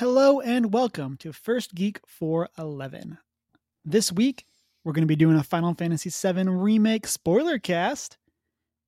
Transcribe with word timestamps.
Hello 0.00 0.40
and 0.40 0.72
welcome 0.72 1.18
to 1.18 1.30
First 1.30 1.74
Geek 1.74 2.00
411. 2.06 3.18
This 3.84 4.10
week, 4.10 4.46
we're 4.82 4.94
going 4.94 5.02
to 5.02 5.06
be 5.06 5.14
doing 5.14 5.36
a 5.36 5.42
Final 5.42 5.74
Fantasy 5.74 6.08
VII 6.08 6.48
Remake 6.48 7.06
spoiler 7.06 7.58
cast. 7.58 8.16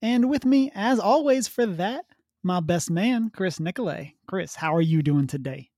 And 0.00 0.30
with 0.30 0.46
me, 0.46 0.72
as 0.74 0.98
always, 0.98 1.48
for 1.48 1.66
that, 1.66 2.06
my 2.42 2.60
best 2.60 2.90
man, 2.90 3.28
Chris 3.28 3.60
Nicolay. 3.60 4.14
Chris, 4.26 4.54
how 4.54 4.74
are 4.74 4.80
you 4.80 5.02
doing 5.02 5.26
today? 5.26 5.68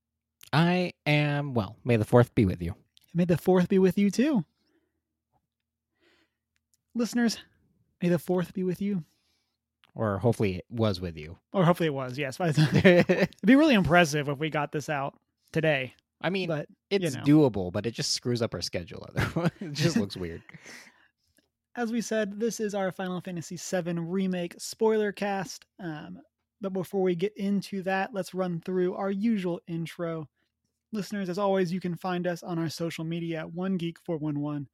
I 0.53 0.93
am 1.05 1.53
well. 1.53 1.79
May 1.83 1.97
the 1.97 2.05
fourth 2.05 2.33
be 2.37 2.45
with 2.45 2.63
you. 2.63 2.77
May 3.13 3.25
the 3.25 3.37
fourth 3.37 3.69
be 3.69 3.81
with 3.81 3.99
you 3.99 4.13
too. 4.13 4.45
Listeners, 6.95 7.39
may 8.01 8.09
the 8.09 8.21
fourth 8.21 8.55
be 8.55 8.63
with 8.63 8.81
you. 8.81 9.03
Or 9.97 10.19
hopefully 10.19 10.59
it 10.59 10.65
was 10.71 11.01
with 11.01 11.17
you. 11.17 11.39
Or 11.53 11.65
hopefully 11.65 11.89
it 11.89 11.95
was, 11.95 12.17
yes. 12.17 12.39
It'd 12.41 13.31
be 13.45 13.57
really 13.57 13.75
impressive 13.75 14.29
if 14.29 14.39
we 14.39 14.49
got 14.49 14.71
this 14.71 14.89
out 14.89 15.19
today. 15.55 15.95
I 16.21 16.31
mean, 16.31 16.49
But 16.49 16.67
it's 16.91 17.15
know. 17.15 17.23
doable, 17.23 17.73
but 17.73 17.87
it 17.87 17.93
just 17.93 18.13
screws 18.13 18.43
up 18.43 18.53
our 18.55 18.61
schedule. 18.61 19.07
Otherwise, 19.09 19.51
it 19.61 19.73
just 19.73 19.97
looks 19.97 20.17
weird. 20.17 20.43
as 21.77 21.91
we 21.93 22.01
said, 22.01 22.39
this 22.41 22.61
is 22.61 22.75
our 22.75 22.91
Final 22.93 23.21
Fantasy 23.21 23.57
VII 23.57 23.95
Remake 24.01 24.55
spoiler 24.59 25.13
cast. 25.13 25.65
Um, 25.81 26.19
but 26.61 26.73
before 26.73 27.03
we 27.03 27.15
get 27.15 27.37
into 27.37 27.83
that, 27.83 28.15
let's 28.15 28.33
run 28.35 28.61
through 28.65 28.95
our 28.95 29.11
usual 29.11 29.61
intro. 29.67 30.29
Listeners, 30.93 31.29
as 31.29 31.39
always, 31.39 31.73
you 31.73 31.81
can 31.81 31.95
find 31.97 32.27
us 32.27 32.43
on 32.43 32.59
our 32.59 32.69
social 32.69 33.05
media 33.05 33.41
at 33.41 33.49
OneGeek411 33.49 34.67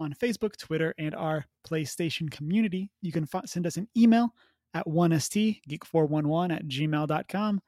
on 0.00 0.12
Facebook, 0.14 0.56
Twitter, 0.56 0.94
and 0.98 1.14
our 1.14 1.44
PlayStation 1.66 2.30
community. 2.30 2.90
You 3.02 3.12
can 3.12 3.26
fi- 3.26 3.44
send 3.46 3.66
us 3.66 3.76
an 3.76 3.86
email 3.96 4.34
at 4.74 4.86
1stgeek411 4.86 6.52
at 6.56 6.66
gmail.com. 6.66 7.60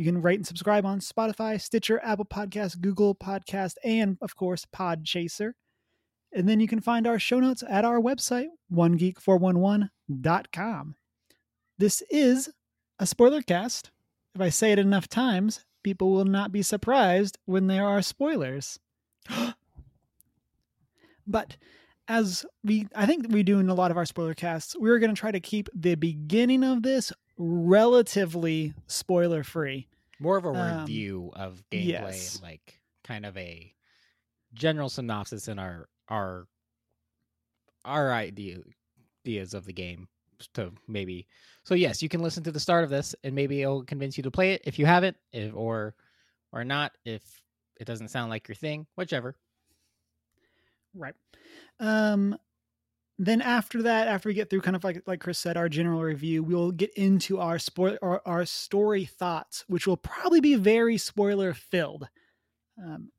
You 0.00 0.06
can 0.06 0.22
rate 0.22 0.38
and 0.38 0.46
subscribe 0.46 0.86
on 0.86 1.00
Spotify, 1.00 1.60
Stitcher, 1.60 2.00
Apple 2.02 2.24
Podcasts, 2.24 2.80
Google 2.80 3.14
Podcast, 3.14 3.74
and, 3.84 4.16
of 4.22 4.34
course, 4.34 4.64
Podchaser. 4.74 5.52
And 6.32 6.48
then 6.48 6.58
you 6.58 6.66
can 6.66 6.80
find 6.80 7.06
our 7.06 7.18
show 7.18 7.38
notes 7.38 7.62
at 7.68 7.84
our 7.84 8.00
website, 8.00 8.46
onegeek411.com. 8.72 10.94
This 11.76 12.02
is 12.08 12.48
a 12.98 13.04
spoiler 13.04 13.42
cast. 13.42 13.90
If 14.34 14.40
I 14.40 14.48
say 14.48 14.72
it 14.72 14.78
enough 14.78 15.06
times, 15.06 15.66
people 15.84 16.12
will 16.12 16.24
not 16.24 16.50
be 16.50 16.62
surprised 16.62 17.36
when 17.44 17.66
there 17.66 17.86
are 17.86 18.00
spoilers. 18.00 18.78
but 21.26 21.58
as 22.08 22.46
we 22.64 22.88
I 22.96 23.04
think 23.04 23.26
we 23.28 23.42
do 23.42 23.58
in 23.58 23.68
a 23.68 23.74
lot 23.74 23.90
of 23.90 23.98
our 23.98 24.06
spoiler 24.06 24.32
casts, 24.32 24.74
we're 24.78 24.98
going 24.98 25.14
to 25.14 25.20
try 25.20 25.30
to 25.30 25.40
keep 25.40 25.68
the 25.74 25.96
beginning 25.96 26.64
of 26.64 26.84
this 26.84 27.12
relatively 27.36 28.72
spoiler 28.86 29.42
free. 29.42 29.88
More 30.20 30.36
of 30.36 30.44
a 30.44 30.48
Um, 30.50 30.80
review 30.80 31.32
of 31.34 31.64
gameplay, 31.70 31.86
yes. 31.86 32.42
like 32.42 32.80
kind 33.02 33.26
of 33.26 33.36
a 33.36 33.74
general 34.54 34.88
synopsis 34.88 35.48
in 35.48 35.58
our 35.58 35.88
our 36.08 36.46
our 37.84 38.12
idea 38.12 38.58
ideas 39.26 39.54
of 39.54 39.64
the 39.64 39.72
game 39.72 40.08
to 40.54 40.72
maybe 40.88 41.26
so 41.64 41.74
yes 41.74 42.02
you 42.02 42.08
can 42.08 42.22
listen 42.22 42.42
to 42.42 42.52
the 42.52 42.60
start 42.60 42.84
of 42.84 42.90
this 42.90 43.14
and 43.24 43.34
maybe 43.34 43.62
it'll 43.62 43.84
convince 43.84 44.16
you 44.16 44.22
to 44.22 44.30
play 44.30 44.52
it 44.54 44.62
if 44.64 44.78
you 44.78 44.86
haven't 44.86 45.16
if 45.32 45.54
or 45.54 45.94
or 46.52 46.64
not 46.64 46.92
if 47.04 47.22
it 47.78 47.84
doesn't 47.84 48.08
sound 48.08 48.30
like 48.30 48.48
your 48.48 48.54
thing 48.54 48.86
whichever 48.96 49.36
Right. 50.94 51.14
Um 51.78 52.36
then 53.22 53.42
after 53.42 53.82
that, 53.82 54.08
after 54.08 54.30
we 54.30 54.34
get 54.34 54.48
through 54.48 54.62
kind 54.62 54.74
of 54.74 54.82
like 54.82 55.02
like 55.06 55.20
Chris 55.20 55.38
said, 55.38 55.58
our 55.58 55.68
general 55.68 56.00
review, 56.00 56.42
we'll 56.42 56.70
get 56.70 56.90
into 56.94 57.38
our 57.38 57.58
spoil 57.58 57.98
our, 58.00 58.22
our 58.24 58.46
story 58.46 59.04
thoughts, 59.04 59.62
which 59.68 59.86
will 59.86 59.98
probably 59.98 60.40
be 60.40 60.54
very 60.54 60.96
spoiler 60.96 61.52
filled. 61.52 62.08
Um, 62.82 63.10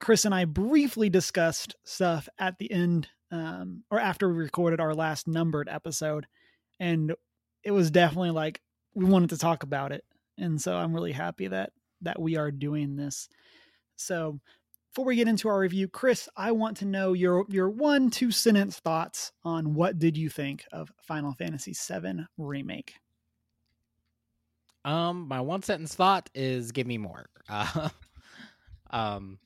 Chris 0.00 0.24
and 0.24 0.34
I 0.34 0.46
briefly 0.46 1.10
discussed 1.10 1.76
stuff 1.84 2.26
at 2.38 2.56
the 2.58 2.72
end, 2.72 3.08
um, 3.30 3.84
or 3.90 4.00
after 4.00 4.30
we 4.30 4.38
recorded 4.38 4.80
our 4.80 4.94
last 4.94 5.28
numbered 5.28 5.68
episode, 5.68 6.26
and 6.78 7.14
it 7.62 7.72
was 7.72 7.90
definitely 7.90 8.30
like 8.30 8.62
we 8.94 9.04
wanted 9.04 9.28
to 9.28 9.38
talk 9.38 9.62
about 9.62 9.92
it, 9.92 10.04
and 10.38 10.58
so 10.58 10.74
I'm 10.74 10.94
really 10.94 11.12
happy 11.12 11.48
that 11.48 11.72
that 12.00 12.18
we 12.18 12.38
are 12.38 12.50
doing 12.50 12.96
this. 12.96 13.28
So 13.96 14.40
before 14.90 15.04
we 15.04 15.16
get 15.16 15.28
into 15.28 15.48
our 15.48 15.60
review, 15.60 15.86
Chris, 15.86 16.28
I 16.36 16.50
want 16.52 16.76
to 16.78 16.84
know 16.84 17.12
your 17.12 17.44
your 17.48 17.70
one 17.70 18.10
two 18.10 18.30
sentence 18.32 18.78
thoughts 18.78 19.32
on 19.44 19.74
what 19.74 19.98
did 19.98 20.16
you 20.16 20.28
think 20.28 20.64
of 20.72 20.92
Final 21.02 21.32
Fantasy 21.34 21.72
VII 21.72 22.26
remake. 22.36 22.94
Um, 24.84 25.28
my 25.28 25.40
one 25.40 25.62
sentence 25.62 25.94
thought 25.94 26.28
is 26.34 26.72
give 26.72 26.86
me 26.86 26.98
more. 26.98 27.26
Uh, 27.52 27.88
um, 28.90 29.38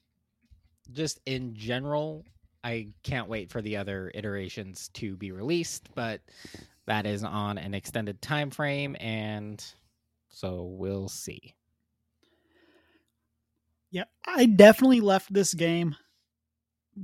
just 0.93 1.21
in 1.25 1.54
general, 1.54 2.25
I 2.62 2.88
can't 3.03 3.28
wait 3.28 3.50
for 3.50 3.62
the 3.62 3.78
other 3.78 4.10
iterations 4.15 4.88
to 4.94 5.16
be 5.16 5.33
released, 5.33 5.88
but 5.94 6.21
that 6.87 7.06
is 7.06 7.25
on 7.25 7.56
an 7.56 7.72
extended 7.72 8.21
time 8.21 8.50
frame, 8.50 8.94
and 9.00 9.65
so 10.28 10.65
we'll 10.65 11.09
see. 11.09 11.54
Yeah, 13.94 14.06
I 14.27 14.47
definitely 14.47 15.00
left 15.00 15.32
this 15.32 15.55
game 15.55 15.94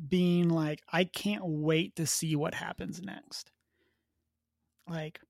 being 0.08 0.48
like, 0.48 0.82
I 0.92 1.04
can't 1.04 1.44
wait 1.44 1.94
to 1.94 2.04
see 2.04 2.34
what 2.34 2.52
happens 2.52 3.00
next. 3.00 3.52
Like, 4.88 5.20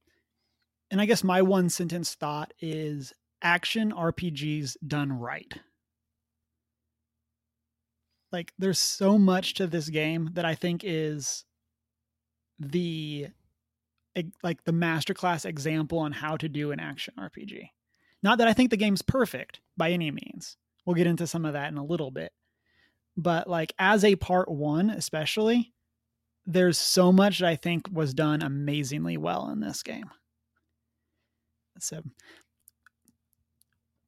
and 0.91 1.03
I 1.03 1.05
guess 1.05 1.23
my 1.23 1.43
one 1.43 1.69
sentence 1.69 2.15
thought 2.15 2.55
is 2.61 3.13
action 3.43 3.93
RPGs 3.93 4.79
done 4.87 5.13
right. 5.13 5.53
Like, 8.33 8.55
there's 8.59 8.79
so 8.79 9.19
much 9.19 9.53
to 9.55 9.67
this 9.67 9.91
game 9.91 10.31
that 10.33 10.47
I 10.47 10.55
think 10.55 10.81
is 10.83 11.45
the 12.59 13.27
like 14.43 14.65
the 14.65 14.73
masterclass 14.73 15.45
example 15.45 15.99
on 15.99 16.13
how 16.13 16.39
to 16.39 16.49
do 16.49 16.73
an 16.73 16.81
action 16.81 17.13
RPG. 17.19 17.69
Not 18.23 18.39
that 18.39 18.49
I 18.49 18.55
think 18.55 18.71
the 18.71 18.79
game's 18.79 19.03
perfect 19.03 19.61
by 19.77 19.91
any 19.91 20.11
means. 20.11 20.57
We'll 20.85 20.97
get 20.97 21.07
into 21.07 21.27
some 21.27 21.45
of 21.45 21.53
that 21.53 21.71
in 21.71 21.79
a 21.79 21.85
little 21.85 22.11
bit. 22.11 22.33
But 23.17 23.49
like 23.49 23.75
as 23.79 24.05
a 24.05 24.17
part 24.17 24.51
1 24.51 24.91
especially, 24.91 25.73
there's 26.47 26.79
so 26.79 27.13
much 27.13 27.39
that 27.39 27.49
I 27.49 27.57
think 27.57 27.87
was 27.93 28.15
done 28.15 28.43
amazingly 28.43 29.17
well 29.17 29.51
in 29.51 29.61
this 29.61 29.83
game. 29.83 30.11
So 31.79 32.03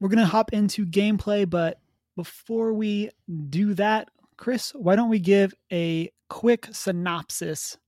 we're 0.00 0.08
going 0.08 0.18
to 0.18 0.26
hop 0.26 0.52
into 0.52 0.84
gameplay, 0.84 1.48
but 1.48 1.78
before 2.16 2.74
we 2.74 3.10
do 3.48 3.74
that, 3.74 4.10
Chris, 4.36 4.72
why 4.74 4.96
don't 4.96 5.08
we 5.08 5.20
give 5.20 5.54
a 5.72 6.10
quick 6.28 6.68
synopsis 6.72 7.78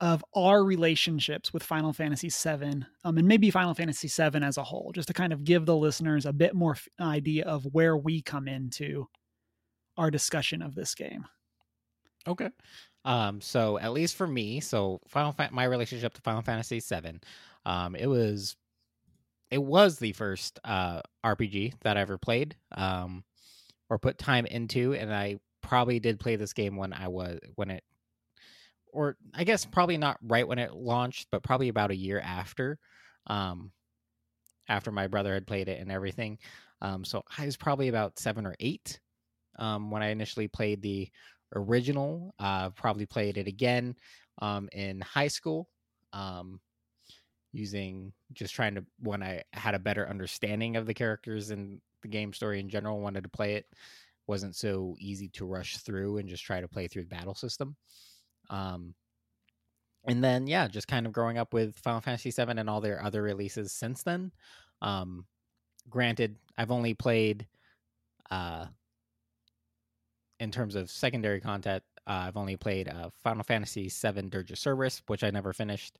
of 0.00 0.24
our 0.34 0.62
relationships 0.62 1.52
with 1.52 1.62
Final 1.62 1.92
Fantasy 1.92 2.28
VII, 2.28 2.84
um, 3.04 3.16
and 3.16 3.26
maybe 3.26 3.50
Final 3.50 3.74
Fantasy 3.74 4.08
VII 4.08 4.42
as 4.42 4.58
a 4.58 4.62
whole, 4.62 4.92
just 4.94 5.08
to 5.08 5.14
kind 5.14 5.32
of 5.32 5.44
give 5.44 5.64
the 5.64 5.76
listeners 5.76 6.26
a 6.26 6.32
bit 6.32 6.54
more 6.54 6.72
f- 6.72 6.88
idea 7.00 7.44
of 7.44 7.64
where 7.72 7.96
we 7.96 8.20
come 8.20 8.46
into 8.46 9.06
our 9.96 10.10
discussion 10.10 10.60
of 10.60 10.74
this 10.74 10.94
game. 10.94 11.24
Okay. 12.28 12.50
Um, 13.04 13.40
so 13.40 13.78
at 13.78 13.92
least 13.92 14.16
for 14.16 14.26
me, 14.26 14.60
so 14.60 15.00
Final 15.08 15.32
Fa- 15.32 15.50
my 15.52 15.64
relationship 15.64 16.12
to 16.14 16.20
Final 16.20 16.42
Fantasy 16.42 16.80
VII, 16.80 17.20
um, 17.64 17.94
it 17.94 18.06
was 18.06 18.56
it 19.50 19.62
was 19.62 19.98
the 19.98 20.12
first 20.12 20.58
uh 20.64 21.00
RPG 21.24 21.74
that 21.82 21.96
I 21.96 22.00
ever 22.00 22.18
played, 22.18 22.56
um, 22.72 23.24
or 23.88 23.98
put 23.98 24.18
time 24.18 24.44
into, 24.44 24.92
and 24.94 25.14
I 25.14 25.38
probably 25.62 26.00
did 26.00 26.20
play 26.20 26.36
this 26.36 26.52
game 26.52 26.76
when 26.76 26.92
I 26.92 27.08
was 27.08 27.38
when 27.54 27.70
it, 27.70 27.84
or 28.96 29.16
I 29.34 29.44
guess 29.44 29.64
probably 29.66 29.98
not 29.98 30.18
right 30.22 30.48
when 30.48 30.58
it 30.58 30.72
launched, 30.74 31.28
but 31.30 31.42
probably 31.42 31.68
about 31.68 31.90
a 31.90 31.96
year 31.96 32.18
after, 32.18 32.78
um, 33.26 33.70
after 34.68 34.90
my 34.90 35.06
brother 35.06 35.34
had 35.34 35.46
played 35.46 35.68
it 35.68 35.80
and 35.80 35.92
everything. 35.92 36.38
Um, 36.80 37.04
so 37.04 37.22
I 37.38 37.44
was 37.44 37.56
probably 37.56 37.88
about 37.88 38.18
seven 38.18 38.46
or 38.46 38.56
eight, 38.58 38.98
um, 39.58 39.90
when 39.90 40.02
I 40.02 40.08
initially 40.08 40.48
played 40.48 40.82
the 40.82 41.08
original. 41.54 42.34
Uh, 42.38 42.70
probably 42.70 43.06
played 43.06 43.38
it 43.38 43.46
again 43.46 43.94
um, 44.42 44.68
in 44.72 45.00
high 45.00 45.28
school, 45.28 45.68
um, 46.12 46.60
using 47.52 48.12
just 48.32 48.54
trying 48.54 48.74
to 48.76 48.84
when 49.00 49.22
I 49.22 49.42
had 49.52 49.74
a 49.74 49.78
better 49.78 50.08
understanding 50.08 50.76
of 50.76 50.86
the 50.86 50.94
characters 50.94 51.50
and 51.50 51.80
the 52.02 52.08
game 52.08 52.32
story 52.32 52.60
in 52.60 52.68
general. 52.68 53.00
Wanted 53.00 53.24
to 53.24 53.30
play 53.30 53.54
it, 53.54 53.66
wasn't 54.26 54.56
so 54.56 54.96
easy 54.98 55.28
to 55.34 55.46
rush 55.46 55.78
through 55.78 56.18
and 56.18 56.28
just 56.28 56.44
try 56.44 56.60
to 56.60 56.68
play 56.68 56.88
through 56.88 57.04
the 57.04 57.16
battle 57.16 57.34
system. 57.34 57.76
Um, 58.50 58.94
and 60.06 60.22
then 60.22 60.46
yeah, 60.46 60.68
just 60.68 60.88
kind 60.88 61.06
of 61.06 61.12
growing 61.12 61.38
up 61.38 61.52
with 61.52 61.76
Final 61.78 62.00
Fantasy 62.00 62.30
VII 62.30 62.52
and 62.58 62.70
all 62.70 62.80
their 62.80 63.02
other 63.02 63.22
releases 63.22 63.72
since 63.72 64.02
then. 64.02 64.32
Um, 64.82 65.26
granted, 65.88 66.36
I've 66.56 66.70
only 66.70 66.94
played 66.94 67.46
uh 68.30 68.66
in 70.38 70.50
terms 70.50 70.74
of 70.74 70.90
secondary 70.90 71.40
content, 71.40 71.82
uh, 72.06 72.24
I've 72.26 72.36
only 72.36 72.56
played 72.56 72.88
uh, 72.88 73.10
Final 73.22 73.42
Fantasy 73.42 73.88
VII 73.88 74.22
Dirge 74.22 74.52
of 74.52 74.58
Cerberus, 74.58 75.02
which 75.06 75.24
I 75.24 75.30
never 75.30 75.52
finished. 75.52 75.98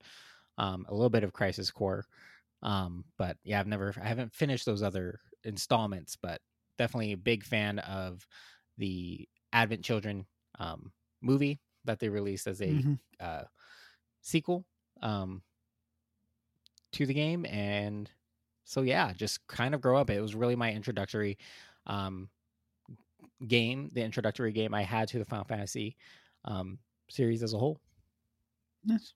Um, 0.59 0.87
a 0.89 0.95
little 0.95 1.11
bit 1.11 1.25
of 1.25 1.33
Crisis 1.33 1.71
Core, 1.71 2.07
um, 2.63 3.05
but 3.19 3.37
yeah, 3.45 3.61
I've 3.61 3.67
never, 3.67 3.93
I 4.03 4.07
haven't 4.09 4.33
finished 4.33 4.65
those 4.65 4.83
other 4.83 5.21
installments. 5.45 6.17
But 6.17 6.41
definitely 6.79 7.13
a 7.13 7.19
big 7.19 7.45
fan 7.45 7.79
of 7.81 8.27
the 8.79 9.29
Advent 9.53 9.85
Children 9.85 10.27
um, 10.59 10.93
movie 11.21 11.59
that 11.87 11.99
they 12.01 12.09
released 12.09 12.47
as 12.47 12.61
a 12.61 12.67
Mhm. 12.69 12.99
uh, 13.21 13.45
sequel 14.23 14.65
um, 15.03 15.43
to 16.93 17.07
the 17.07 17.15
game, 17.15 17.45
and 17.47 18.11
so 18.65 18.83
yeah, 18.83 19.13
just 19.13 19.47
kind 19.47 19.75
of 19.75 19.81
grow 19.81 19.97
up. 19.99 20.11
It 20.11 20.21
was 20.21 20.35
really 20.35 20.57
my 20.57 20.73
introductory 20.73 21.39
um, 21.87 22.29
game, 23.47 23.91
the 23.93 24.03
introductory 24.03 24.53
game 24.53 24.75
I 24.75 24.83
had 24.83 25.09
to 25.09 25.19
the 25.19 25.25
Final 25.25 25.45
Fantasy 25.45 25.97
um, 26.45 26.79
series 27.09 27.43
as 27.43 27.53
a 27.55 27.59
whole. 27.59 27.81
Yes. 28.85 29.13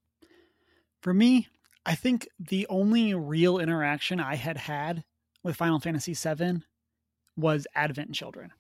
For 1.03 1.15
me, 1.15 1.49
I 1.87 1.95
think 1.95 2.29
the 2.39 2.67
only 2.69 3.15
real 3.15 3.59
interaction 3.59 4.21
I 4.21 4.35
had 4.37 4.57
had 4.59 5.05
with 5.43 5.57
Final 5.57 5.81
Fantasy 5.81 6.13
VII 6.15 6.63
was 7.37 7.67
Advent 7.75 8.13
Children. 8.15 8.53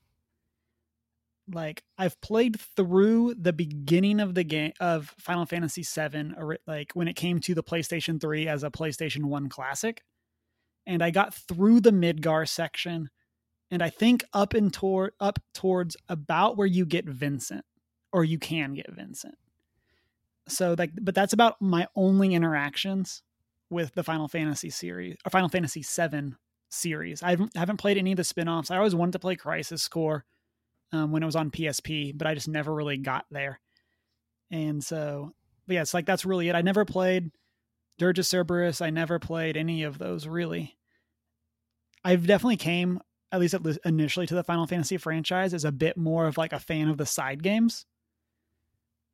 Like 1.52 1.82
I've 1.98 2.20
played 2.20 2.60
through 2.76 3.34
the 3.34 3.52
beginning 3.52 4.20
of 4.20 4.34
the 4.34 4.44
game 4.44 4.72
of 4.80 5.14
Final 5.18 5.46
Fantasy 5.46 5.82
VII, 5.82 6.32
like 6.66 6.92
when 6.94 7.08
it 7.08 7.16
came 7.16 7.40
to 7.40 7.54
the 7.54 7.62
PlayStation 7.62 8.20
3 8.20 8.48
as 8.48 8.62
a 8.62 8.70
PlayStation 8.70 9.24
1 9.24 9.48
classic, 9.48 10.02
and 10.86 11.02
I 11.02 11.10
got 11.10 11.34
through 11.34 11.80
the 11.80 11.90
Midgar 11.90 12.48
section, 12.48 13.10
and 13.70 13.82
I 13.82 13.90
think 13.90 14.24
up 14.32 14.54
and 14.54 14.72
toward 14.72 15.12
up 15.20 15.38
towards 15.54 15.96
about 16.08 16.56
where 16.56 16.66
you 16.66 16.86
get 16.86 17.06
Vincent, 17.06 17.64
or 18.12 18.24
you 18.24 18.38
can 18.38 18.74
get 18.74 18.92
Vincent. 18.92 19.36
So 20.48 20.74
like 20.78 20.92
but 21.00 21.14
that's 21.14 21.32
about 21.32 21.60
my 21.60 21.86
only 21.94 22.34
interactions 22.34 23.22
with 23.70 23.94
the 23.94 24.02
final 24.02 24.28
fantasy 24.28 24.70
series 24.70 25.16
or 25.24 25.30
final 25.30 25.48
fantasy 25.48 25.82
7 25.82 26.36
series. 26.70 27.22
I 27.22 27.30
haven't, 27.30 27.56
haven't 27.56 27.76
played 27.76 27.98
any 27.98 28.12
of 28.12 28.16
the 28.16 28.24
spin-offs. 28.24 28.70
I 28.70 28.76
always 28.76 28.94
wanted 28.94 29.12
to 29.12 29.18
play 29.18 29.36
crisis 29.36 29.86
core 29.88 30.24
um, 30.92 31.12
when 31.12 31.22
it 31.22 31.26
was 31.26 31.36
on 31.36 31.50
psp 31.50 32.16
but 32.16 32.26
i 32.26 32.34
just 32.34 32.48
never 32.48 32.74
really 32.74 32.96
got 32.96 33.24
there. 33.30 33.60
And 34.50 34.82
so 34.82 35.32
but 35.66 35.74
yeah 35.74 35.82
it's 35.82 35.94
like 35.94 36.06
that's 36.06 36.24
really 36.24 36.48
it. 36.48 36.54
I 36.54 36.62
never 36.62 36.84
played 36.84 37.30
dirge 37.98 38.18
of 38.18 38.26
cerberus. 38.26 38.80
I 38.80 38.90
never 38.90 39.18
played 39.18 39.56
any 39.56 39.84
of 39.84 39.98
those 39.98 40.26
really. 40.26 40.76
I've 42.04 42.26
definitely 42.26 42.56
came 42.56 43.00
at 43.32 43.40
least 43.40 43.54
at 43.54 43.62
least 43.62 43.78
initially 43.84 44.26
to 44.26 44.34
the 44.34 44.42
final 44.42 44.66
fantasy 44.66 44.96
franchise 44.96 45.54
as 45.54 45.64
a 45.64 45.72
bit 45.72 45.96
more 45.96 46.26
of 46.26 46.38
like 46.38 46.52
a 46.52 46.58
fan 46.58 46.88
of 46.88 46.96
the 46.96 47.06
side 47.06 47.42
games. 47.42 47.86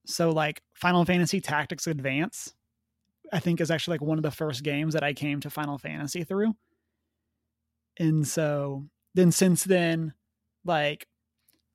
So 0.07 0.31
like 0.31 0.63
Final 0.75 1.05
Fantasy 1.05 1.41
Tactics 1.41 1.87
Advance, 1.87 2.55
I 3.33 3.41
think 3.41 3.61
is 3.61 3.71
actually 3.71 3.95
like 3.95 4.09
one 4.09 4.19
of 4.19 4.23
the 4.23 4.31
first 4.31 4.63
games 4.63 4.95
that 4.95 5.03
I 5.03 5.13
came 5.13 5.41
to 5.41 5.51
Final 5.51 5.79
Fantasy 5.79 6.25
through. 6.25 6.55
And 7.99 8.27
so 8.27 8.85
then 9.15 9.33
since 9.33 9.65
then, 9.65 10.15
like 10.65 11.07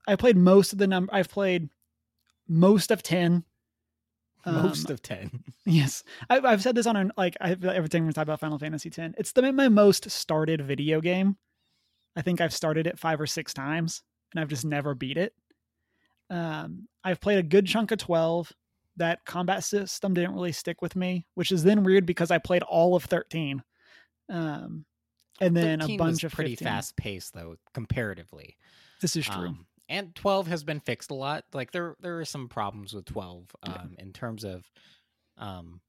I 0.07 0.15
played 0.15 0.37
most 0.37 0.73
of 0.73 0.79
the 0.79 0.87
number 0.87 1.13
I've 1.13 1.29
played 1.29 1.69
most 2.47 2.91
of 2.91 3.03
10. 3.03 3.43
Most 4.45 4.87
Um, 4.89 4.93
of 4.93 5.01
ten. 5.03 5.43
Yes, 5.67 6.03
I've, 6.27 6.43
I've 6.45 6.63
said 6.63 6.73
this 6.73 6.87
on 6.87 6.95
an, 6.95 7.11
like 7.15 7.37
I, 7.39 7.51
every 7.51 7.87
time 7.89 8.07
we 8.07 8.11
talk 8.13 8.23
about 8.23 8.39
Final 8.39 8.57
Fantasy 8.57 8.89
ten. 8.89 9.13
It's 9.19 9.31
the 9.33 9.51
my 9.53 9.69
most 9.69 10.09
started 10.09 10.61
video 10.65 10.99
game. 10.99 11.37
I 12.15 12.23
think 12.23 12.41
I've 12.41 12.53
started 12.53 12.87
it 12.87 12.97
five 12.97 13.21
or 13.21 13.27
six 13.27 13.53
times, 13.53 14.01
and 14.33 14.39
I've 14.41 14.47
just 14.49 14.65
never 14.65 14.95
beat 14.95 15.17
it. 15.17 15.33
Um, 16.31 16.87
I've 17.03 17.21
played 17.21 17.37
a 17.37 17.43
good 17.43 17.67
chunk 17.67 17.91
of 17.91 17.99
twelve. 17.99 18.51
That 18.97 19.23
combat 19.25 19.63
system 19.63 20.15
didn't 20.15 20.33
really 20.33 20.51
stick 20.53 20.81
with 20.81 20.95
me, 20.95 21.27
which 21.35 21.51
is 21.51 21.63
then 21.63 21.83
weird 21.83 22.07
because 22.07 22.31
I 22.31 22.39
played 22.39 22.63
all 22.63 22.95
of 22.95 23.03
thirteen, 23.05 23.61
um, 24.27 24.85
and 25.39 25.55
then 25.55 25.81
a 25.81 25.97
bunch 25.97 26.23
of 26.23 26.31
pretty 26.31 26.53
15. 26.55 26.65
fast 26.65 26.95
paced 26.97 27.33
though, 27.35 27.57
comparatively. 27.75 28.57
This 29.01 29.15
is 29.15 29.25
true. 29.27 29.49
Um, 29.49 29.67
and 29.91 30.15
12 30.15 30.47
has 30.47 30.63
been 30.63 30.79
fixed 30.79 31.11
a 31.11 31.15
lot. 31.15 31.45
Like 31.53 31.71
there 31.71 31.95
there 31.99 32.19
are 32.19 32.25
some 32.25 32.49
problems 32.49 32.93
with 32.93 33.05
12 33.05 33.55
um 33.63 33.95
in 33.99 34.13
terms 34.13 34.43
of 34.43 34.71
um 35.37 35.81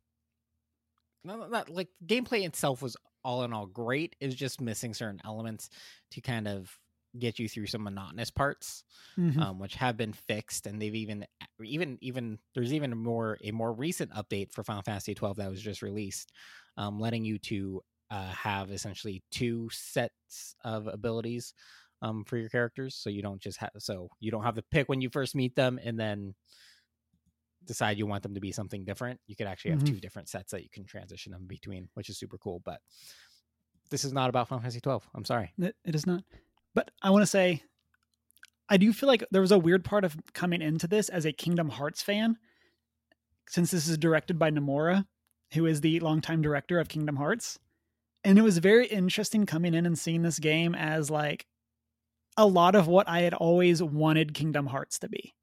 not, 1.24 1.50
not 1.50 1.68
like 1.68 1.88
gameplay 2.04 2.44
itself 2.44 2.82
was 2.82 2.96
all 3.24 3.44
in 3.44 3.52
all 3.52 3.66
great. 3.66 4.16
It 4.20 4.26
was 4.26 4.34
just 4.34 4.60
missing 4.60 4.94
certain 4.94 5.20
elements 5.24 5.70
to 6.12 6.20
kind 6.20 6.48
of 6.48 6.76
get 7.18 7.38
you 7.38 7.48
through 7.48 7.66
some 7.66 7.82
monotonous 7.82 8.30
parts 8.30 8.84
Mhm. 9.16 9.42
um, 9.42 9.58
which 9.58 9.74
have 9.76 9.96
been 9.98 10.12
fixed 10.14 10.66
and 10.66 10.80
they've 10.80 10.94
even 10.94 11.26
even 11.62 11.98
even 12.02 12.38
there's 12.54 12.72
even 12.74 12.92
a 12.92 12.96
more 12.96 13.38
a 13.44 13.50
more 13.50 13.72
recent 13.72 14.12
update 14.12 14.52
for 14.52 14.64
Final 14.64 14.82
Fantasy 14.82 15.14
12 15.14 15.36
that 15.38 15.50
was 15.50 15.62
just 15.62 15.82
released 15.82 16.32
um, 16.76 17.00
letting 17.00 17.24
you 17.24 17.38
to 17.38 17.82
uh, 18.10 18.30
have 18.30 18.70
essentially 18.70 19.22
two 19.30 19.68
sets 19.72 20.54
of 20.64 20.86
abilities 20.86 21.54
um, 22.02 22.24
for 22.24 22.36
your 22.36 22.48
characters 22.50 22.94
so 22.94 23.08
you 23.08 23.22
don't 23.22 23.40
just 23.40 23.56
have 23.58 23.70
so 23.78 24.08
you 24.20 24.30
don't 24.30 24.42
have 24.44 24.56
to 24.56 24.62
pick 24.70 24.88
when 24.88 25.00
you 25.00 25.08
first 25.08 25.34
meet 25.34 25.54
them 25.56 25.78
and 25.82 25.98
then 25.98 26.34
decide 27.64 27.96
you 27.96 28.06
want 28.06 28.22
them 28.24 28.34
to 28.34 28.40
be 28.40 28.50
something 28.52 28.84
different 28.84 29.20
you 29.28 29.36
could 29.36 29.46
actually 29.46 29.70
have 29.70 29.80
Mhm. 29.82 29.86
two 29.86 30.00
different 30.00 30.28
sets 30.28 30.50
that 30.50 30.62
you 30.64 30.68
can 30.70 30.84
transition 30.84 31.32
them 31.32 31.46
between 31.46 31.88
which 31.94 32.08
is 32.10 32.18
super 32.18 32.36
cool 32.38 32.60
but 32.64 32.80
this 33.90 34.04
is 34.04 34.12
not 34.12 34.28
about 34.30 34.48
Final 34.48 34.60
Fantasy 34.62 34.80
12 34.80 35.08
I'm 35.14 35.24
sorry 35.24 35.52
It, 35.58 35.76
it 35.84 35.94
is 35.94 36.06
not. 36.06 36.24
But 36.74 36.90
I 37.02 37.10
want 37.10 37.22
to 37.22 37.26
say, 37.26 37.62
I 38.68 38.78
do 38.78 38.94
feel 38.94 39.06
like 39.06 39.22
there 39.30 39.42
was 39.42 39.52
a 39.52 39.58
weird 39.58 39.84
part 39.84 40.04
of 40.04 40.16
coming 40.32 40.62
into 40.62 40.86
this 40.88 41.10
as 41.10 41.26
a 41.26 41.32
Kingdom 41.32 41.68
Hearts 41.68 42.00
fan, 42.02 42.38
since 43.50 43.70
this 43.70 43.86
is 43.86 43.98
directed 43.98 44.38
by 44.38 44.50
Nomura, 44.50 45.06
who 45.52 45.66
is 45.66 45.82
the 45.82 46.00
longtime 46.00 46.40
director 46.40 46.78
of 46.80 46.88
Kingdom 46.88 47.16
Hearts. 47.16 47.58
And 48.24 48.38
it 48.38 48.42
was 48.42 48.56
very 48.56 48.86
interesting 48.86 49.44
coming 49.44 49.74
in 49.74 49.84
and 49.84 49.98
seeing 49.98 50.22
this 50.22 50.38
game 50.38 50.74
as 50.74 51.10
like 51.10 51.44
a 52.36 52.46
lot 52.46 52.74
of 52.74 52.86
what 52.88 53.08
I 53.08 53.20
had 53.20 53.34
always 53.34 53.82
wanted 53.82 54.34
Kingdom 54.34 54.66
Hearts 54.66 54.98
to 55.00 55.08
be. 55.08 55.34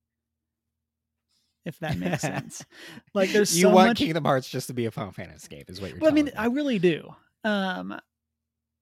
If 1.65 1.77
that 1.80 1.97
makes 1.97 2.21
sense. 2.24 2.65
Like 3.13 3.31
there's 3.31 3.56
you 3.57 3.63
so 3.63 3.69
want 3.69 3.89
much 3.89 3.97
Kingdom 3.97 4.24
Hearts 4.25 4.50
just 4.50 4.68
to 4.68 4.74
be 4.74 4.86
a 4.86 4.91
Final 4.91 5.12
Fantasy 5.12 5.47
game 5.50 5.63
is 5.68 5.80
what 5.81 5.91
you're 5.91 6.00
well, 6.00 6.12
I 6.12 6.13
mean, 6.13 6.27
telling 6.27 6.39
I 6.39 6.53
really 6.53 6.80
do. 6.80 7.13
Um, 7.44 8.00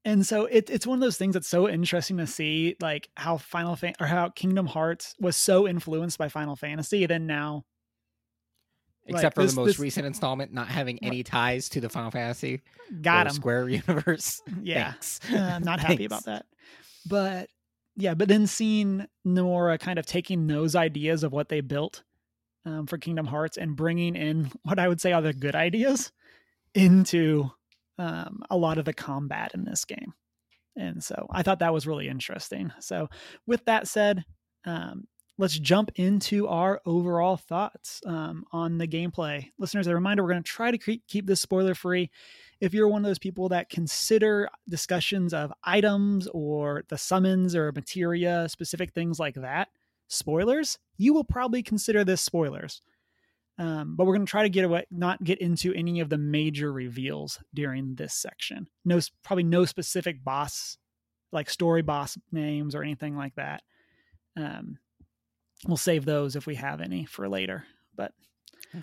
and 0.06 0.26
so 0.26 0.46
it, 0.46 0.70
it's 0.70 0.88
one 0.88 0.98
of 0.98 1.02
those 1.02 1.18
things 1.18 1.34
that's 1.34 1.50
so 1.50 1.68
interesting 1.68 2.18
to 2.18 2.28
see, 2.28 2.76
like 2.80 3.10
how 3.18 3.38
Final 3.38 3.76
Fan 3.76 3.94
or 4.00 4.08
how 4.08 4.30
Kingdom 4.30 4.68
Hearts 4.68 5.16
was 5.20 5.36
so 5.36 5.68
influenced 5.68 6.18
by 6.18 6.30
Final 6.30 6.56
Fantasy, 6.56 7.06
then 7.08 7.28
now, 7.28 7.66
except 9.06 9.24
like, 9.24 9.34
for 9.36 9.42
this- 9.42 9.52
the 9.56 9.62
most 9.62 9.68
this- 9.68 9.80
recent 9.80 10.06
installment 10.06 10.54
not 10.54 10.68
having 10.70 10.98
any 11.04 11.24
ties 11.24 11.68
to 11.70 11.82
the 11.82 11.90
Final 11.90 12.12
Fantasy 12.12 12.62
got 13.02 13.28
him. 13.28 13.34
Square 13.34 13.70
universe. 13.70 14.42
Yeah, 14.62 14.94
Uh, 15.34 15.38
I'm 15.38 15.64
not 15.64 15.80
happy 15.82 16.06
about 16.06 16.24
that. 16.26 16.46
But 17.06 17.50
yeah, 17.98 18.14
but 18.14 18.28
then 18.28 18.46
seeing 18.46 19.08
Nomura 19.26 19.80
kind 19.80 19.98
of 19.98 20.06
taking 20.06 20.46
those 20.46 20.76
ideas 20.76 21.24
of 21.24 21.32
what 21.32 21.50
they 21.50 21.62
built 21.62 22.04
um, 22.64 22.86
for 22.86 23.00
Kingdom 23.00 23.26
Hearts 23.26 23.58
and 23.58 23.76
bringing 23.76 24.16
in 24.16 24.52
what 24.64 24.80
I 24.80 24.88
would 24.88 25.02
say 25.02 25.12
are 25.12 25.22
the 25.22 25.34
good 25.34 25.56
ideas 25.56 26.12
into 26.76 27.50
um, 27.98 28.44
a 28.52 28.58
lot 28.58 28.78
of 28.78 28.86
the 28.86 28.94
combat 28.94 29.52
in 29.56 29.66
this 29.66 29.84
game. 29.84 30.14
And 30.76 31.04
so 31.04 31.26
I 31.32 31.42
thought 31.42 31.60
that 31.60 31.74
was 31.74 31.88
really 31.88 32.08
interesting. 32.08 32.72
So, 32.80 33.10
with 33.48 33.66
that 33.66 33.88
said, 33.88 34.24
um, 34.64 35.08
let's 35.38 35.60
jump 35.60 35.92
into 35.96 36.48
our 36.48 36.82
overall 36.86 37.38
thoughts 37.38 38.02
um, 38.06 38.44
on 38.52 38.78
the 38.78 38.88
gameplay. 38.88 39.50
Listeners, 39.60 39.88
a 39.88 39.94
reminder 39.94 40.24
we're 40.24 40.32
going 40.32 40.44
to 40.44 40.50
try 40.50 40.72
to 40.72 40.78
keep, 40.78 41.06
keep 41.08 41.28
this 41.28 41.42
spoiler 41.42 41.76
free. 41.76 42.10
If 42.60 42.74
you're 42.74 42.88
one 42.88 43.04
of 43.04 43.10
those 43.10 43.20
people 43.20 43.50
that 43.50 43.70
consider 43.70 44.50
discussions 44.68 45.34
of 45.34 45.54
items 45.64 46.28
or 46.34 46.84
the 46.90 46.98
summons 46.98 47.56
or 47.56 47.72
materia, 47.72 48.48
specific 48.50 48.94
things 48.94 49.20
like 49.20 49.36
that, 49.36 49.70
spoilers, 50.08 50.80
you 50.98 51.14
will 51.14 51.24
probably 51.24 51.62
consider 51.62 52.04
this 52.04 52.22
spoilers. 52.22 52.82
Um, 53.60 53.96
but 53.96 54.06
we're 54.06 54.16
going 54.16 54.26
to 54.26 54.30
try 54.30 54.44
to 54.44 54.50
get 54.50 54.66
away, 54.66 54.86
not 54.92 55.24
get 55.24 55.40
into 55.40 55.74
any 55.74 56.00
of 56.00 56.10
the 56.10 56.18
major 56.18 56.72
reveals 56.72 57.40
during 57.54 57.96
this 57.96 58.14
section. 58.14 58.68
No, 58.86 59.00
probably 59.24 59.44
no 59.44 59.66
specific 59.66 60.24
boss, 60.24 60.78
like 61.32 61.50
story 61.50 61.82
boss 61.82 62.18
names 62.32 62.76
or 62.76 62.84
anything 62.84 63.16
like 63.16 63.36
that. 63.36 63.64
Um, 64.36 64.78
we'll 65.66 65.78
save 65.78 66.06
those 66.06 66.36
if 66.36 66.46
we 66.46 66.56
have 66.56 66.82
any 66.82 67.06
for 67.06 67.28
later. 67.28 67.66
But 67.96 68.14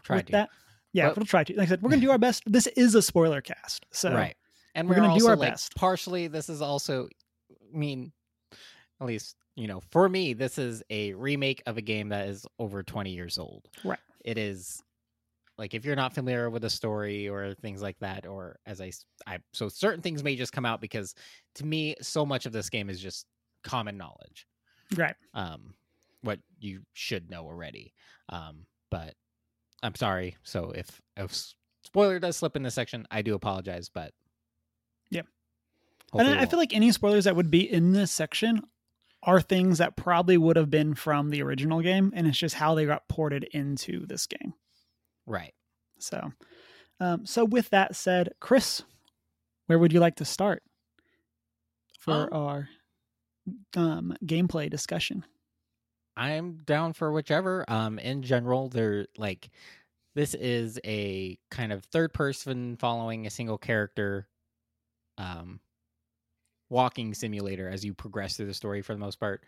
Try 0.03 0.17
with 0.17 0.27
to. 0.27 0.33
that, 0.33 0.51
yeah, 0.93 1.09
But- 1.09 1.19
we'll 1.19 1.27
try 1.27 1.45
to. 1.45 1.55
Like 1.55 1.69
I 1.69 1.71
said, 1.71 1.83
we're 1.83 1.91
going 1.91 2.01
to 2.01 2.07
do 2.07 2.13
our 2.13 2.19
best. 2.19 2.43
This 2.47 2.67
is 2.69 2.95
a 2.95 3.03
spoiler 3.03 3.41
cast, 3.41 3.87
so 3.91 4.13
right. 4.13 4.37
And 4.75 4.89
we're 4.89 4.97
we're, 4.97 5.03
gonna 5.07 5.19
do 5.19 5.29
our 5.29 5.37
like, 5.37 5.51
best. 5.51 5.77
Partially, 5.77 6.27
this 6.27 6.49
is 6.49 6.61
also, 6.61 7.07
I 7.53 7.77
mean, 7.77 8.11
at 9.01 9.07
least 9.07 9.37
you 9.57 9.69
know, 9.69 9.81
for 9.91 10.09
me, 10.09 10.33
this 10.33 10.59
is 10.59 10.83
a 10.91 11.15
remake 11.15 11.63
of 11.67 11.77
a 11.77 11.83
game 11.83 12.09
that 12.09 12.27
is 12.29 12.47
over 12.59 12.83
20 12.83 13.11
years 13.11 13.39
old. 13.39 13.69
Right. 13.85 13.99
It 14.25 14.37
is 14.37 14.83
like 15.57 15.75
if 15.75 15.85
you're 15.85 15.95
not 15.97 16.15
familiar 16.15 16.51
with 16.51 16.63
the 16.63 16.71
story 16.71 17.29
or 17.29 17.55
things 17.55 17.81
like 17.81 17.99
that, 18.01 18.27
or 18.27 18.59
as 18.67 18.81
I, 18.81 18.91
I 19.27 19.39
so 19.53 19.69
certain 19.69 20.03
things 20.03 20.25
may 20.25 20.35
just 20.35 20.53
come 20.53 20.67
out 20.67 20.81
because 20.81 21.15
to 21.57 21.67
me, 21.67 21.95
so 22.01 22.27
much 22.27 22.47
of 22.47 22.53
this 22.53 22.69
game 22.69 22.91
is 22.91 23.01
just 23.01 23.27
common 23.63 23.97
knowledge. 23.97 24.47
right. 24.97 25.15
um, 25.35 25.75
what 26.25 26.41
you 26.59 26.83
should 26.93 27.31
know 27.31 27.45
already. 27.45 27.93
Um, 28.29 28.67
but 28.91 29.15
I'm 29.83 29.95
sorry. 29.95 30.37
So 30.43 30.71
if 30.71 31.01
if 31.17 31.55
spoiler 31.85 32.19
does 32.19 32.37
slip 32.37 32.57
in 32.57 32.63
this 32.63 32.75
section, 32.75 33.07
I 33.11 33.23
do 33.23 33.35
apologize. 33.35 33.89
But 33.93 34.13
yeah, 35.11 35.23
And 36.13 36.29
I, 36.29 36.43
I 36.43 36.47
feel 36.47 36.59
like 36.59 36.75
any 36.75 36.91
spoilers 36.93 37.25
that 37.25 37.37
would 37.37 37.51
be 37.51 37.71
in 37.71 37.93
this 37.93 38.11
section 38.11 38.63
are 39.23 39.41
things 39.41 39.79
that 39.79 39.97
probably 39.97 40.37
would 40.37 40.57
have 40.57 40.71
been 40.71 40.95
from 40.95 41.31
the 41.31 41.43
original 41.43 41.81
game, 41.81 42.13
and 42.15 42.27
it's 42.27 42.39
just 42.39 42.55
how 42.55 42.75
they 42.75 42.85
got 42.85 43.09
ported 43.09 43.45
into 43.53 44.07
this 44.07 44.27
game. 44.27 44.53
Right. 45.27 45.55
So, 45.99 46.33
um, 47.01 47.25
so 47.25 47.45
with 47.45 47.71
that 47.71 47.97
said, 47.97 48.31
Chris, 48.41 48.83
where 49.67 49.79
would 49.79 49.93
you 49.95 50.01
like 50.01 50.17
to 50.17 50.25
start 50.27 50.63
for 51.99 52.13
Um, 52.13 52.29
our 52.33 52.69
um, 53.77 54.17
gameplay 54.25 54.69
discussion? 54.71 55.25
I'm 56.17 56.59
down 56.59 56.93
for 56.93 57.13
whichever. 57.13 57.65
Um, 57.69 57.99
in 57.99 58.23
general, 58.23 58.69
they're 58.69 59.07
like 59.17 59.51
this 60.15 60.35
is 60.35 60.81
a 60.85 61.39
kind 61.51 61.73
of 61.73 61.85
third 61.87 62.15
person 62.15 62.77
following 62.77 63.27
a 63.27 63.31
single 63.31 63.59
character, 63.59 64.29
um, 65.19 65.61
walking 66.71 67.15
simulator 67.15 67.69
as 67.69 67.85
you 67.85 67.95
progress 67.95 68.37
through 68.37 68.47
the 68.47 68.55
story 68.55 68.83
for 68.83 68.95
the 68.95 68.99
most 68.99 69.17
part. 69.21 69.45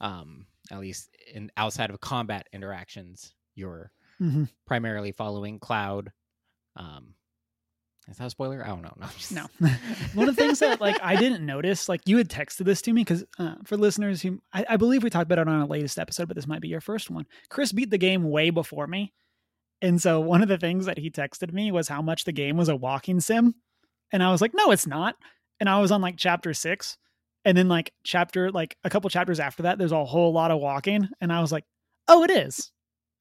Um, 0.00 0.46
at 0.70 0.80
least 0.80 1.16
in 1.32 1.50
outside 1.56 1.90
of 1.90 2.00
combat 2.00 2.48
interactions, 2.52 3.34
you're 3.54 3.92
Mm-hmm. 4.20 4.44
primarily 4.66 5.12
following 5.12 5.58
Cloud. 5.60 6.12
Um, 6.76 7.14
is 8.08 8.18
that 8.18 8.26
a 8.26 8.30
spoiler? 8.30 8.62
I 8.64 8.68
don't 8.68 8.82
know. 8.82 8.92
No, 9.00 9.06
just- 9.16 9.32
No. 9.32 9.46
One 10.14 10.28
of 10.28 10.36
the 10.36 10.40
things 10.42 10.58
that 10.60 10.80
like 10.80 10.98
I 11.02 11.16
didn't 11.16 11.44
notice, 11.44 11.88
like 11.88 12.02
you 12.06 12.16
had 12.18 12.28
texted 12.28 12.64
this 12.64 12.82
to 12.82 12.92
me 12.92 13.02
because 13.02 13.24
uh, 13.38 13.54
for 13.64 13.76
listeners 13.76 14.22
who 14.22 14.40
I, 14.52 14.64
I 14.70 14.76
believe 14.76 15.02
we 15.02 15.10
talked 15.10 15.24
about 15.30 15.38
it 15.38 15.48
on 15.48 15.60
our 15.60 15.66
latest 15.66 15.98
episode, 15.98 16.28
but 16.28 16.36
this 16.36 16.46
might 16.46 16.60
be 16.60 16.68
your 16.68 16.80
first 16.80 17.10
one. 17.10 17.26
Chris 17.48 17.72
beat 17.72 17.90
the 17.90 17.98
game 17.98 18.24
way 18.30 18.50
before 18.50 18.86
me, 18.86 19.12
and 19.82 20.00
so 20.00 20.20
one 20.20 20.42
of 20.42 20.48
the 20.48 20.58
things 20.58 20.86
that 20.86 20.98
he 20.98 21.10
texted 21.10 21.52
me 21.52 21.70
was 21.72 21.88
how 21.88 22.00
much 22.02 22.24
the 22.24 22.32
game 22.32 22.56
was 22.56 22.68
a 22.68 22.76
walking 22.76 23.20
sim, 23.20 23.54
and 24.12 24.22
I 24.22 24.30
was 24.30 24.40
like, 24.40 24.52
no, 24.54 24.70
it's 24.70 24.86
not. 24.86 25.16
And 25.58 25.68
I 25.68 25.80
was 25.80 25.90
on 25.90 26.00
like 26.00 26.16
chapter 26.16 26.54
six, 26.54 26.96
and 27.44 27.56
then 27.58 27.68
like 27.68 27.92
chapter 28.04 28.50
like 28.52 28.76
a 28.84 28.90
couple 28.90 29.10
chapters 29.10 29.40
after 29.40 29.64
that, 29.64 29.78
there's 29.78 29.92
a 29.92 30.04
whole 30.04 30.32
lot 30.32 30.50
of 30.50 30.60
walking, 30.60 31.08
and 31.20 31.32
I 31.32 31.40
was 31.40 31.50
like, 31.52 31.64
oh, 32.08 32.22
it 32.24 32.30
is 32.30 32.70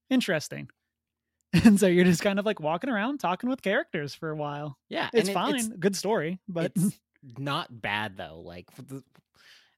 interesting. 0.09 0.67
And 1.65 1.79
so 1.79 1.88
you're 1.88 2.05
just 2.05 2.21
kind 2.21 2.39
of 2.39 2.45
like 2.45 2.59
walking 2.59 2.89
around 2.89 3.19
talking 3.19 3.50
with 3.50 3.62
characters 3.62 4.13
for 4.13 4.29
a 4.29 4.35
while. 4.35 4.77
yeah, 4.89 5.09
It's 5.13 5.29
it- 5.29 5.33
fine, 5.33 5.69
good 5.79 5.95
story, 5.95 6.39
but 6.47 6.71
it's 6.75 7.00
not 7.38 7.81
bad 7.81 8.17
though. 8.17 8.41
Like 8.43 8.67
the 8.75 9.03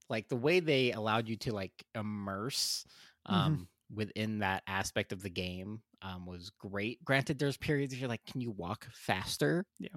like 0.09 0.29
the 0.29 0.35
way 0.37 0.59
they 0.59 0.91
allowed 0.93 1.27
you 1.27 1.35
to 1.37 1.53
like 1.53 1.73
immerse 1.95 2.85
Mhm. 3.29 3.33
um 3.35 3.67
within 3.93 4.39
that 4.39 4.63
aspect 4.67 5.11
of 5.13 5.21
the 5.21 5.29
game 5.29 5.81
um 6.01 6.25
was 6.25 6.51
great. 6.59 7.03
Granted, 7.05 7.39
there's 7.39 7.57
periods 7.57 7.95
you're 7.95 8.09
like, 8.09 8.25
can 8.25 8.41
you 8.41 8.51
walk 8.51 8.87
faster? 8.91 9.65
Yeah. 9.79 9.89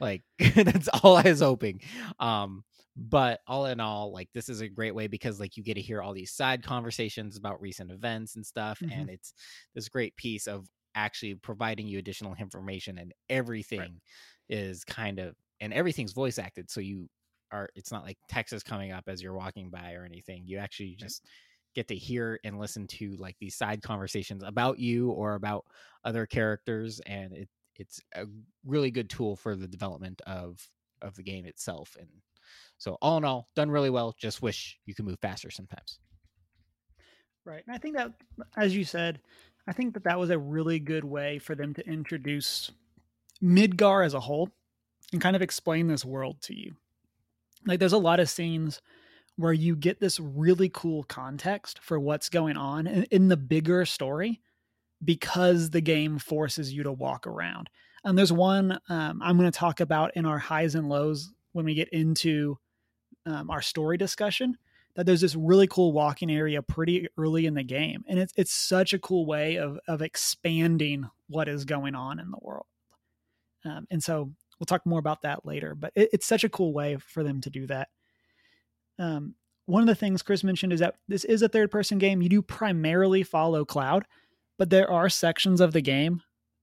Like 0.00 0.22
that's 0.54 0.88
all 0.88 1.16
I 1.16 1.22
was 1.22 1.40
hoping. 1.40 1.80
Um 2.18 2.64
but 3.00 3.40
all 3.46 3.66
in 3.66 3.78
all, 3.78 4.12
like 4.12 4.28
this 4.34 4.48
is 4.48 4.60
a 4.60 4.68
great 4.68 4.92
way 4.94 5.06
because 5.06 5.38
like 5.38 5.56
you 5.56 5.62
get 5.62 5.74
to 5.74 5.80
hear 5.80 6.02
all 6.02 6.12
these 6.12 6.32
side 6.32 6.64
conversations 6.64 7.36
about 7.36 7.60
recent 7.60 7.92
events 7.92 8.34
and 8.34 8.44
stuff, 8.44 8.80
Mhm. 8.80 8.92
and 8.92 9.08
it's 9.10 9.34
this 9.74 9.88
great 9.88 10.16
piece 10.16 10.48
of 10.48 10.66
actually 10.98 11.34
providing 11.34 11.86
you 11.86 11.98
additional 11.98 12.34
information 12.38 12.98
and 12.98 13.12
everything 13.28 14.00
is 14.48 14.84
kind 14.84 15.18
of 15.18 15.34
and 15.60 15.72
everything's 15.72 16.12
voice 16.12 16.38
acted 16.38 16.70
so 16.70 16.80
you 16.80 17.08
are 17.52 17.68
it's 17.74 17.92
not 17.92 18.04
like 18.04 18.18
text 18.28 18.52
is 18.52 18.62
coming 18.62 18.92
up 18.92 19.04
as 19.06 19.22
you're 19.22 19.34
walking 19.34 19.70
by 19.70 19.94
or 19.94 20.04
anything. 20.04 20.42
You 20.46 20.58
actually 20.58 20.90
mm-hmm. 20.90 21.04
just 21.04 21.24
get 21.74 21.88
to 21.88 21.94
hear 21.94 22.38
and 22.44 22.58
listen 22.58 22.86
to 22.86 23.16
like 23.18 23.36
these 23.40 23.56
side 23.56 23.82
conversations 23.82 24.42
about 24.42 24.78
you 24.78 25.10
or 25.10 25.34
about 25.34 25.64
other 26.04 26.26
characters 26.26 27.00
and 27.06 27.32
it 27.32 27.48
it's 27.76 28.00
a 28.16 28.26
really 28.66 28.90
good 28.90 29.08
tool 29.08 29.36
for 29.36 29.54
the 29.54 29.68
development 29.68 30.20
of 30.26 30.58
of 31.00 31.14
the 31.14 31.22
game 31.22 31.46
itself 31.46 31.96
and 31.98 32.08
so 32.78 32.96
all 33.00 33.18
in 33.18 33.24
all 33.24 33.48
done 33.54 33.70
really 33.70 33.90
well 33.90 34.14
just 34.18 34.42
wish 34.42 34.78
you 34.86 34.94
could 34.94 35.04
move 35.04 35.18
faster 35.20 35.50
sometimes. 35.50 35.98
Right. 37.44 37.62
And 37.66 37.74
I 37.74 37.78
think 37.78 37.96
that, 37.96 38.12
as 38.58 38.76
you 38.76 38.84
said, 38.84 39.20
I 39.68 39.72
think 39.72 39.92
that 39.94 40.04
that 40.04 40.18
was 40.18 40.30
a 40.30 40.38
really 40.38 40.80
good 40.80 41.04
way 41.04 41.38
for 41.38 41.54
them 41.54 41.74
to 41.74 41.86
introduce 41.86 42.70
Midgar 43.42 44.04
as 44.04 44.14
a 44.14 44.20
whole 44.20 44.48
and 45.12 45.20
kind 45.20 45.36
of 45.36 45.42
explain 45.42 45.86
this 45.86 46.06
world 46.06 46.40
to 46.42 46.58
you. 46.58 46.74
Like, 47.66 47.78
there's 47.78 47.92
a 47.92 47.98
lot 47.98 48.18
of 48.18 48.30
scenes 48.30 48.80
where 49.36 49.52
you 49.52 49.76
get 49.76 50.00
this 50.00 50.18
really 50.18 50.70
cool 50.70 51.04
context 51.04 51.80
for 51.82 52.00
what's 52.00 52.30
going 52.30 52.56
on 52.56 52.86
in, 52.86 53.02
in 53.04 53.28
the 53.28 53.36
bigger 53.36 53.84
story 53.84 54.40
because 55.04 55.68
the 55.70 55.82
game 55.82 56.18
forces 56.18 56.72
you 56.72 56.82
to 56.82 56.92
walk 56.92 57.26
around. 57.26 57.68
And 58.04 58.16
there's 58.16 58.32
one 58.32 58.78
um, 58.88 59.20
I'm 59.22 59.36
going 59.36 59.52
to 59.52 59.58
talk 59.58 59.80
about 59.80 60.16
in 60.16 60.24
our 60.24 60.38
highs 60.38 60.74
and 60.76 60.88
lows 60.88 61.30
when 61.52 61.66
we 61.66 61.74
get 61.74 61.90
into 61.90 62.58
um, 63.26 63.50
our 63.50 63.60
story 63.60 63.98
discussion 63.98 64.56
that 64.98 65.06
there's 65.06 65.20
this 65.20 65.36
really 65.36 65.68
cool 65.68 65.92
walking 65.92 66.28
area 66.28 66.60
pretty 66.60 67.06
early 67.16 67.46
in 67.46 67.54
the 67.54 67.62
game. 67.62 68.04
And 68.08 68.18
it's 68.18 68.32
it's 68.36 68.52
such 68.52 68.92
a 68.92 68.98
cool 68.98 69.26
way 69.26 69.56
of 69.56 69.78
of 69.86 70.02
expanding 70.02 71.08
what 71.28 71.48
is 71.48 71.64
going 71.64 71.94
on 71.94 72.18
in 72.18 72.32
the 72.32 72.38
world. 72.42 72.66
Um, 73.64 73.86
and 73.92 74.02
so 74.02 74.32
we'll 74.58 74.66
talk 74.66 74.84
more 74.84 74.98
about 74.98 75.22
that 75.22 75.46
later 75.46 75.76
but 75.76 75.92
it, 75.94 76.08
it's 76.12 76.26
such 76.26 76.42
a 76.42 76.48
cool 76.48 76.72
way 76.72 76.96
for 76.96 77.22
them 77.22 77.40
to 77.42 77.50
do 77.50 77.68
that. 77.68 77.88
Um, 78.98 79.36
one 79.66 79.82
of 79.82 79.86
the 79.86 79.94
things 79.94 80.22
chris 80.22 80.42
mentioned 80.42 80.72
is 80.72 80.80
that 80.80 80.96
this 81.06 81.24
is 81.24 81.42
a 81.42 81.48
third 81.48 81.70
person 81.70 81.98
game. 81.98 82.20
You 82.20 82.28
do 82.28 82.42
primarily 82.42 83.22
follow 83.22 83.64
cloud 83.64 84.04
but 84.58 84.70
there 84.70 84.90
are 84.90 85.08
sections 85.08 85.60
of 85.60 85.72
the 85.72 85.80
game 85.80 86.22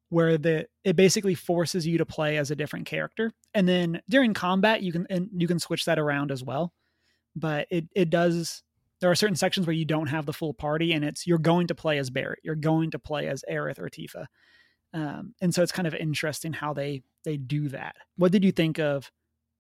where 0.10 0.38
the 0.38 0.68
it 0.84 0.98
basically 0.98 1.36
forces 1.36 1.88
you 1.88 1.98
to 2.00 2.06
play 2.06 2.36
as 2.36 2.52
a 2.52 2.56
different 2.56 2.86
character. 2.86 3.32
And 3.54 3.66
then 3.66 4.02
during 4.10 4.34
combat 4.34 4.82
you 4.82 4.92
can 4.92 5.08
and 5.10 5.30
you 5.38 5.48
can 5.48 5.60
switch 5.60 5.86
that 5.86 6.00
around 6.00 6.32
as 6.34 6.44
well 6.44 6.74
but 7.36 7.68
it 7.70 7.86
it 7.96 8.10
does 8.10 8.64
there 9.02 9.12
are 9.12 9.16
certain 9.16 9.36
sections 9.36 9.68
where 9.68 9.76
you 9.76 9.86
don't 9.86 10.08
have 10.08 10.26
the 10.26 10.34
full 10.34 10.54
party 10.54 10.94
and 10.94 11.04
it's 11.04 11.28
you're 11.28 11.38
going 11.38 11.68
to 11.68 11.76
play 11.76 11.98
as 11.98 12.10
Barret, 12.10 12.40
you're 12.44 12.56
going 12.56 12.92
to 12.92 13.00
play 13.00 13.28
as 13.28 13.44
Aerith 13.50 13.80
or 13.80 13.90
Tifa. 13.90 14.26
Um, 14.94 15.34
and 15.42 15.54
so 15.54 15.62
it's 15.62 15.72
kind 15.72 15.88
of 15.88 15.94
interesting 15.94 16.54
how 16.54 16.74
they 16.74 17.04
they 17.24 17.38
do 17.38 17.70
that. 17.70 17.96
What 18.18 18.32
did 18.32 18.44
you 18.44 18.52
think 18.52 18.80
of 18.80 19.12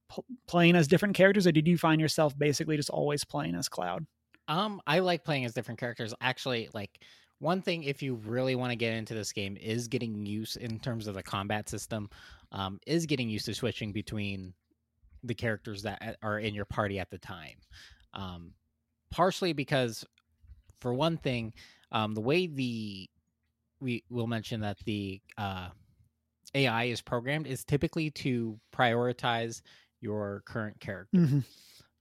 pl- 0.09 0.25
playing 0.47 0.75
as 0.75 0.87
different 0.87 1.15
characters 1.15 1.45
or 1.45 1.51
did 1.51 1.67
you 1.67 1.77
find 1.77 1.99
yourself 1.99 2.37
basically 2.37 2.77
just 2.77 2.89
always 2.89 3.23
playing 3.25 3.55
as 3.55 3.67
Cloud? 3.67 4.05
Um, 4.47 4.81
I 4.87 4.99
like 4.99 5.25
playing 5.25 5.45
as 5.45 5.53
different 5.53 5.79
characters. 5.79 6.13
Actually, 6.21 6.69
like 6.73 7.01
one 7.39 7.61
thing 7.61 7.83
if 7.83 8.01
you 8.01 8.15
really 8.15 8.55
want 8.55 8.71
to 8.71 8.75
get 8.75 8.93
into 8.93 9.13
this 9.13 9.33
game 9.33 9.57
is 9.57 9.87
getting 9.87 10.25
used 10.25 10.57
in 10.57 10.79
terms 10.79 11.07
of 11.07 11.15
the 11.15 11.23
combat 11.23 11.67
system, 11.67 12.09
um, 12.51 12.79
is 12.87 13.05
getting 13.05 13.29
used 13.29 13.45
to 13.47 13.53
switching 13.53 13.91
between 13.91 14.53
the 15.25 15.33
characters 15.35 15.83
that 15.83 16.17
are 16.21 16.39
in 16.39 16.53
your 16.53 16.65
party 16.65 16.99
at 16.99 17.09
the 17.09 17.17
time. 17.17 17.57
Um, 18.13 18.53
partially 19.11 19.53
because, 19.53 20.05
for 20.79 20.93
one 20.93 21.17
thing, 21.17 21.53
um, 21.91 22.13
the 22.13 22.21
way 22.21 22.47
the 22.47 23.09
we 23.79 24.03
will 24.09 24.27
mention 24.27 24.61
that 24.61 24.77
the 24.85 25.21
uh, 25.37 25.69
AI 26.53 26.85
is 26.85 27.01
programmed 27.01 27.47
is 27.47 27.63
typically 27.63 28.09
to 28.11 28.59
prioritize 28.73 29.61
your 30.01 30.43
current 30.45 30.79
character 30.79 31.17
Mm-hmm. 31.17 31.39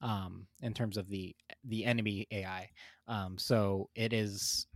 um, 0.08 0.46
in 0.62 0.74
terms 0.74 0.96
of 0.96 1.08
the 1.08 1.34
the 1.64 1.84
enemy 1.84 2.26
AI. 2.30 2.68
Um, 3.08 3.36
so 3.38 3.88
it 3.94 4.12
is 4.12 4.66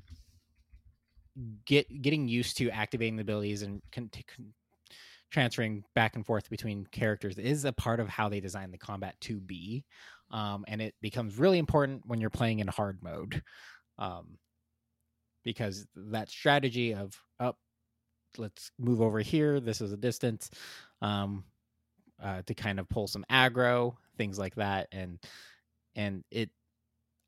get 1.66 2.02
getting 2.02 2.28
used 2.28 2.56
to 2.58 2.70
activating 2.70 3.16
the 3.16 3.22
abilities 3.22 3.62
and 3.62 3.80
con- 3.92 4.10
transferring 5.30 5.84
back 5.94 6.16
and 6.16 6.24
forth 6.24 6.48
between 6.50 6.86
characters 6.86 7.38
is 7.38 7.64
a 7.64 7.72
part 7.72 8.00
of 8.00 8.08
how 8.08 8.28
they 8.28 8.40
design 8.40 8.70
the 8.70 8.78
combat 8.78 9.14
to 9.22 9.40
be, 9.40 9.84
um, 10.30 10.64
and 10.68 10.80
it 10.80 10.94
becomes 11.00 11.38
really 11.38 11.58
important 11.58 12.02
when 12.06 12.20
you're 12.20 12.30
playing 12.30 12.60
in 12.60 12.68
hard 12.68 13.02
mode, 13.02 13.42
um, 13.98 14.38
because 15.44 15.86
that 15.94 16.28
strategy 16.28 16.94
of 16.94 17.14
up. 17.40 17.58
let's 18.36 18.70
move 18.78 19.00
over 19.00 19.20
here. 19.20 19.60
This 19.60 19.80
is 19.80 19.92
a 19.92 19.96
distance. 19.96 20.50
Um, 21.00 21.44
uh, 22.22 22.42
to 22.46 22.54
kind 22.54 22.80
of 22.80 22.88
pull 22.88 23.06
some 23.06 23.24
aggro, 23.30 23.94
things 24.16 24.38
like 24.38 24.54
that, 24.56 24.88
and 24.92 25.18
and 25.94 26.24
it, 26.30 26.50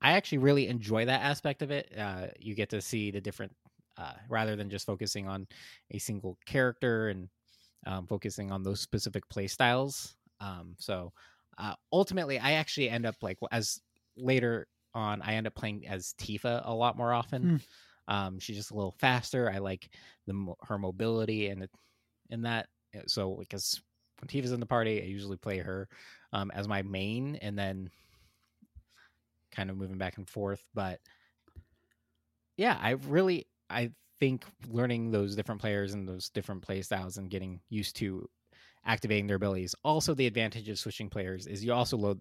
I 0.00 0.12
actually 0.12 0.38
really 0.38 0.68
enjoy 0.68 1.04
that 1.04 1.22
aspect 1.22 1.62
of 1.62 1.70
it. 1.70 1.92
Uh, 1.96 2.26
you 2.38 2.54
get 2.54 2.70
to 2.70 2.80
see 2.80 3.10
the 3.10 3.20
different, 3.20 3.52
uh, 3.96 4.14
rather 4.28 4.56
than 4.56 4.70
just 4.70 4.86
focusing 4.86 5.28
on 5.28 5.46
a 5.90 5.98
single 5.98 6.38
character 6.46 7.08
and 7.08 7.28
um, 7.86 8.06
focusing 8.06 8.50
on 8.50 8.62
those 8.62 8.80
specific 8.80 9.28
play 9.28 9.46
styles. 9.46 10.16
Um, 10.40 10.74
so 10.78 11.12
uh, 11.58 11.74
ultimately, 11.92 12.38
I 12.38 12.52
actually 12.52 12.88
end 12.88 13.06
up 13.06 13.16
like 13.22 13.38
as 13.52 13.80
later 14.16 14.66
on, 14.94 15.22
I 15.22 15.34
end 15.34 15.46
up 15.46 15.54
playing 15.54 15.86
as 15.86 16.14
Tifa 16.18 16.62
a 16.64 16.74
lot 16.74 16.96
more 16.96 17.12
often. 17.12 17.60
Um, 18.08 18.38
she's 18.40 18.56
just 18.56 18.70
a 18.72 18.74
little 18.74 18.94
faster. 18.98 19.50
I 19.50 19.58
like 19.58 19.88
the 20.26 20.54
her 20.62 20.78
mobility 20.78 21.48
and 21.48 21.68
and 22.30 22.44
that. 22.44 22.66
uh, 22.96 23.02
So 23.06 23.36
because 23.38 23.80
when 24.20 24.28
Tifa's 24.28 24.52
in 24.52 24.60
the 24.60 24.66
party, 24.66 25.00
I 25.00 25.04
usually 25.04 25.36
play 25.36 25.58
her 25.58 25.88
um, 26.32 26.50
as 26.52 26.66
my 26.68 26.82
main, 26.82 27.36
and 27.36 27.58
then 27.58 27.90
kind 29.52 29.70
of 29.70 29.76
moving 29.76 29.98
back 29.98 30.16
and 30.16 30.28
forth. 30.28 30.64
But 30.74 31.00
yeah, 32.56 32.76
I 32.80 32.90
really 32.90 33.46
I 33.68 33.92
think 34.20 34.44
learning 34.68 35.10
those 35.10 35.34
different 35.34 35.60
players 35.60 35.94
and 35.94 36.06
those 36.08 36.28
different 36.28 36.62
play 36.62 36.82
styles 36.82 37.16
and 37.16 37.30
getting 37.30 37.60
used 37.70 37.96
to 37.96 38.28
activating 38.84 39.26
their 39.26 39.36
abilities. 39.36 39.74
Also, 39.84 40.14
the 40.14 40.26
advantage 40.26 40.68
of 40.68 40.78
switching 40.78 41.10
players 41.10 41.46
is 41.46 41.64
you 41.64 41.72
also 41.72 41.96
load 41.96 42.20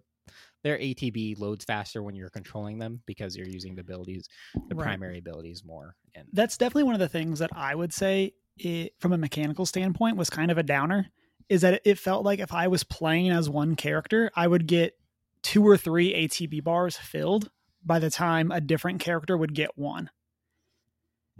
their 0.62 0.78
ATB 0.78 1.38
loads 1.38 1.64
faster 1.64 2.02
when 2.02 2.14
you're 2.14 2.30
controlling 2.30 2.78
them 2.78 3.02
because 3.06 3.36
you're 3.36 3.48
using 3.48 3.74
the 3.74 3.80
abilities, 3.80 4.28
the 4.68 4.74
Right. 4.74 4.84
primary 4.84 5.18
abilities 5.18 5.64
more. 5.64 5.96
And 6.14 6.28
That's 6.32 6.56
definitely 6.56 6.84
one 6.84 6.94
of 6.94 7.00
the 7.00 7.08
things 7.08 7.38
that 7.38 7.50
I 7.54 7.74
would 7.74 7.92
say 7.92 8.34
it, 8.58 8.94
from 8.98 9.12
a 9.12 9.18
mechanical 9.18 9.64
standpoint 9.66 10.16
was 10.16 10.28
kind 10.30 10.50
of 10.50 10.58
a 10.58 10.62
downer 10.62 11.08
is 11.48 11.62
that 11.62 11.80
it 11.84 11.98
felt 11.98 12.24
like 12.24 12.38
if 12.38 12.52
I 12.52 12.68
was 12.68 12.84
playing 12.84 13.30
as 13.30 13.48
one 13.48 13.74
character, 13.74 14.30
I 14.36 14.46
would 14.46 14.66
get 14.66 14.96
two 15.42 15.66
or 15.66 15.76
three 15.76 16.12
ATB 16.14 16.62
bars 16.62 16.96
filled 16.96 17.50
by 17.84 17.98
the 17.98 18.10
time 18.10 18.52
a 18.52 18.60
different 18.60 19.00
character 19.00 19.36
would 19.36 19.54
get 19.54 19.76
one. 19.76 20.10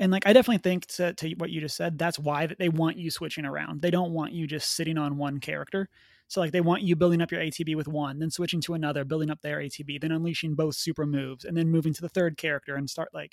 And 0.01 0.11
like 0.11 0.27
I 0.27 0.33
definitely 0.33 0.63
think 0.63 0.87
to, 0.87 1.13
to 1.13 1.35
what 1.37 1.51
you 1.51 1.61
just 1.61 1.77
said, 1.77 1.99
that's 1.99 2.19
why 2.19 2.47
that 2.47 2.59
they 2.59 2.71
want 2.71 2.97
you 2.97 3.11
switching 3.11 3.45
around. 3.45 3.83
They 3.83 3.91
don't 3.91 4.13
want 4.13 4.33
you 4.33 4.47
just 4.47 4.75
sitting 4.75 4.97
on 4.97 5.19
one 5.19 5.41
character. 5.41 5.91
So 6.27 6.41
like 6.41 6.53
they 6.53 6.63
want 6.63 6.83
you 6.83 6.97
building 6.97 7.21
up 7.21 7.31
your 7.31 7.43
ATB 7.43 7.77
with 7.77 7.87
one, 7.87 8.19
then 8.19 8.31
switching 8.31 8.63
to 8.63 8.73
another, 8.73 9.05
building 9.05 9.31
up 9.31 9.43
their 9.43 9.59
ATB, 9.59 10.01
then 10.01 10.11
unleashing 10.11 10.55
both 10.55 10.77
super 10.77 11.05
moves, 11.05 11.45
and 11.45 11.55
then 11.55 11.69
moving 11.69 11.93
to 11.93 12.01
the 12.01 12.09
third 12.09 12.39
character 12.39 12.77
and 12.77 12.89
start 12.89 13.11
like 13.13 13.33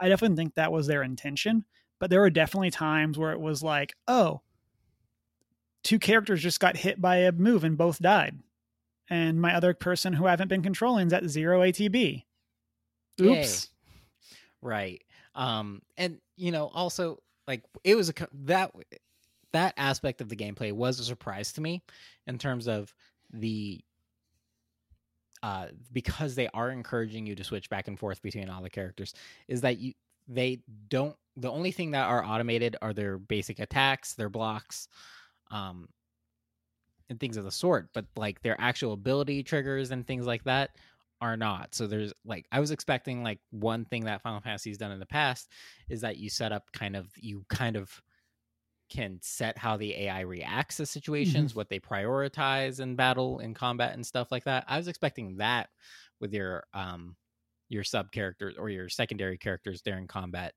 I 0.00 0.08
definitely 0.08 0.36
think 0.36 0.54
that 0.54 0.72
was 0.72 0.86
their 0.86 1.02
intention. 1.02 1.66
But 2.00 2.08
there 2.08 2.20
were 2.20 2.30
definitely 2.30 2.70
times 2.70 3.18
where 3.18 3.32
it 3.32 3.40
was 3.40 3.62
like, 3.62 3.94
oh, 4.08 4.40
two 5.84 5.98
characters 5.98 6.42
just 6.42 6.60
got 6.60 6.78
hit 6.78 7.00
by 7.00 7.16
a 7.16 7.32
move 7.32 7.62
and 7.62 7.76
both 7.76 7.98
died. 7.98 8.38
And 9.10 9.40
my 9.40 9.54
other 9.54 9.74
person 9.74 10.14
who 10.14 10.26
I 10.26 10.30
haven't 10.30 10.48
been 10.48 10.62
controlling 10.62 11.08
is 11.08 11.12
at 11.12 11.28
zero 11.28 11.60
ATB. 11.60 12.24
Yay. 13.18 13.40
Oops. 13.40 13.68
right 14.62 15.02
um 15.36 15.80
and 15.96 16.18
you 16.36 16.50
know 16.50 16.70
also 16.74 17.18
like 17.46 17.62
it 17.84 17.94
was 17.94 18.08
a 18.08 18.14
that 18.32 18.72
that 19.52 19.74
aspect 19.76 20.20
of 20.20 20.28
the 20.28 20.36
gameplay 20.36 20.72
was 20.72 20.98
a 20.98 21.04
surprise 21.04 21.52
to 21.52 21.60
me 21.60 21.82
in 22.26 22.38
terms 22.38 22.66
of 22.66 22.92
the 23.32 23.80
uh 25.42 25.66
because 25.92 26.34
they 26.34 26.48
are 26.54 26.70
encouraging 26.70 27.26
you 27.26 27.34
to 27.34 27.44
switch 27.44 27.68
back 27.70 27.86
and 27.86 27.98
forth 27.98 28.20
between 28.22 28.48
all 28.48 28.62
the 28.62 28.70
characters 28.70 29.14
is 29.48 29.60
that 29.60 29.78
you 29.78 29.92
they 30.26 30.60
don't 30.88 31.14
the 31.36 31.50
only 31.50 31.70
thing 31.70 31.90
that 31.92 32.08
are 32.08 32.24
automated 32.24 32.76
are 32.82 32.94
their 32.94 33.18
basic 33.18 33.58
attacks 33.58 34.14
their 34.14 34.30
blocks 34.30 34.88
um 35.50 35.88
and 37.08 37.20
things 37.20 37.36
of 37.36 37.44
the 37.44 37.50
sort 37.50 37.88
but 37.92 38.06
like 38.16 38.40
their 38.42 38.56
actual 38.58 38.92
ability 38.92 39.42
triggers 39.42 39.90
and 39.90 40.06
things 40.06 40.26
like 40.26 40.42
that 40.44 40.70
are 41.20 41.36
not. 41.36 41.74
So 41.74 41.86
there's 41.86 42.12
like 42.24 42.46
I 42.52 42.60
was 42.60 42.70
expecting 42.70 43.22
like 43.22 43.40
one 43.50 43.84
thing 43.84 44.04
that 44.04 44.22
Final 44.22 44.40
Fantasy's 44.40 44.78
done 44.78 44.92
in 44.92 45.00
the 45.00 45.06
past 45.06 45.50
is 45.88 46.00
that 46.02 46.18
you 46.18 46.30
set 46.30 46.52
up 46.52 46.70
kind 46.72 46.96
of 46.96 47.10
you 47.16 47.44
kind 47.48 47.76
of 47.76 48.00
can 48.88 49.18
set 49.20 49.58
how 49.58 49.76
the 49.76 49.94
AI 49.94 50.20
reacts 50.20 50.76
to 50.76 50.86
situations, 50.86 51.54
what 51.54 51.68
they 51.68 51.80
prioritize 51.80 52.78
in 52.80 52.94
battle 52.94 53.40
in 53.40 53.52
combat 53.52 53.94
and 53.94 54.06
stuff 54.06 54.30
like 54.30 54.44
that. 54.44 54.64
I 54.68 54.78
was 54.78 54.88
expecting 54.88 55.36
that 55.38 55.70
with 56.20 56.32
your 56.32 56.64
um 56.74 57.16
your 57.68 57.82
sub 57.84 58.12
characters 58.12 58.54
or 58.58 58.68
your 58.70 58.88
secondary 58.88 59.38
characters 59.38 59.82
during 59.82 60.06
combat. 60.06 60.54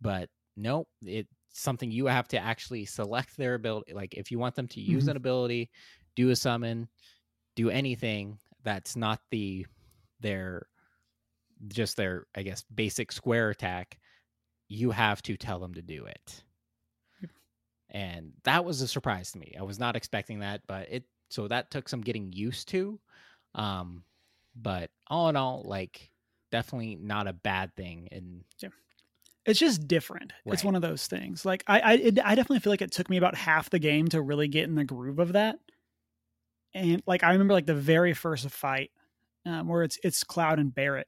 But 0.00 0.30
nope, 0.56 0.88
it's 1.02 1.30
something 1.52 1.90
you 1.90 2.06
have 2.06 2.28
to 2.28 2.38
actually 2.38 2.84
select 2.84 3.36
their 3.36 3.54
ability. 3.54 3.94
Like 3.94 4.14
if 4.14 4.30
you 4.30 4.38
want 4.38 4.54
them 4.56 4.68
to 4.68 4.80
use 4.80 5.06
Mhm. 5.06 5.10
an 5.10 5.16
ability, 5.16 5.70
do 6.16 6.30
a 6.30 6.36
summon, 6.36 6.88
do 7.56 7.70
anything 7.70 8.38
that's 8.64 8.96
not 8.96 9.20
the 9.30 9.66
their 10.24 10.66
just 11.68 11.96
their 11.96 12.26
I 12.34 12.42
guess 12.42 12.64
basic 12.74 13.12
square 13.12 13.50
attack, 13.50 13.98
you 14.68 14.90
have 14.90 15.22
to 15.22 15.36
tell 15.36 15.60
them 15.60 15.74
to 15.74 15.82
do 15.82 16.06
it. 16.06 16.42
And 17.90 18.32
that 18.42 18.64
was 18.64 18.80
a 18.80 18.88
surprise 18.88 19.30
to 19.32 19.38
me. 19.38 19.54
I 19.58 19.62
was 19.62 19.78
not 19.78 19.94
expecting 19.94 20.40
that, 20.40 20.62
but 20.66 20.88
it 20.90 21.04
so 21.28 21.46
that 21.46 21.70
took 21.70 21.88
some 21.88 22.00
getting 22.00 22.32
used 22.32 22.68
to. 22.68 22.98
Um 23.54 24.02
but 24.56 24.90
all 25.06 25.28
in 25.28 25.36
all 25.36 25.62
like 25.64 26.10
definitely 26.50 26.96
not 26.96 27.28
a 27.28 27.32
bad 27.32 27.76
thing 27.76 28.08
and 28.10 28.44
It's 29.46 29.58
just 29.58 29.86
different. 29.86 30.32
It's 30.46 30.64
one 30.64 30.74
of 30.74 30.82
those 30.82 31.06
things. 31.06 31.44
Like 31.44 31.64
I, 31.66 31.80
I, 31.80 31.92
it, 31.94 32.18
I 32.24 32.34
definitely 32.34 32.60
feel 32.60 32.72
like 32.72 32.80
it 32.80 32.92
took 32.92 33.10
me 33.10 33.18
about 33.18 33.34
half 33.36 33.68
the 33.68 33.78
game 33.78 34.08
to 34.08 34.22
really 34.22 34.48
get 34.48 34.64
in 34.64 34.74
the 34.74 34.84
groove 34.84 35.18
of 35.18 35.34
that. 35.34 35.58
And 36.72 37.02
like 37.06 37.22
I 37.22 37.32
remember, 37.32 37.52
like 37.52 37.66
the 37.66 37.74
very 37.74 38.14
first 38.14 38.48
fight, 38.48 38.90
um, 39.46 39.68
where 39.68 39.82
it's 39.82 39.98
it's 40.02 40.24
Cloud 40.24 40.58
and 40.58 40.74
Barret, 40.74 41.06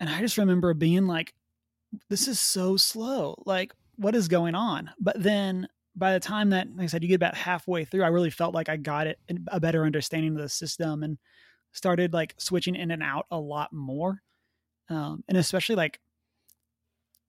and 0.00 0.08
I 0.08 0.20
just 0.20 0.38
remember 0.38 0.74
being 0.74 1.06
like, 1.06 1.34
"This 2.08 2.28
is 2.28 2.40
so 2.40 2.76
slow. 2.76 3.42
Like, 3.46 3.72
what 3.96 4.14
is 4.14 4.28
going 4.28 4.54
on?" 4.54 4.90
But 5.00 5.22
then 5.22 5.68
by 5.96 6.12
the 6.12 6.20
time 6.20 6.50
that, 6.50 6.68
like 6.74 6.84
I 6.84 6.86
said, 6.86 7.02
you 7.02 7.08
get 7.08 7.16
about 7.16 7.36
halfway 7.36 7.84
through, 7.84 8.02
I 8.02 8.08
really 8.08 8.30
felt 8.30 8.54
like 8.54 8.68
I 8.68 8.76
got 8.76 9.06
it 9.06 9.18
a 9.48 9.60
better 9.60 9.84
understanding 9.84 10.32
of 10.32 10.42
the 10.42 10.48
system 10.48 11.02
and 11.02 11.18
started 11.72 12.12
like 12.12 12.34
switching 12.38 12.74
in 12.74 12.90
and 12.90 13.02
out 13.02 13.26
a 13.30 13.38
lot 13.38 13.72
more, 13.72 14.22
um, 14.88 15.22
and 15.28 15.38
especially 15.38 15.76
like 15.76 16.00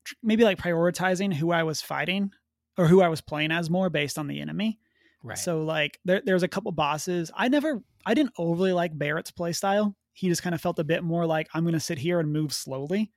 tr- 0.04 0.16
maybe 0.24 0.44
like 0.44 0.58
prioritizing 0.58 1.34
who 1.34 1.52
I 1.52 1.64
was 1.64 1.82
fighting 1.82 2.32
or 2.78 2.88
who 2.88 3.02
I 3.02 3.10
was 3.10 3.22
playing 3.22 3.52
as 3.52 3.70
more 3.70 3.90
based 3.90 4.18
on 4.18 4.28
the 4.28 4.42
enemy. 4.42 4.80
right. 5.24 5.38
So 5.38 5.64
like 5.64 6.00
there 6.06 6.22
there's 6.26 6.44
a 6.44 6.48
couple 6.48 6.72
bosses. 6.72 7.32
I 7.36 7.48
never 7.50 7.82
I 8.06 8.14
didn't 8.14 8.34
overly 8.38 8.74
like 8.74 8.98
Barret's 8.98 9.32
playstyle. 9.32 9.96
He 10.16 10.28
just 10.30 10.42
kind 10.42 10.56
of 10.56 10.62
felt 10.62 10.80
a 10.80 10.84
bit 10.84 11.04
more 11.04 11.26
like 11.28 11.48
I'm 11.54 11.64
gonna 11.66 11.80
sit 11.80 12.00
here 12.00 12.20
and 12.20 12.34
move 12.34 12.52
slowly. 12.54 13.12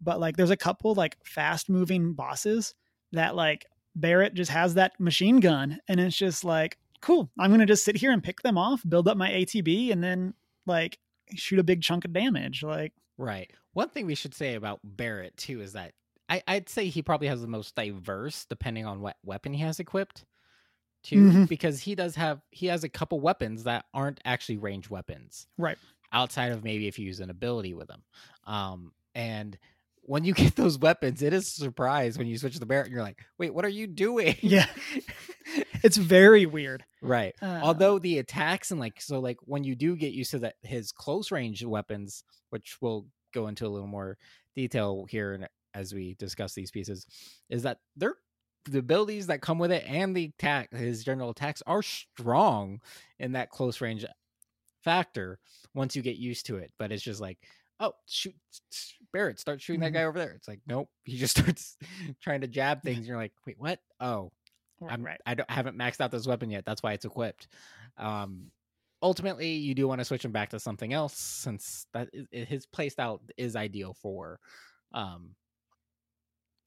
But 0.00 0.18
like 0.18 0.36
there's 0.36 0.50
a 0.50 0.56
couple 0.56 0.94
like 0.94 1.16
fast 1.24 1.68
moving 1.70 2.14
bosses 2.14 2.74
that 3.12 3.36
like 3.36 3.66
Barret 3.94 4.34
just 4.34 4.50
has 4.50 4.74
that 4.74 4.98
machine 4.98 5.38
gun 5.38 5.78
and 5.86 6.00
it's 6.00 6.16
just 6.16 6.42
like, 6.44 6.78
cool, 7.00 7.30
I'm 7.38 7.50
gonna 7.50 7.66
just 7.66 7.84
sit 7.84 7.96
here 7.96 8.10
and 8.10 8.22
pick 8.22 8.42
them 8.42 8.58
off, 8.58 8.82
build 8.88 9.06
up 9.06 9.16
my 9.16 9.30
ATB, 9.30 9.92
and 9.92 10.02
then 10.02 10.34
like 10.66 10.98
shoot 11.34 11.58
a 11.60 11.64
big 11.64 11.82
chunk 11.82 12.04
of 12.04 12.12
damage. 12.12 12.62
Like 12.64 12.92
Right. 13.18 13.52
One 13.74 13.88
thing 13.90 14.06
we 14.06 14.14
should 14.16 14.34
say 14.34 14.54
about 14.54 14.80
Barret 14.82 15.36
too 15.36 15.60
is 15.60 15.74
that 15.74 15.92
I, 16.28 16.42
I'd 16.48 16.68
say 16.70 16.88
he 16.88 17.02
probably 17.02 17.28
has 17.28 17.42
the 17.42 17.46
most 17.46 17.74
diverse, 17.74 18.46
depending 18.46 18.86
on 18.86 19.00
what 19.02 19.16
weapon 19.24 19.52
he 19.52 19.60
has 19.60 19.78
equipped, 19.78 20.24
too, 21.02 21.16
Mhm. 21.30 21.48
because 21.48 21.80
he 21.82 21.94
does 21.94 22.14
have 22.16 22.40
he 22.50 22.66
has 22.68 22.82
a 22.82 22.88
couple 22.88 23.20
weapons 23.20 23.64
that 23.64 23.84
aren't 23.92 24.20
actually 24.24 24.56
range 24.56 24.88
weapons, 24.88 25.46
Right. 25.58 25.76
Outside 26.14 26.52
of 26.52 26.64
maybe 26.64 26.86
if 26.86 26.98
you 26.98 27.06
use 27.06 27.20
an 27.20 27.28
ability 27.28 27.74
with 27.74 27.88
them, 27.88 28.02
um, 28.46 28.92
and 29.14 29.58
when 30.02 30.24
you 30.24 30.32
get 30.42 30.54
those 30.56 30.78
weapons, 30.78 31.22
it 31.22 31.32
is 31.32 31.46
a 31.48 31.50
surprise 31.50 32.16
when 32.16 32.26
you 32.26 32.38
switch 32.38 32.54
to 32.54 32.60
the 32.60 32.66
Barret 32.66 32.86
and 32.86 32.94
you're 32.94 33.02
like, 33.02 33.18
wait, 33.38 33.52
what 33.52 33.64
are 33.64 33.70
you 33.70 33.86
doing? 33.86 34.36
Yeah. 34.40 34.66
it's 35.82 35.96
very 35.96 36.46
weird. 36.46 36.84
right. 37.02 37.34
Uh, 37.42 37.60
Although 37.62 37.98
the 37.98 38.18
attacks 38.18 38.70
and 38.70 38.80
like 38.80 39.00
so 39.00 39.18
like 39.20 39.38
when 39.42 39.64
you 39.64 39.74
do 39.74 39.96
get 39.96 40.12
used 40.12 40.30
to 40.32 40.38
that 40.40 40.54
his 40.62 40.92
close 40.92 41.30
range 41.32 41.64
weapons, 41.64 42.24
which 42.50 42.76
we'll 42.80 43.06
go 43.32 43.48
into 43.48 43.66
a 43.66 43.68
little 43.68 43.88
more 43.88 44.16
detail 44.54 45.06
here 45.08 45.34
and 45.34 45.48
as 45.74 45.92
we 45.92 46.14
discuss 46.14 46.54
these 46.54 46.70
pieces, 46.70 47.06
is 47.50 47.64
that 47.64 47.78
they're 47.96 48.14
the 48.66 48.78
abilities 48.78 49.26
that 49.26 49.42
come 49.42 49.58
with 49.58 49.70
it 49.72 49.84
and 49.86 50.16
the 50.16 50.32
attack 50.38 50.72
his 50.72 51.04
general 51.04 51.30
attacks 51.30 51.62
are 51.66 51.82
strong 51.82 52.80
in 53.18 53.32
that 53.32 53.50
close 53.50 53.80
range 53.80 54.04
factor 54.84 55.38
once 55.74 55.96
you 55.96 56.02
get 56.02 56.16
used 56.16 56.46
to 56.46 56.56
it. 56.56 56.72
But 56.78 56.92
it's 56.92 57.02
just 57.02 57.20
like, 57.20 57.38
oh 57.80 57.92
shoot 58.06 58.34
Barret, 59.12 59.38
start 59.38 59.60
shooting 59.60 59.80
that 59.80 59.92
guy 59.92 60.04
over 60.04 60.18
there. 60.18 60.32
It's 60.32 60.48
like, 60.48 60.60
nope. 60.66 60.88
He 61.04 61.16
just 61.16 61.38
starts 61.38 61.76
trying 62.22 62.42
to 62.42 62.48
jab 62.48 62.82
things, 62.82 63.06
you're 63.06 63.16
like, 63.16 63.32
wait, 63.46 63.56
what? 63.58 63.80
Oh, 64.00 64.32
I'm 64.88 65.04
right. 65.04 65.20
I 65.24 65.34
don't 65.34 65.50
I 65.50 65.54
haven't 65.54 65.78
maxed 65.78 66.00
out 66.00 66.10
this 66.10 66.26
weapon 66.26 66.50
yet. 66.50 66.64
That's 66.64 66.82
why 66.82 66.92
it's 66.92 67.04
equipped. 67.04 67.48
Um, 67.96 68.50
ultimately, 69.02 69.52
you 69.52 69.74
do 69.74 69.86
want 69.86 70.00
to 70.00 70.04
switch 70.04 70.24
him 70.24 70.32
back 70.32 70.50
to 70.50 70.60
something 70.60 70.92
else 70.92 71.16
since 71.16 71.86
that 71.94 72.08
is, 72.12 72.26
his 72.48 72.66
playstyle 72.66 73.20
is 73.36 73.56
ideal 73.56 73.94
for, 74.02 74.40
um, 74.92 75.30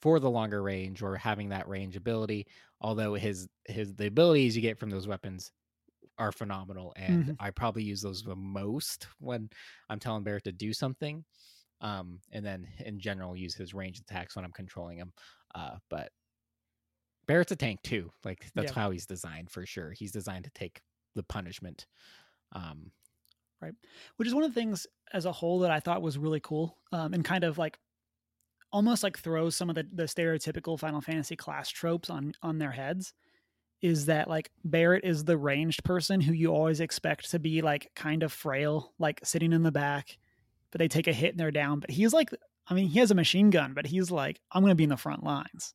for 0.01 0.19
the 0.19 0.29
longer 0.29 0.61
range 0.61 1.01
or 1.01 1.15
having 1.15 1.49
that 1.49 1.67
range 1.67 1.95
ability. 1.95 2.47
Although 2.79 3.15
his 3.15 3.47
his 3.65 3.95
the 3.95 4.07
abilities 4.07 4.55
you 4.55 4.61
get 4.61 4.79
from 4.79 4.89
those 4.89 5.07
weapons 5.07 5.51
are 6.17 6.31
phenomenal, 6.31 6.93
and 6.95 7.29
Mhm. 7.29 7.37
I 7.39 7.51
probably 7.51 7.83
use 7.83 8.01
those 8.01 8.23
the 8.23 8.35
most 8.35 9.05
when 9.19 9.49
I'm 9.89 9.99
telling 9.99 10.23
Barret 10.23 10.45
to 10.45 10.51
do 10.51 10.73
something. 10.73 11.25
Um, 11.81 12.21
and 12.31 12.45
then 12.45 12.67
in 12.79 12.99
general 12.99 13.35
use 13.37 13.55
his 13.55 13.73
range 13.73 13.99
attacks 13.99 14.35
when 14.35 14.45
I'm 14.45 14.53
controlling 14.53 14.97
him. 14.99 15.13
Uh, 15.55 15.77
but 15.89 16.11
Barret's 17.25 17.51
a 17.51 17.55
tank 17.55 17.81
too. 17.83 18.11
Like 18.23 18.51
that's 18.53 18.71
Yeah. 18.71 18.71
how 18.71 18.91
he's 18.91 19.05
designed 19.05 19.51
for 19.51 19.65
sure. 19.65 19.91
He's 19.91 20.11
designed 20.11 20.45
to 20.45 20.51
take 20.51 20.81
the 21.15 21.23
punishment. 21.23 21.87
Um, 22.53 22.93
right. 23.61 23.73
which 24.17 24.27
is 24.27 24.33
one 24.35 24.43
of 24.43 24.53
the 24.53 24.59
things 24.59 24.85
as 25.13 25.25
a 25.25 25.31
whole 25.31 25.59
that 25.59 25.71
I 25.71 25.79
thought 25.79 26.01
was 26.01 26.17
really 26.17 26.39
cool 26.39 26.77
um, 26.91 27.13
and 27.13 27.23
kind 27.25 27.43
of 27.43 27.57
like 27.57 27.79
almost 28.71 29.03
like 29.03 29.17
throws 29.19 29.55
some 29.55 29.69
of 29.69 29.75
the, 29.75 29.83
the 29.91 30.03
stereotypical 30.03 30.79
Final 30.79 31.01
Fantasy 31.01 31.35
class 31.35 31.69
tropes 31.69 32.09
on 32.09 32.33
on 32.41 32.59
their 32.59 32.71
heads 32.71 33.13
is 33.81 34.07
that 34.07 34.27
like 34.27 34.49
Barret 34.63 35.03
is 35.03 35.23
the 35.23 35.37
ranged 35.37 35.83
person 35.83 36.19
who 36.19 36.33
you 36.33 36.49
always 36.49 36.79
expect 36.79 37.31
to 37.31 37.39
be 37.39 37.61
like 37.61 37.91
kind 37.95 38.23
of 38.23 38.33
frail, 38.33 38.93
like 38.99 39.19
sitting 39.23 39.53
in 39.53 39.63
the 39.63 39.71
back, 39.71 40.17
but 40.71 40.79
they 40.79 40.87
take 40.87 41.07
a 41.07 41.13
hit 41.13 41.31
and 41.31 41.39
they're 41.39 41.51
down. 41.51 41.79
But 41.79 41.91
he's 41.91 42.13
like, 42.13 42.29
I 42.67 42.73
mean, 42.73 42.87
he 42.87 42.99
has 42.99 43.11
a 43.11 43.15
machine 43.15 43.49
gun, 43.49 43.73
but 43.73 43.85
he's 43.85 44.11
like, 44.11 44.41
I'm 44.51 44.61
going 44.61 44.71
to 44.71 44.75
be 44.75 44.83
in 44.83 44.89
the 44.89 44.97
front 44.97 45.23
lines, 45.23 45.73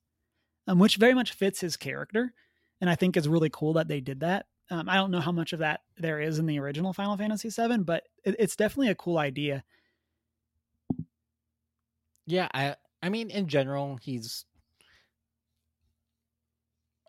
um, 0.67 0.79
which 0.79 0.97
very 0.97 1.15
much 1.15 1.33
fits 1.33 1.61
his 1.61 1.77
character, 1.77 2.35
and 2.81 2.91
I 2.91 2.95
think 2.95 3.17
is 3.17 3.29
really 3.29 3.51
cool 3.51 3.75
that 3.75 3.89
they 3.89 4.01
did 4.01 4.21
that. 4.21 4.47
Um, 4.71 4.89
I 4.89 4.97
don't 4.97 5.11
know 5.11 5.21
how 5.21 5.33
much 5.33 5.53
of 5.53 5.61
that 5.61 5.81
there 5.99 6.21
is 6.21 6.39
in 6.39 6.47
the 6.47 6.59
original 6.59 6.93
Final 6.93 7.17
Fantasy 7.17 7.51
VII, 7.51 7.79
but 7.79 8.05
it, 8.25 8.37
it's 8.39 8.57
definitely 8.57 8.89
a 8.89 8.95
cool 8.95 9.19
idea. 9.19 9.65
Yeah, 12.27 12.49
I 12.55 12.77
I 13.03 13.09
mean 13.09 13.31
in 13.31 13.49
general 13.49 13.99
he's 14.01 14.45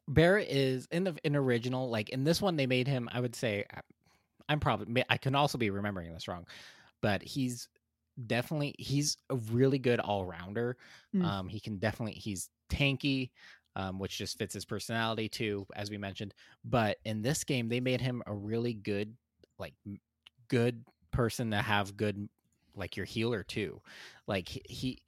Barret 0.08 0.48
is 0.50 0.88
in 0.92 1.06
the 1.06 1.16
in 1.24 1.36
original 1.36 1.90
like 1.90 2.10
in 2.10 2.24
this 2.24 2.42
one 2.42 2.56
they 2.56 2.68
made 2.68 2.88
him 2.88 3.10
I 3.12 3.20
would 3.20 3.36
say 3.36 3.66
I'm 4.50 4.60
probably 4.60 5.04
I 5.10 5.18
can 5.18 5.36
also 5.36 5.58
be 5.58 5.70
remembering 5.70 6.14
this 6.14 6.28
wrong, 6.28 6.46
but 7.02 7.24
he's 7.24 7.70
definitely 8.28 8.76
he's 8.78 9.18
a 9.30 9.36
really 9.36 9.80
good 9.80 10.00
all 10.00 10.26
rounder. 10.26 10.78
Mm. 11.16 11.26
Um, 11.26 11.48
he 11.48 11.60
can 11.60 11.78
definitely 11.78 12.14
he's 12.14 12.50
tanky, 12.70 13.32
um, 13.76 14.00
which 14.00 14.18
just 14.18 14.38
fits 14.38 14.54
his 14.54 14.66
personality 14.66 15.30
too, 15.30 15.66
as 15.76 15.90
we 15.90 15.98
mentioned. 15.98 16.34
But 16.64 16.98
in 17.06 17.22
this 17.22 17.44
game, 17.44 17.70
they 17.70 17.80
made 17.80 18.02
him 18.02 18.22
a 18.28 18.34
really 18.34 18.74
good, 18.74 19.16
like, 19.58 19.74
good 20.48 20.84
person 21.12 21.52
to 21.52 21.58
have 21.58 21.98
good, 21.98 22.28
like 22.76 22.98
your 22.98 23.06
healer 23.06 23.44
too. 23.44 23.82
Like 24.28 24.50
he, 24.50 25.00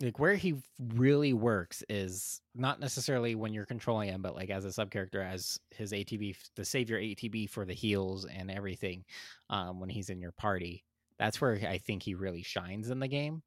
like 0.00 0.18
where 0.18 0.34
he 0.34 0.54
really 0.94 1.32
works 1.32 1.84
is 1.88 2.40
not 2.54 2.80
necessarily 2.80 3.34
when 3.34 3.52
you're 3.52 3.66
controlling 3.66 4.08
him, 4.08 4.22
but 4.22 4.34
like 4.34 4.50
as 4.50 4.64
a 4.64 4.72
sub 4.72 4.90
character, 4.90 5.20
as 5.20 5.58
his 5.70 5.92
ATB, 5.92 6.36
the 6.56 6.64
savior 6.64 6.98
ATB 6.98 7.50
for 7.50 7.64
the 7.64 7.74
heals 7.74 8.24
and 8.24 8.50
everything, 8.50 9.04
um, 9.50 9.78
when 9.78 9.90
he's 9.90 10.08
in 10.10 10.20
your 10.20 10.32
party. 10.32 10.84
That's 11.18 11.40
where 11.40 11.54
I 11.68 11.78
think 11.78 12.02
he 12.02 12.14
really 12.14 12.42
shines 12.42 12.88
in 12.88 12.98
the 12.98 13.08
game. 13.08 13.42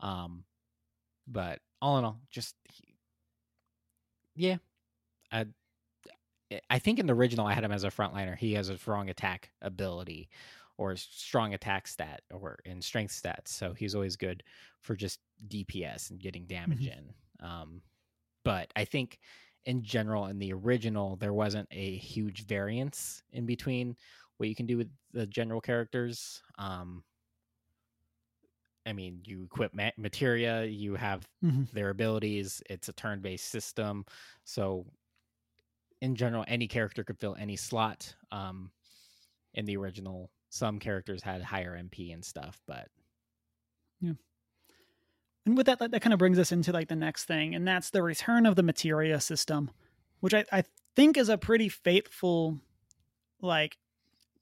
Um, 0.00 0.44
but 1.28 1.60
all 1.82 1.98
in 1.98 2.04
all, 2.04 2.20
just 2.30 2.54
yeah, 4.34 4.56
I 5.30 5.46
I 6.68 6.78
think 6.78 6.98
in 6.98 7.06
the 7.06 7.14
original 7.14 7.46
I 7.46 7.52
had 7.52 7.64
him 7.64 7.72
as 7.72 7.84
a 7.84 7.90
frontliner. 7.90 8.36
He 8.36 8.54
has 8.54 8.70
a 8.70 8.78
strong 8.78 9.10
attack 9.10 9.50
ability 9.60 10.30
or 10.80 10.96
strong 10.96 11.52
attack 11.52 11.86
stat 11.86 12.22
or 12.32 12.58
in 12.64 12.80
strength 12.80 13.12
stats, 13.12 13.48
so 13.48 13.74
he's 13.74 13.94
always 13.94 14.16
good 14.16 14.42
for 14.80 14.96
just 14.96 15.20
DPS 15.46 16.08
and 16.08 16.18
getting 16.18 16.46
damage 16.46 16.86
mm-hmm. 16.86 16.98
in. 16.98 17.46
Um, 17.46 17.82
but 18.46 18.72
I 18.74 18.86
think 18.86 19.18
in 19.66 19.82
general 19.82 20.26
in 20.26 20.38
the 20.38 20.54
original 20.54 21.16
there 21.16 21.34
wasn't 21.34 21.68
a 21.70 21.96
huge 21.96 22.46
variance 22.46 23.22
in 23.34 23.44
between 23.44 23.94
what 24.38 24.48
you 24.48 24.54
can 24.54 24.64
do 24.64 24.78
with 24.78 24.88
the 25.12 25.26
general 25.26 25.60
characters. 25.60 26.42
Um, 26.58 27.04
I 28.86 28.94
mean, 28.94 29.20
you 29.24 29.44
equip 29.44 29.74
ma- 29.74 29.90
materia, 29.98 30.64
you 30.64 30.94
have 30.94 31.28
mm-hmm. 31.44 31.64
their 31.74 31.90
abilities. 31.90 32.62
It's 32.70 32.88
a 32.88 32.94
turn-based 32.94 33.50
system, 33.50 34.06
so 34.44 34.86
in 36.00 36.14
general, 36.14 36.46
any 36.48 36.66
character 36.66 37.04
could 37.04 37.18
fill 37.18 37.36
any 37.38 37.56
slot. 37.56 38.14
Um, 38.32 38.70
in 39.54 39.64
the 39.64 39.76
original, 39.76 40.30
some 40.48 40.78
characters 40.78 41.22
had 41.22 41.42
higher 41.42 41.78
MP 41.80 42.12
and 42.12 42.24
stuff, 42.24 42.60
but 42.66 42.88
yeah. 44.00 44.12
And 45.46 45.56
with 45.56 45.66
that, 45.66 45.78
that, 45.78 45.90
that 45.90 46.02
kind 46.02 46.12
of 46.12 46.18
brings 46.18 46.38
us 46.38 46.52
into 46.52 46.72
like 46.72 46.88
the 46.88 46.96
next 46.96 47.24
thing, 47.24 47.54
and 47.54 47.66
that's 47.66 47.90
the 47.90 48.02
return 48.02 48.46
of 48.46 48.56
the 48.56 48.62
materia 48.62 49.20
system, 49.20 49.70
which 50.20 50.34
I, 50.34 50.44
I 50.52 50.64
think 50.96 51.16
is 51.16 51.28
a 51.28 51.38
pretty 51.38 51.68
faithful, 51.68 52.58
like, 53.40 53.78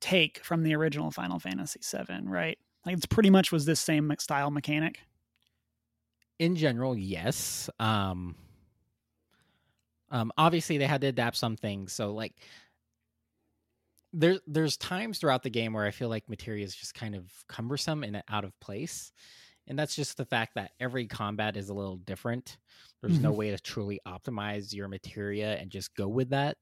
take 0.01 0.45
from 0.45 0.63
the 0.63 0.75
original 0.75 1.11
Final 1.11 1.39
Fantasy 1.39 1.81
VII, 1.83 2.23
right? 2.25 2.59
Like 2.85 2.97
it's 2.97 3.07
pretty 3.07 3.31
much 3.31 3.53
was 3.53 3.65
this 3.65 3.81
same 3.81 4.13
style 4.19 4.51
mechanic. 4.51 5.01
In 6.39 6.57
general, 6.57 6.97
yes. 6.97 7.69
Um, 7.81 8.37
um, 10.11 10.33
obviously 10.39 10.79
they 10.79 10.87
had 10.87 11.01
to 11.03 11.09
adapt 11.09 11.37
some 11.37 11.57
things. 11.57 11.93
So 11.93 12.13
like 12.13 12.33
there 14.13 14.39
there's 14.47 14.77
times 14.77 15.19
throughout 15.19 15.43
the 15.43 15.51
game 15.51 15.73
where 15.73 15.87
I 15.87 15.91
feel 15.91 16.09
like 16.09 16.29
materia 16.29 16.65
is 16.65 16.75
just 16.75 16.95
kind 16.95 17.15
of 17.15 17.31
cumbersome 17.49 18.05
and 18.05 18.23
out 18.29 18.45
of 18.45 18.59
place. 18.61 19.13
And 19.67 19.79
that's 19.79 19.95
just 19.95 20.17
the 20.17 20.25
fact 20.25 20.55
that 20.55 20.73
every 20.81 21.07
combat 21.07 21.57
is 21.57 21.69
a 21.69 21.75
little 21.75 21.99
different. 21.99 22.57
There's 23.03 23.15
mm-hmm. 23.15 23.23
no 23.23 23.33
way 23.33 23.51
to 23.51 23.59
truly 23.59 24.01
optimize 24.07 24.73
your 24.73 24.89
materia 24.89 25.57
and 25.57 25.71
just 25.71 25.95
go 25.95 26.09
with 26.09 26.31
that. 26.31 26.57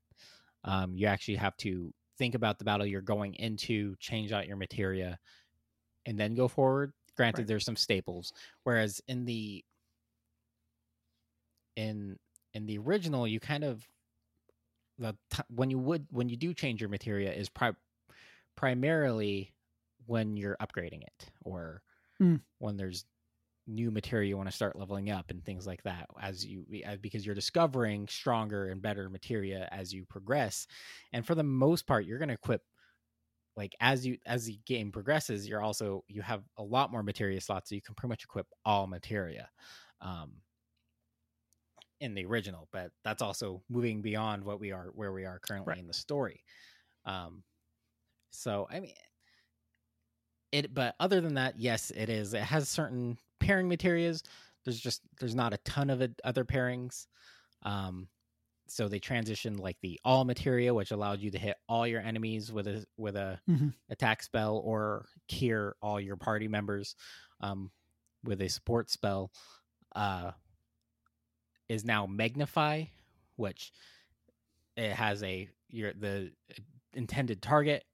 Um, 0.64 0.96
you 0.96 1.06
actually 1.06 1.36
have 1.36 1.56
to 1.58 1.92
think 2.18 2.34
about 2.34 2.58
the 2.58 2.64
battle 2.64 2.84
you're 2.84 3.00
going 3.00 3.34
into, 3.34 3.94
change 4.00 4.32
out 4.32 4.48
your 4.48 4.56
materia, 4.56 5.18
and 6.04 6.18
then 6.18 6.34
go 6.34 6.48
forward. 6.48 6.92
Granted, 7.16 7.42
right. 7.42 7.46
there's 7.46 7.64
some 7.64 7.76
staples. 7.76 8.32
Whereas 8.64 9.00
in 9.06 9.24
the 9.24 9.64
in 11.76 12.16
in 12.54 12.66
the 12.66 12.78
original, 12.78 13.28
you 13.28 13.38
kind 13.38 13.62
of 13.64 13.86
the 14.98 15.16
t- 15.30 15.42
when 15.48 15.70
you 15.70 15.78
would 15.78 16.06
when 16.10 16.28
you 16.28 16.36
do 16.36 16.54
change 16.54 16.80
your 16.80 16.90
materia 16.90 17.32
is 17.32 17.48
pri- 17.48 17.76
primarily 18.56 19.52
when 20.06 20.36
you're 20.36 20.56
upgrading 20.60 21.02
it 21.02 21.30
or 21.44 21.82
mm. 22.20 22.40
when 22.58 22.76
there's 22.76 23.04
new 23.66 23.90
materia 23.90 24.28
you 24.28 24.36
want 24.36 24.48
to 24.48 24.54
start 24.54 24.78
leveling 24.78 25.10
up 25.10 25.30
and 25.30 25.44
things 25.44 25.66
like 25.66 25.82
that 25.82 26.06
as 26.20 26.46
you 26.46 26.64
because 27.00 27.26
you're 27.26 27.34
discovering 27.34 28.06
stronger 28.06 28.68
and 28.68 28.80
better 28.80 29.10
materia 29.10 29.68
as 29.72 29.92
you 29.92 30.04
progress 30.04 30.66
and 31.12 31.26
for 31.26 31.34
the 31.34 31.42
most 31.42 31.86
part 31.86 32.06
you're 32.06 32.18
going 32.18 32.28
to 32.28 32.34
equip 32.34 32.62
like 33.56 33.74
as 33.80 34.06
you 34.06 34.18
as 34.24 34.46
the 34.46 34.58
game 34.66 34.92
progresses 34.92 35.48
you're 35.48 35.62
also 35.62 36.04
you 36.06 36.22
have 36.22 36.42
a 36.58 36.62
lot 36.62 36.92
more 36.92 37.02
materia 37.02 37.40
slots 37.40 37.68
so 37.68 37.74
you 37.74 37.82
can 37.82 37.94
pretty 37.96 38.10
much 38.10 38.22
equip 38.22 38.46
all 38.64 38.86
materia 38.86 39.48
um 40.00 40.30
in 42.00 42.14
the 42.14 42.24
original 42.24 42.68
but 42.72 42.90
that's 43.04 43.22
also 43.22 43.62
moving 43.68 44.02
beyond 44.02 44.44
what 44.44 44.60
we 44.60 44.72
are 44.72 44.90
where 44.94 45.12
we 45.12 45.24
are 45.24 45.38
currently 45.40 45.72
right. 45.72 45.78
in 45.78 45.86
the 45.86 45.94
story 45.94 46.42
um 47.04 47.42
so 48.30 48.66
i 48.70 48.80
mean 48.80 48.92
it 50.52 50.72
but 50.74 50.94
other 51.00 51.20
than 51.20 51.34
that 51.34 51.58
yes 51.58 51.90
it 51.90 52.08
is 52.08 52.34
it 52.34 52.42
has 52.42 52.68
certain 52.68 53.16
pairing 53.40 53.68
materials. 53.68 54.22
there's 54.64 54.80
just 54.80 55.02
there's 55.20 55.34
not 55.34 55.52
a 55.52 55.58
ton 55.58 55.90
of 55.90 56.02
other 56.24 56.44
pairings 56.44 57.06
um 57.62 58.08
so 58.68 58.88
they 58.88 58.98
transitioned 58.98 59.60
like 59.60 59.76
the 59.80 59.98
all 60.04 60.24
materia, 60.24 60.74
which 60.74 60.90
allowed 60.90 61.20
you 61.20 61.30
to 61.30 61.38
hit 61.38 61.56
all 61.68 61.86
your 61.86 62.00
enemies 62.00 62.52
with 62.52 62.66
a 62.66 62.84
with 62.96 63.16
a 63.16 63.38
mm-hmm. 63.48 63.68
attack 63.90 64.22
spell 64.22 64.60
or 64.64 65.06
cure 65.28 65.76
all 65.80 66.00
your 66.00 66.16
party 66.16 66.48
members 66.48 66.96
um, 67.40 67.70
with 68.24 68.40
a 68.42 68.48
support 68.48 68.90
spell 68.90 69.30
uh, 69.94 70.32
is 71.68 71.84
now 71.84 72.06
magnify 72.06 72.84
which 73.36 73.72
it 74.76 74.92
has 74.92 75.22
a 75.22 75.48
your 75.68 75.92
the 75.92 76.30
intended 76.94 77.42
target 77.42 77.84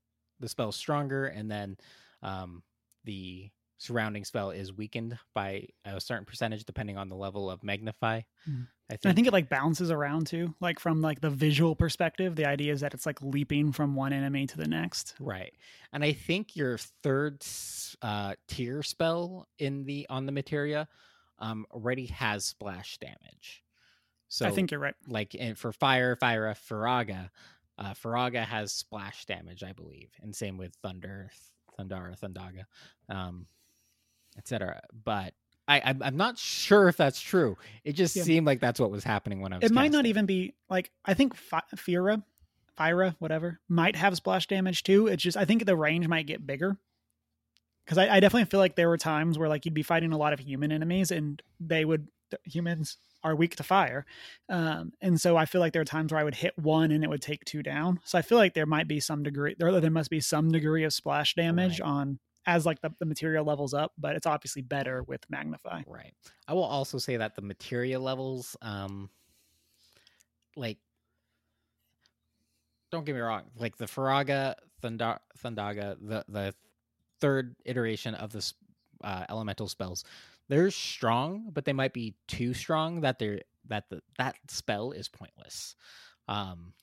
the 0.40 0.48
spell 0.48 0.72
stronger 0.72 1.26
and 1.26 1.50
then 1.50 1.76
um, 2.22 2.62
the 3.04 3.50
surrounding 3.82 4.24
spell 4.24 4.50
is 4.50 4.72
weakened 4.72 5.18
by 5.34 5.66
a 5.84 6.00
certain 6.00 6.24
percentage 6.24 6.64
depending 6.64 6.96
on 6.96 7.08
the 7.08 7.16
level 7.16 7.50
of 7.50 7.64
magnify. 7.64 8.20
Mm. 8.48 8.68
I 8.90 8.96
think. 8.96 9.10
I 9.10 9.14
think 9.14 9.26
it 9.26 9.32
like 9.32 9.48
bounces 9.48 9.90
around 9.90 10.26
too, 10.26 10.54
like 10.60 10.78
from 10.78 11.00
like 11.00 11.20
the 11.20 11.30
visual 11.30 11.74
perspective. 11.74 12.36
The 12.36 12.44
idea 12.44 12.72
is 12.72 12.82
that 12.82 12.92
it's 12.92 13.06
like 13.06 13.22
leaping 13.22 13.72
from 13.72 13.94
one 13.94 14.12
enemy 14.12 14.46
to 14.46 14.56
the 14.56 14.68
next. 14.68 15.14
Right, 15.18 15.54
and 15.92 16.04
I 16.04 16.12
think 16.12 16.54
your 16.54 16.76
third 17.02 17.42
uh, 18.02 18.34
tier 18.48 18.82
spell 18.82 19.48
in 19.58 19.84
the 19.84 20.06
on 20.10 20.26
the 20.26 20.32
materia 20.32 20.88
um, 21.38 21.64
already 21.70 22.06
has 22.06 22.44
splash 22.44 22.98
damage. 22.98 23.61
So 24.32 24.46
I 24.46 24.50
think 24.50 24.70
you're 24.70 24.80
right. 24.80 24.94
Like 25.06 25.34
in, 25.34 25.56
for 25.56 25.72
fire, 25.72 26.16
fire, 26.16 26.54
Firaga, 26.54 27.28
uh, 27.76 27.92
Firaga 27.92 28.42
has 28.46 28.72
splash 28.72 29.26
damage, 29.26 29.62
I 29.62 29.72
believe, 29.72 30.08
and 30.22 30.34
same 30.34 30.56
with 30.56 30.74
Thunder, 30.82 31.30
Thundara, 31.78 32.18
Thundaga. 32.18 32.64
Um, 33.10 33.46
etc. 34.38 34.80
But 35.04 35.34
I, 35.68 35.94
I'm 36.00 36.16
not 36.16 36.38
sure 36.38 36.88
if 36.88 36.96
that's 36.96 37.20
true. 37.20 37.58
It 37.84 37.92
just 37.92 38.16
yeah. 38.16 38.22
seemed 38.22 38.46
like 38.46 38.58
that's 38.58 38.80
what 38.80 38.90
was 38.90 39.04
happening 39.04 39.42
when 39.42 39.52
I 39.52 39.58
was. 39.58 39.70
It 39.70 39.74
might 39.74 39.92
not 39.92 40.06
even 40.06 40.24
be 40.24 40.54
like 40.70 40.90
I 41.04 41.12
think 41.12 41.36
Fira, 41.36 42.22
Fira, 42.78 43.14
whatever, 43.18 43.60
might 43.68 43.96
have 43.96 44.16
splash 44.16 44.46
damage 44.46 44.82
too. 44.82 45.08
It's 45.08 45.22
just 45.22 45.36
I 45.36 45.44
think 45.44 45.66
the 45.66 45.76
range 45.76 46.08
might 46.08 46.26
get 46.26 46.46
bigger 46.46 46.78
because 47.84 47.98
I, 47.98 48.16
I, 48.16 48.20
definitely 48.20 48.46
feel 48.46 48.60
like 48.60 48.76
there 48.76 48.88
were 48.88 48.96
times 48.96 49.38
where 49.38 49.48
like 49.48 49.66
you'd 49.66 49.74
be 49.74 49.82
fighting 49.82 50.12
a 50.12 50.16
lot 50.16 50.32
of 50.32 50.40
human 50.40 50.72
enemies 50.72 51.10
and 51.10 51.42
they 51.60 51.84
would 51.84 52.08
humans 52.44 52.96
are 53.24 53.36
weak 53.36 53.54
to 53.56 53.62
fire, 53.62 54.04
um, 54.48 54.92
and 55.00 55.20
so 55.20 55.36
I 55.36 55.44
feel 55.46 55.60
like 55.60 55.72
there 55.72 55.82
are 55.82 55.86
times 55.86 56.12
where 56.12 56.20
I 56.20 56.24
would 56.24 56.34
hit 56.34 56.58
one 56.58 56.90
and 56.90 57.04
it 57.04 57.10
would 57.10 57.22
take 57.22 57.44
two 57.44 57.62
down. 57.62 58.00
So 58.04 58.18
I 58.18 58.22
feel 58.22 58.38
like 58.38 58.54
there 58.54 58.66
might 58.66 58.88
be 58.88 59.00
some 59.00 59.22
degree 59.22 59.54
there 59.58 59.80
there 59.80 59.90
must 59.90 60.10
be 60.10 60.20
some 60.20 60.50
degree 60.50 60.84
of 60.84 60.92
splash 60.92 61.34
damage 61.34 61.80
right. 61.80 61.88
on 61.88 62.18
as 62.46 62.66
like 62.66 62.80
the, 62.80 62.90
the 62.98 63.06
materia 63.06 63.42
levels 63.42 63.74
up, 63.74 63.92
but 63.98 64.16
it's 64.16 64.26
obviously 64.26 64.62
better 64.62 65.02
with 65.04 65.24
Magnify. 65.30 65.82
Right. 65.86 66.12
I 66.48 66.54
will 66.54 66.64
also 66.64 66.98
say 66.98 67.16
that 67.16 67.36
the 67.36 67.42
materia 67.42 68.00
levels, 68.00 68.56
um, 68.62 69.10
like, 70.56 70.78
don't 72.90 73.06
get 73.06 73.14
me 73.14 73.20
wrong, 73.20 73.44
like 73.56 73.76
the 73.76 73.86
Thunda- 73.86 75.20
Thundaga, 75.38 75.96
the 76.00 76.24
the 76.28 76.54
third 77.20 77.54
iteration 77.64 78.14
of 78.14 78.32
the 78.32 78.52
uh, 79.04 79.24
elemental 79.30 79.68
spells, 79.68 80.04
they're 80.48 80.70
strong, 80.70 81.50
but 81.52 81.64
they 81.64 81.72
might 81.72 81.92
be 81.92 82.14
too 82.28 82.54
strong 82.54 83.02
that 83.02 83.18
they're 83.18 83.40
that 83.66 83.88
the 83.90 84.02
that 84.18 84.36
spell 84.48 84.92
is 84.92 85.08
pointless. 85.08 85.76
Um, 86.28 86.74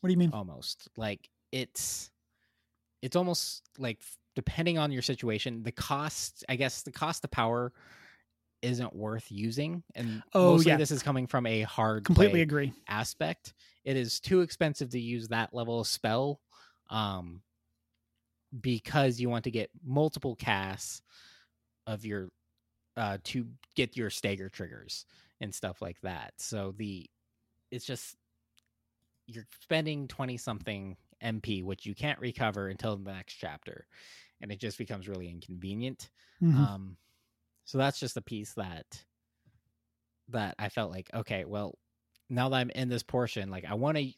What 0.00 0.08
do 0.08 0.12
you 0.12 0.18
mean? 0.18 0.32
almost 0.32 0.88
like 0.96 1.28
it's 1.52 2.10
it's 3.02 3.16
almost 3.16 3.64
like 3.78 4.02
depending 4.34 4.78
on 4.78 4.90
your 4.92 5.02
situation 5.02 5.62
the 5.62 5.72
cost 5.72 6.44
i 6.48 6.56
guess 6.56 6.82
the 6.82 6.92
cost 6.92 7.24
of 7.24 7.30
power 7.30 7.72
isn't 8.62 8.94
worth 8.94 9.30
using 9.30 9.82
and 9.94 10.22
Oh, 10.34 10.60
yeah. 10.60 10.76
this 10.78 10.90
is 10.90 11.02
coming 11.02 11.26
from 11.26 11.46
a 11.46 11.62
hard 11.62 12.04
Completely 12.04 12.40
agree. 12.42 12.72
aspect 12.88 13.54
it 13.84 13.96
is 13.96 14.20
too 14.20 14.40
expensive 14.40 14.90
to 14.90 15.00
use 15.00 15.28
that 15.28 15.52
level 15.54 15.80
of 15.80 15.86
spell 15.86 16.40
um 16.90 17.42
because 18.60 19.20
you 19.20 19.28
want 19.30 19.44
to 19.44 19.50
get 19.50 19.70
multiple 19.84 20.36
casts 20.36 21.02
of 21.86 22.04
your 22.04 22.30
uh 22.96 23.18
to 23.24 23.48
get 23.76 23.96
your 23.96 24.10
stagger 24.10 24.48
triggers 24.48 25.06
and 25.40 25.54
stuff 25.54 25.82
like 25.82 26.00
that 26.02 26.34
so 26.38 26.72
the 26.76 27.08
it's 27.70 27.86
just 27.86 28.16
you're 29.26 29.46
spending 29.60 30.08
20 30.08 30.36
something 30.36 30.96
mp 31.22 31.62
which 31.64 31.86
you 31.86 31.94
can't 31.94 32.18
recover 32.18 32.68
until 32.68 32.96
the 32.96 33.12
next 33.12 33.34
chapter 33.34 33.86
and 34.40 34.50
it 34.50 34.58
just 34.60 34.78
becomes 34.78 35.08
really 35.08 35.28
inconvenient 35.28 36.10
Mhm. 36.40 36.56
um 36.56 36.96
so 37.64 37.78
that's 37.78 38.00
just 38.00 38.16
a 38.16 38.22
piece 38.22 38.54
that 38.54 39.04
that 40.28 40.54
i 40.58 40.68
felt 40.68 40.90
like 40.90 41.10
okay 41.14 41.44
well 41.44 41.78
now 42.30 42.48
that 42.48 42.56
i'm 42.56 42.70
in 42.70 42.88
this 42.88 43.02
portion 43.02 43.50
like 43.50 43.64
i 43.64 43.74
want 43.74 43.96
to 43.96 44.12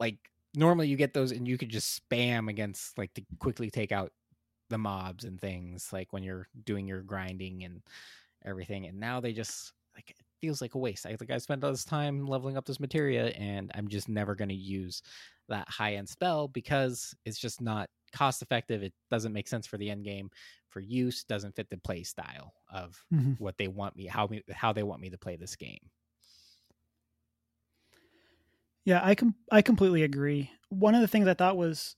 like 0.00 0.18
normally 0.56 0.88
you 0.88 0.96
get 0.96 1.14
those 1.14 1.32
and 1.32 1.48
you 1.48 1.58
could 1.58 1.68
just 1.70 2.08
spam 2.08 2.48
against 2.50 2.98
like 2.98 3.12
to 3.14 3.24
quickly 3.40 3.70
take 3.70 3.92
out 3.92 4.12
the 4.74 4.78
mobs 4.78 5.24
and 5.24 5.40
things 5.40 5.92
like 5.94 6.12
when 6.12 6.24
you're 6.24 6.48
doing 6.64 6.88
your 6.88 7.02
grinding 7.02 7.64
and 7.64 7.82
everything 8.44 8.86
and 8.86 8.98
now 9.00 9.20
they 9.20 9.32
just 9.32 9.72
like 9.96 10.10
it 10.10 10.16
feels 10.40 10.60
like 10.60 10.74
a 10.74 10.78
waste 10.78 11.06
i 11.06 11.16
think 11.16 11.30
i 11.30 11.38
spent 11.38 11.64
all 11.64 11.70
this 11.70 11.84
time 11.84 12.26
leveling 12.26 12.56
up 12.56 12.64
this 12.66 12.80
materia 12.80 13.28
and 13.30 13.70
i'm 13.74 13.88
just 13.88 14.08
never 14.08 14.34
going 14.34 14.48
to 14.48 14.54
use 14.54 15.02
that 15.48 15.68
high 15.68 15.94
end 15.94 16.08
spell 16.08 16.48
because 16.48 17.14
it's 17.24 17.38
just 17.38 17.60
not 17.60 17.88
cost 18.12 18.42
effective 18.42 18.82
it 18.82 18.92
doesn't 19.10 19.32
make 19.32 19.48
sense 19.48 19.66
for 19.66 19.78
the 19.78 19.90
end 19.90 20.04
game 20.04 20.30
for 20.68 20.80
use 20.80 21.24
doesn't 21.24 21.56
fit 21.56 21.70
the 21.70 21.78
play 21.78 22.02
style 22.02 22.54
of 22.72 23.04
Mhm. 23.10 23.34
what 23.38 23.56
they 23.58 23.68
want 23.68 23.96
me 23.96 24.06
how 24.06 24.26
me 24.26 24.42
how 24.52 24.72
they 24.72 24.82
want 24.82 25.00
me 25.00 25.10
to 25.10 25.18
play 25.18 25.36
this 25.36 25.56
game 25.56 25.90
Yeah, 28.84 29.00
I 29.02 29.14
com- 29.14 29.36
I 29.50 29.62
completely 29.62 30.02
agree. 30.02 30.50
One 30.68 30.94
of 30.94 31.00
the 31.00 31.08
things 31.08 31.26
I 31.26 31.34
thought 31.34 31.56
was 31.56 31.96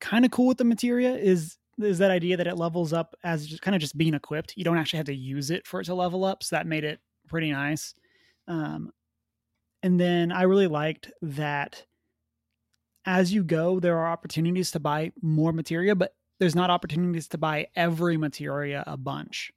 kind 0.00 0.24
of 0.24 0.30
cool 0.30 0.48
with 0.48 0.58
the 0.58 0.64
materia 0.64 1.16
is 1.16 1.58
is 1.78 1.98
that 1.98 2.10
idea 2.10 2.36
that 2.36 2.46
it 2.46 2.56
levels 2.56 2.92
up 2.92 3.14
as 3.24 3.46
just 3.46 3.62
kind 3.62 3.74
of 3.74 3.80
just 3.80 3.96
being 3.98 4.14
equipped. 4.14 4.54
You 4.56 4.64
don't 4.64 4.78
actually 4.78 4.98
have 4.98 5.06
to 5.06 5.14
use 5.14 5.50
it 5.50 5.66
for 5.66 5.80
it 5.80 5.84
to 5.84 5.94
level 5.94 6.24
up, 6.24 6.42
so 6.42 6.56
that 6.56 6.66
made 6.66 6.84
it 6.84 7.00
pretty 7.28 7.50
nice. 7.52 7.94
Um, 8.48 8.90
and 9.82 9.98
then 10.00 10.32
I 10.32 10.42
really 10.42 10.66
liked 10.66 11.10
that 11.22 11.84
as 13.06 13.32
you 13.32 13.44
go, 13.44 13.80
there 13.80 13.98
are 13.98 14.06
opportunities 14.10 14.70
to 14.72 14.80
buy 14.80 15.12
more 15.20 15.52
materia, 15.52 15.94
but 15.94 16.14
there's 16.40 16.54
not 16.54 16.70
opportunities 16.70 17.28
to 17.28 17.38
buy 17.38 17.66
every 17.76 18.16
materia 18.16 18.82
a 18.86 18.96
bunch. 18.96 19.52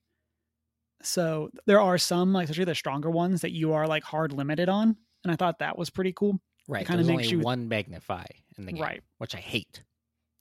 So 1.03 1.49
there 1.65 1.80
are 1.80 1.97
some, 1.97 2.34
like 2.34 2.45
especially 2.45 2.65
the 2.65 2.75
stronger 2.75 3.10
ones, 3.10 3.41
that 3.41 3.51
you 3.51 3.73
are 3.73 3.88
like 3.88 4.03
hard 4.03 4.34
limited 4.34 4.67
on, 4.69 4.95
and 5.23 5.32
I 5.32 5.36
thought 5.36 5.60
that 5.60 5.77
was 5.77 5.89
pretty 5.89 6.13
cool. 6.13 6.39
right 6.69 6.86
kinda 6.86 7.01
makes 7.06 7.27
only 7.27 7.27
you- 7.30 7.39
one 7.39 7.69
magnify 7.69 8.25
in 8.58 8.65
the 8.65 8.73
game 8.73 8.82
Right. 8.82 9.01
which 9.19 9.34
i 9.34 9.38
hate 9.38 9.84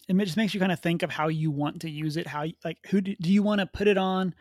it 0.08 0.24
just 0.24 0.36
makes 0.36 0.54
you 0.54 0.60
kind 0.60 0.72
of 0.72 0.80
think 0.80 1.02
of 1.02 1.10
how 1.10 1.28
you 1.28 1.50
want 1.50 1.80
to 1.82 1.90
use 1.90 2.16
it. 2.16 2.26
How 2.26 2.46
like 2.64 2.78
who 2.90 3.00
do, 3.00 3.14
do 3.20 3.32
you 3.32 3.42
want 3.42 3.60
to 3.60 3.66
put 3.66 3.88
it 3.88 3.98
on? 3.98 4.34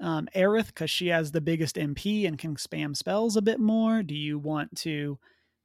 Um, 0.00 0.28
Aerith 0.34 0.68
because 0.68 0.90
she 0.90 1.08
has 1.08 1.30
the 1.30 1.42
biggest 1.42 1.76
MP 1.76 2.26
and 2.26 2.38
can 2.38 2.56
spam 2.56 2.96
spells 2.96 3.36
a 3.36 3.42
bit 3.42 3.60
more. 3.60 4.02
Do 4.02 4.14
you 4.14 4.38
want 4.38 4.74
to 4.78 5.18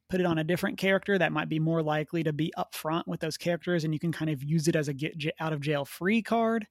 put 0.08 0.20
it 0.20 0.26
on 0.26 0.38
a 0.38 0.44
different 0.44 0.78
character 0.78 1.18
that 1.18 1.32
might 1.32 1.48
be 1.48 1.58
more 1.58 1.82
likely 1.82 2.22
to 2.22 2.32
be 2.32 2.52
upfront 2.56 3.06
with 3.06 3.20
those 3.20 3.36
characters, 3.36 3.82
and 3.84 3.92
you 3.92 3.98
can 3.98 4.12
kind 4.12 4.30
of 4.30 4.42
use 4.44 4.68
it 4.68 4.76
as 4.76 4.88
a 4.88 4.92
get 4.92 5.16
j- 5.16 5.32
out 5.40 5.52
of 5.52 5.60
jail 5.60 5.84
free 5.84 6.22
card? 6.22 6.66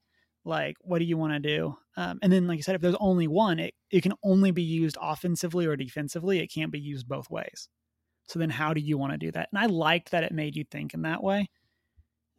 Like, 0.45 0.77
what 0.81 0.99
do 0.99 1.05
you 1.05 1.17
want 1.17 1.33
to 1.33 1.39
do? 1.39 1.75
Um, 1.97 2.19
and 2.21 2.31
then, 2.31 2.47
like 2.47 2.59
I 2.59 2.61
said, 2.61 2.75
if 2.75 2.81
there's 2.81 2.95
only 2.99 3.27
one, 3.27 3.59
it, 3.59 3.73
it 3.89 4.03
can 4.03 4.13
only 4.23 4.51
be 4.51 4.61
used 4.61 4.97
offensively 5.01 5.65
or 5.65 5.75
defensively. 5.75 6.39
It 6.39 6.53
can't 6.53 6.71
be 6.71 6.79
used 6.79 7.07
both 7.07 7.29
ways. 7.31 7.67
So 8.27 8.37
then, 8.37 8.51
how 8.51 8.73
do 8.73 8.79
you 8.79 8.97
want 8.97 9.13
to 9.13 9.17
do 9.17 9.31
that? 9.31 9.49
And 9.51 9.59
I 9.59 9.65
liked 9.65 10.11
that 10.11 10.23
it 10.23 10.31
made 10.31 10.55
you 10.55 10.63
think 10.63 10.93
in 10.93 11.01
that 11.01 11.23
way 11.23 11.49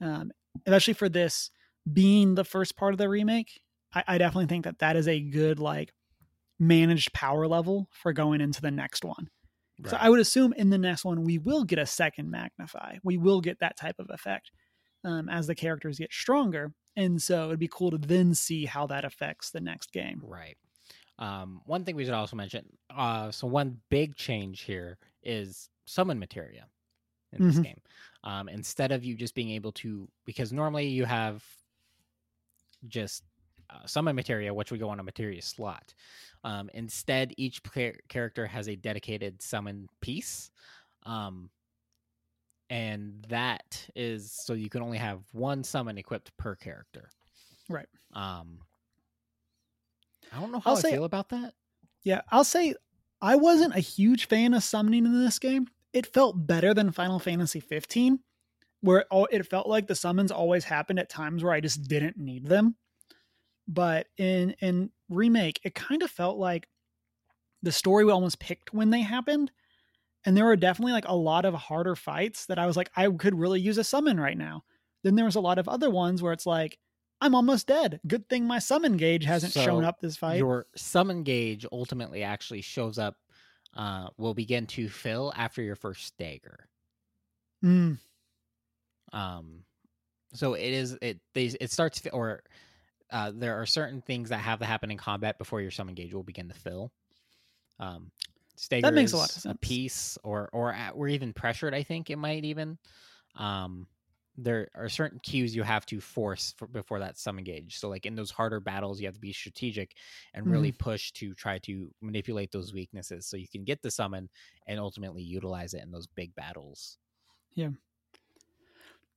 um, 0.00 0.30
especially 0.66 0.94
for 0.94 1.08
this 1.08 1.50
being 1.90 2.34
the 2.34 2.44
first 2.44 2.76
part 2.76 2.94
of 2.94 2.98
the 2.98 3.08
remake. 3.08 3.60
I, 3.94 4.04
I 4.06 4.18
definitely 4.18 4.46
think 4.46 4.64
that 4.64 4.78
that 4.80 4.96
is 4.96 5.08
a 5.08 5.20
good 5.20 5.58
like 5.58 5.92
managed 6.58 7.12
power 7.12 7.46
level 7.46 7.88
for 7.92 8.12
going 8.12 8.40
into 8.40 8.60
the 8.60 8.70
next 8.70 9.04
one. 9.04 9.28
So 9.84 9.98
I 10.00 10.08
would 10.08 10.20
assume 10.20 10.54
in 10.54 10.70
the 10.70 10.78
next 10.78 11.04
one 11.04 11.22
we 11.22 11.36
will 11.36 11.64
get 11.64 11.78
a 11.78 11.84
second 11.84 12.30
magnify. 12.30 12.96
We 13.04 13.18
will 13.18 13.42
get 13.42 13.58
that 13.60 13.76
type 13.76 13.96
of 13.98 14.06
effect 14.08 14.50
um, 15.04 15.28
as 15.28 15.46
the 15.46 15.54
characters 15.54 15.98
get 15.98 16.12
stronger, 16.12 16.72
and 16.96 17.20
so 17.20 17.48
it'd 17.48 17.58
be 17.58 17.68
cool 17.68 17.90
to 17.90 17.98
then 17.98 18.34
see 18.34 18.64
how 18.64 18.86
that 18.86 19.04
affects 19.04 19.50
the 19.50 19.60
next 19.60 19.92
game. 19.92 20.22
Right. 20.24 20.56
Um, 21.18 21.60
one 21.66 21.84
thing 21.84 21.94
we 21.94 22.06
should 22.06 22.14
also 22.14 22.36
mention. 22.36 22.64
Uh, 22.94 23.30
so 23.30 23.46
one 23.46 23.78
big 23.90 24.16
change 24.16 24.62
here 24.62 24.96
is 25.22 25.68
summon 25.84 26.18
materia 26.18 26.66
in 27.40 27.46
this 27.48 27.56
Mhm. 27.58 27.64
game. 27.64 27.80
Um, 28.24 28.48
instead 28.48 28.92
of 28.92 29.04
you 29.04 29.14
just 29.16 29.34
being 29.34 29.50
able 29.50 29.72
to, 29.72 30.08
because 30.24 30.52
normally 30.52 30.88
you 30.88 31.04
have 31.04 31.44
just 32.88 33.22
uh, 33.70 33.84
summon 33.86 34.14
materia, 34.14 34.54
which 34.54 34.70
would 34.70 34.78
go 34.80 34.88
on 34.88 35.00
a 35.00 35.02
materia 35.02 35.42
slot. 35.42 35.92
Um, 36.44 36.70
instead, 36.72 37.34
each 37.36 37.60
char- 37.64 37.98
character 38.08 38.46
has 38.46 38.68
a 38.68 38.76
dedicated 38.76 39.42
summon 39.42 39.88
piece. 40.00 40.50
Um, 41.04 41.50
and 42.70 43.24
that 43.28 43.88
is 43.96 44.30
so 44.32 44.52
you 44.52 44.68
can 44.68 44.82
only 44.82 44.98
have 44.98 45.22
one 45.32 45.64
summon 45.64 45.98
equipped 45.98 46.36
per 46.36 46.54
character. 46.56 47.10
Right. 47.68 47.88
Um, 48.12 48.60
I 50.32 50.40
don't 50.40 50.52
know 50.52 50.60
how 50.60 50.72
I'll 50.72 50.76
I 50.76 50.80
say- 50.80 50.92
feel 50.92 51.04
about 51.04 51.28
that. 51.30 51.54
Yeah, 52.04 52.22
I'll 52.30 52.44
say 52.44 52.74
I 53.20 53.34
wasn't 53.36 53.74
a 53.74 53.80
huge 53.80 54.26
fan 54.28 54.54
of 54.54 54.62
summoning 54.62 55.06
in 55.06 55.24
this 55.24 55.38
game. 55.40 55.66
It 55.96 56.12
felt 56.12 56.46
better 56.46 56.74
than 56.74 56.92
Final 56.92 57.18
Fantasy 57.18 57.58
15, 57.58 58.18
where 58.82 58.98
it, 58.98 59.06
al- 59.10 59.28
it 59.30 59.46
felt 59.46 59.66
like 59.66 59.86
the 59.86 59.94
summons 59.94 60.30
always 60.30 60.64
happened 60.64 60.98
at 60.98 61.08
times 61.08 61.42
where 61.42 61.54
I 61.54 61.60
just 61.60 61.88
didn't 61.88 62.18
need 62.18 62.44
them. 62.44 62.76
But 63.66 64.06
in 64.18 64.50
in 64.60 64.90
remake, 65.08 65.58
it 65.64 65.74
kind 65.74 66.02
of 66.02 66.10
felt 66.10 66.36
like 66.36 66.68
the 67.62 67.72
story 67.72 68.04
we 68.04 68.12
almost 68.12 68.38
picked 68.38 68.74
when 68.74 68.90
they 68.90 69.00
happened, 69.00 69.50
and 70.26 70.36
there 70.36 70.44
were 70.44 70.54
definitely 70.54 70.92
like 70.92 71.08
a 71.08 71.16
lot 71.16 71.46
of 71.46 71.54
harder 71.54 71.96
fights 71.96 72.44
that 72.44 72.58
I 72.58 72.66
was 72.66 72.76
like, 72.76 72.90
I 72.94 73.08
could 73.08 73.34
really 73.34 73.60
use 73.62 73.78
a 73.78 73.84
summon 73.84 74.20
right 74.20 74.36
now. 74.36 74.64
Then 75.02 75.14
there 75.14 75.24
was 75.24 75.36
a 75.36 75.40
lot 75.40 75.58
of 75.58 75.66
other 75.66 75.88
ones 75.88 76.22
where 76.22 76.34
it's 76.34 76.44
like, 76.44 76.78
I'm 77.22 77.34
almost 77.34 77.66
dead. 77.66 78.00
Good 78.06 78.28
thing 78.28 78.44
my 78.44 78.58
summon 78.58 78.98
gauge 78.98 79.24
hasn't 79.24 79.54
shown 79.54 79.82
up 79.82 80.00
this 80.00 80.18
fight. 80.18 80.36
Your 80.36 80.66
summon 80.76 81.22
gauge 81.22 81.64
ultimately 81.72 82.22
actually 82.22 82.60
shows 82.60 82.98
up, 82.98 83.16
uh, 83.76 84.10
will 84.18 84.34
begin 84.34 84.66
to 84.68 84.88
fill 84.90 85.32
after 85.36 85.62
your 85.62 85.76
first 85.76 86.06
stagger. 86.06 86.68
Mm, 87.64 87.96
Um, 89.12 89.64
so 90.34 90.54
it 90.54 90.72
is 90.72 90.98
it 91.02 91.20
they 91.34 91.46
it 91.46 91.70
starts 91.72 92.02
or 92.12 92.42
uh, 93.10 93.32
there 93.34 93.60
are 93.60 93.66
certain 93.66 94.02
things 94.02 94.30
that 94.30 94.38
have 94.38 94.60
to 94.60 94.66
happen 94.66 94.90
in 94.90 94.98
combat 94.98 95.38
before 95.38 95.60
your 95.62 95.70
summon 95.72 95.94
gauge 95.94 96.14
will 96.14 96.24
begin 96.24 96.48
to 96.48 96.54
fill. 96.54 96.92
Um, 97.78 98.12
stagger 98.56 98.92
makes 98.92 99.12
a 99.12 99.18
lot 99.18 99.30
of 99.36 99.40
sense. 99.42 99.58
piece 99.60 100.18
or 100.24 100.50
or 100.52 100.72
at, 100.72 100.92
or 100.94 101.08
even 101.08 101.32
pressured. 101.32 101.74
I 101.74 101.82
think 101.82 102.10
it 102.10 102.16
might 102.16 102.44
even. 102.44 102.78
Um, 103.36 103.88
there 104.36 104.68
are 104.74 104.88
certain 104.88 105.18
cues 105.20 105.56
you 105.56 105.62
have 105.62 105.86
to 105.86 106.00
force 106.00 106.54
for, 106.56 106.66
before 106.66 106.98
that 107.00 107.18
summon 107.18 107.44
gauge. 107.44 107.78
So 107.78 107.88
like 107.88 108.06
in 108.06 108.14
those 108.14 108.30
harder 108.30 108.60
battles, 108.60 109.00
you 109.00 109.06
have 109.06 109.14
to 109.14 109.20
be 109.20 109.32
strategic 109.32 109.94
and 110.34 110.48
really 110.50 110.72
Mm-hmm. 110.72 110.78
push 110.78 111.12
to 111.12 111.34
try 111.34 111.58
to 111.60 111.92
manipulate 112.02 112.52
those 112.52 112.72
weaknesses 112.72 113.26
so 113.26 113.36
you 113.36 113.48
can 113.48 113.64
get 113.64 113.82
the 113.82 113.90
summon 113.90 114.28
and 114.66 114.78
ultimately 114.78 115.22
utilize 115.22 115.74
it 115.74 115.82
in 115.82 115.90
those 115.90 116.06
big 116.06 116.34
battles. 116.34 116.98
Yeah. 117.54 117.70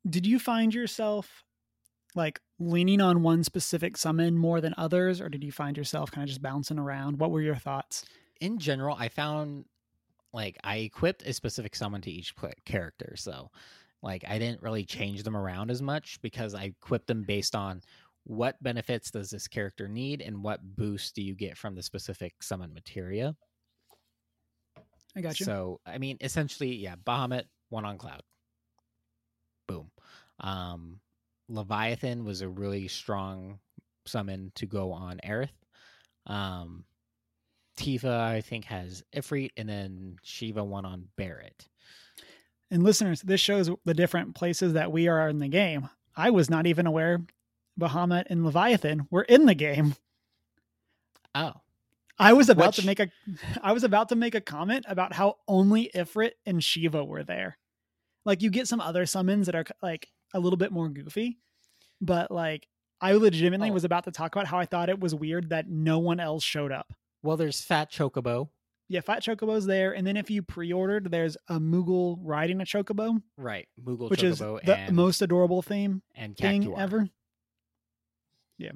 Did 0.10 0.26
you 0.26 0.40
find 0.40 0.74
yourself 0.74 1.44
like 2.16 2.42
leaning 2.60 3.02
on 3.02 3.24
one 3.24 3.44
specific 3.44 3.98
summon 3.98 4.38
more 4.38 4.62
than 4.62 4.74
others 4.78 5.22
or 5.22 5.30
did 5.30 5.44
you 5.44 5.52
find 5.52 5.78
yourself 5.78 6.12
kind 6.12 6.24
of 6.24 6.30
just 6.30 6.42
bouncing 6.42 6.80
around 6.80 7.20
what 7.20 7.32
were 7.32 7.42
your 7.42 7.56
thoughts 7.56 8.06
in 8.40 8.58
general, 8.60 8.96
I 8.98 9.10
found 9.10 9.66
like 10.34 10.58
I 10.64 10.78
equipped 10.78 11.24
a 11.24 11.34
specific 11.34 11.76
summon 11.76 12.02
to 12.02 12.12
each 12.12 12.34
character, 12.66 13.16
so 13.18 13.52
like 14.02 14.24
I 14.28 14.40
didn't 14.40 14.62
really 14.62 14.86
change 14.86 15.24
them 15.24 15.36
around 15.36 15.72
as 15.72 15.82
much 15.82 16.20
because 16.22 16.56
I 16.56 16.64
equipped 16.64 17.08
them 17.08 17.24
based 17.24 17.56
on 17.56 17.82
what 18.24 18.62
benefits 18.62 19.12
does 19.12 19.30
this 19.30 19.48
character 19.48 19.88
need 19.88 20.22
and 20.22 20.44
what 20.44 20.76
boost 20.76 21.16
do 21.16 21.22
you 21.22 21.34
get 21.34 21.58
from 21.58 21.76
the 21.76 21.84
specific 21.84 22.44
summon 22.44 22.74
materia. 22.74 23.36
i 25.16 25.22
got 25.22 25.40
you 25.40 25.46
So 25.46 25.80
I 25.86 25.98
mean, 25.98 26.18
essentially, 26.22 26.76
yeah, 26.76 26.96
Bahamut 26.96 27.44
one 27.70 27.86
on 27.86 27.98
Cloud. 27.98 28.22
Boom. 29.68 29.92
Um, 30.40 31.00
Leviathan 31.48 32.24
was 32.24 32.42
a 32.42 32.50
really 32.50 32.88
strong 32.88 33.60
summon 34.06 34.52
to 34.56 34.66
go 34.66 34.92
on 34.92 35.20
Aerith. 35.26 35.50
Um, 36.28 36.86
Tifa, 37.78 38.20
I 38.20 38.42
think, 38.42 38.66
has 38.66 39.04
Ifrit, 39.16 39.52
and 39.56 39.68
then 39.68 40.18
Shiva 40.22 40.64
one 40.64 40.86
on 40.86 41.08
Barret. 41.16 41.69
And 42.72 42.84
listeners, 42.84 43.22
this 43.22 43.42
shows 43.42 43.70
the 43.86 43.94
different 43.94 44.36
places 44.36 44.74
that 44.74 44.92
we 44.92 45.08
are 45.08 45.28
in 45.30 45.40
the 45.40 45.48
game. 45.48 45.90
I 46.16 46.30
was 46.30 46.50
not 46.50 46.68
even 46.68 46.86
aware 46.88 47.22
Bahamut 47.80 48.26
and 48.30 48.44
Leviathan 48.46 49.08
were 49.10 49.24
in 49.24 49.46
the 49.46 49.56
game. 49.56 49.96
Oh, 51.36 51.54
I 52.18 52.34
was 52.34 52.50
about 52.50 52.68
Which- 52.68 52.78
to 52.78 52.86
make 52.86 53.00
a 53.00 53.10
I 53.64 53.72
was 53.74 53.84
about 53.84 54.10
to 54.10 54.16
make 54.16 54.36
a 54.36 54.42
comment 54.42 54.86
about 54.88 55.14
how 55.14 55.38
only 55.48 55.90
Ifrit 55.96 56.32
and 56.46 56.64
Shiva 56.64 57.04
were 57.04 57.24
there. 57.24 57.58
Like 58.26 58.42
you 58.42 58.50
get 58.50 58.68
some 58.68 58.82
other 58.82 59.06
summons 59.06 59.46
that 59.46 59.56
are 59.56 59.66
like 59.82 60.08
a 60.34 60.40
little 60.40 60.58
bit 60.58 60.72
more 60.72 60.90
goofy, 60.90 61.40
but 62.02 62.32
like 62.32 62.68
I 63.02 63.14
legitimately 63.14 63.70
Oh. 63.70 63.74
was 63.74 63.86
about 63.86 64.04
to 64.06 64.12
talk 64.12 64.36
about 64.36 64.48
how 64.48 64.60
I 64.60 64.66
thought 64.66 64.90
it 64.90 65.00
was 65.00 65.16
weird 65.16 65.50
that 65.50 65.70
no 65.70 66.00
one 66.00 66.20
else 66.20 66.44
showed 66.44 66.72
up. 66.72 66.94
well, 67.24 67.38
there's 67.38 67.62
Fat 67.62 67.92
Chocobo. 67.92 68.50
Yeah, 68.92 69.02
Fat 69.02 69.22
Chocobo's 69.22 69.66
there, 69.68 69.94
and 69.94 70.06
then 70.06 70.18
if 70.18 70.32
you 70.32 70.42
pre-ordered, 70.42 71.12
there's 71.12 71.38
a 71.48 71.60
Moogle 71.60 72.18
riding 72.22 72.60
a 72.60 72.66
Chocobo, 72.66 73.22
Right, 73.38 73.68
Moogle 73.80 74.10
which 74.10 74.24
is 74.24 74.40
the 74.40 74.88
most 74.92 75.22
adorable 75.22 75.62
theme 75.62 76.02
and 76.16 76.36
thing 76.36 76.74
ever. 76.76 77.08
Yeah. 78.58 78.72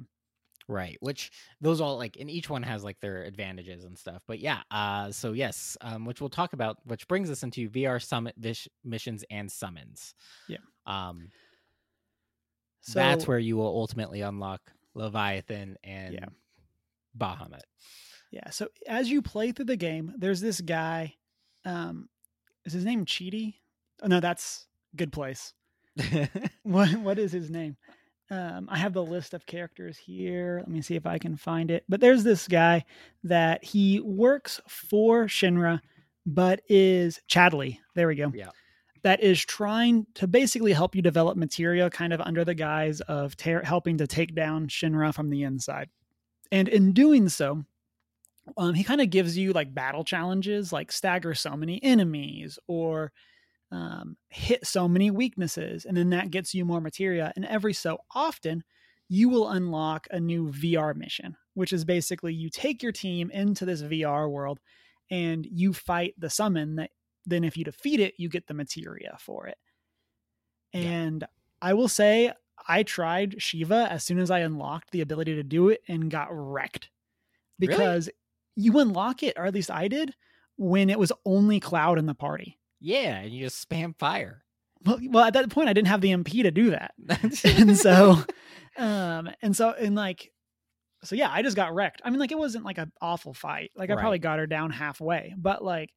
Right, 0.66 0.96
which 1.00 1.30
those 1.60 1.80
all 1.82 1.98
like, 1.98 2.16
and 2.18 2.30
each 2.30 2.48
one 2.48 2.62
has 2.62 2.82
like 2.82 2.98
their 3.00 3.24
advantages 3.24 3.84
and 3.84 3.98
stuff. 3.98 4.22
But 4.26 4.38
yeah, 4.38 4.60
uh, 4.70 5.10
so 5.10 5.32
yes, 5.32 5.76
um, 5.82 6.06
which 6.06 6.20
we'll 6.22 6.30
talk 6.30 6.54
about, 6.54 6.78
which 6.84 7.06
brings 7.06 7.28
us 7.28 7.42
into 7.42 7.68
VR 7.68 8.00
summit 8.02 8.34
vis- 8.38 8.68
missions 8.82 9.24
and 9.30 9.50
summons. 9.52 10.14
Yeah. 10.48 10.58
Um, 10.86 11.28
So 12.80 12.98
that's 12.98 13.26
where 13.26 13.38
you 13.38 13.56
will 13.56 13.66
ultimately 13.66 14.20
unlock 14.22 14.60
Leviathan 14.94 15.76
and 15.84 16.14
Yeah. 16.14 16.26
Bahamut. 17.18 17.62
Yeah. 18.34 18.50
So 18.50 18.66
as 18.88 19.08
you 19.08 19.22
play 19.22 19.52
through 19.52 19.66
the 19.66 19.76
game, 19.76 20.12
there's 20.18 20.40
this 20.40 20.60
guy. 20.60 21.14
Um, 21.64 22.08
is 22.64 22.72
his 22.72 22.84
name 22.84 23.06
Chidi? 23.06 23.54
Oh 24.02 24.08
no, 24.08 24.18
that's 24.18 24.66
Good 24.96 25.12
Place. 25.12 25.54
What 26.64 26.90
what 26.96 27.18
is 27.20 27.30
his 27.30 27.48
name? 27.48 27.76
Um, 28.30 28.68
I 28.68 28.78
have 28.78 28.92
the 28.92 29.04
list 29.04 29.34
of 29.34 29.46
characters 29.46 29.96
here. 29.96 30.56
Let 30.58 30.68
me 30.68 30.82
see 30.82 30.96
if 30.96 31.06
I 31.06 31.18
can 31.18 31.36
find 31.36 31.70
it. 31.70 31.84
But 31.88 32.00
there's 32.00 32.24
this 32.24 32.48
guy 32.48 32.84
that 33.22 33.62
he 33.62 34.00
works 34.00 34.60
for 34.66 35.26
Shinra, 35.26 35.80
but 36.26 36.60
is 36.68 37.20
Chadley. 37.28 37.78
There 37.94 38.08
we 38.08 38.16
go. 38.16 38.32
Yeah. 38.34 38.48
That 39.02 39.22
is 39.22 39.44
trying 39.44 40.06
to 40.14 40.26
basically 40.26 40.72
help 40.72 40.96
you 40.96 41.02
develop 41.02 41.36
materia, 41.36 41.88
kind 41.88 42.12
of 42.12 42.20
under 42.20 42.44
the 42.44 42.54
guise 42.54 43.00
of 43.02 43.36
ter- 43.36 43.62
helping 43.62 43.98
to 43.98 44.08
take 44.08 44.34
down 44.34 44.66
Shinra 44.66 45.14
from 45.14 45.30
the 45.30 45.44
inside. 45.44 45.90
And 46.50 46.68
in 46.68 46.92
doing 46.92 47.28
so, 47.28 47.64
um, 48.56 48.74
he 48.74 48.84
kind 48.84 49.00
of 49.00 49.10
gives 49.10 49.36
you 49.36 49.52
like 49.52 49.74
battle 49.74 50.04
challenges, 50.04 50.72
like 50.72 50.92
stagger 50.92 51.34
so 51.34 51.56
many 51.56 51.82
enemies 51.82 52.58
or 52.66 53.12
um, 53.72 54.16
hit 54.28 54.66
so 54.66 54.86
many 54.86 55.10
weaknesses, 55.10 55.84
and 55.84 55.96
then 55.96 56.10
that 56.10 56.30
gets 56.30 56.54
you 56.54 56.64
more 56.64 56.80
materia. 56.80 57.32
And 57.36 57.44
every 57.44 57.72
so 57.72 57.98
often, 58.14 58.62
you 59.08 59.28
will 59.28 59.48
unlock 59.48 60.06
a 60.10 60.20
new 60.20 60.50
VR 60.50 60.94
mission, 60.94 61.36
which 61.54 61.72
is 61.72 61.84
basically 61.84 62.34
you 62.34 62.50
take 62.50 62.82
your 62.82 62.92
team 62.92 63.30
into 63.30 63.64
this 63.64 63.82
VR 63.82 64.30
world 64.30 64.60
and 65.10 65.46
you 65.50 65.72
fight 65.72 66.14
the 66.18 66.30
summon 66.30 66.76
that 66.76 66.90
then 67.26 67.44
if 67.44 67.56
you 67.56 67.64
defeat 67.64 68.00
it, 68.00 68.14
you 68.18 68.28
get 68.28 68.46
the 68.46 68.54
materia 68.54 69.16
for 69.18 69.46
it. 69.46 69.56
Yeah. 70.72 70.80
And 70.80 71.24
I 71.62 71.74
will 71.74 71.88
say 71.88 72.32
I 72.68 72.82
tried 72.82 73.40
Shiva 73.40 73.88
as 73.90 74.04
soon 74.04 74.18
as 74.18 74.30
I 74.30 74.40
unlocked 74.40 74.90
the 74.90 75.00
ability 75.00 75.34
to 75.36 75.42
do 75.42 75.68
it 75.70 75.82
and 75.88 76.10
got 76.10 76.28
wrecked. 76.30 76.90
Really? 78.04 78.14
You 78.56 78.78
unlock 78.78 79.22
it, 79.22 79.34
or 79.36 79.46
at 79.46 79.54
least 79.54 79.70
I 79.70 79.88
did, 79.88 80.14
when 80.56 80.90
it 80.90 80.98
was 80.98 81.12
only 81.24 81.60
Cloud 81.60 81.98
in 81.98 82.06
the 82.06 82.14
party. 82.14 82.58
yeah, 82.80 83.18
and 83.18 83.32
you 83.32 83.44
just 83.44 83.68
spam 83.68 83.96
fire. 83.98 84.44
Well, 84.84 84.98
well, 85.08 85.24
at 85.24 85.32
that 85.32 85.48
point, 85.50 85.68
I 85.68 85.72
didn't 85.72 85.88
have 85.88 86.02
the 86.02 86.10
MP 86.10 86.42
to 86.42 86.50
do 86.50 86.70
that, 86.70 86.94
and 87.44 87.76
so, 87.76 88.22
um, 88.76 89.30
and 89.40 89.56
so, 89.56 89.70
and 89.70 89.94
like, 89.94 90.30
so 91.02 91.16
yeah, 91.16 91.30
I 91.30 91.42
just 91.42 91.56
got 91.56 91.74
wrecked. 91.74 92.02
I 92.04 92.10
mean, 92.10 92.20
like, 92.20 92.32
it 92.32 92.38
wasn't 92.38 92.64
like 92.64 92.78
an 92.78 92.92
awful 93.00 93.32
fight. 93.32 93.70
Like, 93.74 93.90
I 93.90 93.94
probably 93.94 94.18
got 94.18 94.38
her 94.38 94.46
down 94.46 94.70
halfway, 94.70 95.34
but 95.36 95.64
like, 95.64 95.90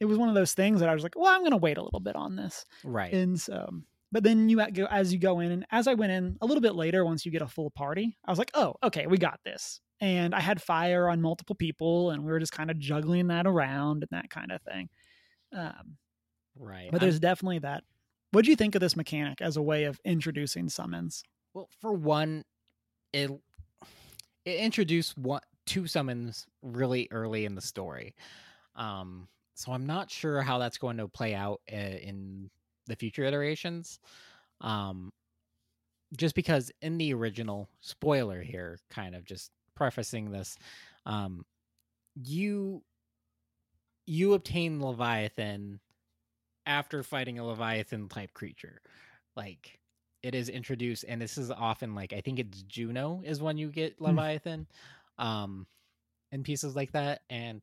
it 0.00 0.04
was 0.04 0.18
one 0.18 0.28
of 0.28 0.34
those 0.34 0.54
things 0.54 0.80
that 0.80 0.88
I 0.88 0.94
was 0.94 1.02
like, 1.02 1.14
well, 1.16 1.34
I'm 1.34 1.42
gonna 1.42 1.56
wait 1.56 1.78
a 1.78 1.82
little 1.82 2.00
bit 2.00 2.16
on 2.16 2.36
this, 2.36 2.64
right. 2.84 3.12
and 3.12 3.40
so. 3.40 3.70
But 4.12 4.24
then 4.24 4.48
you 4.48 4.56
go 4.72 4.86
as 4.86 5.12
you 5.12 5.20
go 5.20 5.38
in, 5.40 5.52
and 5.52 5.66
as 5.70 5.86
I 5.86 5.94
went 5.94 6.12
in 6.12 6.36
a 6.40 6.46
little 6.46 6.60
bit 6.60 6.74
later, 6.74 7.04
once 7.04 7.24
you 7.24 7.30
get 7.30 7.42
a 7.42 7.48
full 7.48 7.70
party, 7.70 8.18
I 8.24 8.30
was 8.32 8.38
like, 8.38 8.50
"Oh, 8.54 8.74
okay, 8.82 9.06
we 9.06 9.18
got 9.18 9.38
this." 9.44 9.80
And 10.00 10.34
I 10.34 10.40
had 10.40 10.62
fire 10.62 11.08
on 11.08 11.20
multiple 11.20 11.54
people, 11.54 12.10
and 12.10 12.24
we 12.24 12.32
were 12.32 12.40
just 12.40 12.52
kind 12.52 12.70
of 12.70 12.78
juggling 12.78 13.26
that 13.28 13.46
around 13.46 14.02
and 14.02 14.08
that 14.10 14.30
kind 14.30 14.50
of 14.50 14.62
thing. 14.62 14.88
Um, 15.52 15.96
right. 16.58 16.88
but 16.90 17.00
I'm- 17.00 17.06
there's 17.06 17.20
definitely 17.20 17.58
that. 17.60 17.84
What 18.32 18.44
do 18.44 18.50
you 18.50 18.56
think 18.56 18.74
of 18.76 18.80
this 18.80 18.96
mechanic 18.96 19.40
as 19.40 19.56
a 19.56 19.62
way 19.62 19.84
of 19.84 20.00
introducing 20.04 20.68
summons? 20.68 21.22
Well, 21.52 21.68
for 21.80 21.92
one, 21.92 22.44
it 23.12 23.30
it 24.44 24.56
introduced 24.58 25.18
one 25.18 25.40
two 25.66 25.86
summons 25.86 26.46
really 26.62 27.08
early 27.10 27.44
in 27.44 27.54
the 27.54 27.60
story. 27.60 28.14
Um, 28.76 29.28
so 29.54 29.72
I'm 29.72 29.86
not 29.86 30.10
sure 30.10 30.42
how 30.42 30.58
that's 30.58 30.78
going 30.78 30.96
to 30.96 31.08
play 31.08 31.34
out 31.34 31.60
uh, 31.72 31.76
in 31.76 32.50
the 32.86 32.96
future 32.96 33.24
iterations. 33.24 33.98
Um, 34.60 35.12
just 36.16 36.34
because 36.34 36.72
in 36.82 36.98
the 36.98 37.14
original 37.14 37.68
spoiler 37.80 38.42
here, 38.42 38.78
kind 38.90 39.14
of 39.14 39.24
just 39.24 39.50
prefacing 39.80 40.30
this, 40.30 40.58
um, 41.06 41.44
you 42.14 42.82
you 44.06 44.34
obtain 44.34 44.82
Leviathan 44.82 45.80
after 46.66 47.02
fighting 47.02 47.38
a 47.38 47.44
Leviathan 47.44 48.08
type 48.08 48.34
creature, 48.34 48.80
like 49.36 49.80
it 50.22 50.34
is 50.34 50.48
introduced 50.48 51.04
and 51.08 51.20
this 51.20 51.38
is 51.38 51.50
often 51.50 51.94
like 51.94 52.12
i 52.12 52.20
think 52.20 52.38
it's 52.38 52.62
Junon 52.64 53.24
is 53.24 53.40
when 53.40 53.56
you 53.56 53.70
get 53.70 54.00
Hmm. 54.04 54.04
leviathan 54.04 54.66
um 55.18 55.66
and 56.30 56.44
pieces 56.44 56.76
like 56.76 56.92
that 56.92 57.22
and 57.30 57.62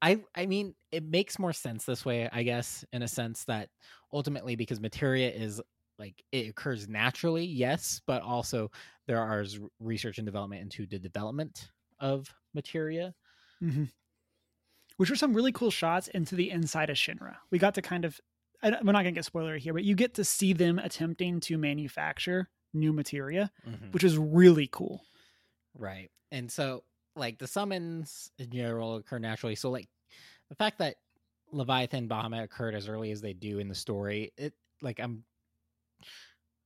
i 0.00 0.18
i 0.34 0.46
mean 0.46 0.74
it 0.92 1.04
makes 1.04 1.38
more 1.38 1.52
sense 1.52 1.84
this 1.84 2.04
way 2.06 2.28
i 2.32 2.42
guess 2.42 2.84
in 2.92 3.02
a 3.02 3.08
sense 3.08 3.44
that 3.44 3.68
ultimately 4.12 4.56
because 4.56 4.80
materia 4.80 5.30
is 5.30 5.60
like 5.98 6.22
it 6.32 6.48
occurs 6.50 6.88
naturally 6.88 7.44
yes 7.44 8.00
but 8.06 8.22
also 8.22 8.70
there 9.06 9.20
are 9.20 9.44
research 9.80 10.18
and 10.18 10.26
development 10.26 10.62
into 10.62 10.86
the 10.86 10.98
development 10.98 11.70
of 12.00 12.34
materia 12.54 13.14
Which 14.98 15.10
were 15.10 15.16
some 15.16 15.34
really 15.34 15.52
cool 15.52 15.70
shots 15.70 16.08
into 16.08 16.34
the 16.36 16.50
inside 16.50 16.88
of 16.88 16.96
Shinra. 16.96 17.36
We 17.50 17.58
got 17.58 17.74
to 17.74 17.82
kind 17.82 18.04
of, 18.06 18.18
we're 18.62 18.70
not 18.92 19.02
going 19.02 19.04
to 19.06 19.12
get 19.12 19.24
spoiler 19.26 19.58
here, 19.58 19.74
but 19.74 19.84
you 19.84 19.94
get 19.94 20.14
to 20.14 20.24
see 20.24 20.54
them 20.54 20.78
attempting 20.78 21.40
to 21.40 21.58
manufacture 21.58 22.48
new 22.72 22.92
materia, 22.94 23.50
Mhm. 23.66 23.92
which 23.92 24.04
is 24.04 24.16
really 24.16 24.68
cool. 24.72 25.04
Right. 25.74 26.10
And 26.30 26.50
so 26.50 26.84
like 27.14 27.38
the 27.38 27.46
summons 27.46 28.30
in 28.38 28.50
general 28.50 28.96
occur 28.96 29.18
naturally. 29.18 29.54
So 29.54 29.70
like 29.70 29.88
the 30.48 30.54
fact 30.54 30.78
that 30.78 30.96
Leviathan 31.52 32.08
Bahamut 32.08 32.44
occurred 32.44 32.74
as 32.74 32.88
early 32.88 33.10
as 33.10 33.20
they 33.20 33.34
do 33.34 33.58
in 33.58 33.68
the 33.68 33.74
story, 33.74 34.32
it 34.38 34.54
like 34.80 34.98
I'm 34.98 35.24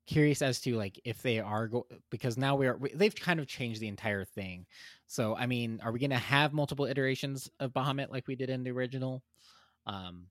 curious 0.07 0.43
as 0.43 0.61
to 0.61 0.75
like 0.75 1.01
if 1.05 1.23
they 1.23 1.39
are 1.39 1.69
go 1.69 1.87
because 2.11 2.37
now 2.37 2.57
we 2.57 2.67
are 2.67 2.77
we, 2.77 2.93
they've 2.95 3.15
kind 3.15 3.39
of 3.39 3.47
changed 3.47 3.81
the 3.81 3.89
entire 3.89 4.25
thing. 4.25 4.67
So 5.07 5.37
I 5.37 5.47
mean, 5.47 5.81
are 5.83 5.93
we 5.93 6.01
going 6.01 6.11
to 6.11 6.17
have 6.17 6.53
multiple 6.53 6.87
iterations 6.87 7.49
of 7.61 7.73
Bahamut 7.73 8.11
like 8.11 8.27
we 8.27 8.37
did 8.37 8.51
in 8.51 8.65
the 8.65 8.71
original? 8.71 9.23
Um 9.87 10.27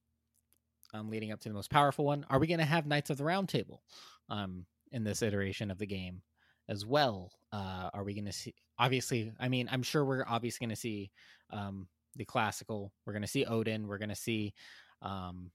um, 0.94 1.10
leading 1.10 1.32
up 1.32 1.40
to 1.42 1.50
the 1.50 1.56
most 1.56 1.70
powerful 1.70 2.06
one. 2.06 2.26
Are 2.30 2.40
we 2.40 2.48
going 2.48 2.60
to 2.60 2.66
have 2.66 2.88
Knights 2.88 3.10
of 3.10 3.18
the 3.18 3.24
Round 3.24 3.48
Table 3.48 3.84
um, 4.30 4.66
in 4.92 5.04
this 5.04 5.22
iteration 5.22 5.72
of 5.72 5.78
the 5.78 5.86
game 5.86 6.22
as 6.68 6.86
well? 6.86 7.32
Uh, 7.52 7.90
are 7.94 8.04
we 8.04 8.14
going 8.14 8.26
to 8.26 8.32
see? 8.32 8.54
Obviously, 8.78 9.32
I 9.40 9.50
mean, 9.50 9.68
I'm 9.72 9.84
sure 9.84 10.06
we're 10.06 10.26
obviously 10.28 10.66
going 10.66 10.76
to 10.76 10.80
see 10.80 11.12
um, 11.52 11.88
the 12.16 12.26
classical. 12.26 12.92
We're 13.06 13.14
going 13.14 13.24
to 13.24 13.28
see 13.28 13.46
Odin. 13.46 13.88
We're 13.88 13.98
going 13.98 14.10
to 14.10 14.16
see 14.16 14.54
um, 15.02 15.52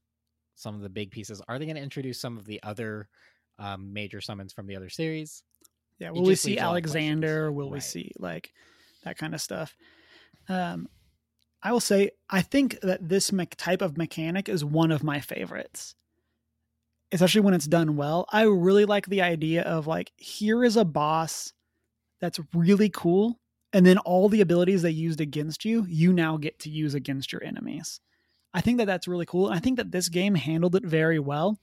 some 0.55 0.75
of 0.75 0.81
the 0.81 0.89
big 0.89 1.11
pieces. 1.11 1.41
Are 1.47 1.59
they 1.59 1.65
going 1.65 1.75
to 1.75 1.81
introduce 1.81 2.19
some 2.19 2.37
of 2.37 2.45
the 2.45 2.61
other 2.63 3.09
um, 3.59 3.93
major 3.93 4.21
summons 4.21 4.53
from 4.53 4.67
the 4.67 4.75
other 4.75 4.89
series? 4.89 5.43
Yeah. 5.99 6.11
Will 6.11 6.23
we 6.23 6.35
see 6.35 6.51
leaves 6.51 6.61
a 6.61 6.65
lot 6.65 6.77
of 6.77 6.83
questions. 6.83 6.95
Alexander? 6.95 7.51
Will 7.51 7.69
we 7.69 7.79
see 7.79 8.11
like 8.19 8.51
that 9.03 9.17
kind 9.17 9.33
of 9.33 9.41
stuff? 9.41 9.75
Um, 10.49 10.87
I 11.63 11.71
will 11.71 11.79
say, 11.79 12.11
I 12.29 12.41
think 12.41 12.79
that 12.81 13.07
this 13.07 13.31
me- 13.31 13.47
type 13.47 13.81
of 13.81 13.97
mechanic 13.97 14.49
is 14.49 14.63
one 14.63 14.91
of 14.91 15.03
my 15.03 15.19
favorites, 15.19 15.95
especially 17.11 17.41
when 17.41 17.53
it's 17.55 17.65
done 17.65 17.95
well. 17.95 18.27
I 18.31 18.43
really 18.43 18.85
like 18.85 19.07
the 19.07 19.21
idea 19.21 19.63
of 19.63 19.87
like, 19.87 20.11
here 20.17 20.63
is 20.63 20.77
a 20.77 20.85
boss 20.85 21.53
that's 22.21 22.39
really 22.53 22.89
cool. 22.89 23.39
And 23.73 23.85
then 23.85 23.97
all 23.99 24.29
the 24.29 24.41
abilities 24.41 24.83
they 24.83 24.91
used 24.91 25.19
against 25.19 25.65
you, 25.65 25.85
you 25.89 26.13
now 26.13 26.37
get 26.37 26.59
to 26.59 26.69
use 26.69 26.93
against 26.93 27.33
your 27.33 27.43
enemies. 27.43 27.99
I 28.53 28.61
think 28.61 28.77
that 28.77 28.85
that's 28.85 29.07
really 29.07 29.25
cool. 29.25 29.47
And 29.47 29.55
I 29.55 29.59
think 29.59 29.77
that 29.77 29.91
this 29.91 30.07
game 30.07 30.35
handled 30.35 30.75
it 30.75 30.85
very 30.85 31.19
well 31.19 31.59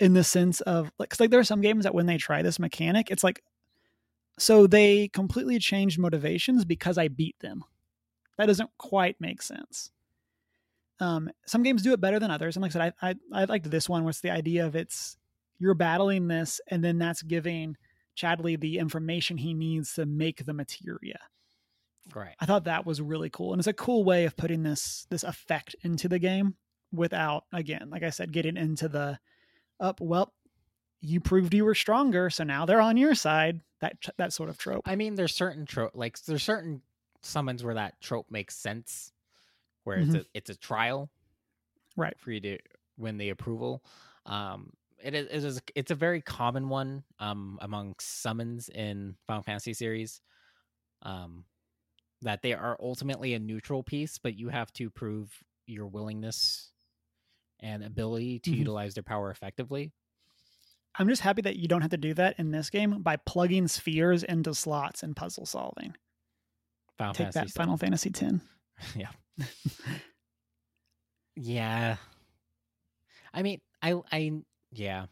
in 0.00 0.14
the 0.14 0.24
sense 0.24 0.60
of 0.62 0.90
like, 0.98 1.10
'cause, 1.10 1.20
like 1.20 1.30
there 1.30 1.40
are 1.40 1.44
some 1.44 1.60
games 1.60 1.84
that 1.84 1.94
when 1.94 2.06
they 2.06 2.16
try 2.18 2.42
this 2.42 2.58
mechanic, 2.58 3.10
it's 3.10 3.22
like, 3.24 3.42
so 4.38 4.66
they 4.66 5.08
completely 5.08 5.58
changed 5.58 5.98
motivations 5.98 6.64
because 6.64 6.98
I 6.98 7.08
beat 7.08 7.38
them. 7.40 7.64
That 8.38 8.46
doesn't 8.46 8.70
quite 8.78 9.20
make 9.20 9.42
sense. 9.42 9.92
Um, 10.98 11.30
some 11.46 11.62
games 11.62 11.82
do 11.82 11.92
it 11.92 12.00
better 12.00 12.18
than 12.18 12.30
others, 12.30 12.56
and 12.56 12.62
like 12.62 12.70
I 12.70 12.72
said, 12.72 12.94
I 13.02 13.10
I, 13.10 13.42
I 13.42 13.44
liked 13.44 13.70
this 13.70 13.88
one. 13.88 14.04
Was 14.04 14.20
the 14.20 14.30
idea 14.30 14.66
of 14.66 14.74
it's 14.76 15.16
you're 15.58 15.74
battling 15.74 16.28
this, 16.28 16.60
and 16.68 16.82
then 16.84 16.98
that's 16.98 17.22
giving 17.22 17.76
Chadley 18.16 18.58
the 18.58 18.78
information 18.78 19.36
he 19.38 19.54
needs 19.54 19.94
to 19.94 20.06
make 20.06 20.44
the 20.44 20.52
materia. 20.54 21.18
Right. 22.14 22.34
I 22.40 22.46
thought 22.46 22.64
that 22.64 22.86
was 22.86 23.00
really 23.00 23.30
cool, 23.30 23.52
and 23.52 23.60
it's 23.60 23.66
a 23.66 23.72
cool 23.72 24.04
way 24.04 24.24
of 24.24 24.36
putting 24.36 24.62
this 24.62 25.06
this 25.10 25.22
effect 25.22 25.76
into 25.82 26.08
the 26.08 26.18
game 26.18 26.56
without, 26.92 27.44
again, 27.52 27.88
like 27.90 28.02
I 28.02 28.10
said, 28.10 28.32
getting 28.32 28.56
into 28.56 28.88
the 28.88 29.18
up. 29.80 30.00
Well, 30.00 30.34
you 31.00 31.20
proved 31.20 31.54
you 31.54 31.64
were 31.64 31.74
stronger, 31.74 32.30
so 32.30 32.44
now 32.44 32.66
they're 32.66 32.80
on 32.80 32.96
your 32.96 33.14
side. 33.14 33.62
That 33.80 33.98
that 34.18 34.32
sort 34.32 34.50
of 34.50 34.58
trope. 34.58 34.84
I 34.84 34.96
mean, 34.96 35.14
there's 35.14 35.34
certain 35.34 35.66
trope 35.66 35.92
like 35.94 36.20
there's 36.24 36.42
certain 36.42 36.82
summons 37.22 37.62
where 37.62 37.74
that 37.74 38.00
trope 38.00 38.30
makes 38.30 38.56
sense, 38.56 39.12
where 39.84 39.98
Mhm. 39.98 40.00
it's 40.00 40.14
a 40.14 40.26
it's 40.34 40.50
a 40.50 40.56
trial, 40.56 41.10
Right. 41.96 42.16
for 42.18 42.30
you 42.30 42.40
to 42.40 42.58
win 42.96 43.18
the 43.18 43.30
approval. 43.30 43.84
Um, 44.26 44.72
it 45.02 45.14
is 45.14 45.26
it 45.26 45.44
is 45.44 45.60
it's 45.74 45.90
a 45.90 45.94
very 45.94 46.20
common 46.20 46.68
one 46.68 47.04
um 47.18 47.58
among 47.62 47.94
summons 48.00 48.68
in 48.68 49.16
Final 49.26 49.42
Fantasy 49.42 49.74
series. 49.74 50.20
Um, 51.02 51.46
that 52.22 52.42
they 52.42 52.54
are 52.54 52.76
ultimately 52.80 53.34
a 53.34 53.40
neutral 53.40 53.82
piece, 53.84 54.18
but 54.18 54.36
you 54.36 54.48
have 54.50 54.72
to 54.74 54.90
prove 54.90 55.42
your 55.66 55.88
willingness 55.88 56.72
and 57.60 57.82
ability 57.84 58.40
to 58.40 58.50
Mhm. 58.50 58.56
utilize 58.58 58.94
their 58.94 59.02
power 59.02 59.30
effectively. 59.30 59.92
I'm 60.96 61.08
just 61.08 61.22
happy 61.22 61.42
that 61.42 61.56
you 61.56 61.68
don't 61.68 61.82
have 61.82 61.90
to 61.92 61.96
do 61.96 62.14
that 62.14 62.38
in 62.38 62.50
this 62.50 62.68
game 62.70 63.02
by 63.02 63.16
plugging 63.16 63.68
spheres 63.68 64.22
into 64.24 64.54
slots 64.54 65.02
and 65.02 65.14
puzzle 65.14 65.46
solving. 65.46 65.94
Final 66.98 67.14
Take 67.14 67.32
Fantasy 67.32 67.52
that, 67.52 67.58
Final 67.58 67.76
Fantasy 67.76 68.10
X. 68.10 68.32
yeah. 68.96 69.10
yeah. 71.36 71.96
I 73.32 73.42
mean, 73.42 73.60
I 73.82 74.00
I 74.10 74.42
yeah. 74.72 75.06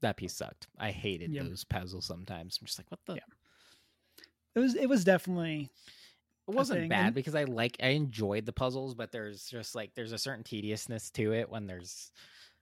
That 0.00 0.16
piece 0.16 0.34
sucked. 0.34 0.66
I 0.78 0.90
hated 0.90 1.30
Yeah. 1.32 1.44
those 1.44 1.64
puzzles 1.64 2.06
sometimes. 2.06 2.58
I'm 2.60 2.66
just 2.66 2.78
like, 2.78 2.90
what 2.90 3.00
the 3.06 3.14
Yeah. 3.14 3.20
It 4.54 4.58
was 4.58 4.74
it 4.74 4.86
was 4.88 5.04
definitely 5.04 5.70
It 6.48 6.54
wasn't 6.54 6.88
bad 6.88 7.06
and- 7.06 7.14
because 7.14 7.34
I 7.34 7.44
like 7.44 7.76
I 7.82 7.88
enjoyed 7.88 8.46
the 8.46 8.52
puzzles, 8.52 8.94
but 8.94 9.12
there's 9.12 9.48
just 9.48 9.74
like 9.74 9.94
there's 9.94 10.12
a 10.12 10.18
certain 10.18 10.44
tediousness 10.44 11.10
to 11.12 11.32
it 11.32 11.48
when 11.48 11.66
there's 11.66 12.10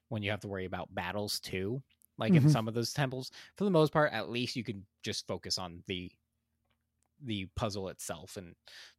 when 0.09 0.22
you 0.22 0.31
have 0.31 0.41
to 0.41 0.49
worry 0.49 0.64
about 0.66 0.95
battles 0.95 1.41
too. 1.41 1.83
Like 2.18 2.35
in 2.35 2.45
Mhm. 2.45 2.51
some 2.51 2.68
of 2.68 2.74
those 2.74 2.93
temples, 2.93 3.31
for 3.57 3.64
the 3.64 3.70
most 3.70 3.93
part, 3.93 4.12
at 4.12 4.28
least 4.28 4.55
you 4.57 4.62
can 4.64 4.85
just 5.03 5.26
focus 5.26 5.57
on 5.59 5.83
the 5.87 6.12
the 7.22 7.47
puzzle 7.55 7.89
itself 7.89 8.37
and 8.39 8.55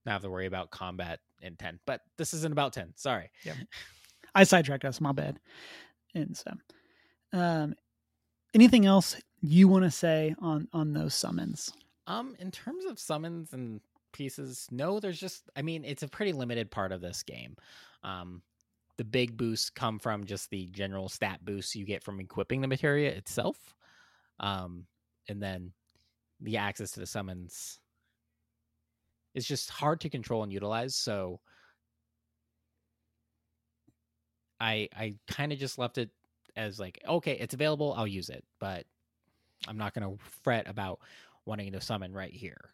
not 0.06 0.12
have 0.14 0.22
to 0.22 0.30
worry 0.30 0.46
about 0.46 0.70
combat 0.72 1.20
in 1.42 1.56
10 1.56 1.80
But 1.86 2.02
this 2.18 2.34
isn't 2.36 2.52
about 2.52 2.74
ten. 2.74 2.94
Sorry. 2.96 3.32
Yeah 3.44 3.54
i 4.36 4.44
sidetracked 4.44 4.86
us, 4.86 5.02
my 5.02 5.12
bad. 5.12 5.40
And 6.16 6.36
so 6.38 6.52
um 7.34 7.76
anything 8.54 8.86
else 8.86 9.16
you 9.42 9.68
want 9.68 9.84
to 9.86 9.92
say 9.92 10.36
on 10.40 10.68
on 10.74 10.94
those 10.94 11.14
summons? 11.16 11.72
Um, 12.08 12.36
in 12.40 12.52
terms 12.52 12.86
of 12.86 13.00
summons 13.00 13.54
and 13.54 13.80
pieces, 14.12 14.68
no, 14.72 15.00
there's 15.00 15.20
just 15.20 15.50
I 15.56 15.62
mean, 15.62 15.86
it's 15.86 16.04
a 16.04 16.08
pretty 16.08 16.34
limited 16.34 16.72
part 16.72 16.92
of 16.92 17.02
this 17.02 17.24
game. 17.24 17.56
Um 18.04 18.44
the 18.98 19.06
big 19.06 19.38
boosts 19.38 19.70
come 19.70 19.98
from 20.00 20.26
just 20.26 20.50
the 20.50 20.68
general 20.68 21.10
stat 21.10 21.44
boosts 21.44 21.76
you 21.76 21.86
get 21.86 22.04
from 22.04 22.20
equipping 22.20 22.62
the 22.62 22.68
materia 22.68 23.12
itself. 23.12 23.76
Um 24.40 24.88
and 25.28 25.42
then 25.42 25.74
the 26.40 26.58
access 26.58 26.92
to 26.92 27.00
the 27.00 27.06
summons 27.08 27.80
is 29.34 29.48
just 29.48 29.70
hard 29.70 30.02
to 30.02 30.10
control 30.10 30.44
and 30.44 30.52
utilize, 30.52 30.96
so 30.96 31.42
I 34.60 34.90
I 34.96 35.16
kind 35.28 35.52
of 35.52 35.60
just 35.60 35.78
left 35.78 35.98
it 35.98 36.12
as 36.56 36.80
like, 36.80 37.02
okay, 37.08 37.34
it's 37.34 37.54
available, 37.54 37.94
I'll 37.94 38.08
use 38.08 38.30
it, 38.30 38.44
but 38.60 38.86
I'm 39.68 39.78
not 39.78 39.94
going 39.94 40.18
to 40.18 40.24
fret 40.24 40.68
about 40.68 41.00
wanting 41.46 41.72
to 41.74 41.82
summon 41.82 42.14
right 42.14 42.34
here. 42.34 42.74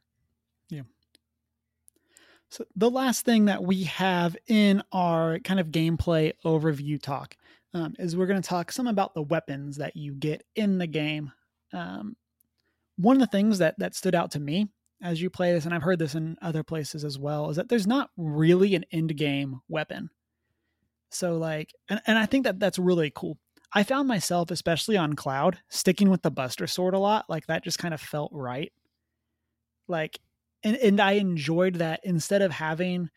So 2.50 2.66
the 2.76 2.90
last 2.90 3.26
thing 3.26 3.46
that 3.46 3.64
we 3.64 3.84
have 3.84 4.38
in 4.48 4.82
our 4.92 5.40
kind 5.40 5.60
of 5.60 5.68
gameplay 5.68 6.34
overview 6.46 7.02
talk 7.02 7.36
um, 7.74 7.94
is 8.00 8.16
we're 8.16 8.28
going 8.28 8.42
to 8.42 8.48
talk 8.48 8.72
some 8.72 8.88
about 8.88 9.14
the 9.14 9.22
weapons 9.22 9.78
that 9.78 9.96
you 9.96 10.14
get 10.14 10.44
in 10.56 10.78
the 10.78 10.88
game. 10.88 11.32
Um, 11.74 12.16
one 12.96 13.18
of 13.18 13.20
the 13.20 13.28
things 13.28 13.58
that 13.60 13.78
that 13.80 13.96
stood 13.96 14.16
out 14.16 14.32
to 14.32 14.40
me 14.40 14.70
as 15.02 15.22
you 15.22 15.30
play 15.30 15.54
this, 15.54 15.66
and 15.66 15.74
I've 15.74 15.84
heard 15.84 16.00
this 16.00 16.16
in 16.16 16.38
other 16.42 16.64
places 16.64 17.04
as 17.04 17.20
well, 17.20 17.50
is 17.50 17.58
that 17.58 17.70
there's 17.70 17.86
not 17.86 18.10
really 18.18 18.74
an 18.76 18.86
end 18.92 19.16
game 19.16 19.62
weapon. 19.68 20.10
So 21.12 21.38
like, 21.38 21.74
and, 21.90 22.02
and 22.08 22.18
I 22.18 22.26
think 22.26 22.46
that 22.46 22.60
that's 22.60 22.80
really 22.80 23.12
cool. 23.14 23.38
I 23.74 23.84
found 23.84 24.08
myself, 24.08 24.50
especially 24.50 24.98
on 24.98 25.14
Cloud, 25.14 25.60
sticking 25.70 26.10
with 26.10 26.22
the 26.22 26.32
Buster 26.32 26.68
Sword 26.68 26.94
a 26.94 27.00
lot. 27.00 27.26
Like 27.30 27.48
that 27.48 27.64
just 27.64 27.78
kind 27.78 27.94
of 27.94 28.02
felt 28.02 28.32
right. 28.34 28.72
Like 29.88 30.20
and 30.64 30.76
and 30.78 31.00
I 31.00 31.14
enjoyed 31.14 31.76
that 31.76 32.02
instead 32.04 32.42
of 32.42 32.52
having 32.52 33.10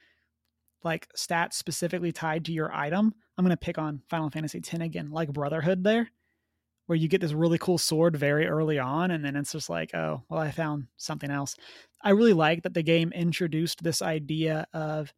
like 0.83 1.09
stats 1.17 1.55
specifically 1.55 2.13
tied 2.13 2.45
to 2.47 2.53
your 2.53 2.73
item. 2.73 3.15
I'm 3.37 3.45
gonna 3.45 3.57
pick 3.57 3.79
on 3.79 4.03
Final 4.09 4.31
Fantasy 4.31 4.59
X 4.59 4.73
again, 4.75 5.11
like 5.11 5.33
Brotherhood 5.33 5.85
there, 5.85 6.11
where 6.87 6.97
you 6.97 7.09
get 7.09 7.21
this 7.21 7.33
really 7.33 7.59
cool 7.59 7.79
sword 7.79 8.17
very 8.17 8.47
early 8.47 8.79
on, 8.79 9.11
and 9.11 9.25
then 9.25 9.37
it's 9.37 9.53
just 9.53 9.71
like, 9.71 9.95
oh, 9.95 10.23
well, 10.29 10.41
I 10.41 10.51
found 10.51 10.87
something 10.97 11.31
else. 11.31 11.57
I 12.03 12.11
really 12.11 12.33
like 12.33 12.63
that 12.63 12.75
the 12.75 12.83
game 12.83 13.13
introduced 13.13 13.83
this 13.83 14.03
idea 14.03 14.67
of 14.73 15.13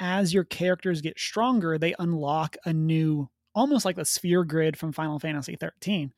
as 0.00 0.32
your 0.32 0.44
characters 0.44 1.00
get 1.00 1.18
stronger, 1.18 1.78
they 1.78 1.94
unlock 1.98 2.56
a 2.64 2.72
new, 2.72 3.28
almost 3.54 3.84
like 3.84 3.96
the 3.96 4.04
sphere 4.04 4.44
grid 4.44 4.76
from 4.76 4.92
Final 4.92 5.18
Fantasy 5.18 5.56
13, 5.56 6.12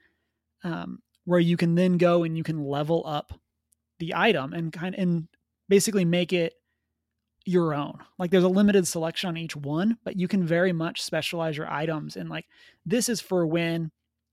um, 0.64 1.00
where 1.24 1.40
you 1.40 1.56
can 1.56 1.74
then 1.74 1.96
go 1.96 2.22
and 2.22 2.36
you 2.36 2.42
can 2.42 2.62
level 2.62 3.02
up 3.06 3.32
the 3.98 4.14
item 4.14 4.52
and 4.52 4.72
kind 4.72 4.94
of, 4.94 5.00
and 5.00 5.28
basically 5.70 6.04
make 6.04 6.34
it 6.34 6.54
your 7.46 7.72
own. 7.72 7.98
Like 8.18 8.30
there's 8.30 8.44
a 8.44 8.48
limited 8.48 8.86
selection 8.86 9.28
on 9.28 9.36
each 9.38 9.56
one, 9.56 9.96
but 10.04 10.18
you 10.18 10.28
can 10.28 10.44
very 10.44 10.72
much 10.72 11.00
specialize 11.02 11.56
your 11.56 11.72
items. 11.72 12.16
And 12.16 12.28
like 12.28 12.44
this 12.84 13.08
is 13.08 13.20
for 13.20 13.46
when 13.46 13.90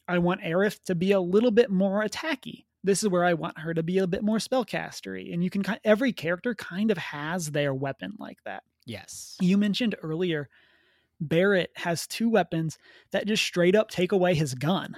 I 0.07 0.17
want 0.17 0.41
Aerith 0.41 0.83
to 0.85 0.95
be 0.95 1.13
a 1.13 1.21
little 1.21 1.51
bit 1.51 1.69
more 1.69 2.03
attacky. 2.03 2.65
This 2.83 3.03
is 3.03 3.09
where 3.09 3.23
I 3.23 3.33
want 3.33 3.59
her 3.59 3.73
to 3.73 3.83
be 3.83 3.99
a 3.99 4.07
bit 4.07 4.23
more 4.23 4.37
spellcastery. 4.37 5.33
And 5.33 5.43
you 5.43 5.49
can 5.49 5.63
kind 5.63 5.79
every 5.85 6.11
character 6.11 6.53
kind 6.55 6.91
of 6.91 6.97
has 6.97 7.51
their 7.51 7.73
weapon 7.73 8.15
like 8.19 8.43
that. 8.43 8.63
Yes. 8.85 9.37
You 9.39 9.57
mentioned 9.57 9.95
earlier 10.01 10.49
Barret 11.19 11.71
has 11.75 12.07
two 12.07 12.29
weapons 12.29 12.77
that 13.11 13.27
just 13.27 13.43
straight 13.43 13.75
up 13.75 13.89
take 13.89 14.11
away 14.11 14.35
his 14.35 14.53
gun. 14.53 14.95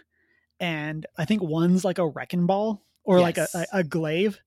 And 0.59 1.05
I 1.17 1.25
think 1.25 1.41
one's 1.41 1.85
like 1.85 1.97
a 1.97 2.07
wrecking 2.07 2.45
ball 2.45 2.83
or 3.03 3.19
like 3.19 3.37
a, 3.37 3.47
a, 3.53 3.65
a 3.73 3.83
glaive, 3.83 4.39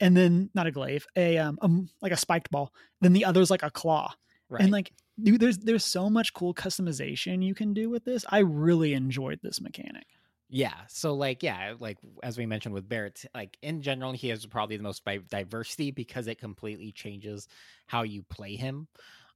and 0.00 0.16
then 0.16 0.50
not 0.54 0.66
a 0.66 0.70
glaive, 0.70 1.06
a 1.16 1.38
um, 1.38 1.58
um 1.62 1.88
like 2.00 2.12
a 2.12 2.16
spiked 2.16 2.50
ball. 2.50 2.72
Then 3.00 3.12
the 3.12 3.24
other's 3.24 3.50
like 3.50 3.62
a 3.62 3.70
claw. 3.70 4.12
Right. 4.48 4.62
And 4.62 4.72
like 4.72 4.92
dude, 5.22 5.40
there's 5.40 5.58
there's 5.58 5.84
so 5.84 6.10
much 6.10 6.32
cool 6.34 6.54
customization 6.54 7.44
you 7.44 7.54
can 7.54 7.74
do 7.74 7.88
with 7.90 8.04
this. 8.04 8.24
I 8.28 8.38
really 8.38 8.94
enjoyed 8.94 9.40
this 9.42 9.60
mechanic. 9.60 10.06
yeah. 10.48 10.74
So 10.88 11.14
like 11.14 11.42
yeah, 11.42 11.74
like 11.78 11.98
as 12.22 12.36
we 12.36 12.46
mentioned 12.46 12.74
with 12.74 12.88
Barret, 12.88 13.24
like 13.34 13.56
in 13.62 13.82
general, 13.82 14.12
he 14.12 14.28
has 14.28 14.44
probably 14.46 14.76
the 14.76 14.82
most 14.82 15.04
diversity 15.28 15.92
because 15.92 16.26
it 16.26 16.40
completely 16.40 16.92
changes 16.92 17.46
how 17.86 18.02
you 18.02 18.24
play 18.24 18.56
him. 18.56 18.88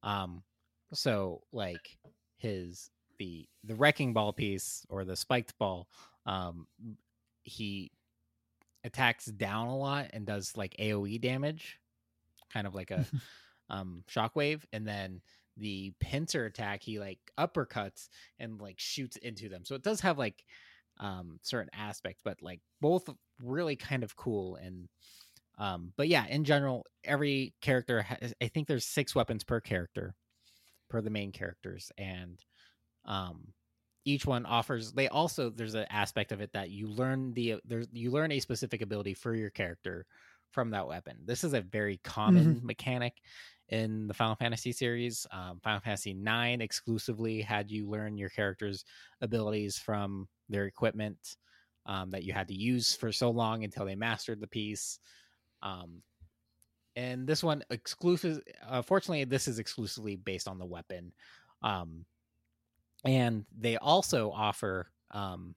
Um, 0.02 0.42
so 0.92 1.42
like 1.52 1.96
his 2.36 2.90
the 3.18 3.46
the 3.62 3.76
wrecking 3.76 4.12
ball 4.12 4.32
piece 4.32 4.84
or 4.88 5.04
the 5.04 5.16
spiked 5.16 5.56
ball, 5.58 5.86
um, 6.26 6.66
he 7.44 7.92
attacks 8.84 9.24
down 9.24 9.68
a 9.68 9.76
lot 9.76 10.10
and 10.12 10.26
does 10.26 10.56
like 10.56 10.76
AOE 10.78 11.20
damage, 11.20 11.78
kind 12.52 12.66
of 12.66 12.74
like 12.74 12.90
a 12.90 13.04
um 13.70 14.04
shockwave, 14.08 14.62
and 14.72 14.86
then 14.86 15.20
the 15.56 15.92
pincer 16.00 16.46
attack 16.46 16.82
he 16.82 16.98
like 16.98 17.18
uppercuts 17.38 18.08
and 18.38 18.60
like 18.60 18.78
shoots 18.78 19.16
into 19.16 19.48
them. 19.48 19.64
So 19.64 19.74
it 19.74 19.82
does 19.82 20.00
have 20.00 20.18
like 20.18 20.44
um 21.00 21.38
certain 21.42 21.70
aspects, 21.74 22.22
but 22.24 22.42
like 22.42 22.60
both 22.80 23.08
really 23.42 23.76
kind 23.76 24.04
of 24.04 24.16
cool 24.16 24.56
and 24.56 24.88
um 25.58 25.92
but 25.96 26.08
yeah, 26.08 26.26
in 26.26 26.44
general, 26.44 26.84
every 27.04 27.54
character 27.60 28.02
has, 28.02 28.34
I 28.42 28.48
think 28.48 28.68
there's 28.68 28.86
six 28.86 29.14
weapons 29.14 29.44
per 29.44 29.60
character 29.60 30.14
per 30.90 31.00
the 31.00 31.10
main 31.10 31.32
characters 31.32 31.90
and 31.96 32.38
um 33.04 33.52
each 34.04 34.26
one 34.26 34.44
offers 34.44 34.92
they 34.92 35.08
also 35.08 35.48
there's 35.50 35.74
an 35.74 35.86
aspect 35.90 36.30
of 36.30 36.40
it 36.40 36.52
that 36.52 36.70
you 36.70 36.88
learn 36.88 37.32
the 37.32 37.56
there's 37.64 37.86
you 37.92 38.10
learn 38.10 38.32
a 38.32 38.40
specific 38.40 38.82
ability 38.82 39.14
for 39.14 39.34
your 39.34 39.50
character 39.50 40.06
from 40.54 40.70
that 40.70 40.86
weapon. 40.86 41.16
This 41.24 41.44
is 41.44 41.52
a 41.52 41.60
very 41.60 41.98
common 42.04 42.60
mechanic 42.62 43.14
in 43.68 44.06
the 44.06 44.14
Final 44.14 44.36
Fantasy 44.36 44.72
series. 44.72 45.26
Um, 45.32 45.60
Final 45.62 45.80
Fantasy 45.80 46.14
9 46.14 46.60
exclusively 46.60 47.42
had 47.42 47.70
you 47.70 47.88
learn 47.88 48.16
your 48.16 48.30
character's 48.30 48.84
abilities 49.20 49.76
from 49.76 50.28
their 50.48 50.66
equipment 50.66 51.36
um, 51.86 52.10
that 52.10 52.22
you 52.22 52.32
had 52.32 52.48
to 52.48 52.54
use 52.54 52.94
for 52.94 53.12
so 53.12 53.30
long 53.30 53.64
until 53.64 53.84
they 53.84 53.96
mastered 53.96 54.40
the 54.40 54.46
piece. 54.46 55.00
Um, 55.62 56.02
and 56.96 57.26
this 57.26 57.42
one 57.42 57.64
exclusive. 57.70 58.40
Unfortunately, 58.68 59.24
this 59.24 59.48
is 59.48 59.58
exclusively 59.58 60.14
based 60.14 60.46
on 60.46 60.58
the 60.58 60.64
weapon, 60.64 61.12
um, 61.62 62.04
and 63.04 63.44
they 63.56 63.76
also 63.76 64.30
offer, 64.30 64.88
um, 65.10 65.54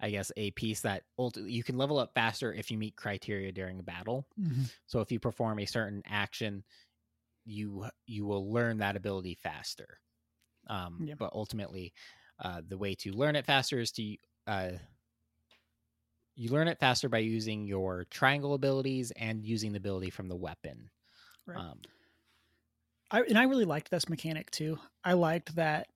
I 0.00 0.10
guess, 0.10 0.32
a 0.36 0.50
piece 0.52 0.80
that 0.82 1.04
ulti- 1.18 1.50
you 1.50 1.62
can 1.62 1.78
level 1.78 1.98
up 1.98 2.12
faster 2.14 2.52
if 2.52 2.70
you 2.70 2.78
meet 2.78 2.96
criteria 2.96 3.52
during 3.52 3.78
a 3.78 3.82
battle. 3.82 4.26
Mm-hmm. 4.40 4.64
So 4.86 5.00
if 5.00 5.10
you 5.12 5.20
perform 5.20 5.58
a 5.58 5.66
certain 5.66 6.02
action, 6.06 6.64
you 7.44 7.86
you 8.06 8.26
will 8.26 8.52
learn 8.52 8.78
that 8.78 8.96
ability 8.96 9.38
faster. 9.42 10.00
Um, 10.68 10.98
Yeah. 11.04 11.14
But 11.18 11.32
ultimately, 11.32 11.92
uh, 12.42 12.62
the 12.66 12.78
way 12.78 12.94
to 12.96 13.12
learn 13.12 13.36
it 13.36 13.46
faster 13.46 13.78
is 13.78 13.92
to 13.92 14.16
uh, 14.46 14.72
you 16.34 16.50
learn 16.50 16.68
it 16.68 16.78
faster 16.78 17.08
by 17.08 17.18
using 17.18 17.66
your 17.66 18.04
triangle 18.10 18.54
abilities 18.54 19.10
and 19.12 19.44
using 19.44 19.72
the 19.72 19.78
ability 19.78 20.10
from 20.10 20.28
the 20.28 20.36
weapon. 20.36 20.90
Right. 21.46 21.58
Um, 21.58 21.80
I, 23.10 23.22
and 23.22 23.38
I 23.38 23.44
really 23.44 23.64
liked 23.64 23.90
this 23.90 24.08
mechanic 24.08 24.50
too. 24.50 24.78
I 25.04 25.14
liked 25.14 25.54
that 25.56 25.86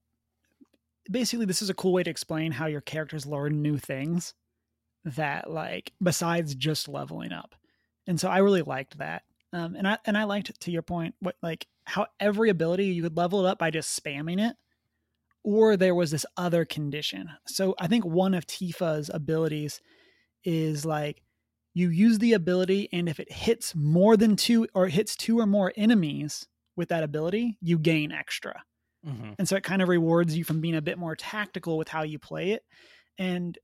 basically 1.11 1.47
this 1.47 1.63
is 1.63 1.71
a 1.71 1.75
cool 1.75 1.93
way 1.93 2.03
to 2.03 2.11
explain 2.11 2.53
how 2.53 2.67
your 2.67 2.81
characters 2.81 3.27
learn 3.27 3.63
new 3.63 3.79
things 3.79 4.35
that 5.05 5.51
like 5.51 5.93
besides 6.03 6.55
just 6.55 6.89
leveling 6.89 7.33
up. 7.33 7.55
And 8.07 8.19
so 8.19 8.29
I 8.29 8.39
really 8.39 8.63
liked 8.63 8.99
that. 8.99 9.23
Um, 9.53 9.75
and 9.75 9.87
I 9.87 9.99
and 10.07 10.17
I 10.17 10.25
liked 10.25 10.61
to 10.61 10.71
your 10.71 10.83
point 10.83 11.15
what 11.21 11.37
like 11.43 11.67
how 11.85 12.07
every 12.19 12.51
ability 12.51 12.87
you 12.87 13.03
could 13.03 13.17
level 13.17 13.45
it 13.45 13.49
up 13.49 13.59
by 13.59 13.71
just 13.71 14.01
spamming 14.01 14.41
it 14.41 14.57
or 15.43 15.77
there 15.77 15.95
was 15.95 16.11
this 16.11 16.27
other 16.37 16.65
condition. 16.65 17.31
So 17.47 17.75
I 17.79 17.87
think 17.87 18.05
one 18.05 18.35
of 18.35 18.47
Tifa's 18.47 19.11
abilities 19.13 19.81
is 20.45 20.85
like 20.85 21.23
you 21.75 21.89
use 21.89 22.19
the 22.19 22.35
ability 22.35 22.89
and 22.93 23.09
if 23.09 23.21
it 23.21 23.33
hits 23.33 23.75
more 23.75 24.17
than 24.17 24.37
two 24.37 24.67
or 24.75 24.87
it 24.87 24.93
hits 24.93 25.17
two 25.17 25.41
or 25.41 25.47
more 25.47 25.73
enemies 25.77 26.47
with 26.77 26.89
that 26.91 27.03
ability, 27.03 27.59
you 27.61 27.79
gain 27.79 28.13
extra. 28.13 28.63
Mhm. 29.07 29.35
And 29.39 29.49
so 29.49 29.57
it 29.57 29.63
kind 29.65 29.83
of 29.83 29.89
rewards 29.89 30.37
you 30.37 30.45
from 30.45 30.61
being 30.61 30.77
a 30.77 30.83
bit 30.83 30.99
more 30.99 31.17
tactical 31.17 31.79
with 31.79 31.89
how 31.89 32.03
you 32.03 32.19
play 32.19 32.53
it. 32.53 32.65
And 33.19 33.59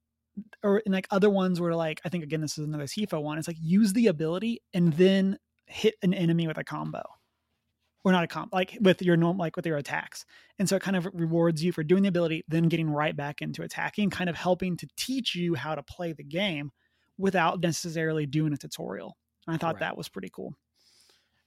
or 0.63 0.83
and 0.85 0.95
like 0.95 1.07
other 1.11 1.31
ones 1.31 1.61
were 1.61 1.75
like, 1.75 2.01
I 2.05 2.09
think 2.11 2.25
again 2.25 2.41
this 2.41 2.59
is 2.59 2.67
another 2.67 2.85
Tifa 2.87 3.23
one. 3.23 3.39
It's 3.39 3.49
like 3.49 3.57
use 3.61 3.93
the 3.93 4.09
ability 4.09 4.63
and 4.75 4.93
then 4.95 5.39
hit 5.67 5.95
an 6.03 6.15
enemy 6.15 6.47
with 6.47 6.59
a 6.59 6.65
combo. 6.65 7.03
Or 8.05 8.13
not 8.13 8.23
a 8.23 8.29
comp, 8.29 8.55
like 8.55 8.79
with 8.81 9.03
your 9.03 9.17
normal 9.17 9.41
like 9.43 9.57
with 9.57 9.67
your 9.67 9.79
attacks. 9.79 10.25
And 10.61 10.69
so 10.69 10.77
it 10.77 10.83
kind 10.83 10.97
of 10.97 11.09
rewards 11.13 11.65
you 11.65 11.73
for 11.73 11.83
doing 11.83 12.05
the 12.05 12.09
ability, 12.09 12.45
then 12.47 12.69
getting 12.69 12.89
right 12.89 13.17
back 13.17 13.43
into 13.43 13.63
attacking, 13.63 14.11
kind 14.11 14.31
of 14.31 14.37
helping 14.37 14.77
to 14.77 14.87
teach 14.97 15.35
you 15.35 15.55
how 15.57 15.75
to 15.75 15.83
play 15.83 16.13
the 16.13 16.23
game 16.23 16.71
without 17.19 17.61
necessarily 17.61 18.25
doing 18.25 18.53
a 18.53 18.57
tutorial. 18.57 19.17
And 19.49 19.55
I 19.57 19.59
thought 19.59 19.75
Right. 19.75 19.81
that 19.81 19.97
was 19.97 20.09
pretty 20.09 20.29
cool. 20.33 20.55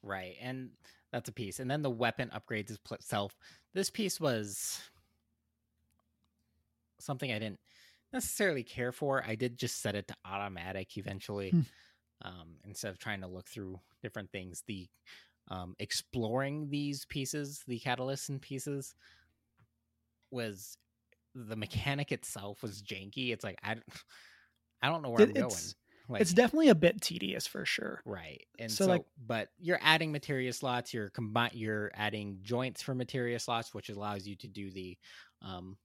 Right, 0.02 0.36
and 0.42 0.72
that's 1.12 1.30
a 1.30 1.32
piece. 1.34 1.60
And 1.60 1.70
then 1.70 1.82
the 1.82 1.89
weapon 1.89 2.30
upgrades 2.34 2.72
itself. 2.91 3.36
This 3.74 3.89
piece 3.89 4.20
was 4.20 4.80
something 6.99 7.32
I 7.32 7.39
didn't 7.39 7.60
necessarily 8.14 8.64
care 8.64 8.91
for. 8.91 9.24
I 9.26 9.36
did 9.36 9.57
just 9.57 9.82
set 9.82 9.95
it 9.95 10.07
to 10.07 10.16
automatic 10.26 10.97
eventually, 10.97 11.49
Hmm. 11.51 11.62
um, 12.24 12.55
instead 12.66 12.89
of 12.91 12.99
trying 12.99 13.22
to 13.22 13.28
look 13.28 13.47
through 13.47 13.80
different 14.01 14.32
things. 14.32 14.64
The 14.68 14.88
um, 15.51 15.76
exploring 15.80 16.70
these 16.70 17.05
pieces, 17.05 17.64
the 17.68 17.80
catalysts 17.80 18.30
and 18.30 18.39
pieces, 18.39 18.93
was 20.30 20.78
the 21.34 21.55
mechanic 21.55 22.12
itself 22.12 22.62
was 22.62 22.84
janky. 22.84 23.32
It's 23.32 23.43
like 23.43 23.57
I, 23.64 23.78
I 24.82 24.89
don't 24.89 25.01
know 25.01 25.10
where 25.10 25.22
It- 25.24 25.30
I'm 25.30 25.34
going. 25.34 25.45
it's- 25.47 25.76
Like, 26.10 26.28
it's 26.28 26.34
definitely 26.34 26.70
a 26.70 26.76
bit 26.76 27.01
tedious 27.01 27.47
for 27.47 27.66
sure. 27.66 28.03
Right. 28.05 28.47
And 28.57 28.78
So, 28.78 28.86
so, 28.86 28.88
like- 28.88 29.05
but 29.18 29.49
you're 29.57 29.80
adding 29.82 30.12
materia 30.12 30.53
slots, 30.53 30.93
you're 30.93 31.10
combine 31.10 31.51
you're 31.53 31.91
adding 31.93 32.39
joints 32.41 32.82
for 32.82 32.95
materia 32.95 33.39
slots, 33.39 33.74
which 33.74 33.89
allows 33.89 34.28
you 34.28 34.36
to 34.38 34.47
do 34.47 34.72
the 34.72 34.97
um 35.41 35.78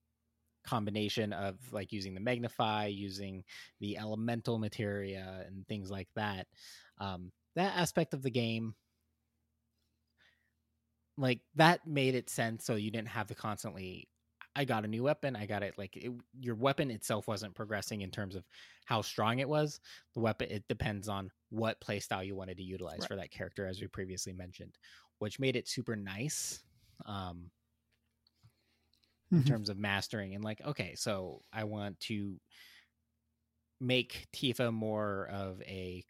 combination 0.64 1.32
of 1.32 1.72
like 1.72 1.92
using 1.92 2.14
the 2.14 2.20
magnify, 2.20 2.86
using 2.86 3.44
the 3.80 3.98
elemental 3.98 4.58
materia 4.58 5.44
and 5.46 5.66
things 5.68 5.90
like 5.90 6.08
that. 6.16 6.48
Um 6.98 7.32
that 7.56 7.76
aspect 7.76 8.14
of 8.14 8.22
the 8.22 8.30
game 8.30 8.76
like 11.16 11.40
that 11.54 11.86
made 11.86 12.14
it 12.14 12.28
sense 12.28 12.64
so 12.64 12.74
you 12.74 12.90
didn't 12.90 13.08
have 13.08 13.28
to 13.28 13.34
constantly 13.34 14.08
I 14.56 14.64
got 14.64 14.84
a 14.84 14.88
new 14.88 15.02
weapon. 15.02 15.36
I 15.36 15.46
got 15.46 15.62
it 15.62 15.76
like 15.78 15.96
it, 15.96 16.12
your 16.38 16.54
weapon 16.54 16.90
itself 16.90 17.26
wasn't 17.26 17.54
progressing 17.54 18.02
in 18.02 18.10
terms 18.10 18.36
of 18.36 18.44
how 18.84 19.02
strong 19.02 19.38
it 19.40 19.48
was 19.48 19.80
the 20.14 20.20
weapon 20.20 20.48
it 20.50 20.68
depends 20.68 21.08
on 21.08 21.30
what 21.50 21.80
playstyle 21.80 22.24
you 22.24 22.36
wanted 22.36 22.56
to 22.58 22.62
utilize 22.62 23.04
Right. 23.04 23.06
for 23.06 23.16
that 23.16 23.30
character 23.30 23.66
as 23.66 23.80
we 23.80 23.86
previously 23.88 24.32
mentioned 24.32 24.78
which 25.18 25.40
made 25.40 25.56
it 25.56 25.68
super 25.68 25.96
nice 25.96 26.62
um 27.06 27.50
in 29.36 29.42
Mhm. 29.42 29.44
terms 29.44 29.68
of 29.68 29.76
mastering 29.76 30.34
and 30.34 30.44
like 30.44 30.60
okay 30.60 30.94
so 30.94 31.42
i 31.52 31.64
want 31.64 31.98
to 31.98 32.38
make 33.80 34.26
tifa 34.32 34.72
more 34.72 35.26
of 35.28 35.60
a 35.62 36.04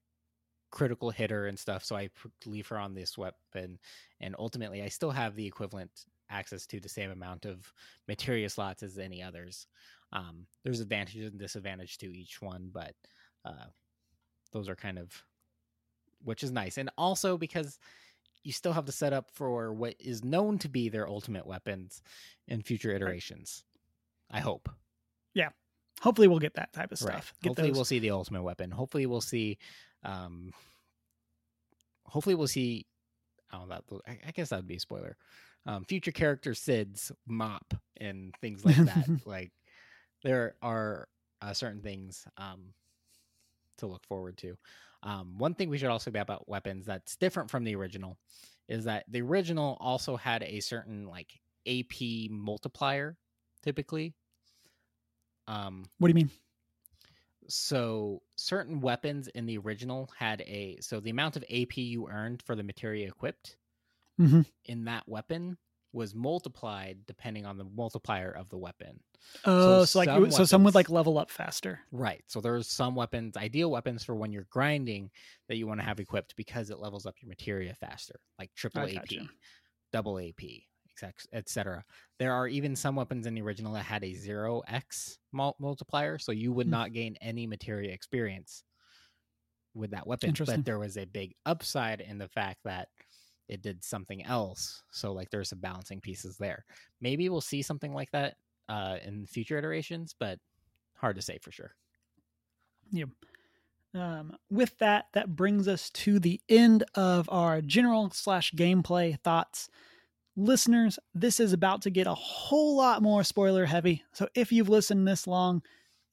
critical 0.71 1.11
hitter 1.11 1.47
and 1.47 1.59
stuff 1.59 1.85
so 1.85 1.97
i 1.97 2.11
leave 2.47 2.69
her 2.69 2.79
on 2.79 2.95
this 2.95 3.19
weapon 3.19 3.79
and 4.21 4.37
ultimately 4.39 4.83
i 4.83 4.89
still 4.89 5.13
have 5.13 5.37
the 5.37 5.47
equivalent 5.47 6.07
access 6.31 6.67
to 6.67 6.81
the 6.81 6.89
same 6.89 7.11
amount 7.11 7.45
of 7.45 7.73
materia 8.09 8.49
slots 8.49 8.83
as 8.83 8.99
any 8.99 9.23
others. 9.23 9.67
Um, 10.13 10.47
there's 10.63 10.81
advantages 10.81 11.31
and 11.31 11.39
disadvantage 11.39 11.99
to 11.99 12.07
each 12.07 12.41
one 12.41 12.71
but 12.73 12.95
uh, 13.45 13.67
those 14.53 14.69
are 14.69 14.77
kind 14.77 14.99
of 14.99 15.13
which 16.23 16.43
is 16.43 16.51
nice. 16.51 16.79
And 16.79 16.91
also 16.97 17.37
because 17.37 17.79
you 18.43 18.53
still 18.53 18.73
have 18.73 18.87
to 18.87 18.93
set 18.93 19.13
up 19.13 19.31
for 19.31 19.73
what 19.73 19.95
is 19.99 20.25
known 20.25 20.59
to 20.59 20.69
be 20.69 20.89
their 20.89 21.09
ultimate 21.09 21.47
weapons 21.47 22.03
in 22.49 22.63
future 22.63 22.91
iterations 22.93 23.65
i 24.31 24.41
hope. 24.41 24.69
Yeah. 25.35 25.51
Hopefully 26.01 26.29
we'll 26.29 26.39
get 26.39 26.55
that 26.55 26.73
type 26.73 26.93
of 26.93 26.99
stuff. 26.99 27.33
Get 27.43 27.51
hopefully 27.51 27.69
those- 27.69 27.77
we'll 27.77 27.85
see 27.85 27.99
the 27.99 28.11
ultimate 28.11 28.43
weapon. 28.43 28.71
Hopefully 28.71 29.07
we'll 29.07 29.21
see 29.21 29.59
um 30.03 30.53
hopefully 32.07 32.35
we'll 32.35 32.47
see 32.47 32.87
oh 33.53 33.67
that 33.69 33.83
I, 34.07 34.19
I 34.29 34.31
guess 34.33 34.51
that 34.51 34.57
would 34.57 34.69
be 34.69 34.77
a 34.77 34.81
spoiler 34.81 35.17
um 35.67 35.85
future 35.85 36.13
character 36.13 36.55
Cid's 36.55 37.13
mop 37.27 37.75
and 37.97 38.35
things 38.41 38.65
like 38.65 38.77
that. 38.85 39.09
Like 39.27 39.53
there 40.23 40.57
are 40.63 41.09
uh, 41.43 41.53
certain 41.53 41.83
things 41.83 42.27
um 42.37 42.75
to 43.79 43.87
look 43.87 44.05
forward 44.07 44.37
to. 44.39 44.57
Um 45.03 45.39
one 45.39 45.55
thing 45.55 45.69
we 45.69 45.79
should 45.79 45.91
also 45.91 46.11
be 46.11 46.19
about 46.19 46.49
weapons 46.49 46.87
that's 46.87 47.17
different 47.17 47.51
from 47.51 47.65
the 47.65 47.75
original 47.77 48.19
is 48.69 48.85
that 48.85 49.05
the 49.09 49.21
original 49.21 49.77
also 49.81 50.17
had 50.17 50.43
a 50.43 50.61
certain 50.61 51.07
like 51.07 51.41
ap 51.67 52.31
multiplier 52.31 53.17
typically. 53.63 54.15
Um 55.47 55.85
What 55.99 56.09
do 56.09 56.11
you 56.11 56.15
mean? 56.15 56.31
so 57.49 58.23
certain 58.37 58.81
weapons 58.81 59.29
in 59.29 59.45
the 59.47 59.59
original 59.59 60.09
had 60.17 60.41
a 60.43 60.79
so 60.81 60.99
the 61.01 61.11
amount 61.11 61.37
of 61.37 61.45
AP 61.51 61.77
you 61.77 62.09
earned 62.09 62.43
for 62.43 62.55
the 62.57 62.63
materia 62.63 63.07
equipped 63.07 63.57
Mhm. 64.21 64.47
in 64.67 64.85
that 64.85 65.09
weapon 65.09 65.59
was 65.93 66.15
multiplied 66.15 67.07
depending 67.07 67.47
on 67.47 67.57
the 67.57 67.65
multiplier 67.65 68.31
of 68.33 68.49
the 68.49 68.59
weapon. 68.59 69.01
Oh, 69.45 69.85
so, 69.85 69.99
like 70.01 70.09
some 70.09 70.31
so 70.33 70.45
some 70.45 70.65
would 70.65 70.75
like 70.75 70.91
level 70.91 71.19
up 71.19 71.31
faster. 71.31 71.81
Right. 71.93 72.23
So 72.27 72.41
there's 72.41 72.69
some 72.69 72.95
weapons, 72.97 73.37
ideal 73.37 73.71
weapons 73.71 74.03
for 74.05 74.15
when 74.17 74.33
you're 74.33 74.49
grinding 74.51 75.11
that 75.49 75.57
you 75.57 75.67
want 75.69 75.79
to 75.81 75.85
have 75.87 76.01
equipped 76.01 76.35
because 76.37 76.71
it 76.71 76.79
levels 76.81 77.07
up 77.07 77.15
your 77.23 77.29
materia 77.29 77.75
faster, 77.75 78.21
like 78.39 78.53
triple 78.55 78.83
I 78.83 78.91
AP, 78.91 78.95
gotcha. 79.09 79.29
double 79.93 80.19
AP, 80.19 80.67
etc. 81.33 81.85
There 82.19 82.33
are 82.33 82.49
even 82.49 82.75
some 82.77 82.97
weapons 82.97 83.27
in 83.27 83.35
the 83.35 83.43
original 83.43 83.73
that 83.75 83.85
had 83.85 84.03
a 84.05 84.15
zero 84.15 84.63
X 84.67 85.19
mul- 85.33 85.57
multiplier, 85.61 86.19
so 86.19 86.33
you 86.33 86.53
would 86.53 86.67
Hmm. 86.67 86.71
not 86.73 86.93
gain 86.93 87.17
any 87.21 87.47
materia 87.47 87.93
experience 87.93 88.65
with 89.75 89.91
that 89.93 90.07
weapon. 90.07 90.29
Interesting. 90.29 90.57
But 90.61 90.65
there 90.67 90.79
was 90.79 90.97
a 90.97 91.05
big 91.05 91.35
upside 91.47 92.01
in 92.01 92.19
the 92.19 92.29
fact 92.29 92.61
that 92.65 92.89
it 93.49 93.63
did 93.63 93.85
something 93.85 94.25
else. 94.25 94.83
So 94.91 95.13
like 95.13 95.31
there's 95.31 95.51
some 95.51 95.61
balancing 95.61 96.01
pieces 96.01 96.37
there. 96.37 96.65
Maybe 97.01 97.29
we'll 97.29 97.41
see 97.41 97.63
something 97.63 97.93
like 97.93 98.11
that 98.13 98.37
uh, 98.69 98.97
in 99.05 99.27
future 99.27 99.59
iterations, 99.59 100.15
but 100.19 100.39
hard 100.97 101.17
to 101.17 101.23
say 101.23 101.39
for 101.43 101.53
sure. 101.53 101.75
Um, 103.95 104.37
with 104.51 104.77
that, 104.79 105.07
that 105.13 105.37
brings 105.37 105.69
us 105.69 105.91
to 105.91 106.19
the 106.19 106.41
end 106.49 106.85
of 106.95 107.29
our 107.31 107.61
general 107.61 108.11
slash 108.11 108.53
gameplay 108.53 109.19
thoughts. 109.21 109.69
Listeners, 110.37 110.99
this 111.15 111.39
is 111.39 111.53
about 111.53 111.83
to 111.83 111.91
get 111.91 112.09
a 112.09 112.15
whole 112.15 112.77
lot 112.77 113.03
more 113.03 113.23
spoiler 113.23 113.67
heavy. 113.67 114.03
So 114.13 114.29
if 114.35 114.51
you've 114.51 114.69
listened 114.69 115.07
this 115.07 115.29
long 115.29 115.63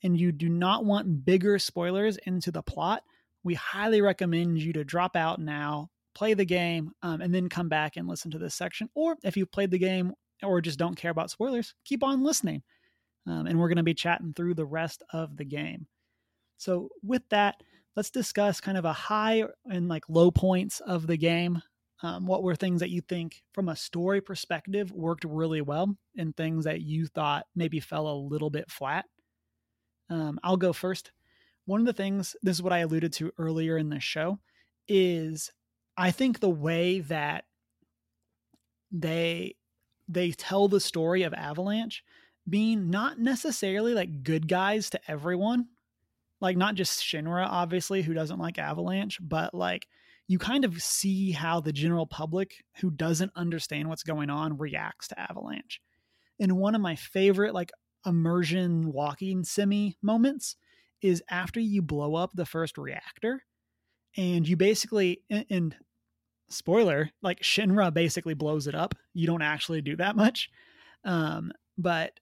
and 0.03 0.19
you 0.19 0.31
do 0.31 0.47
not 0.47 0.85
want 0.85 1.25
bigger 1.25 1.57
spoilers 1.57 2.17
into 2.17 2.51
the 2.51 2.61
plot, 2.61 3.03
we 3.43 3.55
highly 3.55 4.01
recommend 4.01 4.61
you 4.61 4.73
to 4.73 4.83
drop 4.83 5.15
out 5.15 5.39
now, 5.39 5.89
play 6.13 6.33
the 6.33 6.45
game, 6.45 6.91
um, 7.01 7.21
and 7.21 7.33
then 7.33 7.49
come 7.49 7.69
back 7.69 7.97
and 7.97 8.07
listen 8.07 8.31
to 8.31 8.39
this 8.39 8.55
section. 8.55 8.89
Or 8.95 9.15
if 9.23 9.37
you've 9.37 9.51
played 9.51 9.71
the 9.71 9.79
game 9.79 10.13
or 10.43 10.61
just 10.61 10.79
don't 10.79 10.95
care 10.95 11.11
about 11.11 11.31
spoilers, 11.31 11.73
keep 11.85 12.03
on 12.03 12.23
listening. 12.23 12.63
Um, 13.27 13.45
and 13.45 13.59
we're 13.59 13.67
going 13.67 13.77
to 13.77 13.83
be 13.83 13.93
chatting 13.93 14.33
through 14.33 14.55
the 14.55 14.65
rest 14.65 15.03
of 15.13 15.37
the 15.37 15.45
game. 15.45 15.87
So, 16.57 16.89
with 17.03 17.23
that, 17.29 17.55
let's 17.95 18.09
discuss 18.09 18.61
kind 18.61 18.77
of 18.77 18.85
a 18.85 18.93
high 18.93 19.43
and 19.65 19.87
like 19.87 20.03
low 20.09 20.31
points 20.31 20.79
of 20.81 21.07
the 21.07 21.17
game. 21.17 21.61
Um, 22.03 22.25
what 22.25 22.41
were 22.41 22.55
things 22.55 22.79
that 22.79 22.89
you 22.89 23.01
think, 23.01 23.43
from 23.53 23.69
a 23.69 23.75
story 23.75 24.21
perspective, 24.21 24.91
worked 24.91 25.23
really 25.23 25.61
well, 25.61 25.95
and 26.17 26.35
things 26.35 26.65
that 26.65 26.81
you 26.81 27.05
thought 27.05 27.45
maybe 27.55 27.79
fell 27.79 28.07
a 28.07 28.17
little 28.17 28.49
bit 28.49 28.71
flat? 28.71 29.05
Um, 30.09 30.39
I'll 30.43 30.57
go 30.57 30.73
first. 30.73 31.11
One 31.65 31.79
of 31.79 31.85
the 31.85 31.93
things, 31.93 32.35
this 32.41 32.57
is 32.57 32.63
what 32.63 32.73
I 32.73 32.79
alluded 32.79 33.13
to 33.13 33.31
earlier 33.37 33.77
in 33.77 33.89
the 33.89 33.99
show, 33.99 34.39
is 34.87 35.51
I 36.01 36.09
think 36.09 36.39
the 36.39 36.49
way 36.49 37.01
that 37.01 37.45
they 38.91 39.53
they 40.09 40.31
tell 40.31 40.67
the 40.67 40.79
story 40.79 41.21
of 41.21 41.33
Avalanche 41.35 42.03
being 42.49 42.89
not 42.89 43.19
necessarily 43.19 43.93
like 43.93 44.23
good 44.23 44.47
guys 44.47 44.89
to 44.89 44.99
everyone, 45.07 45.67
like 46.39 46.57
not 46.57 46.73
just 46.73 47.03
Shinra, 47.03 47.45
obviously, 47.47 48.01
who 48.01 48.15
doesn't 48.15 48.39
like 48.39 48.57
Avalanche, 48.57 49.19
but 49.21 49.53
like 49.53 49.87
you 50.27 50.39
kind 50.39 50.65
of 50.65 50.81
see 50.81 51.33
how 51.33 51.59
the 51.59 51.71
general 51.71 52.07
public 52.07 52.63
who 52.77 52.89
doesn't 52.89 53.31
understand 53.35 53.87
what's 53.87 54.01
going 54.01 54.31
on 54.31 54.57
reacts 54.57 55.07
to 55.09 55.19
Avalanche. 55.19 55.79
And 56.39 56.57
one 56.57 56.73
of 56.73 56.81
my 56.81 56.95
favorite 56.95 57.53
like 57.53 57.71
immersion 58.07 58.91
walking 58.91 59.43
semi 59.43 59.99
moments 60.01 60.55
is 60.99 61.21
after 61.29 61.59
you 61.59 61.83
blow 61.83 62.15
up 62.15 62.31
the 62.33 62.47
first 62.47 62.79
reactor 62.79 63.43
and 64.17 64.47
you 64.47 64.57
basically 64.57 65.21
and 65.29 65.75
spoiler 66.51 67.09
like 67.21 67.41
shinra 67.41 67.93
basically 67.93 68.33
blows 68.33 68.67
it 68.67 68.75
up 68.75 68.93
you 69.13 69.25
don't 69.25 69.41
actually 69.41 69.81
do 69.81 69.95
that 69.95 70.15
much 70.15 70.49
um 71.05 71.51
but 71.77 72.19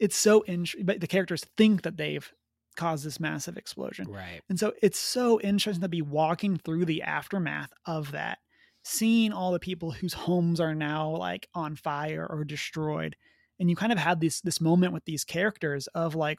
it's 0.00 0.16
so 0.16 0.44
interesting. 0.46 0.86
but 0.86 1.00
the 1.00 1.06
characters 1.06 1.44
think 1.56 1.82
that 1.82 1.96
they've 1.96 2.32
caused 2.76 3.04
this 3.04 3.18
massive 3.20 3.56
explosion 3.56 4.06
Right. 4.08 4.40
and 4.48 4.58
so 4.58 4.72
it's 4.82 4.98
so 4.98 5.40
interesting 5.40 5.82
to 5.82 5.88
be 5.88 6.02
walking 6.02 6.56
through 6.56 6.84
the 6.84 7.02
aftermath 7.02 7.72
of 7.86 8.12
that, 8.12 8.38
seeing 8.84 9.32
all 9.32 9.50
the 9.52 9.58
people 9.58 9.90
whose 9.90 10.12
homes 10.14 10.60
are 10.60 10.74
now 10.74 11.10
like 11.10 11.48
on 11.54 11.74
fire 11.76 12.26
or 12.28 12.44
destroyed. 12.44 13.16
And 13.58 13.68
you 13.68 13.74
kind 13.74 13.90
of 13.92 13.98
had 13.98 14.20
this 14.20 14.40
this 14.40 14.60
moment 14.60 14.92
with 14.92 15.04
these 15.04 15.24
characters 15.24 15.88
of 15.88 16.14
like, 16.14 16.38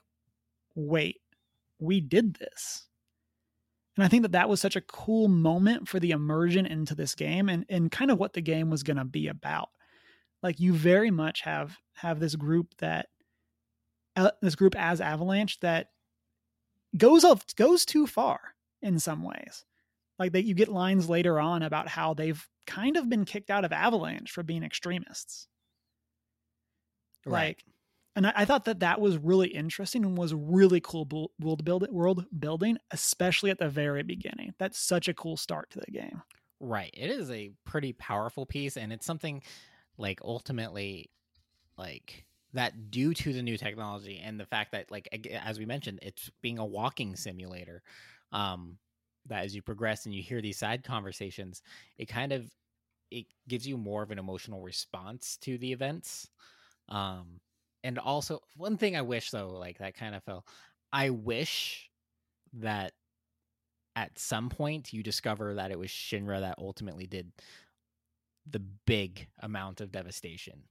wait, 0.75 1.17
we 1.80 1.99
did 1.99 2.36
this. 2.36 2.88
And 3.99 4.05
I 4.05 4.07
think 4.07 4.21
that 4.21 4.31
that 4.31 4.47
was 4.47 4.61
such 4.61 4.77
a 4.77 4.81
cool 4.81 5.27
moment 5.27 5.89
for 5.89 5.99
the 5.99 6.11
immersion 6.11 6.65
into 6.65 6.95
this 6.95 7.15
game 7.15 7.49
and, 7.49 7.65
and 7.67 7.91
kind 7.91 8.09
of 8.09 8.17
what 8.17 8.31
the 8.31 8.39
game 8.39 8.69
was 8.69 8.81
going 8.81 8.95
to 8.95 9.03
be 9.03 9.27
about. 9.27 9.67
Like 10.41 10.57
you 10.57 10.71
very 10.71 11.11
much 11.11 11.41
have 11.41 11.77
have 11.95 12.17
this 12.17 12.37
group 12.37 12.73
that 12.77 13.07
uh, 14.15 14.31
this 14.41 14.55
group 14.55 14.73
as 14.77 15.01
Avalanche 15.01 15.59
that 15.59 15.87
goes 16.95 17.25
off 17.25 17.43
goes 17.57 17.83
too 17.83 18.07
far 18.07 18.39
in 18.81 18.99
some 18.99 19.21
ways. 19.21 19.65
Like 20.17 20.31
that 20.31 20.45
you 20.45 20.55
get 20.55 20.69
lines 20.69 21.09
later 21.09 21.37
on 21.37 21.61
about 21.61 21.89
how 21.89 22.13
they've 22.13 22.47
kind 22.65 22.95
of 22.95 23.09
been 23.09 23.25
kicked 23.25 23.49
out 23.49 23.65
of 23.65 23.73
Avalanche 23.73 24.31
for 24.31 24.43
being 24.43 24.63
extremists. 24.63 25.49
Right. 27.25 27.47
Like, 27.47 27.65
and 28.20 28.28
I, 28.28 28.34
I 28.36 28.45
thought 28.45 28.65
that 28.65 28.82
that 28.82 28.99
was 28.99 29.17
really 29.17 29.47
interesting 29.47 30.03
and 30.03 30.17
was 30.17 30.34
really 30.34 30.82
cool 30.82 31.05
bu- 31.05 31.30
world 31.39 31.63
build 31.63 31.89
world 31.89 32.26
building, 32.38 32.78
especially 32.91 33.49
at 33.49 33.59
the 33.59 33.70
very 33.70 34.03
beginning. 34.03 34.53
That's 34.59 34.78
such 34.78 35.07
a 35.07 35.13
cool 35.13 35.38
start 35.38 35.70
to 35.72 35.80
the 35.80 35.91
game. 35.91 36.22
Right. 36.59 36.93
It 36.93 37.09
is 37.09 37.32
a 37.32 37.51
pretty 37.63 37.93
powerful 37.93 38.45
piece, 38.45 38.76
and 38.76 38.91
it's 38.91 39.05
something 39.05 39.41
like 39.97 40.20
ultimately, 40.22 41.11
like 41.78 42.26
that 42.51 42.91
due 42.91 43.13
to 43.13 43.32
the 43.32 43.41
new 43.41 43.55
technology 43.55 44.22
and 44.22 44.38
the 44.38 44.45
fact 44.45 44.74
that, 44.74 44.91
like 44.91 45.07
as 45.41 45.57
we 45.57 45.65
mentioned, 45.65 45.99
it's 46.01 46.30
being 46.41 46.59
a 46.59 46.65
walking 46.65 47.15
simulator. 47.15 47.82
Um, 48.34 48.80
that 49.28 49.45
as 49.45 49.55
you 49.55 49.61
progress 49.61 50.05
and 50.05 50.13
you 50.13 50.22
hear 50.22 50.41
these 50.41 50.57
side 50.57 50.84
conversations, 50.84 51.61
it 51.97 52.07
kind 52.07 52.34
of 52.34 52.51
it 53.11 53.28
gives 53.47 53.65
you 53.65 53.78
more 53.78 54.03
of 54.03 54.11
an 54.11 54.20
emotional 54.20 54.61
response 54.61 55.38
to 55.38 55.57
the 55.57 55.72
events. 55.72 56.28
Um, 56.89 57.39
and 57.84 57.97
also 57.97 58.41
one 58.55 58.77
thing 58.77 58.95
I 58.95 59.01
wish 59.01 59.32
though, 59.32 59.49
like 59.49 59.80
that 59.80 59.95
kind 59.95 60.15
of 60.15 60.23
fell. 60.23 60.45
I 60.91 61.11
wish 61.11 61.89
that 62.53 62.93
at 63.95 64.17
some 64.17 64.49
point 64.49 64.93
you 64.93 65.03
discover 65.03 65.55
that 65.55 65.71
it 65.71 65.80
was 65.80 65.89
Shinra 65.89 66.41
that 66.41 66.55
ultimately 66.57 67.05
did 67.05 67.32
the 68.49 68.61
big 68.86 69.27
amount 69.39 69.82
of 69.82 69.91
devastation. 69.91 70.63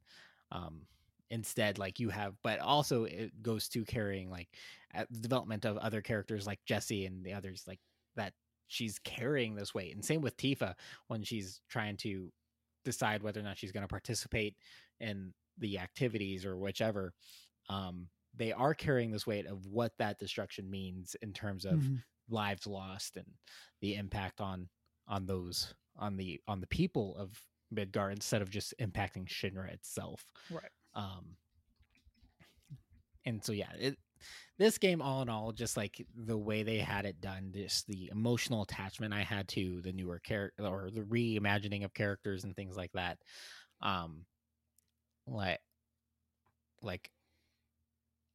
Um, 0.50 0.82
instead, 1.30 1.78
like 1.78 2.00
you 2.00 2.09
have, 2.09 2.34
but 2.42 2.59
also 2.59 3.04
it 3.04 3.42
goes 3.42 3.68
to 3.70 3.84
carrying 3.84 4.30
like 4.30 4.48
the 5.11 5.20
development 5.20 5.64
of 5.64 5.76
other 5.76 6.00
characters 6.00 6.46
like 6.46 6.61
Jesse 6.64 7.06
and 7.06 7.24
the 7.24 7.34
others, 7.34 7.64
like 7.66 7.80
that 8.16 8.32
she's 8.66 8.98
carrying 8.98 9.54
this 9.54 9.74
weight. 9.74 9.94
And 9.94 10.04
same 10.04 10.20
with 10.20 10.36
Tifa 10.36 10.74
when 11.09 11.22
she's 11.22 11.61
trying 11.68 11.96
to 11.98 12.32
decide 12.84 13.22
whether 13.22 13.40
or 13.40 13.44
not 13.44 13.59
she's 13.59 13.72
going 13.72 13.84
to 13.84 13.88
participate 13.88 14.56
in 15.00 15.32
the 15.59 15.78
activities 15.78 16.44
or 16.44 16.56
whichever. 16.56 17.12
Um, 17.68 18.09
they 18.34 18.52
are 18.52 18.74
carrying 18.74 19.11
this 19.11 19.26
weight 19.26 19.46
of 19.46 19.66
what 19.66 19.92
that 19.98 20.18
destruction 20.18 20.70
means 20.70 21.16
in 21.22 21.32
terms 21.32 21.64
of 21.64 21.80
Mhm. 21.80 22.02
lives 22.28 22.66
lost 22.66 23.16
and 23.16 23.34
the 23.80 23.94
impact 23.96 24.40
on 24.40 24.68
on 25.06 25.26
those 25.26 25.74
on 25.96 26.16
the 26.16 26.40
on 26.46 26.61
the 26.61 26.66
people 26.66 27.16
of 27.16 27.42
Midgard 27.70 28.12
instead 28.12 28.42
of 28.42 28.50
just 28.50 28.74
impacting 28.80 29.26
Shinra 29.26 29.72
itself. 29.72 30.26
Right. 30.50 30.70
Um 30.94 31.36
and 33.24 33.44
so 33.44 33.52
yeah, 33.52 33.72
it 33.78 33.98
this 34.59 34.78
game 34.78 35.00
all 35.02 35.22
in 35.22 35.28
all 35.28 35.52
just 35.52 35.76
like 35.76 36.04
the 36.14 36.38
way 36.38 36.62
they 36.62 36.78
had 36.78 37.06
it 37.06 37.20
done, 37.20 37.52
just 37.54 37.86
the 37.86 38.09
emotional 38.12 38.62
attachment 38.62 39.14
I 39.14 39.22
had 39.22 39.48
to 39.50 39.80
the 39.82 39.92
newer 39.92 40.18
character 40.20 40.66
or 40.66 40.90
the 40.90 41.02
reimagining 41.02 41.84
of 41.84 41.94
characters 41.94 42.44
and 42.44 42.56
things 42.56 42.76
like 42.76 42.92
that. 42.92 43.18
Um 43.82 44.26
like 45.30 45.60
like 46.82 47.10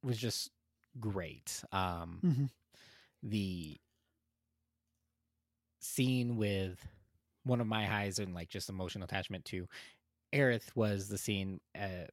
was 0.02 0.18
just 0.18 0.50
great. 1.00 1.62
Um 1.72 2.20
Mhm. 2.22 2.50
the 3.22 3.80
scene 5.80 6.36
with 6.36 6.78
one 7.44 7.60
of 7.60 7.66
my 7.66 7.84
highs 7.84 8.18
and 8.18 8.34
like 8.34 8.48
just 8.48 8.68
emotional 8.68 9.04
attachment 9.04 9.44
to 9.46 9.68
Aerith 10.32 10.74
was 10.74 11.08
the 11.08 11.18
scene 11.18 11.60
uh, 11.78 12.06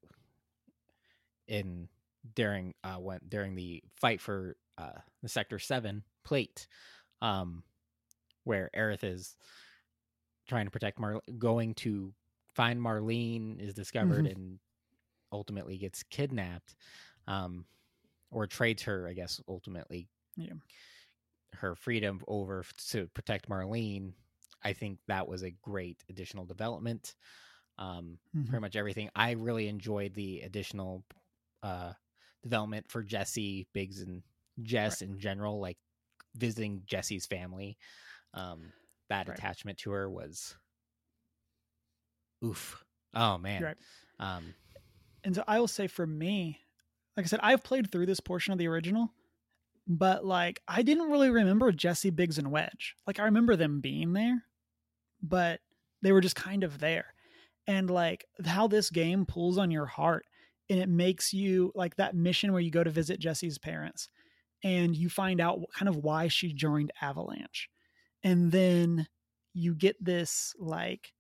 in 1.48 1.88
during 2.36 2.74
uh 2.84 2.96
when 2.98 3.20
during 3.28 3.56
the 3.56 3.82
fight 3.96 4.22
for 4.22 4.56
uh 4.78 5.00
the 5.24 5.30
sector 5.30 5.58
7 5.58 6.04
plate 6.24 6.68
um 7.22 7.64
where 8.44 8.70
Aerith 8.76 9.04
is 9.04 9.36
trying 10.48 10.66
to 10.66 10.72
protect 10.72 11.00
Mar 11.00 11.22
going 11.38 11.74
to 11.76 12.14
find 12.54 12.80
Marlene 12.80 13.60
is 13.60 13.74
discovered 13.74 14.26
and 14.28 14.60
ultimately 15.32 15.78
gets 15.78 16.04
kidnapped 16.04 16.76
um 17.28 17.66
or 18.32 18.48
trades 18.48 18.84
her 18.84 19.08
I 19.08 19.14
guess 19.14 19.42
ultimately 19.48 20.10
Yeah. 20.36 20.54
her 21.54 21.76
freedom 21.76 22.22
over 22.28 22.64
to 22.90 23.08
protect 23.10 23.50
Marlene 23.50 24.14
I 24.64 24.74
think 24.74 25.00
that 25.08 25.28
was 25.28 25.44
a 25.44 25.52
great 25.52 26.04
additional 26.10 26.46
development 26.46 27.16
um 27.78 28.20
Mhm. 28.34 28.52
pretty 28.52 28.62
much 28.62 28.76
everything. 28.78 29.10
I 29.16 29.32
really 29.32 29.68
enjoyed 29.68 30.14
the 30.16 30.42
additional 30.42 31.06
uh 31.64 31.94
development 32.44 32.90
for 32.92 33.04
Jesse, 33.04 33.68
Biggs, 33.74 34.02
and 34.02 34.24
Jess 34.64 35.02
in 35.02 35.20
general, 35.20 35.60
like 35.62 35.80
visiting 36.36 36.84
Jesse's 36.86 37.28
family. 37.28 37.78
Um 38.34 38.74
that 39.10 39.28
Right. 39.28 39.42
attachment 39.42 39.80
to 39.80 39.92
her 39.92 40.10
was 40.10 40.58
oof. 42.44 42.84
Oh 43.14 43.38
man. 43.38 43.68
Right. 43.68 43.78
Um 44.20 44.56
And 45.24 45.36
so 45.36 45.44
I 45.48 45.60
will 45.60 45.68
say 45.68 45.88
for 45.88 46.06
me, 46.06 46.60
like 47.16 47.26
I 47.26 47.28
said, 47.28 47.40
I've 47.44 47.64
played 47.64 47.92
through 47.92 48.06
this 48.06 48.20
portion 48.20 48.54
of 48.54 48.60
the 48.60 48.68
original, 48.68 49.12
but 49.88 50.26
like 50.26 50.62
I 50.68 50.82
didn't 50.82 51.12
really 51.12 51.30
remember 51.30 51.72
Jesse, 51.72 52.10
Biggs, 52.10 52.38
and 52.38 52.52
Wedge. 52.52 52.96
Like 53.06 53.20
I 53.20 53.26
remember 53.26 53.56
them 53.56 53.82
being 53.82 54.14
there, 54.14 54.44
but 55.22 55.60
they 56.02 56.12
were 56.12 56.22
just 56.22 56.36
kind 56.36 56.64
of 56.64 56.80
there. 56.80 57.14
And 57.68 57.90
like 57.90 58.26
how 58.46 58.68
this 58.68 58.90
game 58.90 59.26
pulls 59.26 59.58
on 59.58 59.72
your 59.72 59.86
heart 59.86 60.26
and 60.70 60.80
it 60.80 60.90
makes 60.90 61.34
you 61.34 61.72
like 61.76 61.96
that 61.98 62.16
mission 62.16 62.52
where 62.52 62.62
you 62.62 62.72
go 62.72 62.84
to 62.84 62.90
visit 62.90 63.20
Jesse's 63.20 63.58
parents 63.58 64.10
and 64.64 64.96
you 64.96 65.10
find 65.10 65.42
out 65.42 65.60
kind 65.78 65.90
of 65.90 65.98
why 65.98 66.28
she 66.28 66.54
joined 66.54 66.92
Avalanche. 67.02 67.70
And 68.24 68.52
then 68.52 69.08
you 69.54 69.76
get 69.76 70.04
this 70.04 70.54
like 70.60 71.14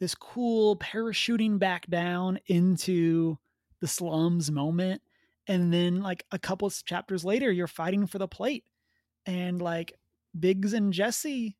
this 0.00 0.14
cool 0.14 0.76
parachuting 0.76 1.58
back 1.58 1.86
down 1.88 2.38
into 2.46 3.36
the 3.80 3.88
slums 3.88 4.50
moment 4.50 5.02
and 5.46 5.72
then 5.72 6.02
like 6.02 6.24
a 6.30 6.38
couple 6.38 6.68
chapters 6.70 7.24
later 7.24 7.50
you're 7.50 7.66
fighting 7.66 8.06
for 8.06 8.18
the 8.18 8.28
plate 8.28 8.64
and 9.26 9.60
like 9.62 9.92
biggs 10.38 10.72
and 10.72 10.92
jesse 10.92 11.56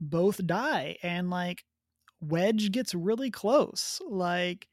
both 0.00 0.44
die 0.46 0.96
and 1.02 1.30
like 1.30 1.64
wedge 2.20 2.70
gets 2.70 2.94
really 2.94 3.30
close 3.30 4.00
like 4.08 4.68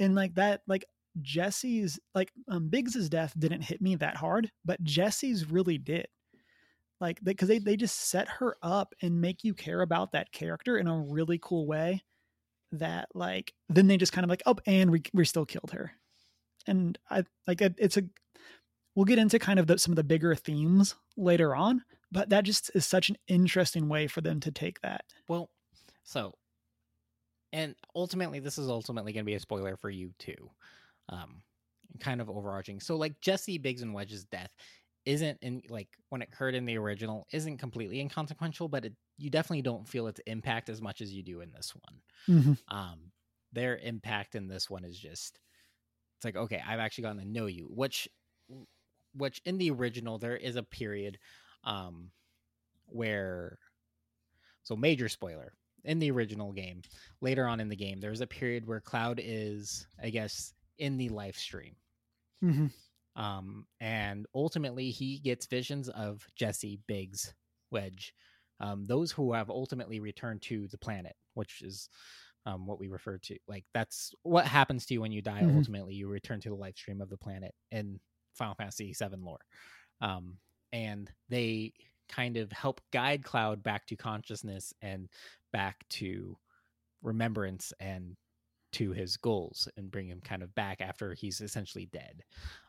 and 0.00 0.14
like 0.14 0.34
that 0.34 0.62
like 0.66 0.84
jesse's 1.20 2.00
like 2.14 2.32
um 2.48 2.68
biggs's 2.68 3.08
death 3.08 3.34
didn't 3.38 3.62
hit 3.62 3.82
me 3.82 3.94
that 3.96 4.16
hard 4.16 4.50
but 4.64 4.82
jesse's 4.82 5.50
really 5.50 5.78
did 5.78 6.06
like 7.00 7.18
because 7.22 7.48
they, 7.48 7.58
they 7.58 7.76
just 7.76 8.08
set 8.08 8.28
her 8.28 8.56
up 8.62 8.94
and 9.02 9.20
make 9.20 9.44
you 9.44 9.52
care 9.52 9.82
about 9.82 10.12
that 10.12 10.32
character 10.32 10.78
in 10.78 10.86
a 10.86 10.98
really 10.98 11.38
cool 11.42 11.66
way 11.66 12.02
that 12.72 13.08
like 13.14 13.52
then 13.68 13.86
they 13.86 13.96
just 13.96 14.12
kind 14.12 14.24
of 14.24 14.30
like 14.30 14.42
oh 14.46 14.56
and 14.66 14.90
we, 14.90 15.02
we 15.12 15.24
still 15.24 15.46
killed 15.46 15.70
her. 15.72 15.92
And 16.66 16.98
i 17.10 17.24
like 17.46 17.60
it's 17.60 17.96
a 17.96 18.04
we'll 18.94 19.04
get 19.04 19.18
into 19.18 19.38
kind 19.38 19.58
of 19.58 19.66
the, 19.66 19.78
some 19.78 19.92
of 19.92 19.96
the 19.96 20.04
bigger 20.04 20.34
themes 20.34 20.94
later 21.16 21.54
on 21.54 21.82
but 22.10 22.28
that 22.28 22.44
just 22.44 22.70
is 22.74 22.84
such 22.84 23.08
an 23.08 23.16
interesting 23.26 23.88
way 23.88 24.06
for 24.06 24.20
them 24.20 24.38
to 24.40 24.50
take 24.50 24.80
that. 24.80 25.04
Well 25.28 25.50
so 26.04 26.34
and 27.52 27.74
ultimately 27.94 28.40
this 28.40 28.58
is 28.58 28.68
ultimately 28.68 29.12
going 29.12 29.24
to 29.24 29.30
be 29.30 29.34
a 29.34 29.40
spoiler 29.40 29.76
for 29.76 29.90
you 29.90 30.12
too 30.18 30.50
um 31.08 31.42
kind 32.00 32.20
of 32.20 32.30
overarching. 32.30 32.80
So 32.80 32.96
like 32.96 33.20
jesse 33.20 33.58
biggs 33.58 33.82
and 33.82 33.92
wedge's 33.92 34.24
death 34.24 34.50
isn't 35.04 35.38
in 35.42 35.62
like 35.68 35.88
when 36.10 36.22
it 36.22 36.28
occurred 36.32 36.54
in 36.54 36.64
the 36.64 36.78
original 36.78 37.26
isn't 37.32 37.58
completely 37.58 38.00
inconsequential 38.00 38.68
but 38.68 38.84
it, 38.84 38.92
you 39.22 39.30
definitely 39.30 39.62
don't 39.62 39.88
feel 39.88 40.08
its 40.08 40.20
impact 40.26 40.68
as 40.68 40.82
much 40.82 41.00
as 41.00 41.12
you 41.12 41.22
do 41.22 41.40
in 41.40 41.52
this 41.52 41.72
one 41.74 42.36
mm-hmm. 42.36 42.76
um 42.76 42.98
their 43.52 43.78
impact 43.78 44.34
in 44.34 44.48
this 44.48 44.68
one 44.68 44.84
is 44.84 44.98
just 44.98 45.38
it's 46.16 46.24
like 46.24 46.36
okay 46.36 46.60
i've 46.66 46.80
actually 46.80 47.02
gotten 47.02 47.20
to 47.20 47.28
know 47.28 47.46
you 47.46 47.68
which 47.70 48.08
which 49.14 49.40
in 49.44 49.58
the 49.58 49.70
original 49.70 50.18
there 50.18 50.36
is 50.36 50.56
a 50.56 50.62
period 50.62 51.18
um 51.64 52.10
where 52.86 53.58
so 54.64 54.74
major 54.74 55.08
spoiler 55.08 55.52
in 55.84 55.98
the 55.98 56.10
original 56.10 56.52
game 56.52 56.82
later 57.20 57.46
on 57.46 57.60
in 57.60 57.68
the 57.68 57.76
game 57.76 58.00
there's 58.00 58.20
a 58.20 58.26
period 58.26 58.66
where 58.66 58.80
cloud 58.80 59.20
is 59.22 59.86
i 60.02 60.10
guess 60.10 60.52
in 60.78 60.96
the 60.96 61.08
Lifestream 61.10 61.74
mm-hmm. 62.42 62.66
um 63.20 63.66
and 63.80 64.26
ultimately 64.34 64.90
he 64.90 65.18
gets 65.18 65.46
visions 65.46 65.88
of 65.90 66.26
jesse 66.34 66.80
biggs 66.88 67.34
wedge 67.70 68.14
um 68.62 68.86
those 68.86 69.12
who 69.12 69.32
have 69.34 69.50
ultimately 69.50 70.00
returned 70.00 70.42
to 70.42 70.68
the 70.68 70.78
planet 70.78 71.16
which 71.34 71.62
is 71.62 71.90
um 72.46 72.66
what 72.66 72.78
we 72.78 72.88
refer 72.88 73.18
to 73.18 73.38
like 73.48 73.64
that's 73.74 74.14
what 74.22 74.46
happens 74.46 74.86
to 74.86 74.94
you 74.94 75.00
when 75.00 75.12
you 75.12 75.22
die 75.22 75.42
Mhm. 75.42 75.48
ultimately 75.48 75.94
you 75.94 76.08
return 76.08 76.40
to 76.40 76.48
the 76.48 76.54
life 76.54 76.76
stream 76.76 77.00
of 77.00 77.10
the 77.10 77.18
planet 77.18 77.54
in 77.70 78.00
final 78.34 78.54
fantasy 78.54 78.92
VII 78.92 79.24
lore 79.24 79.40
um 80.00 80.38
and 80.72 81.12
they 81.28 81.72
kind 82.08 82.36
of 82.36 82.52
help 82.52 82.80
guide 82.92 83.24
cloud 83.24 83.62
back 83.62 83.86
to 83.86 83.96
consciousness 83.96 84.74
and 84.82 85.08
back 85.52 85.86
to 85.88 86.36
remembrance 87.02 87.72
and 87.80 88.16
to 88.72 88.92
his 88.92 89.16
goals 89.16 89.68
and 89.76 89.90
bring 89.90 90.08
him 90.08 90.20
kind 90.20 90.42
of 90.42 90.54
back 90.54 90.80
after 90.80 91.14
he's 91.14 91.40
essentially 91.40 91.86
dead 91.86 92.24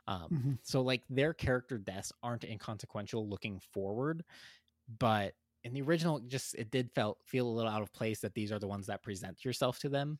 um 0.07 0.29
Mhm. 0.29 0.57
so 0.63 0.81
like 0.81 1.03
their 1.09 1.33
character 1.33 1.77
deaths 1.77 2.13
aren't 2.23 2.43
inconsequential 2.45 3.29
looking 3.29 3.59
forward 3.59 4.23
but 4.99 5.33
in 5.63 5.73
the 5.73 5.81
original 5.81 6.19
just 6.21 6.55
it 6.55 6.71
did 6.71 6.91
felt 6.93 7.19
feel 7.25 7.47
a 7.47 7.49
little 7.51 7.71
out 7.71 7.81
of 7.81 7.93
place 7.93 8.19
that 8.21 8.33
these 8.33 8.51
are 8.51 8.59
the 8.59 8.67
ones 8.67 8.87
that 8.87 9.03
present 9.03 9.43
yourself 9.45 9.79
to 9.79 9.89
them 9.89 10.19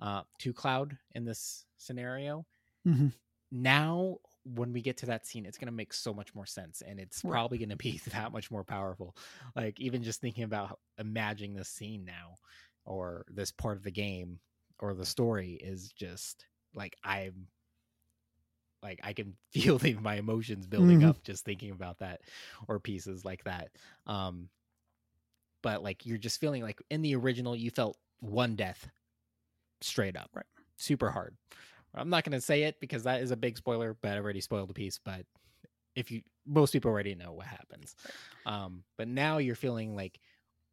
uh 0.00 0.22
to 0.38 0.52
cloud 0.52 0.98
in 1.12 1.24
this 1.24 1.66
scenario 1.78 2.46
Mhm. 2.84 3.12
now 3.50 4.16
when 4.44 4.72
we 4.72 4.80
get 4.80 4.96
to 4.96 5.06
that 5.06 5.26
scene 5.26 5.44
it's 5.46 5.58
going 5.58 5.66
to 5.66 5.72
make 5.72 5.92
so 5.92 6.12
much 6.12 6.34
more 6.34 6.46
sense 6.46 6.80
and 6.82 6.98
it's 6.98 7.22
Right. 7.22 7.42
probably 7.42 7.58
going 7.58 7.68
to 7.68 7.76
be 7.76 7.98
that 8.10 8.32
much 8.32 8.50
more 8.50 8.64
powerful 8.64 9.16
like 9.54 9.78
even 9.78 10.02
just 10.02 10.20
thinking 10.20 10.44
about 10.44 10.80
imagining 10.98 11.54
this 11.54 11.68
scene 11.68 12.04
now 12.04 12.36
or 12.84 13.24
this 13.28 13.52
part 13.52 13.76
of 13.76 13.82
the 13.84 13.90
game 13.90 14.40
or 14.80 14.94
the 14.94 15.06
story 15.06 15.52
is 15.52 15.92
just 15.92 16.46
like 16.74 16.96
i'm 17.04 17.46
like 18.82 19.00
i 19.02 19.12
can 19.12 19.36
feel 19.52 19.78
the, 19.78 19.94
my 19.94 20.16
emotions 20.16 20.66
building 20.66 21.02
Mhm. 21.02 21.02
up 21.02 21.22
just 21.22 21.44
thinking 21.44 21.70
about 21.70 21.98
that 21.98 22.22
or 22.68 22.80
pieces 22.80 23.24
like 23.24 23.44
that 23.44 23.70
um 24.06 24.48
but 25.62 25.82
like 25.82 26.04
you're 26.06 26.18
just 26.18 26.40
feeling 26.40 26.62
like 26.62 26.80
in 26.90 27.02
the 27.02 27.14
original 27.16 27.56
you 27.56 27.70
felt 27.70 27.96
one 28.20 28.56
death 28.56 28.88
straight 29.80 30.16
up. 30.16 30.30
Right. 30.34 30.46
super 30.76 31.10
hard. 31.10 31.36
I'm 31.94 32.08
not 32.10 32.24
going 32.24 32.32
to 32.32 32.40
say 32.40 32.62
it 32.64 32.80
because 32.80 33.02
that 33.02 33.20
is 33.20 33.30
a 33.30 33.36
big 33.36 33.56
spoiler 33.58 33.96
but 34.00 34.12
i 34.12 34.16
already 34.16 34.40
spoiled 34.40 34.70
a 34.70 34.74
piece 34.74 34.98
but 35.04 35.26
if 35.94 36.10
you 36.10 36.22
most 36.46 36.72
people 36.72 36.90
already 36.90 37.14
know 37.14 37.32
what 37.32 37.46
happens. 37.46 37.94
Um 38.46 38.84
but 38.96 39.08
now 39.08 39.38
you're 39.38 39.54
feeling 39.54 39.94
like 39.94 40.18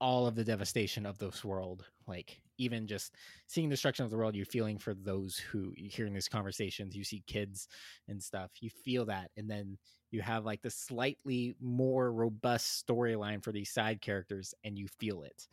all 0.01 0.27
of 0.27 0.35
the 0.35 0.45
devastation 0.45 1.05
of 1.05 1.17
this 1.17 1.43
world 1.43 1.83
like 2.07 2.41
even 2.57 2.87
just 2.87 3.15
seeing 3.47 3.67
the 3.67 3.73
destruction 3.73 4.05
of 4.05 4.11
the 4.11 4.17
world 4.17 4.33
you're 4.35 4.45
feeling 4.45 4.77
for 4.77 4.93
those 4.93 5.37
who 5.37 5.73
hearing 5.75 6.13
these 6.13 6.29
conversations 6.29 6.95
you 6.95 7.03
see 7.03 7.21
kids 7.27 7.67
and 8.07 8.23
stuff 8.23 8.49
you 8.61 8.69
feel 8.69 9.05
that 9.05 9.29
and 9.35 9.49
then 9.49 9.77
you 10.11 10.21
have 10.21 10.45
like 10.45 10.61
the 10.61 10.69
slightly 10.69 11.55
more 11.61 12.11
robust 12.11 12.85
storyline 12.85 13.43
for 13.43 13.51
these 13.51 13.69
side 13.69 14.01
characters 14.01 14.53
and 14.63 14.77
you 14.77 14.87
feel 14.99 15.23
it 15.23 15.47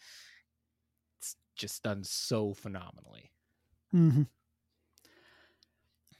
it's 1.18 1.36
just 1.56 1.82
done 1.82 2.02
so 2.04 2.52
phenomenally 2.54 3.30
hmm 3.90 4.22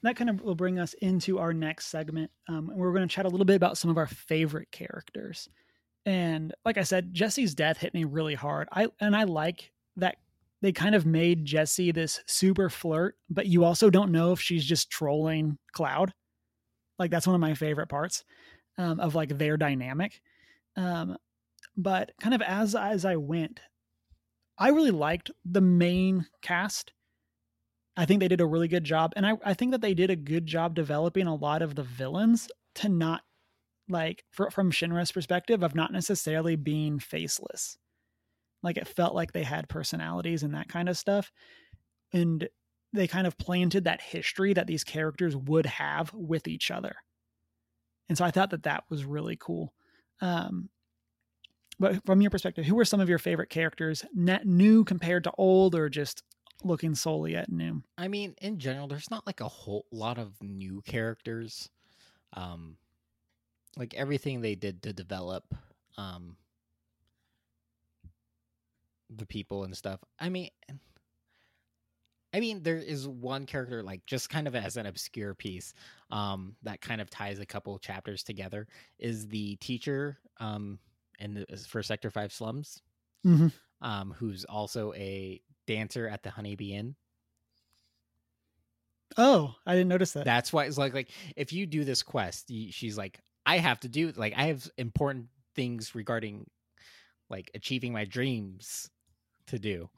That 0.03 0.15
kind 0.15 0.31
of 0.31 0.41
will 0.41 0.55
bring 0.55 0.79
us 0.79 0.95
into 0.95 1.39
our 1.39 1.53
next 1.53 1.87
segment. 1.87 2.31
Um, 2.49 2.71
and 2.71 2.79
we're 2.79 2.93
going 2.93 3.09
to 3.09 3.13
chat 3.13 3.27
a 3.27 3.29
little 3.29 3.45
bit 3.45 3.57
about 3.57 3.77
some 3.77 3.91
of 3.91 3.97
our 3.97 4.07
favorite 4.07 4.71
characters. 4.71 5.49
And 6.05 6.55
like 6.65 6.79
I 6.79 6.85
said, 6.85 7.13
Jesse's 7.13 7.57
death 7.57 7.79
hit 7.79 7.93
me 7.93 8.05
really 8.05 8.35
hard. 8.35 8.69
I 8.71 8.87
and 9.01 9.17
I 9.17 9.25
like 9.25 9.73
that 9.97 10.19
they 10.63 10.71
kind 10.71 10.95
of 10.95 11.07
made 11.07 11.45
Jesse 11.45 11.91
this 11.91 12.21
super 12.27 12.71
flirt, 12.71 13.17
but 13.29 13.47
you 13.47 13.65
also 13.65 13.91
don't 13.91 14.13
know 14.13 14.31
if 14.31 14.41
she's 14.41 14.65
just 14.65 14.91
trolling 14.91 15.59
Cloud. 15.73 16.13
Like 16.99 17.11
that's 17.11 17.27
one 17.27 17.35
of 17.35 17.41
my 17.41 17.55
favorite 17.55 17.89
parts 17.89 18.25
um, 18.79 19.01
of 19.01 19.15
like 19.15 19.37
their 19.37 19.57
dynamic. 19.57 20.21
Um, 20.77 21.17
but 21.77 22.13
kind 22.21 22.35
of 22.35 22.43
as 22.43 22.75
as 22.75 23.05
I 23.05 23.17
went, 23.17 23.61
I 24.59 24.69
really 24.69 24.91
liked 24.91 25.31
the 25.45 25.61
main 25.61 26.27
cast. 26.43 26.93
I 27.97 28.05
think 28.05 28.21
they 28.21 28.29
did 28.29 28.41
a 28.41 28.47
really 28.47 28.69
good 28.69 28.85
job. 28.85 29.13
And 29.17 29.27
I, 29.27 29.35
I 29.45 29.55
think 29.55 29.73
that 29.73 29.81
they 29.81 29.95
did 29.95 30.11
a 30.11 30.17
good 30.17 30.47
job 30.47 30.75
developing 30.75 31.27
a 31.27 31.35
lot 31.35 31.63
of 31.63 31.75
the 31.75 31.83
villains 31.83 32.49
to 32.77 32.89
not 32.89 33.23
like 33.89 34.25
for, 34.31 34.51
from 34.51 34.71
Shinra's 34.71 35.13
perspective 35.13 35.63
of 35.63 35.75
not 35.75 35.93
necessarily 35.93 36.57
being 36.57 36.99
faceless. 36.99 37.79
Like 38.63 38.77
it 38.77 38.89
felt 38.89 39.15
like 39.15 39.33
they 39.33 39.45
had 39.45 39.69
personalities 39.69 40.43
and 40.43 40.55
that 40.55 40.69
kind 40.69 40.89
of 40.89 40.99
stuff. 40.99 41.31
And 42.13 42.49
they 42.93 43.07
kind 43.07 43.27
of 43.27 43.39
planted 43.39 43.85
that 43.85 44.01
history 44.01 44.53
that 44.55 44.67
these 44.67 44.85
characters 44.85 45.37
would 45.37 45.67
have 45.67 46.13
with 46.15 46.49
each 46.49 46.71
other. 46.71 46.97
And 48.09 48.17
so 48.17 48.25
I 48.25 48.31
thought 48.31 48.51
that 48.51 48.63
that 48.65 48.85
was 48.89 49.05
really 49.05 49.37
cool. 49.37 49.73
Um, 50.21 50.71
but 51.79 52.05
from 52.07 52.21
your 52.21 52.31
perspective, 52.31 52.65
who 52.65 52.75
were 52.75 52.85
some 52.85 53.01
of 53.01 53.09
your 53.09 53.19
favorite 53.19 53.51
characters, 53.51 54.05
net 54.15 54.47
new 54.47 54.85
compared 54.85 55.25
to 55.25 55.33
old, 55.37 55.75
or 55.75 55.89
just 55.89 56.23
looking 56.65 56.95
solely 56.95 57.37
at 57.37 57.51
new? 57.51 57.83
I 57.99 58.09
mean, 58.09 58.35
in 58.41 58.59
general, 58.59 58.89
there's 58.89 59.11
not 59.11 59.27
like 59.27 59.41
a 59.41 59.49
whole 59.49 59.85
lot 59.93 60.19
of 60.19 60.33
new 60.41 60.83
characters. 60.87 61.69
Um, 62.33 62.77
like 63.77 63.95
everything 63.95 64.41
they 64.41 64.55
did 64.55 64.83
to 64.83 64.93
develop, 64.93 65.45
um, 65.99 66.37
the 69.15 69.27
people 69.27 69.65
and 69.65 69.77
stuff. 69.77 70.01
I 70.19 70.29
mean, 70.31 70.51
I 72.37 72.41
mean, 72.41 72.63
there 72.63 72.77
is 72.77 73.09
one 73.09 73.47
character 73.47 73.83
like 73.83 74.05
just 74.05 74.29
kind 74.29 74.47
of 74.47 74.55
as 74.55 74.77
an 74.77 74.85
obscure 74.85 75.35
piece, 75.35 75.73
um, 76.11 76.55
that 76.63 76.83
kind 76.83 77.01
of 77.01 77.09
ties 77.09 77.39
a 77.39 77.47
couple 77.47 77.79
chapters 77.79 78.23
together. 78.23 78.69
Is 78.99 79.27
the 79.29 79.57
teacher, 79.57 80.19
um, 80.39 80.79
in 81.19 81.33
the 81.35 81.47
for 81.57 81.83
Sector 81.83 82.11
Five 82.11 82.35
slums, 82.35 82.83
Mhm. 83.25 83.53
um, 83.81 84.13
who's 84.13 84.45
also 84.45 84.93
a 84.95 85.41
dancer 85.67 86.09
at 86.09 86.23
the 86.23 86.31
Honeybee 86.31 86.75
Inn. 86.75 86.97
Oh, 89.17 89.55
I 89.65 89.75
didn't 89.75 89.89
notice 89.89 90.13
that. 90.13 90.25
That's 90.25 90.53
why 90.53 90.67
it's 90.67 90.79
like 90.79 90.93
like 90.95 91.11
if 91.37 91.53
you 91.53 91.67
do 91.67 91.85
this 91.85 92.03
quest, 92.03 92.51
you, 92.51 92.71
she's 92.73 92.99
like, 92.99 93.21
I 93.47 93.59
have 93.59 93.81
to 93.81 93.89
do 93.89 94.13
like 94.13 94.35
I 94.37 94.47
have 94.47 94.69
important 94.77 95.29
things 95.55 95.95
regarding 95.95 96.51
like 97.31 97.51
achieving 97.55 97.93
my 97.93 98.05
dreams 98.05 98.91
to 99.49 99.59
do. 99.59 99.91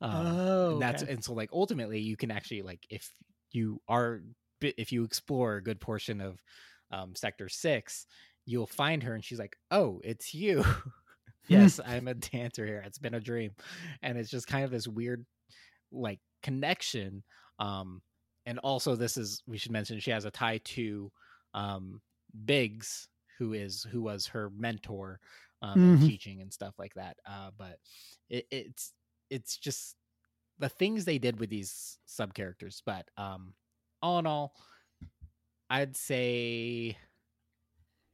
Um, 0.00 0.26
oh, 0.26 0.68
and 0.68 0.80
that's 0.80 1.02
okay. 1.02 1.12
and 1.12 1.22
so 1.24 1.32
like 1.34 1.50
ultimately 1.52 2.00
you 2.00 2.16
can 2.16 2.30
actually 2.30 2.62
like 2.62 2.86
if 2.90 3.10
you 3.52 3.80
are 3.88 4.22
if 4.60 4.92
you 4.92 5.04
explore 5.04 5.56
a 5.56 5.62
good 5.62 5.80
portion 5.80 6.20
of 6.20 6.40
um, 6.90 7.14
sector 7.14 7.48
six, 7.48 8.06
you'll 8.46 8.66
find 8.66 9.02
her 9.02 9.14
and 9.14 9.24
she's 9.24 9.38
like, 9.38 9.56
oh, 9.70 10.00
it's 10.04 10.34
you. 10.34 10.64
yes, 11.48 11.80
I'm 11.84 12.08
a 12.08 12.14
dancer 12.14 12.66
here. 12.66 12.82
It's 12.86 12.98
been 12.98 13.14
a 13.14 13.20
dream, 13.20 13.52
and 14.02 14.18
it's 14.18 14.30
just 14.30 14.46
kind 14.46 14.64
of 14.64 14.70
this 14.70 14.88
weird 14.88 15.24
like 15.92 16.20
connection. 16.42 17.22
Um, 17.58 18.02
and 18.46 18.58
also 18.60 18.94
this 18.96 19.16
is 19.16 19.42
we 19.46 19.58
should 19.58 19.72
mention 19.72 20.00
she 20.00 20.10
has 20.10 20.24
a 20.24 20.30
tie 20.30 20.58
to 20.64 21.10
um 21.54 22.00
Biggs, 22.44 23.08
who 23.38 23.52
is 23.52 23.84
who 23.90 24.02
was 24.02 24.26
her 24.28 24.50
mentor 24.50 25.20
um 25.62 25.84
in 25.84 25.94
Mhm. 25.94 26.06
teaching 26.06 26.40
and 26.42 26.52
stuff 26.52 26.74
like 26.78 26.94
that. 26.94 27.16
Uh 27.26 27.50
but 27.56 27.78
it, 28.28 28.46
it's 28.50 28.92
it's 29.34 29.56
just 29.58 29.96
the 30.58 30.68
things 30.68 31.04
they 31.04 31.18
did 31.18 31.40
with 31.40 31.50
these 31.50 31.98
sub 32.06 32.34
characters. 32.34 32.82
But 32.86 33.08
um 33.16 33.54
all 34.02 34.18
in 34.18 34.26
all, 34.26 34.54
I'd 35.70 35.96
say 35.96 36.96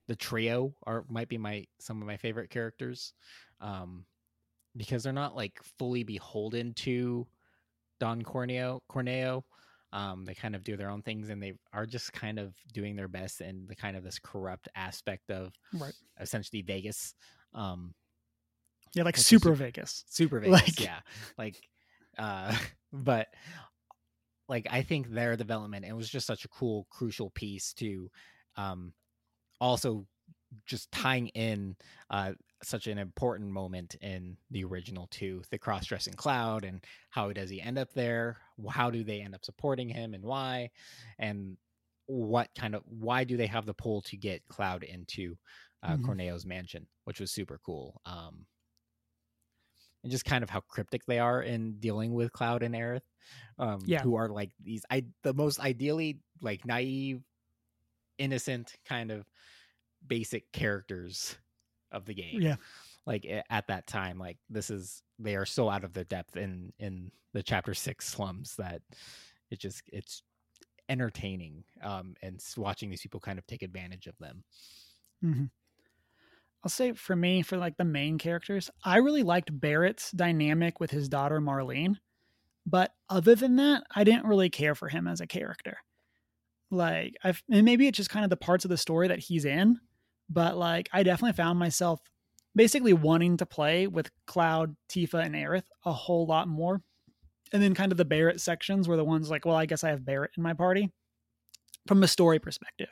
the 0.08 0.16
trio 0.16 0.74
are 0.86 1.04
might 1.08 1.28
be 1.28 1.38
my 1.38 1.66
some 1.78 2.00
of 2.00 2.06
my 2.06 2.16
favorite 2.16 2.50
characters 2.50 3.14
um 3.60 4.04
because 4.76 5.02
they're 5.02 5.12
not 5.12 5.36
like 5.36 5.60
fully 5.78 6.02
beholden 6.04 6.74
to 6.74 7.26
Don 8.00 8.22
Corneo 8.22 8.80
Corneo 8.90 9.42
um 9.92 10.24
they 10.24 10.34
kind 10.34 10.54
of 10.54 10.64
do 10.64 10.76
their 10.76 10.90
own 10.90 11.02
things 11.02 11.28
and 11.30 11.42
they 11.42 11.54
are 11.72 11.86
just 11.86 12.12
kind 12.12 12.38
of 12.38 12.54
doing 12.72 12.96
their 12.96 13.08
best 13.08 13.40
in 13.40 13.66
the 13.68 13.74
kind 13.76 13.96
of 13.96 14.04
this 14.04 14.18
corrupt 14.18 14.68
aspect 14.74 15.30
of 15.30 15.52
Right. 15.72 15.94
essentially 16.20 16.62
Vegas 16.62 17.14
um 17.54 17.94
Yeah, 18.94 19.04
like 19.04 19.16
Super 19.16 19.52
Vegas. 19.54 20.04
super 20.08 20.40
Vegas 20.40 20.52
Like- 20.60 20.80
yeah 20.80 21.00
like 21.38 21.56
uh 22.18 22.56
but 22.92 23.28
like 24.48 24.66
I 24.70 24.82
think 24.82 25.10
their 25.10 25.36
development 25.36 25.84
it 25.84 25.94
was 25.94 26.08
just 26.10 26.26
such 26.26 26.44
a 26.44 26.48
cool 26.48 26.86
crucial 26.90 27.30
piece 27.30 27.72
to 27.74 28.10
um 28.56 28.92
also 29.60 30.06
just 30.66 30.90
tying 30.90 31.28
in 31.28 31.76
uh 32.10 32.32
such 32.62 32.88
an 32.88 32.98
important 32.98 33.50
moment 33.50 33.94
in 34.02 34.36
the 34.50 34.64
original 34.64 35.06
two 35.10 35.42
the 35.50 35.58
cross-dressing 35.58 36.14
cloud 36.14 36.64
and 36.64 36.84
how 37.10 37.32
does 37.32 37.48
he 37.48 37.60
end 37.60 37.78
up 37.78 37.92
there 37.94 38.36
how 38.68 38.90
do 38.90 39.02
they 39.04 39.20
end 39.20 39.34
up 39.34 39.44
supporting 39.44 39.88
him 39.88 40.12
and 40.14 40.24
why 40.24 40.68
and 41.18 41.56
what 42.06 42.48
kind 42.58 42.74
of 42.74 42.82
why 42.86 43.22
do 43.24 43.36
they 43.36 43.46
have 43.46 43.64
the 43.66 43.72
pull 43.72 44.02
to 44.02 44.16
get 44.16 44.46
cloud 44.48 44.82
into 44.82 45.36
uh, 45.84 45.96
Mhm. 45.96 46.04
corneo's 46.04 46.44
mansion 46.44 46.86
which 47.04 47.20
was 47.20 47.30
super 47.30 47.58
cool 47.64 48.00
um 48.04 48.44
and 50.02 50.12
just 50.12 50.24
kind 50.24 50.42
of 50.44 50.50
how 50.50 50.60
cryptic 50.60 51.04
they 51.06 51.18
are 51.18 51.42
in 51.42 51.78
dealing 51.80 52.14
with 52.14 52.32
cloud 52.32 52.62
and 52.62 52.74
aerith 52.74 53.02
um 53.58 53.80
Yeah. 53.86 54.02
who 54.02 54.16
are 54.16 54.28
like 54.28 54.52
these 54.60 54.84
i 54.90 55.04
the 55.22 55.34
most 55.34 55.60
ideally 55.60 56.20
like 56.42 56.64
naive 56.66 57.22
innocent 58.18 58.74
kind 58.84 59.10
of 59.10 59.26
basic 60.06 60.50
characters 60.52 61.38
of 61.92 62.06
the 62.06 62.14
game 62.14 62.42
Yeah. 62.42 62.56
like 63.06 63.26
at 63.50 63.66
that 63.68 63.86
time 63.86 64.18
like 64.18 64.38
this 64.50 64.70
is 64.70 65.02
they 65.18 65.36
are 65.36 65.46
so 65.46 65.68
out 65.70 65.84
of 65.84 65.92
their 65.94 66.04
depth 66.04 66.36
in 66.36 66.72
in 66.78 67.10
the 67.32 67.42
chapter 67.42 67.74
six 67.74 68.06
slums 68.08 68.56
that 68.56 68.82
it 69.50 69.58
just 69.60 69.82
it's 69.92 70.22
entertaining 70.88 71.64
um 71.82 72.14
and 72.22 72.40
watching 72.56 72.90
these 72.90 73.02
people 73.02 73.20
kind 73.20 73.38
of 73.38 73.46
take 73.46 73.62
advantage 73.62 74.06
of 74.06 74.16
them 74.18 74.44
hmm 75.22 75.50
I'll 76.62 76.70
say 76.70 76.92
for 76.92 77.16
me, 77.16 77.42
for 77.42 77.56
like 77.56 77.76
the 77.76 77.84
main 77.84 78.18
characters, 78.18 78.70
I 78.84 78.98
really 78.98 79.22
liked 79.22 79.58
Barret's 79.58 80.10
dynamic 80.10 80.78
with 80.78 80.90
his 80.90 81.08
daughter 81.08 81.40
Marlene. 81.40 81.96
But 82.66 82.92
other 83.08 83.34
than 83.34 83.56
that, 83.56 83.84
I 83.94 84.04
didn't 84.04 84.26
really 84.26 84.50
care 84.50 84.74
for 84.74 84.88
him 84.88 85.06
as 85.06 85.20
a 85.20 85.26
character. 85.26 85.78
Like, 86.70 87.14
I've, 87.24 87.42
and 87.50 87.64
maybe 87.64 87.88
it's 87.88 87.96
just 87.96 88.10
kind 88.10 88.24
of 88.24 88.30
the 88.30 88.36
parts 88.36 88.64
of 88.64 88.68
the 88.68 88.76
story 88.76 89.08
that 89.08 89.18
he's 89.18 89.44
in, 89.44 89.80
but 90.28 90.56
like, 90.56 90.88
I 90.92 91.02
definitely 91.02 91.32
found 91.32 91.58
myself 91.58 92.00
basically 92.54 92.92
wanting 92.92 93.38
to 93.38 93.46
play 93.46 93.86
with 93.86 94.10
Cloud, 94.26 94.76
Tifa, 94.88 95.24
and 95.24 95.34
Aerith 95.34 95.64
a 95.84 95.92
whole 95.92 96.26
lot 96.26 96.46
more. 96.46 96.82
And 97.52 97.62
then 97.62 97.74
kind 97.74 97.90
of 97.90 97.98
the 97.98 98.04
Barret 98.04 98.40
sections 98.40 98.86
were 98.86 98.96
the 98.96 99.04
ones 99.04 99.30
like, 99.30 99.44
well, 99.44 99.56
I 99.56 99.66
guess 99.66 99.82
I 99.82 99.90
have 99.90 100.04
Barret 100.04 100.32
in 100.36 100.42
my 100.42 100.52
party 100.52 100.92
from 101.88 102.02
a 102.02 102.08
story 102.08 102.38
perspective 102.38 102.88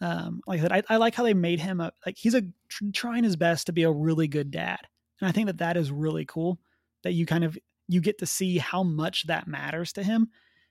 um, 0.00 0.40
like 0.46 0.60
I 0.60 0.62
said, 0.62 0.72
I, 0.72 0.82
I 0.88 0.96
like 0.96 1.14
how 1.14 1.24
they 1.24 1.34
made 1.34 1.60
him 1.60 1.80
a 1.80 1.92
like 2.06 2.16
he's 2.16 2.34
a 2.34 2.42
tr- 2.68 2.84
trying 2.92 3.24
his 3.24 3.36
best 3.36 3.66
to 3.66 3.72
be 3.72 3.82
a 3.82 3.90
really 3.90 4.28
good 4.28 4.50
dad, 4.50 4.78
and 5.20 5.28
I 5.28 5.32
think 5.32 5.46
that 5.46 5.58
that 5.58 5.76
is 5.76 5.90
really 5.90 6.24
cool 6.24 6.58
that 7.02 7.12
you 7.12 7.26
kind 7.26 7.44
of 7.44 7.58
you 7.88 8.00
get 8.00 8.18
to 8.18 8.26
see 8.26 8.58
how 8.58 8.82
much 8.82 9.26
that 9.26 9.48
matters 9.48 9.92
to 9.94 10.02
him. 10.02 10.28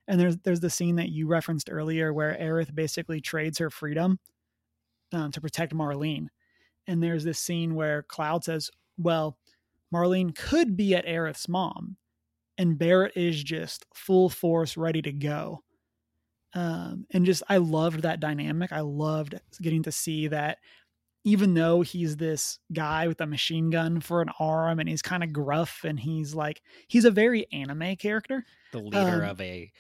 And 0.08 0.20
there's 0.20 0.38
there's 0.38 0.62
the 0.62 0.70
scene 0.70 0.96
that 0.96 1.10
you 1.10 1.28
referenced 1.28 1.70
earlier 1.70 2.14
where 2.14 2.38
Aerith 2.40 2.74
basically 2.74 3.20
trades 3.20 3.58
her 3.58 3.70
freedom 3.70 4.20
um, 5.12 5.32
to 5.32 5.42
protect 5.42 5.74
Marlene, 5.76 6.28
and 6.88 7.04
there's 7.04 7.26
this 7.26 7.40
scene 7.40 7.76
where 7.76 8.04
Cloud 8.04 8.46
says, 8.46 8.72
"Well, 8.98 9.38
Marlene 9.94 10.34
could 10.34 10.78
be 10.78 10.96
at 10.96 11.06
Aerith's 11.06 11.50
mom," 11.50 11.98
and 12.58 12.78
Barret 12.78 13.18
is 13.18 13.44
just 13.44 13.86
full 13.94 14.30
force, 14.30 14.78
ready 14.78 15.02
to 15.02 15.12
go 15.12 15.64
um, 16.54 17.06
and 17.12 17.26
just 17.26 17.44
I 17.50 17.58
loved 17.58 18.02
that 18.02 18.20
dynamic. 18.20 18.72
I 18.72 18.82
loved 18.82 19.36
getting 19.62 19.84
to 19.84 19.92
see 19.92 20.28
that 20.30 20.58
even 21.24 21.54
though 21.56 21.82
he's 21.82 22.16
this 22.18 22.58
guy 22.72 23.08
with 23.08 23.20
a 23.20 23.28
machine 23.28 23.70
gun 23.70 24.00
for 24.00 24.22
an 24.22 24.30
arm 24.40 24.80
and 24.80 24.88
he's 24.88 25.02
kind 25.02 25.24
of 25.24 25.34
gruff 25.34 25.84
and 25.84 26.00
he's 26.00 26.34
like 26.34 26.62
he's 26.88 27.06
a 27.06 27.12
very 27.12 27.46
anime 27.52 27.96
character. 27.98 28.46
the 28.72 28.80
leader 28.80 29.24
Um, 29.24 29.30
of 29.30 29.42
a 29.42 29.72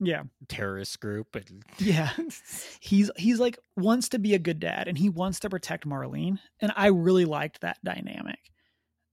Yeah, 0.00 0.24
terrorist 0.48 1.00
group 1.00 1.34
and 1.34 1.64
yeah. 1.78 2.10
He's 2.80 3.10
he's 3.16 3.40
like 3.40 3.58
wants 3.76 4.08
to 4.10 4.18
be 4.20 4.34
a 4.34 4.38
good 4.38 4.60
dad 4.60 4.86
and 4.86 4.96
he 4.96 5.08
wants 5.08 5.40
to 5.40 5.50
protect 5.50 5.86
Marlene 5.88 6.38
and 6.60 6.72
I 6.76 6.86
really 6.88 7.24
liked 7.24 7.62
that 7.62 7.78
dynamic. 7.82 8.38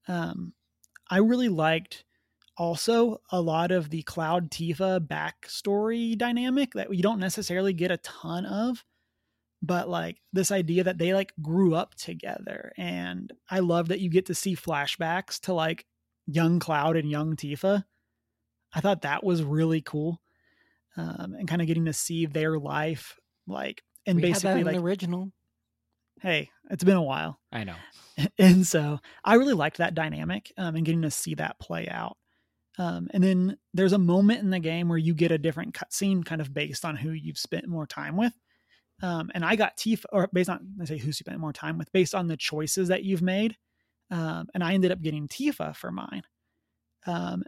Um 0.08 0.54
I 1.10 1.18
really 1.18 1.50
liked 1.50 2.05
also 2.58 3.22
a 3.32 3.42
lot 3.42 3.72
of 3.72 3.90
the 3.90 4.02
Cloud 4.04 4.52
Tifa 4.52 5.00
backstory 5.00 6.18
dynamic 6.18 6.74
that 6.74 6.94
you 6.94 7.04
don't 7.04 7.20
necessarily 7.20 7.74
get 7.74 7.92
a 7.92 7.98
ton 7.98 8.46
of, 8.46 8.84
but 9.62 9.90
like 9.90 10.18
this 10.34 10.52
idea 10.52 10.84
that 10.84 10.98
they 10.98 11.14
like 11.14 11.34
grew 11.42 11.76
up 11.76 11.96
together. 11.96 12.72
And 12.78 13.32
I 13.50 13.60
love 13.60 13.90
that 13.90 14.00
you 14.00 14.10
get 14.10 14.28
to 14.28 14.36
see 14.36 14.56
flashbacks 14.56 15.40
to 15.42 15.54
like 15.54 15.86
young 16.28 16.60
Cloud 16.60 16.98
and 16.98 17.10
young 17.10 17.36
Tifa. 17.36 17.84
I 18.74 18.82
thought 18.82 19.04
that 19.04 19.24
was 19.24 19.44
really 19.44 19.82
cool. 19.82 20.22
Um, 20.98 21.36
and 21.38 21.48
kind 21.48 21.62
of 21.62 21.68
getting 21.68 21.86
to 21.86 21.94
see 21.94 22.26
their 22.26 22.58
life, 22.58 23.20
like, 23.48 23.84
and 24.06 24.16
We 24.16 24.22
basically, 24.22 24.64
like, 24.64 24.78
original 24.78 25.32
hey, 26.22 26.50
it's 26.70 26.84
been 26.84 26.96
a 26.96 27.04
while 27.04 27.38
i 27.52 27.66
know 27.66 27.76
and 28.38 28.66
so 28.66 29.00
I 29.24 29.36
really 29.36 29.54
liked 29.54 29.78
that 29.78 29.94
dynamic 29.94 30.52
um, 30.58 30.76
and 30.76 30.86
getting 30.86 31.02
to 31.04 31.12
see 31.12 31.36
that 31.36 31.60
play 31.60 31.88
out. 31.88 32.18
Um, 32.78 33.08
and 33.12 33.24
then 33.24 33.58
there's 33.74 33.94
a 33.94 33.98
moment 33.98 34.42
in 34.42 34.50
the 34.50 34.60
game 34.60 34.90
where 34.90 34.98
you 34.98 35.14
get 35.14 35.32
a 35.32 35.38
different 35.38 35.74
cutscene, 35.74 36.26
kind 36.26 36.42
of 36.42 36.54
based 36.54 36.84
on 36.84 36.96
who 36.96 37.12
you've 37.12 37.38
spent 37.38 37.68
more 37.68 37.88
time 37.88 38.18
with. 38.18 38.34
Um, 39.02 39.32
and 39.34 39.44
I 39.44 39.56
got 39.56 39.78
Tifa, 39.78 40.06
or 40.12 40.30
based 40.32 40.50
on 40.50 40.76
I 40.82 40.86
say 40.86 40.98
who 40.98 41.08
you 41.08 41.14
spent 41.14 41.40
more 41.40 41.54
time 41.54 41.78
with, 41.78 41.92
based 41.92 42.16
on 42.16 42.28
the 42.28 42.38
choices 42.38 42.90
that 42.90 43.04
you've 43.04 43.22
made. 43.22 43.56
Um, 44.12 44.48
and 44.54 44.64
I 44.64 44.74
ended 44.74 44.92
up 44.92 45.02
getting 45.02 45.28
Tifa 45.28 45.76
for 45.76 45.92
mine. 45.92 46.24
Um, 47.06 47.44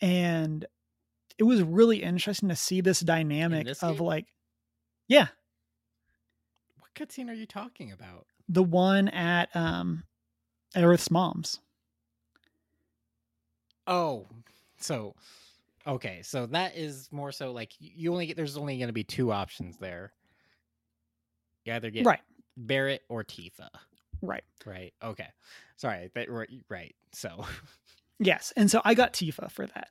and 0.00 0.64
it 1.38 1.44
was 1.44 1.62
really 1.62 2.02
interesting 2.02 2.48
to 2.48 2.56
see 2.56 2.80
this 2.80 3.00
dynamic 3.00 3.66
this 3.66 3.82
of 3.82 3.98
game? 3.98 4.06
like, 4.06 4.26
yeah, 5.08 5.28
what 6.78 6.94
cutscene 6.94 7.28
are 7.28 7.34
you 7.34 7.46
talking 7.46 7.92
about 7.92 8.26
the 8.48 8.62
one 8.62 9.08
at 9.08 9.54
um, 9.54 10.04
Aerith's 10.74 11.10
mom's. 11.10 11.60
Oh, 13.86 14.26
so 14.78 15.14
okay, 15.86 16.20
so 16.22 16.46
that 16.46 16.76
is 16.76 17.08
more 17.10 17.32
so 17.32 17.52
like 17.52 17.72
you 17.78 18.12
only 18.12 18.26
get 18.26 18.36
there's 18.36 18.56
only 18.56 18.78
going 18.78 18.88
to 18.88 18.92
be 18.92 19.04
two 19.04 19.32
options 19.32 19.76
there. 19.78 20.12
You 21.64 21.74
either 21.74 21.90
get 21.90 22.06
Right, 22.06 22.20
Barret 22.56 23.02
or 23.08 23.24
Tifa, 23.24 23.68
right. 24.22 24.44
right? 24.64 24.92
Okay, 25.02 25.28
sorry, 25.76 26.10
that 26.14 26.28
right. 26.68 26.94
So 27.12 27.44
Yes, 28.20 28.52
and 28.56 28.70
so 28.70 28.80
I 28.84 28.94
got 28.94 29.12
Tifa 29.12 29.50
for 29.50 29.66
that. 29.66 29.88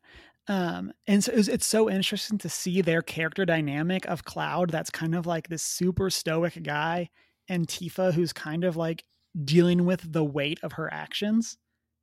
Um, 0.50 0.94
and 1.08 1.24
so 1.24 1.32
it's, 1.34 1.48
it's 1.48 1.66
so 1.66 1.90
interesting 1.90 2.38
to 2.40 2.50
see 2.50 2.82
their 2.82 3.02
character 3.02 3.46
dynamic 3.46 4.06
of 4.06 4.24
Cloud. 4.24 4.70
That's 4.70 4.90
kind 4.90 5.16
of 5.16 5.26
like 5.26 5.50
this 5.50 5.64
super 5.64 6.10
stoic 6.10 6.62
guy, 6.64 7.10
and 7.48 7.68
Tifa, 7.68 8.14
who's 8.14 8.34
kind 8.34 8.64
of 8.64 8.76
like 8.76 9.04
dealing 9.44 9.86
with 9.86 10.12
the 10.12 10.24
weight 10.24 10.60
of 10.64 10.74
her 10.74 10.92
actions. 10.92 11.58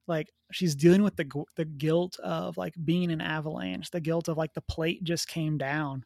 Like 0.07 0.33
she's 0.53 0.75
dealing 0.75 1.03
with 1.03 1.17
the 1.17 1.45
the 1.57 1.65
guilt 1.65 2.19
of 2.23 2.57
like 2.57 2.75
being 2.85 3.11
an 3.11 3.21
avalanche, 3.21 3.91
the 3.91 4.01
guilt 4.01 4.29
of 4.29 4.37
like 4.37 4.55
the 4.55 4.61
plate 4.61 5.05
just 5.05 5.29
came 5.29 5.59
down 5.59 6.05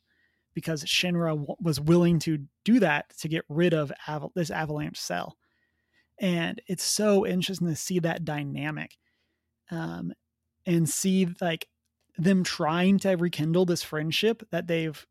because 0.54 0.84
Shinra 0.84 1.30
w- 1.30 1.56
was 1.60 1.80
willing 1.80 2.18
to 2.20 2.38
do 2.64 2.80
that 2.80 3.16
to 3.18 3.28
get 3.28 3.44
rid 3.48 3.74
of 3.74 3.92
aval- 4.06 4.32
this 4.34 4.50
avalanche 4.50 4.98
cell. 4.98 5.36
And 6.20 6.60
it's 6.66 6.84
so 6.84 7.26
interesting 7.26 7.68
to 7.68 7.76
see 7.76 8.00
that 8.00 8.24
dynamic 8.24 8.96
um, 9.70 10.12
and 10.66 10.88
see 10.88 11.28
like 11.40 11.68
them 12.16 12.42
trying 12.42 12.98
to 13.00 13.10
rekindle 13.16 13.66
this 13.66 13.82
friendship 13.82 14.42
that 14.50 14.66
they've 14.66 15.06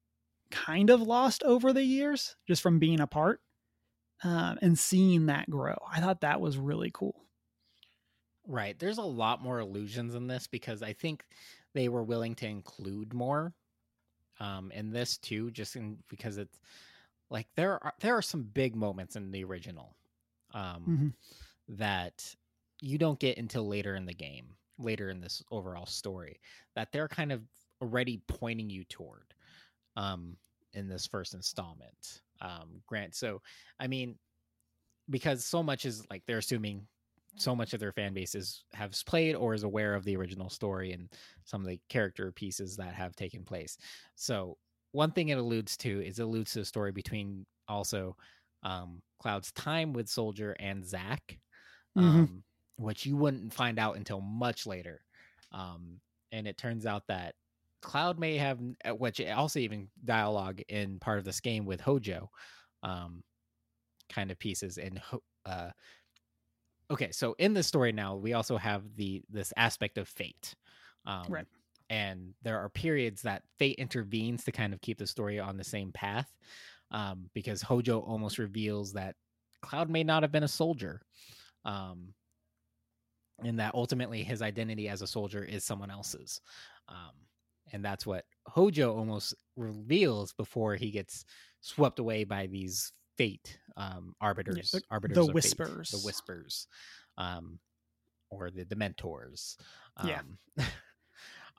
kind 0.51 0.89
of 0.89 1.01
lost 1.01 1.43
over 1.43 1.73
the 1.73 1.83
years 1.83 2.35
just 2.47 2.61
from 2.61 2.79
being 2.79 2.99
apart 2.99 3.39
um, 4.23 4.57
and 4.61 4.77
seeing 4.77 5.27
that 5.27 5.49
grow. 5.49 5.77
I 5.89 6.01
thought 6.01 6.21
that 6.21 6.41
was 6.41 6.57
really 6.57 6.91
cool. 6.93 7.26
Right, 8.48 8.78
there's 8.80 8.98
a 9.00 9.04
lot 9.04 9.43
more 9.43 9.60
illusions 9.60 10.16
in 10.16 10.28
this 10.28 10.48
because 10.48 10.84
I 10.84 10.93
think 10.93 11.26
they 11.74 11.89
were 11.89 12.04
willing 12.04 12.36
to 12.36 12.48
include 12.48 13.14
more 13.14 13.54
um 14.39 14.72
in 14.72 14.91
this 14.91 15.18
too 15.18 15.52
just 15.52 15.76
in 15.76 15.98
because 16.10 16.38
it's 16.38 16.60
like 17.30 17.48
there 17.56 17.84
are 17.84 17.93
there 18.02 18.16
are 18.16 18.22
some 18.22 18.43
big 18.43 18.76
moments 18.76 19.16
in 19.16 19.32
the 19.32 19.43
original 19.43 19.95
um 20.54 20.84
Mhm. 20.84 21.14
that 21.70 22.36
you 22.82 22.98
don't 22.98 23.20
get 23.20 23.38
until 23.38 23.68
later 23.68 23.95
in 23.95 24.06
the 24.06 24.14
game, 24.14 24.56
later 24.78 25.10
in 25.10 25.20
this 25.22 25.43
overall 25.52 25.86
story, 25.88 26.39
that 26.76 26.91
they're 26.91 27.08
kind 27.08 27.32
of 27.32 27.43
already 27.82 28.22
pointing 28.28 28.70
you 28.70 28.84
toward 28.86 29.34
um, 29.95 30.38
in 30.74 30.88
this 30.88 31.08
first 31.08 31.34
installment. 31.34 32.22
Um, 32.41 32.82
Grant, 32.88 33.16
so 33.16 33.41
I 33.80 33.88
mean, 33.88 34.20
because 35.10 35.45
so 35.45 35.64
much 35.64 35.86
is 35.86 36.06
like 36.10 36.24
they're 36.26 36.38
assuming 36.39 36.88
so 37.38 37.55
much 37.55 37.73
of 37.73 37.79
their 37.79 37.91
fan 37.93 38.13
base 38.13 38.35
is 38.35 38.65
has 38.73 39.03
played 39.03 39.35
or 39.35 39.53
is 39.53 39.63
aware 39.63 39.95
of 39.95 40.03
the 40.03 40.15
original 40.15 40.49
story 40.49 40.91
and 40.93 41.13
some 41.45 41.61
of 41.61 41.67
the 41.67 41.79
character 41.89 42.31
pieces 42.31 42.75
that 42.77 42.93
have 42.93 43.15
taken 43.15 43.43
place. 43.45 43.77
So 44.15 44.57
one 44.91 45.11
thing 45.11 45.29
it 45.29 45.38
alludes 45.38 45.77
to 45.77 46.01
is 46.05 46.19
it 46.19 46.23
alludes 46.23 46.53
to 46.53 46.59
the 46.59 46.65
story 46.65 46.91
between 46.91 47.45
also 47.67 48.15
um, 48.63 49.01
Cloud's 49.21 49.51
time 49.51 49.93
with 49.93 50.09
Soldier 50.09 50.55
and 50.59 50.85
Zack, 50.85 51.39
Mhm. 51.97 52.29
um, 52.29 52.43
which 52.77 53.05
you 53.05 53.17
wouldn't 53.17 53.53
find 53.53 53.79
out 53.79 53.97
until 53.97 54.21
much 54.21 54.65
later. 54.65 55.03
Um, 55.51 56.01
and 56.31 56.47
it 56.47 56.57
turns 56.57 56.85
out 56.85 57.07
that 57.07 57.35
Cloud 57.81 58.19
may 58.19 58.38
have, 58.38 58.59
uh, 58.85 58.95
which 58.95 59.21
also 59.21 59.59
even 59.59 59.89
dialogue 60.03 60.61
in 60.67 60.99
part 60.99 61.19
of 61.19 61.25
this 61.25 61.39
game 61.39 61.65
with 61.65 61.81
Hojo, 61.81 62.29
um, 62.83 63.23
kind 64.09 64.31
of 64.31 64.39
pieces. 64.39 64.77
And 64.77 65.01
uh, 65.45 65.71
okay, 66.91 67.11
so 67.11 67.35
in 67.39 67.53
this 67.53 67.67
story 67.67 67.91
now, 67.91 68.15
we 68.15 68.33
also 68.33 68.57
have 68.57 68.83
the 68.95 69.23
this 69.29 69.53
aspect 69.57 69.97
of 69.97 70.07
fate, 70.07 70.55
um, 71.05 71.25
Right. 71.29 71.45
And 71.89 72.33
there 72.41 72.59
are 72.59 72.67
periods 72.69 73.21
that 73.21 73.43
fate 73.57 73.77
intervenes 73.79 74.43
to 74.43 74.51
kind 74.51 74.73
of 74.73 74.81
keep 74.81 74.97
the 74.97 75.07
story 75.07 75.39
on 75.39 75.55
the 75.55 75.63
same 75.63 75.91
path, 75.93 76.29
um, 76.91 77.29
because 77.33 77.61
Hojo 77.61 77.99
almost 77.99 78.39
reveals 78.39 78.93
that 78.93 79.15
Cloud 79.61 79.89
may 79.89 80.03
not 80.03 80.23
have 80.23 80.31
been 80.31 80.43
a 80.43 80.49
soldier. 80.49 81.01
Um, 81.63 82.13
and 83.43 83.59
that 83.59 83.75
ultimately 83.75 84.23
his 84.23 84.41
identity 84.41 84.89
as 84.89 85.01
a 85.01 85.07
soldier 85.07 85.43
is 85.43 85.63
someone 85.63 85.91
else's. 85.91 86.41
Um, 86.89 87.13
and 87.71 87.83
that's 87.83 88.05
what 88.05 88.25
Hojo 88.47 88.95
almost 88.95 89.35
reveals 89.55 90.33
before 90.33 90.75
he 90.75 90.89
gets 90.91 91.25
swept 91.61 91.99
away 91.99 92.23
by 92.23 92.47
these 92.47 92.91
fate 93.18 93.59
um, 93.76 94.15
arbiters, 94.22 94.72
the- 94.72 94.82
arbiters, 94.91 95.15
the 95.15 95.22
of 95.22 95.28
fate, 95.28 95.34
Whispers. 95.36 95.89
the 95.91 95.97
whispers, 95.99 96.68
um, 97.18 97.59
or 98.30 98.51
the 98.51 98.65
Dementors. 98.65 99.57
Yeah. 100.03 100.22
Um, 100.22 100.38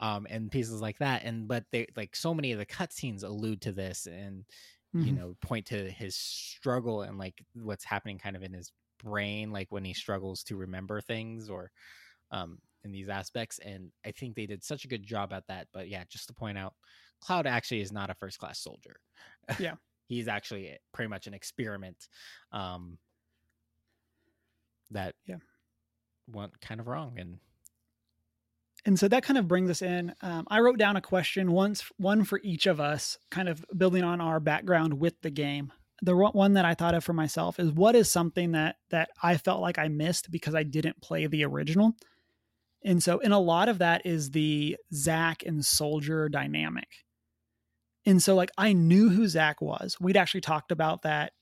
um, 0.00 0.26
and 0.30 0.50
pieces 0.50 0.80
like 0.80 0.98
that. 0.98 1.24
And 1.24 1.48
but 1.48 1.64
they 1.72 1.86
like 1.96 2.14
so 2.16 2.34
many 2.34 2.52
of 2.52 2.58
the 2.58 2.66
cutscenes 2.66 3.24
allude 3.24 3.60
to 3.62 3.72
this 3.72 4.06
and 4.06 4.44
you 4.92 5.12
Mhm. 5.12 5.16
know 5.18 5.36
point 5.42 5.66
to 5.66 5.90
his 5.90 6.16
struggle 6.16 7.02
and 7.02 7.18
like 7.18 7.44
what's 7.54 7.84
happening 7.84 8.18
kind 8.18 8.36
of 8.36 8.42
in 8.42 8.54
his 8.54 8.72
brain 9.04 9.52
like 9.52 9.70
when 9.70 9.84
he 9.84 9.92
struggles 9.92 10.42
to 10.44 10.56
remember 10.56 11.00
things 11.02 11.50
or 11.50 11.70
um 12.32 12.58
in 12.84 12.90
these 12.90 13.08
aspects 13.10 13.58
and 13.60 13.92
i 14.06 14.10
think 14.10 14.34
they 14.34 14.46
did 14.46 14.64
such 14.64 14.84
a 14.86 14.88
good 14.88 15.04
job 15.04 15.32
at 15.32 15.46
that 15.46 15.68
but 15.74 15.88
yeah 15.88 16.04
just 16.08 16.26
to 16.28 16.34
point 16.34 16.56
out 16.58 16.74
cloud 17.20 17.46
actually 17.46 17.80
is 17.82 17.92
not 17.92 18.08
a 18.10 18.14
first 18.14 18.38
class 18.38 18.58
soldier 18.60 18.96
Yeah. 19.58 19.74
He's 20.08 20.26
actually 20.26 20.76
pretty 20.92 21.08
much 21.08 21.26
an 21.28 21.34
experiment 21.34 22.08
um 22.52 22.98
that 24.90 25.14
Yeah. 25.26 25.36
went 26.26 26.60
kind 26.60 26.80
of 26.80 26.86
wrong 26.88 27.18
and 27.18 27.38
And 28.84 28.98
so 28.98 29.08
that 29.08 29.22
kind 29.24 29.36
of 29.38 29.48
brings 29.48 29.68
us 29.70 29.82
in. 29.82 30.14
Um, 30.22 30.46
I 30.48 30.60
wrote 30.60 30.78
down 30.78 30.96
a 30.96 31.00
question 31.02 31.50
once, 31.52 31.82
one 31.98 32.24
for 32.24 32.40
each 32.44 32.66
of 32.66 32.80
us, 32.80 33.18
kind 33.30 33.48
of 33.48 33.64
building 33.76 34.04
on 34.04 34.20
our 34.20 34.38
background 34.40 34.94
with 35.00 35.20
the 35.20 35.30
game. 35.30 35.72
The 36.00 36.16
one- 36.16 36.32
one 36.32 36.52
that 36.54 36.64
I 36.64 36.74
thought 36.74 36.94
of 36.94 37.02
for 37.04 37.12
myself 37.12 37.58
is 37.58 37.72
what 37.72 37.96
is 37.96 38.08
something 38.10 38.52
that 38.52 38.76
that 38.90 39.10
I 39.22 39.36
felt 39.36 39.60
like 39.60 39.78
I 39.78 39.88
missed 39.88 40.30
because 40.30 40.54
I 40.54 40.62
didn't 40.62 41.02
play 41.02 41.26
the 41.26 41.44
original. 41.44 41.96
And 42.84 43.02
so, 43.02 43.18
in 43.18 43.32
a 43.32 43.40
lot 43.40 43.68
of 43.68 43.78
that 43.78 44.06
is 44.06 44.30
the 44.30 44.76
zack 44.94 45.42
and 45.44 45.62
Soldier 45.66 46.28
dynamic. 46.28 46.88
And 48.08 48.22
so, 48.22 48.34
like, 48.34 48.50
I 48.56 48.72
knew 48.72 49.10
who 49.10 49.28
Zack 49.28 49.60
was. 49.60 49.98
We'd 50.00 50.16
actually 50.16 50.40
talked 50.40 50.72
about 50.72 51.02
that 51.02 51.34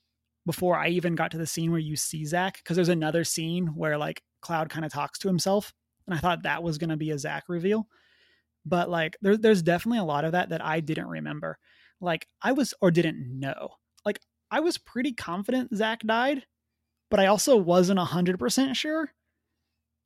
before 0.45 0.77
I 0.77 0.89
even 0.89 1.14
got 1.14 1.31
to 1.31 1.39
the 1.39 1.47
scene 1.47 1.71
where 1.71 1.79
you 1.79 1.95
see 1.95 2.25
Zack, 2.25 2.57
because 2.57 2.75
there's 2.75 2.89
another 2.89 3.23
scene 3.23 3.69
where 3.69 3.97
like 3.97 4.23
Cloud 4.43 4.69
kind 4.69 4.85
of 4.85 4.93
talks 4.93 5.21
to 5.21 5.29
himself 5.29 5.73
and 6.07 6.17
I 6.17 6.19
thought 6.19 6.43
that 6.43 6.64
was 6.64 6.79
going 6.79 6.91
to 6.91 6.97
be 6.97 7.12
a 7.12 7.19
Zack 7.19 7.45
reveal. 7.49 7.87
But 8.64 8.91
like, 8.91 9.17
there, 9.23 9.37
there's 9.37 9.62
definitely 9.62 10.01
a 10.01 10.05
lot 10.05 10.25
of 10.25 10.33
that 10.33 10.49
that 10.49 10.64
I 10.64 10.81
didn't 10.81 11.07
remember. 11.07 11.57
Like, 12.01 12.27
I 12.43 12.51
was 12.51 12.75
or 12.81 12.91
didn't 12.91 13.39
know. 13.39 13.71
Like, 14.05 14.19
I 14.51 14.59
was 14.59 14.77
pretty 14.77 15.12
confident 15.12 15.75
Zack 15.75 16.01
died, 16.01 16.47
but 17.12 17.21
I 17.21 17.27
also 17.27 17.57
wasn't 17.57 18.01
hundred 18.01 18.41
percent 18.41 18.77
sure. 18.77 19.12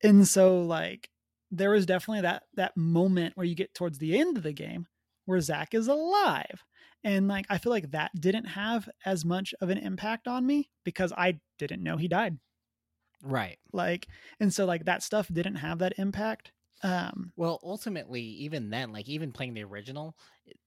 And 0.02 0.28
so, 0.28 0.60
like, 0.60 1.08
there 1.50 1.70
was 1.70 1.86
definitely 1.86 2.20
that 2.22 2.42
that 2.56 2.76
moment 2.76 3.34
where 3.34 3.46
you 3.46 3.54
get 3.54 3.72
towards 3.72 3.96
the 3.96 4.18
end 4.18 4.36
of 4.36 4.42
the 4.42 4.52
game 4.52 4.86
where 5.24 5.40
Zack 5.40 5.74
is 5.74 5.88
alive, 5.88 6.64
and 7.04 7.28
like, 7.28 7.46
I 7.50 7.58
feel 7.58 7.70
like 7.72 7.90
that 7.92 8.12
didn't 8.18 8.46
have 8.46 8.88
as 9.04 9.24
much 9.24 9.54
of 9.60 9.70
an 9.70 9.78
impact 9.78 10.28
on 10.28 10.46
me 10.46 10.70
because 10.84 11.12
I 11.16 11.40
didn't 11.58 11.82
know 11.82 11.96
he 11.96 12.08
died 12.08 12.38
right 13.22 13.58
like 13.72 14.06
and 14.40 14.52
so 14.52 14.64
like 14.64 14.84
that 14.84 15.02
stuff 15.02 15.28
didn't 15.32 15.56
have 15.56 15.78
that 15.78 15.98
impact 15.98 16.52
um 16.82 17.32
Well, 17.36 17.60
ultimately, 17.62 18.22
even 18.22 18.70
then, 18.70 18.92
like 18.92 19.08
even 19.08 19.32
playing 19.32 19.54
the 19.54 19.64
original, 19.64 20.16
it- 20.46 20.58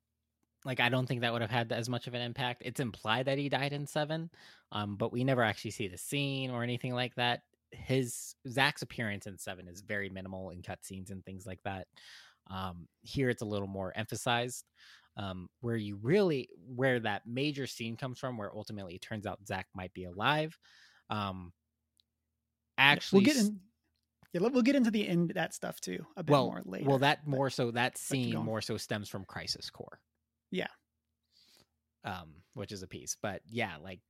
like 0.65 0.79
I 0.79 0.89
don't 0.89 1.05
think 1.07 1.21
that 1.21 1.33
would 1.33 1.41
have 1.41 1.51
had 1.51 1.71
as 1.73 1.89
much 1.89 2.07
of 2.07 2.13
an 2.13 2.21
impact. 2.21 2.61
It's 2.65 2.79
implied 2.79 3.25
that 3.25 3.37
he 3.37 3.49
died 3.49 3.73
in 3.73 3.85
seven, 3.85 4.31
um, 4.71 4.95
but 4.97 5.11
we 5.11 5.23
never 5.25 5.43
actually 5.43 5.71
see 5.71 5.87
the 5.89 5.97
scene 5.97 6.51
or 6.51 6.63
anything 6.63 6.93
like 6.93 7.15
that. 7.15 7.43
His 7.71 8.35
Zack's 8.47 8.81
appearance 8.81 9.27
in 9.27 9.37
seven 9.37 9.67
is 9.67 9.81
very 9.81 10.09
minimal 10.09 10.51
in 10.51 10.61
cutscenes 10.61 11.11
and 11.11 11.25
things 11.25 11.45
like 11.45 11.61
that. 11.63 11.87
Um, 12.47 12.87
here, 13.01 13.29
it's 13.29 13.41
a 13.41 13.45
little 13.45 13.67
more 13.67 13.93
emphasized. 13.95 14.65
Um, 15.15 15.47
where 15.61 15.75
you 15.75 15.97
really 15.97 16.49
where 16.57 16.99
that 17.01 17.27
major 17.27 17.67
scene 17.67 17.97
comes 17.97 18.17
from, 18.19 18.37
where 18.37 18.55
ultimately 18.55 18.95
it 18.95 19.01
turns 19.01 19.27
out 19.27 19.45
Zack 19.47 19.67
might 19.75 19.93
be 19.93 20.05
alive. 20.05 20.57
Um, 21.09 21.53
actually, 22.77 23.17
we'll 23.17 23.21
get 23.23 23.37
in 23.37 23.61
yeah 24.33 24.41
we'll 24.41 24.63
get 24.63 24.75
into 24.75 24.91
the 24.91 25.07
end 25.07 25.31
that 25.35 25.53
stuff 25.53 25.79
too 25.81 26.05
a 26.17 26.23
bit 26.23 26.31
well, 26.33 26.41
more 26.41 26.61
later 26.65 26.89
Well, 26.89 26.99
that 26.99 27.25
more 27.27 27.49
so 27.49 27.71
that 27.71 27.97
scene 27.97 28.41
more 28.41 28.61
so 28.61 28.77
stems 28.77 29.09
from 29.09 29.25
Crisis 29.25 29.69
Core. 29.69 29.99
Yeah. 30.51 30.67
Um, 32.05 32.43
which 32.53 32.73
is 32.73 32.83
a 32.83 32.87
piece, 32.87 33.15
but 33.21 33.41
yeah, 33.45 33.77
like, 33.77 34.01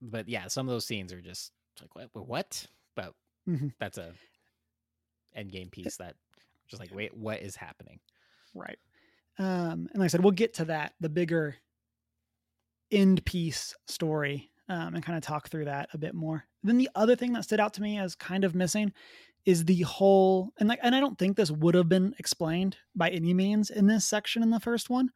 but 0.00 0.28
yeah, 0.28 0.48
some 0.48 0.68
of 0.68 0.72
those 0.72 0.86
scenes 0.86 1.12
are 1.12 1.20
just 1.20 1.52
like 1.80 1.94
what, 1.94 2.26
what-? 2.26 2.66
But 2.94 3.14
Mhm. 3.46 3.72
that's 3.80 3.98
a 3.98 4.14
end 5.34 5.52
game 5.52 5.68
piece 5.68 5.96
that 5.96 6.14
just 6.68 6.80
like 6.80 6.94
wait, 6.94 7.16
what 7.16 7.40
is 7.40 7.56
happening? 7.56 8.00
right. 8.54 8.78
Um 9.38 9.88
and 9.92 9.96
like 9.96 10.04
i 10.04 10.06
said 10.08 10.22
we'll 10.22 10.32
get 10.32 10.54
to 10.54 10.66
that 10.66 10.92
the 11.00 11.08
bigger 11.08 11.56
end 12.90 13.24
piece 13.24 13.74
story 13.86 14.50
um 14.68 14.94
and 14.94 15.02
kind 15.02 15.16
of 15.16 15.24
talk 15.24 15.48
through 15.48 15.64
that 15.66 15.88
a 15.94 15.98
bit 15.98 16.14
more. 16.14 16.44
Then 16.62 16.76
the 16.76 16.90
other 16.94 17.16
thing 17.16 17.32
that 17.32 17.44
stood 17.44 17.60
out 17.60 17.74
to 17.74 17.82
me 17.82 17.98
as 17.98 18.14
kind 18.14 18.44
of 18.44 18.54
missing 18.54 18.92
is 19.44 19.64
the 19.64 19.80
whole 19.82 20.52
and 20.58 20.68
like 20.68 20.78
and 20.82 20.94
i 20.94 21.00
don't 21.00 21.18
think 21.18 21.36
this 21.36 21.50
would 21.50 21.74
have 21.74 21.88
been 21.88 22.14
explained 22.18 22.76
by 22.94 23.08
any 23.08 23.34
means 23.34 23.70
in 23.70 23.86
this 23.86 24.04
section 24.04 24.42
in 24.42 24.50
the 24.50 24.60
first 24.60 24.88
one 24.88 25.10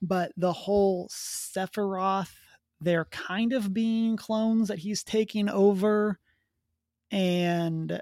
but 0.00 0.32
the 0.36 0.52
whole 0.52 1.08
sephiroth 1.08 2.32
they're 2.80 3.06
kind 3.06 3.52
of 3.52 3.72
being 3.72 4.16
clones 4.16 4.68
that 4.68 4.78
he's 4.78 5.02
taking 5.02 5.48
over 5.48 6.18
and 7.10 8.00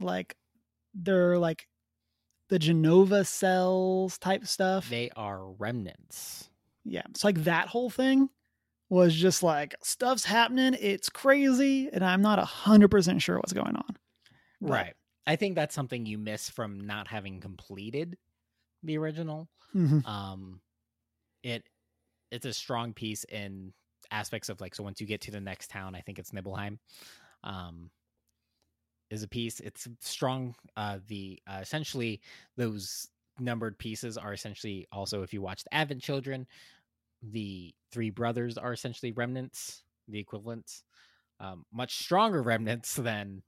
like 0.00 0.36
they're 0.94 1.38
like 1.38 1.66
the 2.48 2.58
genova 2.58 3.24
cells 3.24 4.18
type 4.18 4.46
stuff 4.46 4.88
They 4.90 5.10
are 5.16 5.50
remnants. 5.52 6.50
yeah 6.84 7.02
it's 7.10 7.24
like 7.24 7.44
that 7.44 7.68
whole 7.68 7.90
thing 7.90 8.28
was 8.90 9.14
just 9.14 9.42
like 9.42 9.74
stuff's 9.82 10.24
happening 10.24 10.76
it's 10.78 11.08
crazy 11.08 11.88
and 11.92 12.04
i'm 12.04 12.20
not 12.20 12.38
a 12.38 12.44
hundred 12.44 12.88
percent 12.90 13.22
sure 13.22 13.36
what's 13.38 13.52
going 13.54 13.76
on 13.76 13.96
But- 14.60 14.70
Right. 14.70 14.94
I 15.26 15.36
think 15.36 15.54
that's 15.54 15.74
something 15.74 16.04
you 16.04 16.18
miss 16.18 16.50
from 16.50 16.80
not 16.80 17.06
having 17.06 17.38
completed 17.40 18.18
the 18.82 18.98
original. 18.98 19.48
Mhm. 19.74 20.04
um 20.06 20.60
it 21.44 21.64
it's 22.32 22.44
a 22.44 22.52
strong 22.52 22.92
piece 22.92 23.24
in 23.24 23.72
aspects 24.10 24.48
of 24.50 24.60
like 24.60 24.74
so 24.74 24.82
once 24.82 25.00
you 25.00 25.06
get 25.06 25.22
to 25.22 25.30
the 25.30 25.40
next 25.40 25.70
town 25.70 25.94
i 25.94 26.00
think 26.00 26.18
it's 26.18 26.32
nibelheim 26.32 26.78
um 27.44 27.90
is 29.12 29.22
a 29.24 29.28
piece 29.28 29.60
it's 29.60 29.88
strong 30.00 30.56
uh 30.76 30.98
the 31.08 31.40
uh, 31.48 31.60
essentially 31.62 32.20
those 32.56 33.08
numbered 33.40 33.78
pieces 33.78 34.18
are 34.18 34.34
essentially 34.34 34.88
also 34.92 35.22
if 35.22 35.34
you 35.34 35.42
watched 35.42 35.68
advent 35.72 36.02
children 36.02 36.46
the 37.22 37.74
three 37.92 38.10
brothers 38.10 38.58
are 38.58 38.72
essentially 38.72 39.12
remnants 39.12 39.84
the 40.08 40.20
equivalents 40.20 40.84
um 41.40 41.64
much 41.72 41.98
stronger 41.98 42.42
remnants 42.42 42.96
than 42.96 43.42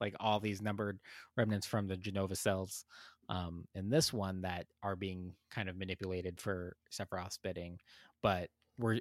like 0.00 0.14
all 0.20 0.40
these 0.40 0.62
numbered 0.62 1.00
remnants 1.36 1.66
from 1.66 1.86
the 1.88 1.96
genova 1.96 2.36
cells 2.36 2.84
um, 3.28 3.66
in 3.74 3.90
this 3.90 4.12
one 4.12 4.42
that 4.42 4.66
are 4.82 4.96
being 4.96 5.34
kind 5.50 5.68
of 5.68 5.76
manipulated 5.76 6.40
for 6.40 6.76
Sephiroth's 6.92 7.38
bidding. 7.38 7.78
But 8.22 8.50
we're 8.78 9.00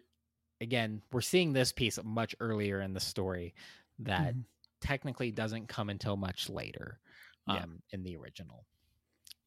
again 0.61 1.01
we're 1.11 1.21
seeing 1.21 1.53
this 1.53 1.71
piece 1.73 1.99
much 2.03 2.35
earlier 2.39 2.81
in 2.81 2.93
the 2.93 2.99
story 3.01 3.53
that 3.99 4.35
Mhm. 4.35 4.45
Technically 4.83 5.31
doesn't 5.31 5.67
come 5.67 5.89
until 5.89 6.15
much 6.17 6.49
later 6.49 6.99
um, 7.47 7.55
Yeah. 7.57 7.65
in 7.97 8.03
the 8.03 8.15
original. 8.17 8.65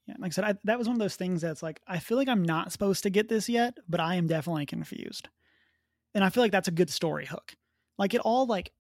yeah 0.09 0.14
like 0.18 0.30
i 0.30 0.34
said 0.34 0.45
I, 0.45 0.55
that 0.64 0.78
was 0.78 0.87
one 0.89 0.97
of 0.97 1.01
those 1.01 1.16
things 1.16 1.43
that's 1.43 1.62
like 1.62 1.80
i 1.87 1.99
feel 1.99 2.16
like 2.18 2.28
i'm 2.28 2.43
not 2.43 2.72
supposed 2.72 3.03
to 3.05 3.11
get 3.11 3.28
this 3.28 3.49
yet 3.49 3.74
but 3.89 4.01
i 4.01 4.14
am 4.16 4.26
definitely 4.26 4.66
confused 4.66 5.28
and 6.14 6.24
i 6.24 6.30
feel 6.30 6.43
like 6.43 6.53
that's 6.53 6.68
a 6.68 6.78
good 6.80 6.91
story 6.91 7.26
hook 7.26 7.55
Like 7.99 8.14
it 8.14 8.20
all 8.20 8.47
like 8.47 8.72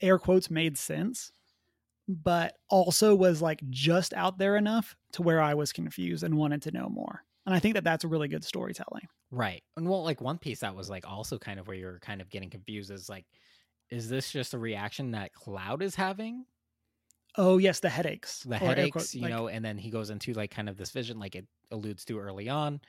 air 0.00 0.18
quotes 0.18 0.50
made 0.50 0.76
sense, 0.76 1.32
but 2.08 2.54
also 2.68 3.14
was 3.14 3.40
like 3.40 3.60
just 3.70 4.12
out 4.12 4.36
there 4.38 4.56
enough 4.56 4.94
to 5.12 5.22
where 5.22 5.40
I 5.40 5.54
was 5.54 5.72
confused 5.72 6.22
and 6.24 6.36
wanted 6.36 6.60
to 6.62 6.70
know 6.72 6.88
more. 6.90 7.24
And 7.46 7.54
I 7.54 7.58
think 7.58 7.74
that 7.74 7.84
that's 7.84 8.04
a 8.04 8.08
really 8.08 8.28
good 8.28 8.44
storytelling. 8.44 9.06
Right. 9.30 9.62
And 9.76 9.88
well, 9.88 10.02
like 10.04 10.20
one 10.20 10.36
piece 10.38 10.60
that 10.60 10.76
was 10.76 10.90
like 10.90 11.08
also 11.08 11.38
kind 11.38 11.58
of 11.58 11.66
where 11.68 11.76
you're 11.76 12.00
kind 12.00 12.20
of 12.20 12.28
getting 12.28 12.50
confused 12.50 12.90
is 12.90 13.08
like, 13.08 13.24
is 13.92 14.08
this 14.08 14.32
just 14.32 14.54
a 14.54 14.58
reaction 14.58 15.10
that 15.12 15.32
Cloud 15.34 15.82
is 15.82 15.94
having? 15.94 16.46
Oh 17.36 17.58
yes, 17.58 17.80
the 17.80 17.88
headaches. 17.90 18.42
The 18.42 18.56
headaches, 18.58 18.92
quote- 18.92 19.14
you 19.14 19.20
like- 19.22 19.30
know, 19.30 19.48
and 19.48 19.64
then 19.64 19.78
he 19.78 19.90
goes 19.90 20.10
into 20.10 20.32
like 20.32 20.50
kind 20.50 20.68
of 20.68 20.76
this 20.76 20.90
vision, 20.90 21.18
like 21.20 21.34
it 21.36 21.46
alludes 21.70 22.04
to 22.06 22.18
early 22.18 22.48
on, 22.48 22.80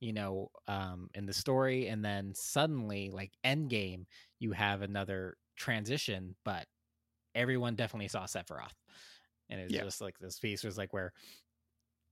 you 0.00 0.12
know, 0.12 0.50
um, 0.66 1.08
in 1.14 1.26
the 1.26 1.32
story, 1.32 1.88
and 1.88 2.04
then 2.04 2.34
suddenly, 2.34 3.10
like 3.10 3.32
Endgame, 3.44 4.06
you 4.38 4.52
have 4.52 4.82
another 4.82 5.36
transition, 5.56 6.34
but 6.44 6.66
everyone 7.34 7.74
definitely 7.74 8.08
saw 8.08 8.24
Sephiroth, 8.24 8.72
and 9.50 9.60
it's 9.60 9.72
Yeah. 9.72 9.84
just 9.84 10.00
like 10.00 10.18
this 10.18 10.38
piece 10.38 10.64
was 10.64 10.76
like 10.78 10.92
where 10.92 11.12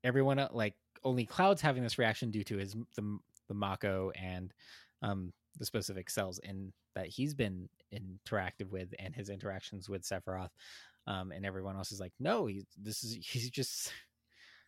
everyone 0.02 0.38
uh, 0.38 0.48
like 0.52 0.74
only 1.02 1.26
Cloud's 1.26 1.60
having 1.62 1.82
this 1.82 1.98
reaction 1.98 2.30
due 2.30 2.44
to 2.44 2.56
his 2.58 2.74
the 2.96 3.18
the 3.48 3.54
Mako 3.54 4.10
and 4.12 4.52
um 5.02 5.32
the 5.58 5.66
specific 5.66 6.08
cells 6.10 6.38
in 6.40 6.72
that 6.94 7.06
he's 7.08 7.34
been 7.34 7.68
interactive 7.94 8.70
with 8.70 8.92
and 8.98 9.14
his 9.14 9.30
interactions 9.30 9.88
with 9.88 10.02
Sephiroth. 10.02 10.50
Um, 11.06 11.32
and 11.32 11.44
everyone 11.44 11.76
else 11.76 11.92
is 11.92 12.00
like, 12.00 12.12
no, 12.18 12.46
he's 12.46 12.64
this 12.76 13.04
is 13.04 13.14
he's 13.26 13.50
just 13.50 13.92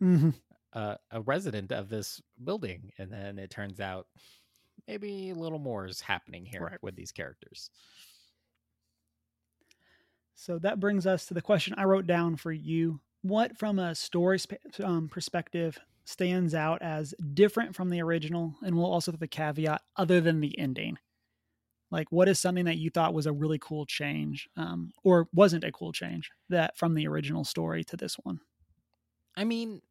Mhm. 0.03 0.35
uh, 0.75 0.97
a 1.11 1.21
resident 1.23 1.73
of 1.73 1.89
this 1.89 2.21
building, 2.45 2.93
and 2.99 3.11
then 3.11 3.39
it 3.39 3.51
turns 3.51 3.81
out 3.81 4.07
maybe 4.87 5.31
a 5.31 5.35
little 5.35 5.59
more 5.59 5.87
is 5.87 6.01
happening 6.01 6.45
here 6.45 6.61
Right. 6.63 6.83
with 6.83 6.95
these 6.97 7.13
characters. 7.13 7.71
So 10.35 10.59
that 10.59 10.81
brings 10.81 11.07
us 11.07 11.27
to 11.27 11.35
the 11.35 11.41
question 11.43 11.75
I 11.77 11.85
wrote 11.85 12.07
down 12.07 12.37
for 12.37 12.53
you. 12.53 13.01
What, 13.23 13.57
from 13.57 13.79
a 13.79 13.95
story 13.95 14.39
sp- 14.39 14.61
um, 14.83 15.09
perspective, 15.09 15.79
stands 16.05 16.55
out 16.55 16.83
as 16.83 17.15
different 17.35 17.75
from 17.75 17.89
the 17.91 18.03
original? 18.03 18.55
And 18.63 18.77
we'll 18.77 18.87
also 18.93 19.11
have 19.13 19.19
the 19.21 19.27
caveat 19.27 19.83
other 19.97 20.21
than 20.21 20.41
the 20.41 20.57
ending. 20.59 20.99
Like, 21.91 22.11
what 22.11 22.29
is 22.29 22.39
something 22.39 22.65
that 22.65 22.79
you 22.79 22.91
thought 22.91 23.15
was 23.15 23.27
a 23.27 23.33
really 23.33 23.59
cool 23.59 23.87
change, 23.87 24.49
um, 24.57 24.93
or 25.05 25.29
wasn't 25.33 25.65
a 25.65 25.73
cool 25.73 25.93
change 25.93 26.31
that 26.49 26.77
from 26.77 26.95
the 26.95 27.07
original 27.07 27.45
story 27.45 27.85
to 27.85 27.97
this 27.97 28.17
one? 28.23 28.41
I 29.37 29.45
mean, 29.45 29.83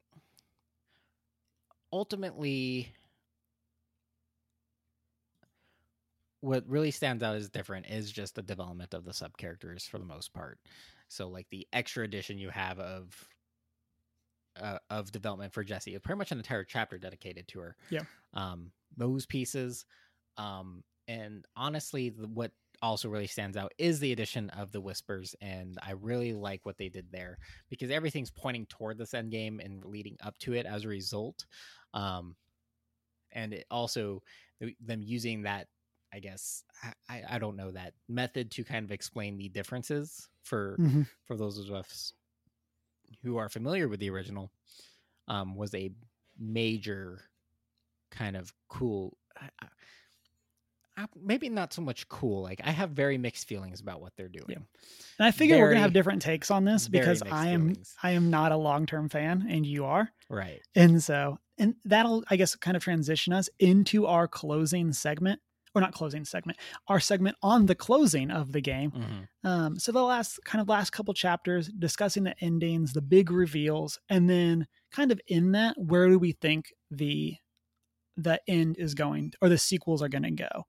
ultimately, 1.92 2.92
what 6.40 6.68
really 6.68 6.90
stands 6.90 7.22
out 7.22 7.36
as 7.36 7.48
different 7.48 7.86
is 7.86 8.12
just 8.12 8.34
the 8.34 8.42
development 8.42 8.92
of 8.92 9.04
the 9.04 9.14
sub 9.14 9.36
characters 9.36 9.86
for 9.86 9.98
the 9.98 10.04
most 10.04 10.34
part. 10.34 10.58
So, 11.08 11.28
like 11.28 11.46
the 11.50 11.66
extra 11.72 12.04
addition 12.04 12.38
you 12.38 12.50
have 12.50 12.78
of 12.78 13.28
uh, 14.60 14.78
of 14.90 15.12
development 15.12 15.52
for 15.52 15.64
Jesse, 15.64 15.98
pretty 15.98 16.18
much 16.18 16.32
an 16.32 16.38
entire 16.38 16.64
chapter 16.64 16.98
dedicated 16.98 17.48
to 17.48 17.60
her. 17.60 17.76
Yeah. 17.90 18.02
Um, 18.34 18.72
those 18.96 19.26
pieces, 19.26 19.84
um, 20.36 20.82
and 21.08 21.44
honestly, 21.56 22.10
the, 22.10 22.28
what 22.28 22.52
also 22.82 23.08
really 23.08 23.26
stands 23.26 23.56
out 23.56 23.72
is 23.78 24.00
the 24.00 24.12
addition 24.12 24.50
of 24.50 24.72
the 24.72 24.80
whispers, 24.80 25.34
and 25.40 25.78
I 25.82 25.92
really 25.92 26.32
like 26.34 26.60
what 26.64 26.76
they 26.78 26.88
did 26.88 27.10
there 27.10 27.38
because 27.70 27.90
everything's 27.90 28.30
pointing 28.30 28.66
toward 28.66 28.98
this 28.98 29.14
end 29.14 29.30
game 29.30 29.60
and 29.60 29.84
leading 29.84 30.16
up 30.22 30.38
to 30.38 30.54
it 30.54 30.66
as 30.66 30.84
a 30.84 30.88
result. 30.88 31.46
Um, 31.94 32.36
and 33.32 33.52
it 33.52 33.66
also 33.70 34.22
them 34.80 35.02
using 35.02 35.42
that, 35.42 35.68
I 36.12 36.20
guess 36.20 36.64
I, 37.08 37.22
I 37.28 37.38
don't 37.38 37.56
know 37.56 37.70
that 37.72 37.94
method 38.08 38.50
to 38.52 38.64
kind 38.64 38.84
of 38.84 38.92
explain 38.92 39.36
the 39.36 39.48
differences 39.48 40.28
for 40.44 40.80
Mhm. 40.80 41.06
for 41.26 41.36
those 41.36 41.58
of 41.58 41.70
us 41.72 42.12
who 43.22 43.36
are 43.36 43.48
familiar 43.48 43.88
with 43.88 44.00
the 44.00 44.10
original 44.10 44.50
um, 45.28 45.56
was 45.56 45.74
a 45.74 45.92
major 46.38 47.22
kind 48.10 48.36
of 48.36 48.54
cool. 48.68 49.18
I- 49.36 49.50
I- 49.60 49.66
I- 49.66 49.68
Maybe 51.14 51.48
not 51.48 51.72
so 51.72 51.82
much 51.82 52.08
cool. 52.08 52.42
Like 52.42 52.60
I 52.64 52.70
have 52.70 52.90
very 52.90 53.18
mixed 53.18 53.46
feelings 53.46 53.80
about 53.80 54.00
what 54.00 54.12
they're 54.16 54.28
doing. 54.28 54.46
Yeah. 54.48 54.56
And 55.18 55.26
I 55.26 55.30
figure 55.30 55.58
we're 55.58 55.68
gonna 55.68 55.80
have 55.80 55.92
different 55.92 56.22
takes 56.22 56.50
on 56.50 56.64
this 56.64 56.88
because 56.88 57.22
I 57.22 57.48
am 57.48 57.68
feelings. 57.68 57.94
I 58.02 58.12
am 58.12 58.30
not 58.30 58.52
a 58.52 58.56
long 58.56 58.86
term 58.86 59.08
fan, 59.08 59.46
and 59.48 59.66
you 59.66 59.84
are. 59.84 60.10
Right. 60.30 60.60
And 60.74 61.02
so, 61.02 61.38
and 61.58 61.74
that'll, 61.84 62.24
I 62.30 62.36
guess, 62.36 62.54
kind 62.56 62.76
of 62.76 62.82
transition 62.82 63.32
us 63.32 63.48
into 63.58 64.06
our 64.06 64.26
closing 64.26 64.92
segment, 64.92 65.40
or 65.74 65.82
not 65.82 65.92
closing 65.92 66.24
segment, 66.24 66.58
our 66.88 67.00
segment 67.00 67.36
on 67.42 67.66
the 67.66 67.74
closing 67.74 68.30
of 68.30 68.52
the 68.52 68.62
game. 68.62 68.90
Mhm. 68.92 69.28
Um, 69.48 69.78
so 69.78 69.92
the 69.92 70.02
last 70.02 70.40
kind 70.44 70.62
of 70.62 70.68
last 70.68 70.90
couple 70.90 71.12
chapters 71.12 71.68
discussing 71.68 72.24
the 72.24 72.34
endings, 72.42 72.94
the 72.94 73.02
big 73.02 73.30
reveals, 73.30 73.98
and 74.08 74.30
then 74.30 74.66
kind 74.92 75.12
of 75.12 75.20
in 75.26 75.52
that, 75.52 75.76
where 75.78 76.08
do 76.08 76.18
we 76.18 76.32
think 76.32 76.72
the 76.90 77.36
the 78.16 78.40
end 78.48 78.76
is 78.78 78.94
going, 78.94 79.32
or 79.42 79.50
the 79.50 79.58
sequels 79.58 80.00
are 80.02 80.08
going 80.08 80.22
to 80.22 80.30
go? 80.30 80.64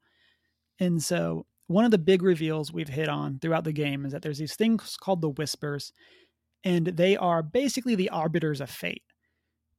And 0.79 1.01
so 1.01 1.45
one 1.67 1.85
of 1.85 1.91
the 1.91 1.97
big 1.97 2.21
reveals 2.21 2.71
we've 2.71 2.87
hit 2.87 3.09
on 3.09 3.39
throughout 3.39 3.65
the 3.65 3.73
game 3.73 4.05
is 4.05 4.13
that 4.13 4.21
there's 4.21 4.37
these 4.37 4.55
things 4.55 4.97
called 4.99 5.21
the 5.21 5.29
whispers, 5.29 5.91
and 6.63 6.87
they 6.87 7.17
are 7.17 7.43
basically 7.43 7.95
the 7.95 8.09
arbiters 8.09 8.61
of 8.61 8.69
fate. 8.69 9.03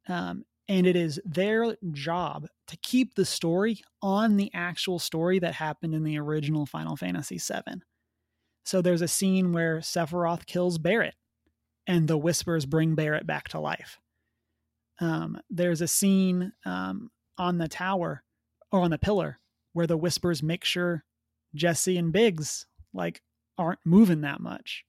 Um, 0.09 0.45
and 0.69 0.87
it 0.87 0.97
is 0.97 1.21
their 1.25 1.77
job 1.93 2.47
to 2.67 2.77
keep 2.83 3.15
the 3.15 3.25
story 3.25 3.81
on 4.03 4.37
the 4.37 4.51
actual 4.53 4.99
story 4.99 5.39
that 5.39 5.55
happened 5.55 5.95
in 5.95 6.05
the 6.05 6.19
original 6.19 6.67
Final 6.67 6.95
Fantasy 6.95 7.39
VII. 7.39 7.81
So 8.65 8.83
there's 8.83 9.01
a 9.01 9.09
scene 9.09 9.53
where 9.53 9.79
Sephiroth 9.79 10.45
kills 10.45 10.77
Barret, 10.77 11.15
and 11.87 12.07
the 12.07 12.19
whispers 12.19 12.67
bring 12.67 12.95
Barret 12.95 13.27
back 13.27 13.49
to 13.49 13.61
life. 13.61 13.99
Um, 15.01 15.39
there's 15.49 15.81
a 15.81 15.89
scene 15.89 16.53
um, 16.67 17.11
on 17.39 17.57
the 17.57 17.69
tower 17.69 18.23
or 18.71 18.81
on 18.81 18.91
the 18.91 18.99
pillar 18.99 19.39
where 19.73 19.87
the 19.87 19.97
whispers 19.97 20.43
make 20.43 20.65
sure 20.65 21.05
Jesse 21.55 21.97
and 21.99 22.13
Biggs 22.13 22.67
like 22.93 23.23
aren't 23.59 23.81
moving 23.85 24.23
that 24.23 24.41
much. 24.41 24.85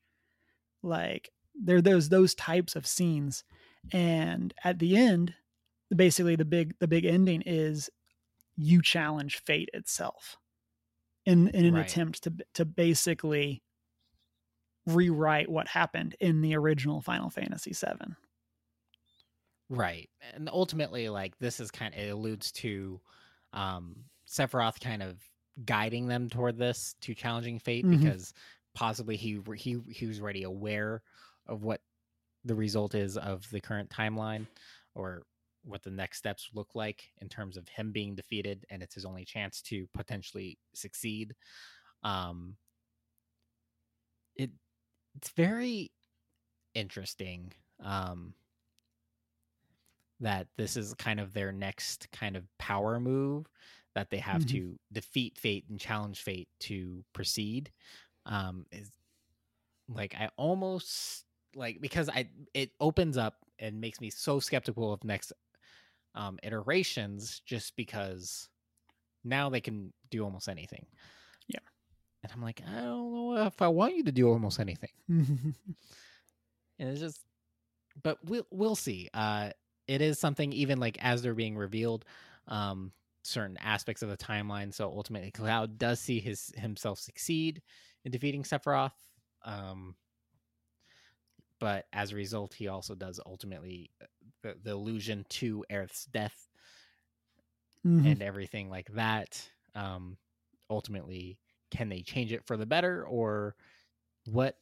Like 0.84 1.30
there 1.56 1.82
there's 1.82 2.10
those 2.10 2.36
types 2.36 2.76
of 2.76 2.88
scenes. 2.88 3.44
And 3.91 4.53
at 4.64 4.80
the 4.80 4.98
end, 4.98 5.36
basically 5.95 6.36
the 6.36 6.45
big 6.45 6.76
the 6.80 6.88
big 6.88 7.06
ending 7.06 7.41
is 7.45 7.90
you 8.58 8.82
challenge 8.82 9.38
fate 9.40 9.70
itself 9.74 10.38
in 11.26 11.49
in 11.49 11.66
an 11.66 11.76
Right. 11.76 11.86
attempt 11.86 12.24
to 12.24 12.34
to 12.56 12.66
basically 12.66 13.64
rewrite 14.86 15.49
what 15.49 15.68
happened 15.68 16.16
in 16.20 16.41
the 16.41 16.56
original 16.56 17.02
Final 17.02 17.30
Fantasy 17.30 17.74
7. 17.74 18.16
Right. 19.70 20.10
And 20.34 20.49
ultimately, 20.52 21.10
like 21.10 21.38
this 21.38 21.60
is 21.60 21.70
kind 21.72 21.94
of 21.94 21.99
it 21.99 22.10
alludes 22.10 22.52
to 22.53 22.99
um 23.53 24.06
Sephiroth 24.30 24.80
kind 24.80 25.01
of 25.03 25.22
guiding 25.65 26.07
them 26.07 26.30
toward 26.30 26.57
this 26.57 26.95
to 27.01 27.15
challenging 27.15 27.60
fate 27.60 27.85
Mhm. 27.85 27.91
because 27.91 28.34
possibly 28.76 29.18
he 29.18 29.41
he 29.57 29.81
he 29.89 30.06
was 30.07 30.22
already 30.22 30.43
aware 30.43 31.01
of 31.47 31.64
what 31.64 31.81
the 32.45 32.56
result 32.56 32.95
is 32.95 33.18
of 33.18 33.49
the 33.49 33.60
current 33.60 33.89
timeline 33.89 34.47
or 34.95 35.23
what 35.64 35.84
the 35.84 35.91
next 35.91 36.19
steps 36.19 36.49
look 36.53 36.76
like 36.76 37.11
in 37.18 37.27
terms 37.30 37.57
of 37.57 37.68
him 37.68 37.91
being 37.91 38.15
defeated 38.15 38.65
and 38.69 38.81
it's 38.84 38.95
his 38.95 39.06
only 39.06 39.26
chance 39.26 39.61
to 39.61 39.88
potentially 39.93 40.57
succeed 40.73 41.35
um 42.03 42.56
it 44.35 44.51
it's 45.15 45.30
very 45.31 45.91
interesting 46.76 47.53
um 47.81 48.34
that 50.19 50.47
this 50.57 50.76
is 50.76 50.93
kind 50.95 51.19
of 51.19 51.34
their 51.34 51.51
next 51.51 52.11
kind 52.11 52.35
of 52.35 52.45
power 52.57 52.99
move 52.99 53.45
that 54.00 54.10
they 54.10 54.18
have 54.20 54.44
Mhm. 54.44 54.48
to 54.48 54.80
defeat 54.94 55.38
fate 55.38 55.66
and 55.70 55.80
challenge 55.80 56.22
fate 56.22 56.48
to 56.62 57.04
proceed 57.14 57.72
um 58.26 58.66
is 58.72 58.90
like 59.90 60.16
i 60.16 60.30
almost 60.38 61.26
like 61.56 61.82
because 61.82 62.08
i 62.10 62.30
it 62.54 62.72
opens 62.80 63.18
up 63.18 63.36
and 63.60 63.82
makes 63.82 64.00
me 64.00 64.10
so 64.10 64.40
skeptical 64.40 64.94
of 64.94 65.04
next 65.04 65.34
um 66.16 66.40
iterations 66.44 67.42
just 67.46 67.76
because 67.76 68.48
now 69.24 69.50
they 69.50 69.60
can 69.62 69.92
do 70.10 70.24
almost 70.24 70.48
anything 70.48 70.86
Yeah. 71.48 71.60
and 72.24 72.32
i'm 72.32 72.42
like 72.42 72.62
i 72.68 72.82
don't 72.82 73.14
know 73.14 73.46
if 73.46 73.62
i 73.62 73.68
want 73.68 73.96
you 73.96 74.04
to 74.06 74.12
do 74.12 74.30
almost 74.30 74.60
anything 74.60 74.90
and 75.10 75.56
it's 76.80 77.02
just 77.02 77.20
but 78.02 78.18
we'll 78.26 78.48
we'll 78.52 78.76
see 78.76 79.10
uh 79.14 79.50
it 79.88 80.02
is 80.02 80.20
something 80.20 80.54
even 80.54 80.80
like 80.80 80.98
as 81.04 81.22
they're 81.22 81.34
being 81.34 81.58
revealed 81.58 82.06
um 82.48 82.92
certain 83.24 83.58
aspects 83.58 84.02
of 84.02 84.10
the 84.10 84.18
timeline 84.18 84.74
so 84.74 84.88
ultimately 84.88 85.32
cloud 85.32 85.78
does 85.78 86.00
see 86.00 86.20
his 86.20 86.52
himself 86.56 87.00
succeed 87.00 87.62
in 88.06 88.12
defeating 88.12 88.44
sephiroth 88.44 88.94
um 89.44 89.96
but 91.60 91.86
as 91.94 92.12
a 92.12 92.16
result 92.16 92.54
he 92.54 92.68
also 92.68 92.96
does 92.96 93.20
ultimately 93.26 93.91
uh, 94.02 94.06
the, 94.44 94.58
the 94.64 94.74
allusion 94.74 95.26
to 95.30 95.66
Aerith's 95.70 96.06
death 96.06 96.50
Mhm. 97.84 98.14
and 98.14 98.22
everything 98.22 98.70
like 98.70 98.88
that 98.94 99.50
um 99.76 100.18
ultimately 100.70 101.40
can 101.72 101.90
they 101.90 102.02
change 102.02 102.32
it 102.32 102.46
for 102.46 102.58
the 102.58 102.66
better 102.66 103.06
or 103.06 103.56
what 104.26 104.58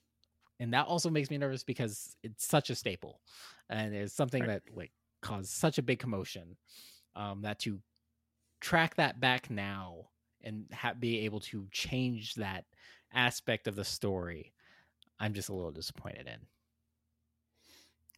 and 0.59 0.73
that 0.73 0.87
also 0.87 1.09
makes 1.09 1.29
me 1.29 1.37
nervous 1.37 1.63
because 1.63 2.15
it's 2.23 2.47
such 2.47 2.69
a 2.69 2.75
staple 2.75 3.21
and 3.69 3.95
it's 3.95 4.13
something 4.13 4.45
right. 4.45 4.47
that 4.47 4.63
like 4.73 4.91
caused 5.21 5.49
such 5.49 5.77
a 5.77 5.83
big 5.83 5.99
commotion 5.99 6.57
um, 7.15 7.41
that 7.43 7.59
to 7.59 7.81
track 8.59 8.95
that 8.95 9.19
back 9.19 9.49
now 9.49 10.09
and 10.43 10.65
ha- 10.73 10.93
be 10.97 11.19
able 11.19 11.39
to 11.39 11.67
change 11.71 12.35
that 12.35 12.65
aspect 13.13 13.67
of 13.67 13.75
the 13.75 13.85
story 13.85 14.53
i'm 15.19 15.33
just 15.33 15.49
a 15.49 15.53
little 15.53 15.71
disappointed 15.71 16.27
in. 16.27 16.39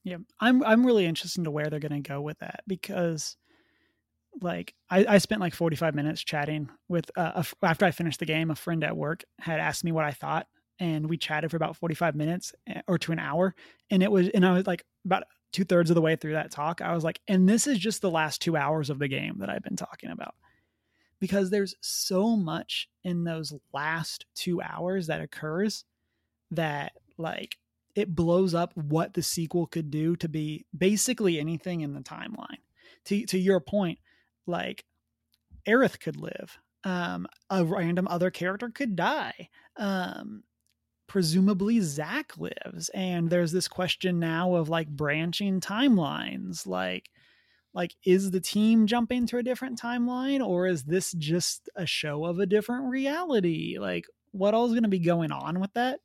Yeah 0.03 0.18
i'm 0.40 0.64
i'm 0.64 0.86
really 0.86 1.06
interested 1.06 1.44
to 1.44 1.52
where 1.52 1.70
they're 1.70 1.80
going 1.80 2.03
to 2.03 2.07
go 2.07 2.22
with 2.22 2.40
that 2.40 2.64
because 2.68 3.38
like 4.41 4.74
I, 4.90 5.06
I 5.07 5.18
spent 5.18 5.41
like 5.41 5.53
45 5.53 5.95
minutes 5.95 6.24
chatting 6.24 6.70
with 6.88 7.10
uh, 7.16 7.44
a, 7.44 7.66
after 7.66 7.86
i 7.86 7.91
finished 7.91 8.20
the 8.20 8.26
game 8.26 8.52
a 8.52 8.56
friend 8.56 8.84
at 8.84 8.95
work 8.95 9.24
had 9.40 9.60
asked 9.60 9.84
me 9.84 9.91
what 9.91 10.06
i 10.06 10.11
thought 10.11 10.48
and 10.80 11.10
we 11.10 11.18
chatted 11.18 11.51
for 11.51 11.57
about 11.57 11.76
45 11.76 12.15
minutes 12.15 12.53
eh, 12.68 12.81
or 12.88 12.97
to 12.97 13.11
an 13.11 13.19
hour 13.19 13.56
and 13.89 14.01
it 14.03 14.11
was 14.11 14.30
and 14.30 14.45
i 14.45 14.53
was 14.53 14.68
like 14.68 14.84
about 15.06 15.23
two 15.51 15.64
thirds 15.64 15.89
of 15.89 15.95
the 15.95 16.01
way 16.01 16.15
through 16.15 16.34
that 16.34 16.51
talk 16.51 16.81
i 16.81 16.93
was 16.93 17.03
like 17.03 17.19
and 17.27 17.47
this 17.47 17.68
is 17.68 17.80
just 17.80 18.01
the 18.01 18.11
last 18.11 18.41
two 18.41 18.56
hours 18.56 18.89
of 18.89 18.99
the 18.99 19.07
game 19.07 19.35
that 19.39 19.49
i've 19.49 19.64
been 19.64 19.76
talking 19.76 20.11
about. 20.11 20.35
Because 21.19 21.49
there's 21.49 21.76
so 21.81 22.38
much 22.38 22.88
in 23.03 23.26
those 23.26 23.53
last 23.73 24.26
two 24.35 24.61
hours 24.61 25.07
that 25.07 25.19
occurs 25.19 25.84
that 26.51 26.93
like 27.18 27.57
it 27.93 28.15
blows 28.15 28.53
up 28.53 28.72
what 28.76 29.14
the 29.14 29.22
sequel 29.22 29.68
could 29.68 29.91
do 29.91 30.15
to 30.15 30.30
be 30.30 30.65
basically 30.77 31.38
anything 31.38 31.81
in 31.81 31.93
the 31.93 31.99
timeline. 31.99 32.60
To 33.06 33.26
to 33.26 33.38
your 33.38 33.60
point 33.60 33.99
like 34.47 34.85
Aerith 35.68 35.99
could 35.99 36.15
live 36.15 36.57
um, 36.85 37.27
a 37.49 37.65
random 37.65 38.07
other 38.07 38.31
character 38.31 38.69
could 38.69 38.95
die 38.95 39.49
um, 39.76 40.43
presumably 41.10 41.81
Zack 41.81 42.38
lives. 42.38 42.90
And 42.94 43.30
there's 43.30 43.52
this 43.52 43.68
question 43.68 44.19
now 44.19 44.56
of 44.56 44.69
like 44.69 44.88
branching 44.88 45.60
timelines. 45.60 46.65
Like, 46.65 47.10
like 47.73 47.95
is 48.06 48.31
the 48.31 48.40
team 48.40 48.88
jumping 48.88 49.26
to 49.27 49.38
a 49.38 49.44
different 49.44 49.81
timeline 49.81 50.45
or 50.45 50.68
is 50.68 50.84
this 50.84 51.11
just 51.14 51.69
a 51.76 51.86
show 51.86 52.23
of 52.23 52.40
a 52.40 52.45
different 52.45 52.90
reality? 52.90 53.77
Like, 53.77 54.06
what 54.31 54.53
all 54.53 54.68
is 54.68 54.72
going 54.72 54.84
to 54.84 54.90
be 54.90 54.99
going 54.99 55.31
on 55.31 55.60
with 55.60 55.73
that? 55.73 55.99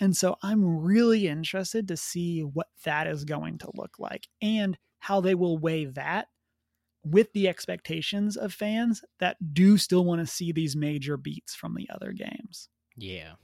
And 0.00 0.16
so 0.16 0.36
I'm 0.42 0.80
really 0.80 1.28
interested 1.28 1.86
to 1.88 1.96
see 1.96 2.40
what 2.40 2.68
that 2.84 3.06
is 3.06 3.24
going 3.24 3.58
to 3.58 3.70
look 3.74 3.98
like 4.00 4.26
and 4.40 4.76
how 4.98 5.20
they 5.20 5.34
will 5.34 5.58
weigh 5.58 5.84
that 5.84 6.28
with 7.04 7.32
the 7.32 7.48
expectations 7.48 8.36
of 8.36 8.52
fans 8.52 9.02
that 9.20 9.36
do 9.52 9.76
still 9.76 10.04
want 10.04 10.20
to 10.20 10.26
see 10.26 10.50
these 10.50 10.74
major 10.74 11.16
beats 11.16 11.54
from 11.54 11.74
the 11.74 11.88
other 11.92 12.12
games. 12.12 12.68
Yeah 12.96 13.34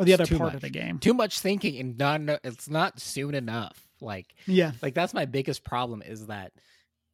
or 0.00 0.04
the 0.04 0.14
other 0.14 0.26
part 0.26 0.40
much. 0.40 0.54
of 0.54 0.60
the 0.62 0.70
game. 0.70 0.98
Too 0.98 1.14
much 1.14 1.40
thinking 1.40 1.78
and 1.78 1.98
not 1.98 2.40
it's 2.42 2.68
not 2.68 3.00
soon 3.00 3.34
enough. 3.34 3.86
Like 4.00 4.34
yeah, 4.46 4.72
like 4.82 4.94
that's 4.94 5.14
my 5.14 5.26
biggest 5.26 5.62
problem 5.62 6.02
is 6.02 6.26
that 6.26 6.52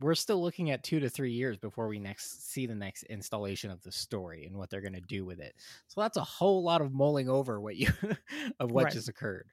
we're 0.00 0.14
still 0.14 0.40
looking 0.40 0.70
at 0.70 0.82
two 0.84 1.00
to 1.00 1.08
three 1.08 1.32
years 1.32 1.56
before 1.56 1.88
we 1.88 1.98
next 1.98 2.52
see 2.52 2.66
the 2.66 2.74
next 2.74 3.04
installation 3.04 3.70
of 3.70 3.82
the 3.82 3.90
story 3.90 4.44
and 4.44 4.56
what 4.56 4.70
they're 4.70 4.82
going 4.82 4.92
to 4.92 5.00
do 5.00 5.24
with 5.24 5.40
it. 5.40 5.54
So 5.88 6.00
that's 6.00 6.16
a 6.16 6.24
whole 6.24 6.62
lot 6.62 6.82
of 6.82 6.92
mulling 6.92 7.28
over 7.28 7.60
what 7.60 7.76
you 7.76 7.88
of 8.60 8.70
what 8.70 8.84
right. 8.84 8.92
just 8.92 9.08
occurred, 9.08 9.48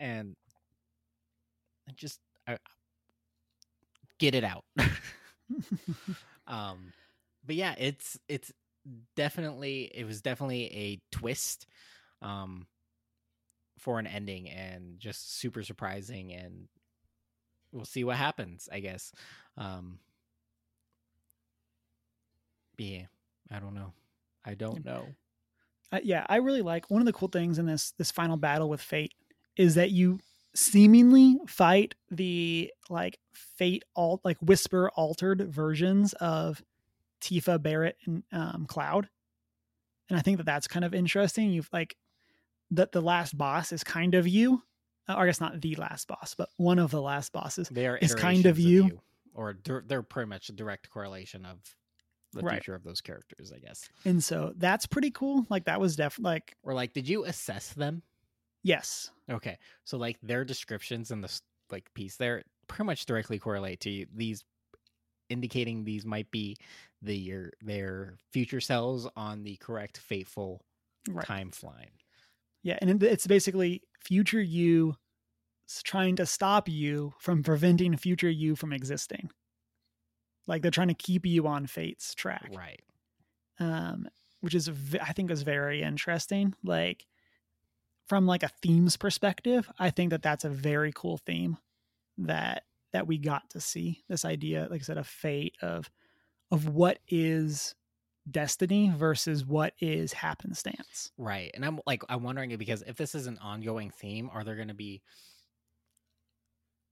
and 0.00 0.34
just 1.94 2.20
I, 2.48 2.58
get 4.18 4.34
it 4.34 4.44
out. 4.44 4.64
um, 6.46 6.92
but 7.46 7.54
yeah, 7.54 7.74
it's 7.78 8.18
it's 8.28 8.52
definitely 9.14 9.90
it 9.94 10.04
was 10.04 10.22
definitely 10.22 10.64
a 10.66 11.00
twist. 11.16 11.66
Um, 12.22 12.66
for 13.82 13.98
an 13.98 14.06
ending 14.06 14.48
and 14.48 14.98
just 14.98 15.38
super 15.38 15.62
surprising 15.62 16.32
and 16.32 16.68
we'll 17.72 17.84
see 17.84 18.04
what 18.04 18.16
happens 18.16 18.68
i 18.72 18.80
guess. 18.80 19.12
Um 19.56 19.98
yeah 22.78 23.06
i 23.50 23.58
don't 23.58 23.74
know. 23.74 23.92
I 24.44 24.54
don't 24.54 24.84
know. 24.84 25.06
Uh, 25.92 26.00
yeah 26.02 26.24
i 26.28 26.36
really 26.36 26.62
like 26.62 26.90
one 26.90 27.02
of 27.02 27.06
the 27.06 27.12
cool 27.12 27.28
things 27.28 27.58
in 27.58 27.66
this 27.66 27.90
this 27.98 28.10
final 28.10 28.36
battle 28.36 28.68
with 28.68 28.80
fate 28.80 29.12
is 29.56 29.74
that 29.74 29.90
you 29.90 30.18
seemingly 30.54 31.38
fight 31.46 31.94
the 32.10 32.70
like 32.90 33.18
fate 33.32 33.84
alt 33.96 34.20
like 34.24 34.36
whisper 34.40 34.90
altered 34.90 35.50
versions 35.50 36.12
of 36.14 36.62
tifa 37.22 37.62
barret 37.62 37.96
and 38.06 38.22
um, 38.32 38.66
cloud. 38.66 39.08
And 40.08 40.18
i 40.18 40.22
think 40.22 40.36
that 40.36 40.46
that's 40.46 40.68
kind 40.68 40.84
of 40.84 40.94
interesting. 40.94 41.50
You've 41.50 41.70
like 41.72 41.96
that 42.72 42.92
the 42.92 43.00
last 43.00 43.36
boss 43.36 43.72
is 43.72 43.84
kind 43.84 44.14
of 44.14 44.26
you. 44.26 44.62
Uh, 45.08 45.14
or 45.14 45.22
I 45.22 45.26
guess 45.26 45.40
not 45.40 45.60
the 45.60 45.74
last 45.76 46.06
boss, 46.06 46.34
but 46.36 46.48
one 46.56 46.78
of 46.78 46.90
the 46.90 47.02
last 47.02 47.32
bosses 47.32 47.68
they 47.68 47.86
are 47.86 47.96
is 47.96 48.14
kind 48.14 48.46
of 48.46 48.58
you. 48.58 48.84
you. 48.84 49.00
Or 49.34 49.56
they're 49.64 50.02
pretty 50.02 50.28
much 50.28 50.48
a 50.48 50.52
direct 50.52 50.90
correlation 50.90 51.44
of 51.44 51.58
the 52.32 52.42
right. 52.42 52.54
future 52.54 52.74
of 52.74 52.84
those 52.84 53.00
characters, 53.00 53.52
I 53.54 53.58
guess. 53.58 53.88
And 54.04 54.22
so 54.22 54.52
that's 54.56 54.86
pretty 54.86 55.10
cool. 55.10 55.46
Like 55.48 55.64
that 55.64 55.80
was 55.80 55.96
definitely 55.96 56.32
like 56.32 56.56
or 56.62 56.74
like 56.74 56.92
did 56.92 57.08
you 57.08 57.24
assess 57.24 57.70
them? 57.70 58.02
Yes. 58.62 59.10
Okay. 59.30 59.58
So 59.84 59.96
like 59.98 60.18
their 60.22 60.44
descriptions 60.44 61.10
in 61.10 61.20
the 61.20 61.40
like 61.70 61.92
piece 61.94 62.16
there 62.16 62.44
pretty 62.68 62.86
much 62.86 63.06
directly 63.06 63.38
correlate 63.38 63.80
to 63.80 64.06
these 64.14 64.44
indicating 65.28 65.84
these 65.84 66.04
might 66.04 66.30
be 66.30 66.56
the 67.00 67.16
your 67.16 67.52
their 67.62 68.16
future 68.30 68.60
selves 68.60 69.08
on 69.16 69.42
the 69.42 69.56
correct 69.56 69.98
fateful 69.98 70.62
right. 71.08 71.26
time 71.26 71.50
flying. 71.50 71.90
Yeah, 72.62 72.78
and 72.80 73.02
it's 73.02 73.26
basically 73.26 73.82
future 74.00 74.40
you 74.40 74.96
trying 75.82 76.16
to 76.16 76.26
stop 76.26 76.68
you 76.68 77.14
from 77.18 77.42
preventing 77.42 77.96
future 77.96 78.30
you 78.30 78.56
from 78.56 78.72
existing. 78.72 79.30
Like 80.46 80.62
they're 80.62 80.70
trying 80.70 80.88
to 80.88 80.94
keep 80.94 81.24
you 81.24 81.46
on 81.46 81.66
fate's 81.66 82.14
track. 82.14 82.50
Right. 82.56 82.82
Um 83.58 84.06
which 84.40 84.54
is 84.54 84.70
I 85.00 85.12
think 85.12 85.30
is 85.30 85.42
very 85.42 85.82
interesting. 85.82 86.54
Like 86.64 87.06
from 88.06 88.26
like 88.26 88.42
a 88.42 88.50
themes 88.60 88.96
perspective, 88.96 89.70
I 89.78 89.90
think 89.90 90.10
that 90.10 90.22
that's 90.22 90.44
a 90.44 90.50
very 90.50 90.92
cool 90.94 91.18
theme 91.18 91.58
that 92.18 92.64
that 92.92 93.06
we 93.06 93.18
got 93.18 93.48
to 93.50 93.60
see. 93.60 94.02
This 94.08 94.24
idea 94.24 94.66
like 94.70 94.80
I 94.80 94.84
said 94.84 94.98
of 94.98 95.06
fate 95.06 95.54
of 95.62 95.90
of 96.50 96.68
what 96.68 96.98
is 97.08 97.74
destiny 98.30 98.92
versus 98.94 99.44
what 99.44 99.74
is 99.80 100.12
happenstance. 100.12 101.10
Right. 101.18 101.50
And 101.54 101.64
I'm 101.64 101.80
like 101.86 102.02
I'm 102.08 102.22
wondering 102.22 102.56
because 102.56 102.82
if 102.82 102.96
this 102.96 103.14
is 103.14 103.26
an 103.26 103.38
ongoing 103.42 103.90
theme, 103.90 104.30
are 104.32 104.44
there 104.44 104.56
going 104.56 104.68
to 104.68 104.74
be 104.74 105.02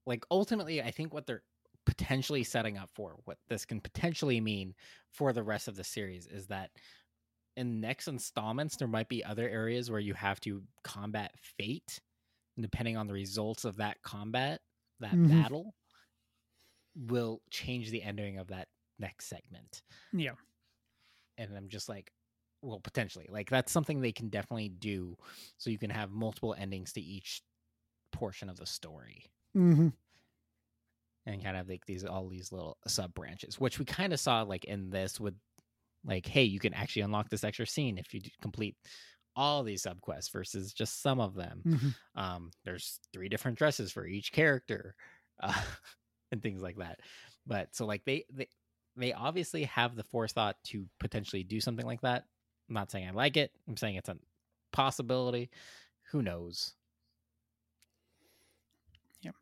like 0.06 0.24
ultimately 0.30 0.82
I 0.82 0.90
think 0.90 1.14
what 1.14 1.26
they're 1.26 1.42
potentially 1.86 2.44
setting 2.44 2.76
up 2.76 2.90
for 2.94 3.16
what 3.24 3.38
this 3.48 3.64
can 3.64 3.80
potentially 3.80 4.40
mean 4.40 4.74
for 5.12 5.32
the 5.32 5.42
rest 5.42 5.68
of 5.68 5.76
the 5.76 5.84
series 5.84 6.26
is 6.26 6.46
that 6.48 6.70
in 7.56 7.80
next 7.80 8.06
installments 8.06 8.76
there 8.76 8.88
might 8.88 9.08
be 9.08 9.24
other 9.24 9.48
areas 9.48 9.90
where 9.90 10.00
you 10.00 10.14
have 10.14 10.38
to 10.40 10.62
combat 10.84 11.32
fate 11.58 12.00
and 12.56 12.62
depending 12.62 12.96
on 12.96 13.06
the 13.06 13.12
results 13.12 13.64
of 13.64 13.76
that 13.76 13.96
combat 14.02 14.60
that 15.00 15.12
mm-hmm. 15.12 15.40
battle 15.40 15.74
will 16.94 17.40
change 17.50 17.90
the 17.90 18.02
ending 18.02 18.38
of 18.38 18.48
that 18.48 18.68
next 18.98 19.26
segment 19.26 19.82
yeah 20.12 20.32
and 21.40 21.56
I'm 21.56 21.68
just 21.68 21.88
like, 21.88 22.12
well, 22.62 22.80
potentially, 22.80 23.26
like 23.30 23.48
that's 23.48 23.72
something 23.72 24.00
they 24.00 24.12
can 24.12 24.28
definitely 24.28 24.68
do, 24.68 25.16
so 25.56 25.70
you 25.70 25.78
can 25.78 25.90
have 25.90 26.10
multiple 26.10 26.54
endings 26.58 26.92
to 26.92 27.00
each 27.00 27.42
portion 28.12 28.50
of 28.50 28.58
the 28.58 28.66
story, 28.66 29.24
mm-hmm. 29.56 29.88
and 31.26 31.44
kind 31.44 31.56
of 31.56 31.68
like 31.68 31.86
these 31.86 32.04
all 32.04 32.28
these 32.28 32.52
little 32.52 32.76
sub 32.86 33.14
branches, 33.14 33.58
which 33.58 33.78
we 33.78 33.84
kind 33.84 34.12
of 34.12 34.20
saw 34.20 34.42
like 34.42 34.64
in 34.64 34.90
this 34.90 35.18
with, 35.18 35.34
like, 36.04 36.26
hey, 36.26 36.44
you 36.44 36.60
can 36.60 36.74
actually 36.74 37.02
unlock 37.02 37.30
this 37.30 37.44
extra 37.44 37.66
scene 37.66 37.96
if 37.96 38.12
you 38.12 38.20
complete 38.42 38.76
all 39.36 39.62
these 39.62 39.82
sub 39.82 40.00
quests 40.00 40.30
versus 40.30 40.72
just 40.72 41.02
some 41.02 41.20
of 41.20 41.34
them. 41.34 41.62
Mm-hmm. 41.66 42.20
Um, 42.20 42.50
there's 42.64 43.00
three 43.12 43.28
different 43.28 43.56
dresses 43.56 43.90
for 43.90 44.06
each 44.06 44.32
character, 44.32 44.94
uh, 45.42 45.54
and 46.32 46.42
things 46.42 46.62
like 46.62 46.76
that. 46.76 47.00
But 47.46 47.74
so 47.74 47.86
like 47.86 48.04
they, 48.04 48.26
they 48.30 48.48
they 49.02 49.12
obviously 49.12 49.64
have 49.64 49.96
the 49.96 50.04
forethought 50.04 50.56
to 50.64 50.86
potentially 50.98 51.42
do 51.42 51.60
something 51.60 51.86
like 51.86 52.00
that. 52.02 52.24
I'm 52.68 52.74
not 52.74 52.90
saying 52.90 53.08
I 53.08 53.12
like 53.12 53.36
it. 53.36 53.52
I'm 53.68 53.76
saying 53.76 53.96
it's 53.96 54.08
a 54.08 54.16
possibility. 54.72 55.50
Who 56.10 56.22
knows? 56.22 56.74
Yeah. 59.22 59.32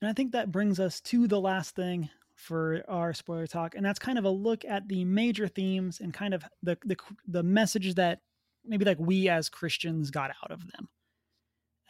And 0.00 0.10
I 0.10 0.12
think 0.12 0.32
that 0.32 0.52
brings 0.52 0.78
us 0.80 1.00
to 1.02 1.26
the 1.26 1.40
last 1.40 1.74
thing 1.74 2.10
for 2.34 2.82
our 2.88 3.14
spoiler 3.14 3.46
talk, 3.46 3.74
and 3.74 3.84
that's 3.84 3.98
kind 3.98 4.18
of 4.18 4.24
a 4.24 4.30
look 4.30 4.64
at 4.64 4.88
the 4.88 5.04
major 5.04 5.48
themes 5.48 6.00
and 6.00 6.12
kind 6.12 6.34
of 6.34 6.44
the 6.62 6.76
the 6.84 6.96
the 7.26 7.42
messages 7.42 7.94
that 7.94 8.20
maybe 8.64 8.84
like 8.84 8.98
we 8.98 9.28
as 9.28 9.48
Christians 9.48 10.10
got 10.10 10.30
out 10.42 10.50
of 10.50 10.60
them. 10.72 10.88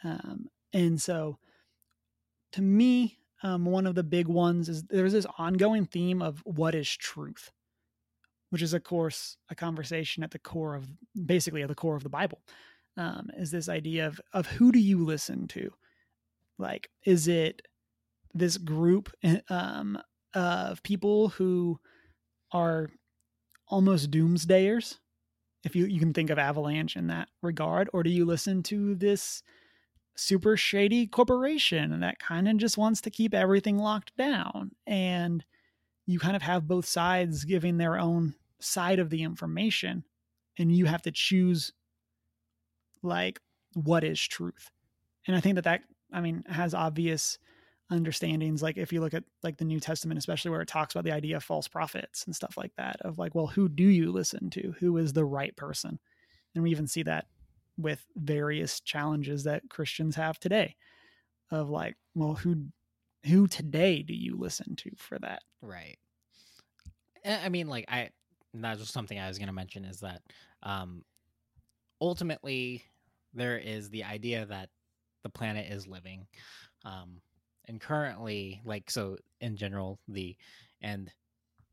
Um, 0.03 0.49
and 0.73 1.01
so, 1.01 1.37
to 2.53 2.61
me, 2.61 3.17
um, 3.43 3.65
one 3.65 3.87
of 3.87 3.95
the 3.95 4.03
big 4.03 4.27
ones 4.27 4.69
is 4.69 4.83
there's 4.85 5.13
this 5.13 5.27
ongoing 5.37 5.85
theme 5.85 6.21
of 6.21 6.41
what 6.45 6.75
is 6.75 6.89
truth. 6.89 7.51
which 8.49 8.61
is 8.61 8.73
of 8.73 8.83
course 8.83 9.37
a 9.49 9.55
conversation 9.55 10.23
at 10.23 10.31
the 10.31 10.39
core 10.39 10.75
of 10.75 10.87
basically 11.25 11.61
at 11.63 11.69
the 11.69 11.75
core 11.75 11.95
of 11.95 12.03
the 12.03 12.09
Bible. 12.09 12.41
Um, 12.97 13.29
is 13.37 13.51
this 13.51 13.69
idea 13.69 14.07
of 14.07 14.21
of 14.33 14.47
who 14.47 14.71
do 14.71 14.79
you 14.79 15.03
listen 15.05 15.47
to? 15.49 15.71
Like, 16.59 16.89
is 17.05 17.27
it 17.27 17.61
this 18.33 18.57
group 18.57 19.11
eh, 19.23 19.39
um, 19.49 19.99
of 20.35 20.83
people 20.83 21.29
who 21.29 21.79
are 22.51 22.89
almost 23.67 24.11
doomsdayers? 24.11 24.99
If 25.63 25.75
you 25.75 25.85
you 25.85 25.99
can 25.99 26.13
think 26.13 26.29
of 26.29 26.39
Avalanche 26.39 26.95
in 26.97 27.07
that 27.07 27.29
regard, 27.41 27.89
or 27.93 28.03
do 28.03 28.09
you 28.11 28.25
listen 28.25 28.63
to 28.63 28.95
this 28.95 29.43
super 30.15 30.55
shady 30.55 31.07
corporation 31.07 31.99
that 32.01 32.19
kind 32.19 32.47
of 32.47 32.57
just 32.57 32.77
wants 32.77 33.01
to 33.01 33.09
keep 33.09 33.33
everything 33.33 33.77
locked 33.77 34.15
down 34.15 34.71
and 34.85 35.43
you 36.05 36.19
kind 36.19 36.35
of 36.35 36.41
have 36.41 36.67
both 36.67 36.85
sides 36.85 37.45
giving 37.45 37.77
their 37.77 37.97
own 37.97 38.35
side 38.59 38.99
of 38.99 39.09
the 39.09 39.23
information 39.23 40.03
and 40.57 40.75
you 40.75 40.85
have 40.85 41.01
to 41.01 41.11
choose 41.11 41.73
like 43.01 43.39
what 43.73 44.03
is 44.03 44.21
truth. 44.21 44.69
And 45.27 45.35
i 45.35 45.39
think 45.39 45.55
that 45.55 45.63
that 45.63 45.81
i 46.11 46.21
mean 46.21 46.43
has 46.47 46.73
obvious 46.73 47.39
understandings 47.89 48.61
like 48.63 48.77
if 48.77 48.93
you 48.93 49.01
look 49.01 49.13
at 49.13 49.23
like 49.43 49.57
the 49.57 49.65
new 49.65 49.79
testament 49.79 50.17
especially 50.17 50.49
where 50.51 50.61
it 50.61 50.67
talks 50.67 50.93
about 50.95 51.03
the 51.03 51.11
idea 51.11 51.37
of 51.37 51.43
false 51.43 51.67
prophets 51.67 52.25
and 52.25 52.35
stuff 52.35 52.55
like 52.57 52.71
that 52.75 52.97
of 53.01 53.17
like 53.17 53.35
well 53.35 53.47
who 53.47 53.67
do 53.69 53.83
you 53.83 54.11
listen 54.11 54.49
to? 54.49 54.73
Who 54.79 54.97
is 54.97 55.13
the 55.13 55.25
right 55.25 55.55
person? 55.55 55.99
And 56.55 56.63
we 56.63 56.71
even 56.71 56.87
see 56.87 57.03
that 57.03 57.25
with 57.77 58.05
various 58.15 58.79
challenges 58.81 59.43
that 59.43 59.69
Christians 59.69 60.15
have 60.15 60.39
today 60.39 60.75
of 61.51 61.69
like, 61.69 61.95
well, 62.15 62.33
who 62.33 62.67
who 63.25 63.47
today 63.47 64.03
do 64.03 64.13
you 64.13 64.37
listen 64.37 64.75
to 64.75 64.91
for 64.97 65.17
that? 65.19 65.41
Right. 65.61 65.97
I 67.25 67.49
mean, 67.49 67.67
like 67.67 67.85
I 67.87 68.09
that's 68.53 68.79
just 68.79 68.93
something 68.93 69.17
I 69.17 69.27
was 69.27 69.37
going 69.37 69.47
to 69.47 69.53
mention 69.53 69.85
is 69.85 69.99
that 70.01 70.21
um 70.61 71.03
ultimately 72.01 72.83
there 73.33 73.57
is 73.57 73.89
the 73.89 74.03
idea 74.03 74.45
that 74.45 74.69
the 75.23 75.29
planet 75.29 75.71
is 75.71 75.87
living 75.87 76.27
um 76.85 77.21
and 77.67 77.81
currently 77.81 78.61
like 78.65 78.91
so 78.91 79.17
in 79.41 79.55
general 79.55 79.99
the 80.07 80.35
and 80.81 81.11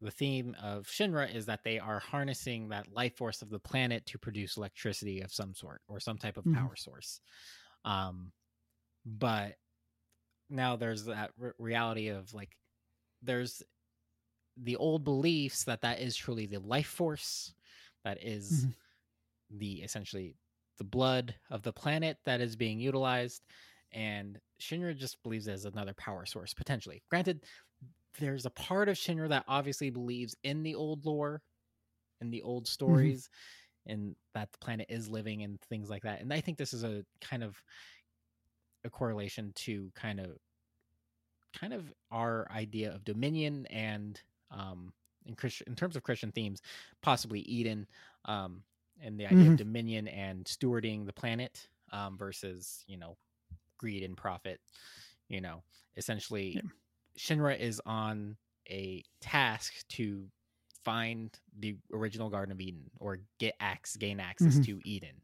the 0.01 0.11
theme 0.11 0.57
of 0.63 0.87
Shinra 0.87 1.35
is 1.35 1.47
that 1.47 1.65
they 1.65 1.79
are 1.79 1.99
harnessing 1.99 2.69
that 2.69 2.93
life 2.93 3.17
force 3.17 3.43
of 3.43 3.51
the 3.51 3.59
planet 3.59 4.07
to 4.07 4.19
produce 4.19 4.57
electricity 4.57 5.21
of 5.21 5.33
some 5.33 5.55
sort 5.55 5.83
or 5.89 6.01
some 6.01 6.19
type 6.19 6.37
of 6.37 6.45
mm-hmm. 6.45 6.59
power 6.59 6.77
source. 6.77 7.21
Um, 7.85 8.33
but 9.05 9.57
now 10.49 10.77
there's 10.77 11.05
that 11.05 11.31
re- 11.39 11.53
reality 11.59 12.09
of 12.09 12.33
like, 12.33 12.57
there's 13.23 13.63
the 14.57 14.77
old 14.77 15.05
beliefs 15.05 15.65
that 15.65 15.83
that 15.83 16.01
is 16.01 16.17
truly 16.17 16.47
the 16.47 16.61
life 16.61 16.87
force, 16.87 17.53
that 18.05 18.23
is 18.23 18.65
mm-hmm. 18.65 19.59
the 19.59 19.73
essentially 19.83 20.35
the 20.79 20.85
blood 20.85 21.35
of 21.51 21.63
the 21.63 21.73
planet 21.73 22.17
that 22.25 22.41
is 22.41 22.57
being 22.57 22.81
utilized, 22.81 23.43
and 23.93 24.39
Shinra 24.61 24.97
just 24.97 25.23
believes 25.23 25.49
as 25.49 25.67
another 25.67 25.93
power 25.95 26.25
source 26.25 26.55
potentially. 26.55 27.03
Granted, 27.11 27.45
there's 28.19 28.47
a 28.47 28.51
part 28.51 28.89
of 28.89 28.97
Shinra 28.97 29.29
that 29.29 29.45
obviously 29.47 29.91
believes 29.91 30.37
in 30.43 30.63
the 30.63 30.75
old 30.75 31.07
lore 31.07 31.43
and 32.21 32.33
the 32.33 32.43
old 32.43 32.65
mm-hmm. 32.65 32.73
stories 32.73 33.29
mm-hmm. 33.87 33.93
and 33.93 34.17
that 34.35 34.53
the 34.53 34.59
planet 34.59 34.87
is 34.89 35.09
living 35.09 35.43
and 35.43 35.61
things 35.63 35.89
like 35.89 36.03
that. 36.03 36.21
And 36.21 36.33
I 36.33 36.41
think 36.41 36.59
this 36.59 36.73
is 36.73 36.85
a 36.85 37.05
kind 37.21 37.43
of 37.43 37.57
a 38.85 38.91
correlation 38.91 39.53
to 39.55 39.91
kind 39.95 40.21
of 40.21 40.39
kind 41.59 41.73
of 41.73 41.93
our 42.11 42.47
idea 42.55 42.95
of 42.95 43.05
dominion 43.05 43.67
and 43.67 44.21
um 44.53 44.93
in 45.27 45.35
Christian 45.35 45.67
in 45.69 45.75
terms 45.75 45.97
of 45.97 46.03
Christian 46.03 46.33
themes, 46.33 46.63
possibly 47.03 47.41
Eden, 47.41 47.87
um, 48.25 48.63
and 49.03 49.19
the 49.19 49.27
idea 49.27 49.39
mm-hmm. 49.39 49.53
of 49.53 49.59
dominion 49.59 50.09
and 50.09 50.45
stewarding 50.45 51.05
the 51.05 51.13
planet 51.13 51.69
um 51.93 52.17
versus, 52.17 52.85
you 52.87 52.97
know, 52.97 53.17
greed 53.79 54.03
and 54.03 54.17
profit. 54.17 54.61
You 55.29 55.41
know, 55.41 55.63
essentially 55.97 56.55
yeah 56.57 56.63
Shinra 57.21 57.59
is 57.59 57.81
on 57.85 58.37
a 58.69 59.03
task 59.21 59.87
to 59.91 60.25
find 60.85 61.31
the 61.59 61.77
original 61.93 62.31
Garden 62.31 62.53
of 62.53 62.61
Eden 62.61 62.91
or 62.99 63.19
get 63.39 63.55
access, 63.61 63.97
gain 63.97 64.21
access 64.21 64.55
mm-hmm. 64.55 64.79
to 64.79 64.81
Eden, 64.85 65.21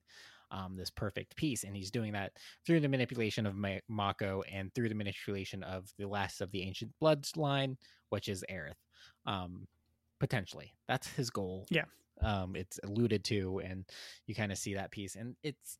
um, 0.51 0.77
this 0.77 0.91
perfect 0.91 1.37
piece, 1.37 1.65
and 1.65 1.75
he's 1.75 1.91
doing 1.91 2.13
that 2.13 2.33
through 2.67 2.81
the 2.81 2.89
manipulation 2.89 3.47
of 3.47 3.55
Ma- 3.55 3.79
Mako 3.89 4.43
and 4.53 4.75
through 4.75 4.91
the 4.91 4.95
manipulation 4.95 5.63
of 5.63 5.91
the 5.99 6.07
last 6.07 6.41
of 6.41 6.51
the 6.51 6.63
ancient 6.63 6.93
bloodline, 7.03 7.77
which 8.11 8.29
is 8.29 8.45
Aerith. 8.51 8.75
Um, 9.25 9.67
potentially, 10.21 10.75
that's 10.87 11.09
his 11.09 11.31
goal. 11.31 11.67
Yeah, 11.71 11.85
um, 12.21 12.57
it's 12.57 12.79
alluded 12.85 13.25
to, 13.25 13.61
and 13.65 13.85
you 14.27 14.35
kind 14.35 14.53
of 14.53 14.59
see 14.59 14.75
that 14.75 14.91
piece, 14.91 15.17
and 15.17 15.35
it's. 15.43 15.79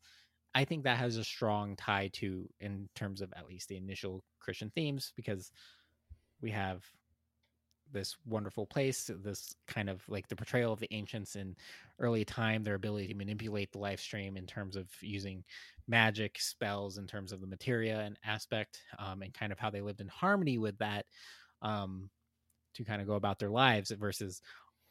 I 0.55 0.65
think 0.65 0.85
that 0.85 0.97
has 0.97 1.19
a 1.19 1.25
strong 1.25 1.77
tie 1.77 2.09
to, 2.15 2.49
in 2.61 2.89
terms 2.95 3.21
of 3.21 3.31
at 3.37 3.47
least 3.47 3.69
the 3.69 3.77
initial 3.77 4.25
Christian 4.41 4.73
themes, 4.75 5.13
because 5.15 5.53
we 6.41 6.51
have 6.51 6.85
this 7.93 8.17
wonderful 8.27 8.67
place 8.67 9.11
this 9.23 9.55
kind 9.69 9.89
of 9.89 10.03
like 10.09 10.29
the 10.29 10.37
portrayal 10.37 10.73
of 10.73 10.81
the 10.81 10.93
ancients 10.93 11.37
in 11.37 11.55
early 12.01 12.25
time 12.25 12.65
their 12.65 12.75
ability 12.75 13.07
to 13.07 13.15
manipulate 13.15 13.71
the 13.73 13.79
life 13.79 14.01
stream 14.01 14.37
in 14.37 14.45
terms 14.45 14.77
of 14.77 14.89
using 15.01 15.45
magic 15.87 16.39
spells 16.39 16.99
in 16.99 17.07
terms 17.07 17.33
of 17.33 17.41
the 17.41 17.47
materia 17.47 18.01
and 18.01 18.19
aspect 18.25 18.81
um, 18.99 19.23
and 19.23 19.33
kind 19.35 19.53
of 19.53 19.59
how 19.59 19.71
they 19.71 19.81
lived 19.81 20.01
in 20.01 20.09
harmony 20.09 20.59
with 20.59 20.77
that 20.79 21.07
um, 21.63 22.11
to 22.75 22.85
kind 22.85 23.01
of 23.01 23.07
go 23.07 23.15
about 23.15 23.39
their 23.39 23.51
lives 23.51 23.91
versus 23.93 24.43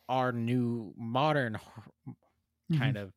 our 0.08 0.32
new 0.32 0.94
modern 0.98 1.60
mm-hmm. 2.08 2.80
kind 2.80 2.98
of 2.98 3.14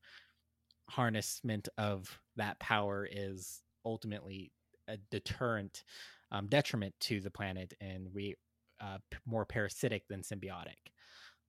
harnessment 0.89 1.69
of 1.79 2.19
that 2.37 2.59
power 2.59 3.09
is 3.11 3.63
ultimately 3.85 4.51
a 4.89 4.97
deterrent 5.11 5.85
um, 6.31 6.47
detriment 6.47 6.95
to 7.01 7.21
the 7.21 7.31
planet 7.31 7.75
and 7.81 8.09
we 8.15 8.35
uh, 8.81 8.99
p- 9.11 9.19
more 9.27 9.45
parasitic 9.45 10.07
than 10.09 10.23
symbiotic. 10.23 10.77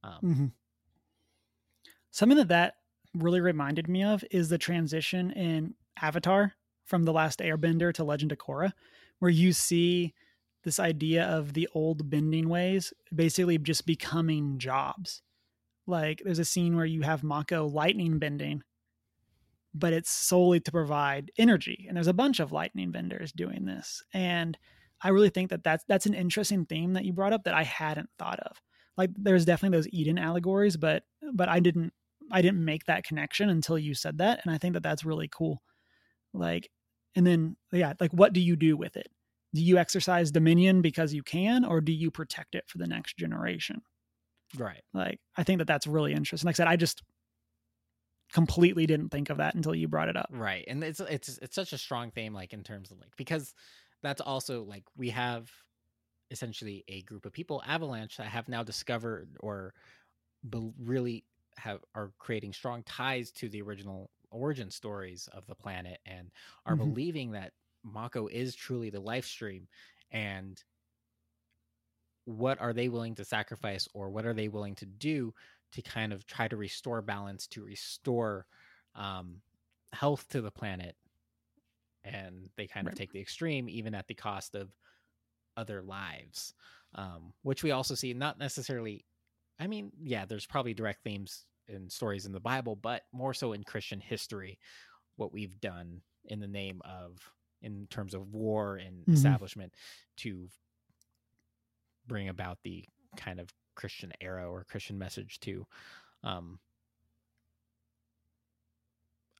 Um, 0.03 0.19
mm-hmm. 0.23 0.45
Something 2.11 2.37
that 2.37 2.47
that 2.47 2.75
really 3.13 3.41
reminded 3.41 3.87
me 3.87 4.03
of 4.03 4.23
is 4.31 4.49
the 4.49 4.57
transition 4.57 5.31
in 5.31 5.73
Avatar 6.01 6.53
from 6.85 7.03
the 7.03 7.13
last 7.13 7.39
Airbender 7.39 7.93
to 7.93 8.03
Legend 8.03 8.31
of 8.31 8.37
Korra, 8.37 8.73
where 9.19 9.31
you 9.31 9.53
see 9.53 10.13
this 10.63 10.79
idea 10.79 11.25
of 11.25 11.53
the 11.53 11.69
old 11.73 12.09
bending 12.09 12.49
ways 12.49 12.93
basically 13.13 13.57
just 13.57 13.85
becoming 13.85 14.57
jobs. 14.57 15.21
Like 15.87 16.21
there's 16.23 16.39
a 16.39 16.45
scene 16.45 16.75
where 16.75 16.85
you 16.85 17.01
have 17.01 17.23
Mako 17.23 17.67
lightning 17.67 18.19
bending, 18.19 18.63
but 19.73 19.93
it's 19.93 20.09
solely 20.09 20.59
to 20.59 20.71
provide 20.71 21.31
energy. 21.37 21.85
And 21.87 21.95
there's 21.95 22.07
a 22.07 22.13
bunch 22.13 22.39
of 22.39 22.51
lightning 22.51 22.91
benders 22.91 23.31
doing 23.31 23.65
this. 23.65 24.03
And 24.13 24.57
I 25.01 25.09
really 25.09 25.29
think 25.29 25.51
that 25.51 25.63
that's, 25.63 25.83
that's 25.87 26.05
an 26.05 26.13
interesting 26.13 26.65
theme 26.65 26.93
that 26.93 27.05
you 27.05 27.13
brought 27.13 27.33
up 27.33 27.43
that 27.43 27.53
I 27.53 27.63
hadn't 27.63 28.09
thought 28.17 28.39
of. 28.39 28.61
Like 28.97 29.11
there's 29.15 29.45
definitely 29.45 29.77
those 29.77 29.87
Eden 29.91 30.17
allegories, 30.17 30.75
but, 30.75 31.03
but 31.33 31.47
I 31.47 31.59
didn't, 31.59 31.93
I 32.31 32.41
didn't 32.41 32.65
make 32.65 32.85
that 32.85 33.03
connection 33.03 33.49
until 33.49 33.77
you 33.77 33.93
said 33.93 34.17
that. 34.17 34.41
And 34.43 34.53
I 34.53 34.57
think 34.57 34.73
that 34.73 34.83
that's 34.83 35.05
really 35.05 35.27
cool. 35.27 35.61
Like, 36.33 36.69
and 37.15 37.25
then, 37.25 37.55
yeah, 37.71 37.93
like 37.99 38.11
what 38.11 38.33
do 38.33 38.39
you 38.39 38.55
do 38.55 38.75
with 38.75 38.97
it? 38.97 39.07
Do 39.53 39.61
you 39.61 39.77
exercise 39.77 40.31
dominion 40.31 40.81
because 40.81 41.13
you 41.13 41.23
can, 41.23 41.65
or 41.65 41.81
do 41.81 41.91
you 41.91 42.11
protect 42.11 42.55
it 42.55 42.65
for 42.67 42.77
the 42.77 42.87
next 42.87 43.17
generation? 43.17 43.81
Right. 44.57 44.81
Like, 44.93 45.19
I 45.37 45.43
think 45.43 45.59
that 45.59 45.67
that's 45.67 45.87
really 45.87 46.13
interesting. 46.13 46.47
Like 46.47 46.55
I 46.55 46.57
said, 46.57 46.67
I 46.67 46.75
just, 46.75 47.01
completely 48.31 48.85
didn't 48.85 49.09
think 49.09 49.29
of 49.29 49.37
that 49.37 49.55
until 49.55 49.75
you 49.75 49.87
brought 49.87 50.09
it 50.09 50.17
up. 50.17 50.29
Right. 50.31 50.65
And 50.67 50.83
it's 50.83 50.99
it's 50.99 51.37
it's 51.39 51.55
such 51.55 51.73
a 51.73 51.77
strong 51.77 52.11
theme 52.11 52.33
like 52.33 52.53
in 52.53 52.63
terms 52.63 52.91
of 52.91 52.99
like 52.99 53.15
because 53.17 53.53
that's 54.01 54.21
also 54.21 54.63
like 54.63 54.83
we 54.97 55.09
have 55.09 55.49
essentially 56.31 56.83
a 56.87 57.01
group 57.01 57.25
of 57.25 57.33
people 57.33 57.63
avalanche 57.65 58.17
that 58.17 58.27
have 58.27 58.47
now 58.47 58.63
discovered 58.63 59.29
or 59.39 59.73
be- 60.47 60.71
really 60.79 61.25
have 61.57 61.79
are 61.95 62.11
creating 62.19 62.53
strong 62.53 62.83
ties 62.83 63.31
to 63.31 63.49
the 63.49 63.61
original 63.61 64.09
origin 64.31 64.69
stories 64.69 65.27
of 65.33 65.45
the 65.47 65.55
planet 65.55 65.99
and 66.05 66.29
are 66.65 66.75
mm-hmm. 66.75 66.89
believing 66.89 67.31
that 67.31 67.51
Mako 67.83 68.27
is 68.27 68.55
truly 68.55 68.89
the 68.89 68.99
life 68.99 69.25
stream 69.25 69.67
and 70.11 70.63
what 72.25 72.61
are 72.61 72.73
they 72.73 72.89
willing 72.89 73.15
to 73.15 73.25
sacrifice 73.25 73.87
or 73.93 74.09
what 74.09 74.25
are 74.25 74.33
they 74.33 74.47
willing 74.47 74.75
to 74.75 74.85
do 74.85 75.33
to 75.71 75.81
kind 75.81 76.13
of 76.13 76.25
try 76.25 76.47
to 76.47 76.57
restore 76.57 77.01
balance, 77.01 77.47
to 77.47 77.63
restore 77.63 78.45
um, 78.95 79.41
health 79.93 80.27
to 80.29 80.41
the 80.41 80.51
planet. 80.51 80.95
And 82.03 82.49
they 82.55 82.65
kind 82.65 82.87
of 82.87 82.95
take 82.95 83.11
the 83.11 83.19
extreme, 83.19 83.69
even 83.69 83.93
at 83.93 84.07
the 84.07 84.13
cost 84.13 84.55
of 84.55 84.71
other 85.57 85.81
lives, 85.81 86.53
um, 86.95 87.33
which 87.43 87.61
we 87.61 87.71
also 87.71 87.93
see 87.93 88.13
not 88.13 88.39
necessarily. 88.39 89.05
I 89.59 89.67
mean, 89.67 89.91
yeah, 90.01 90.25
there's 90.25 90.45
probably 90.45 90.73
direct 90.73 91.03
themes 91.03 91.45
and 91.67 91.91
stories 91.91 92.25
in 92.25 92.31
the 92.31 92.39
Bible, 92.39 92.75
but 92.75 93.03
more 93.11 93.33
so 93.33 93.51
in 93.53 93.63
Christian 93.63 93.99
history, 93.99 94.57
what 95.17 95.33
we've 95.33 95.59
done 95.59 96.01
in 96.25 96.39
the 96.39 96.47
name 96.47 96.81
of, 96.85 97.19
in 97.61 97.85
terms 97.89 98.13
of 98.13 98.33
war 98.33 98.77
and 98.77 99.01
mm-hmm. 99.01 99.13
establishment, 99.13 99.73
to 100.17 100.47
bring 102.07 102.29
about 102.29 102.57
the 102.63 102.85
kind 103.17 103.39
of 103.39 103.49
Christian 103.79 104.13
era 104.21 104.49
or 104.51 104.65
Christian 104.65 104.99
message 104.99 105.39
to 105.41 105.65
um 106.23 106.59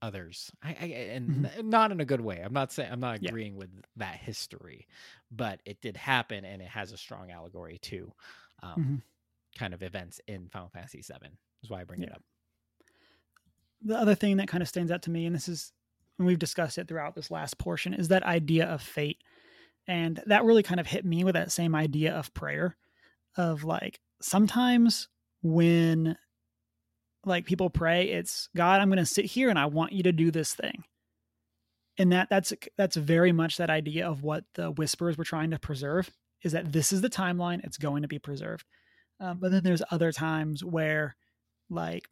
others 0.02 0.50
I, 0.64 0.70
I 0.70 0.86
and 1.14 1.30
Mhm. 1.30 1.52
not 1.70 1.92
in 1.92 2.00
a 2.00 2.06
good 2.06 2.22
way 2.22 2.42
i'm 2.42 2.54
not 2.54 2.72
saying 2.72 2.90
i'm 2.90 3.02
not 3.02 3.18
Yeah. 3.20 3.32
agreeing 3.32 3.58
with 3.58 3.70
that 3.98 4.16
history 4.16 4.88
but 5.30 5.60
it 5.66 5.82
did 5.82 5.98
happen 5.98 6.46
and 6.46 6.62
it 6.62 6.70
has 6.70 6.94
a 6.94 6.98
strong 6.98 7.32
allegory 7.32 7.80
to 7.80 8.14
um 8.64 8.80
Mhm. 8.80 9.02
kind 9.58 9.74
of 9.74 9.84
events 9.84 10.22
in 10.28 10.48
final 10.50 10.70
fantasy 10.70 11.02
7 11.02 11.38
is 11.64 11.70
why 11.70 11.82
i 11.82 11.84
bring 11.84 12.02
it 12.02 12.12
up 12.14 12.24
the 13.82 13.98
other 13.98 14.16
thing 14.16 14.38
that 14.38 14.48
kind 14.48 14.62
of 14.62 14.68
stands 14.68 14.92
out 14.92 15.02
to 15.04 15.12
me, 15.12 15.26
and 15.26 15.36
this 15.36 15.48
is, 15.48 15.72
and 16.18 16.28
we've 16.28 16.40
discussed 16.40 16.78
it 16.78 16.88
throughout 16.88 17.16
this 17.16 17.32
last 17.32 17.58
portion, 17.58 17.94
is 17.94 18.10
that 18.10 18.24
idea 18.24 18.66
of 18.66 18.82
fate. 18.82 19.24
And 19.88 20.22
that 20.28 20.46
really 20.46 20.64
kind 20.64 20.80
of 20.80 20.88
hit 20.88 21.06
me 21.06 21.24
with 21.24 21.36
that 21.36 21.52
same 21.52 21.76
idea 21.76 22.14
of 22.16 22.34
prayer 22.34 22.78
of 23.38 23.64
like 23.64 24.02
sometimes 24.22 25.08
when 25.42 26.18
like 27.26 27.46
people 27.46 27.70
pray, 27.70 28.10
it's 28.10 28.50
God, 28.56 28.82
I'm 28.82 28.90
going 28.90 28.98
to 28.98 29.06
sit 29.06 29.26
here 29.26 29.50
and 29.50 29.60
I 29.60 29.66
want 29.66 29.94
you 29.94 30.04
to 30.04 30.12
do 30.12 30.32
this 30.32 30.54
thing. 30.54 30.84
And 31.98 32.12
that 32.14 32.30
that's 32.30 32.54
that's 32.78 32.96
very 32.96 33.32
much 33.32 33.58
that 33.58 33.70
idea 33.70 34.08
of 34.08 34.24
what 34.24 34.46
the 34.56 34.72
whispers 34.72 35.18
were 35.18 35.26
trying 35.26 35.52
to 35.52 35.60
preserve 35.60 36.10
is 36.44 36.54
that 36.54 36.72
this 36.72 36.94
is 36.94 37.02
the 37.02 37.10
timeline, 37.10 37.64
it's 37.66 37.78
going 37.78 38.04
to 38.04 38.08
be 38.08 38.20
preserved. 38.20 38.66
Um, 39.20 39.40
but 39.40 39.52
then 39.52 39.64
there's 39.64 39.84
other 39.92 40.14
times 40.14 40.64
where 40.64 41.18
like 41.70 42.08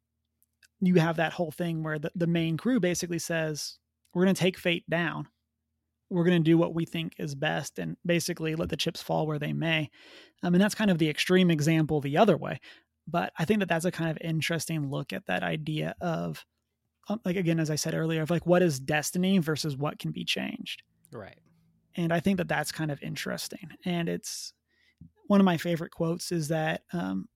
you 0.81 0.95
have 0.95 1.15
that 1.15 1.33
whole 1.33 1.51
thing 1.51 1.83
where 1.83 1.97
the, 1.97 2.11
the 2.15 2.27
main 2.27 2.57
crew 2.57 2.81
basically 2.81 3.19
says 3.19 3.79
we're 4.13 4.25
going 4.25 4.35
to 4.35 4.41
take 4.41 4.57
fate 4.57 4.87
down 4.89 5.27
we're 6.09 6.23
going 6.23 6.41
to 6.41 6.51
do 6.51 6.57
what 6.57 6.73
we 6.73 6.85
think 6.85 7.13
is 7.17 7.35
best 7.35 7.79
and 7.79 7.97
basically 8.05 8.55
let 8.55 8.69
the 8.69 8.77
chips 8.77 9.01
fall 9.01 9.27
where 9.27 9.39
they 9.39 9.53
may. 9.53 9.89
Um, 10.41 10.53
and 10.53 10.61
that's 10.61 10.75
kind 10.75 10.91
of 10.91 10.97
the 10.97 11.09
extreme 11.09 11.51
example 11.51 11.99
the 11.99 12.17
other 12.17 12.37
way 12.37 12.59
but 13.07 13.31
i 13.37 13.45
think 13.45 13.59
that 13.59 13.69
that's 13.69 13.85
a 13.85 13.91
kind 13.91 14.11
of 14.11 14.17
interesting 14.21 14.89
look 14.89 15.13
at 15.13 15.25
that 15.25 15.41
idea 15.41 15.95
of 16.01 16.45
um, 17.09 17.19
like 17.23 17.37
again 17.37 17.59
as 17.59 17.69
i 17.69 17.75
said 17.75 17.95
earlier 17.95 18.21
of 18.21 18.29
like 18.29 18.45
what 18.45 18.61
is 18.61 18.79
destiny 18.79 19.37
versus 19.37 19.77
what 19.77 19.97
can 19.97 20.11
be 20.11 20.25
changed. 20.25 20.83
Right. 21.11 21.39
And 21.95 22.11
i 22.11 22.19
think 22.19 22.37
that 22.37 22.49
that's 22.49 22.71
kind 22.71 22.91
of 22.91 23.01
interesting. 23.01 23.69
And 23.85 24.09
it's 24.09 24.53
one 25.27 25.39
of 25.39 25.45
my 25.45 25.57
favorite 25.57 25.91
quotes 25.91 26.31
is 26.31 26.49
that 26.49 26.83
um, 26.93 27.27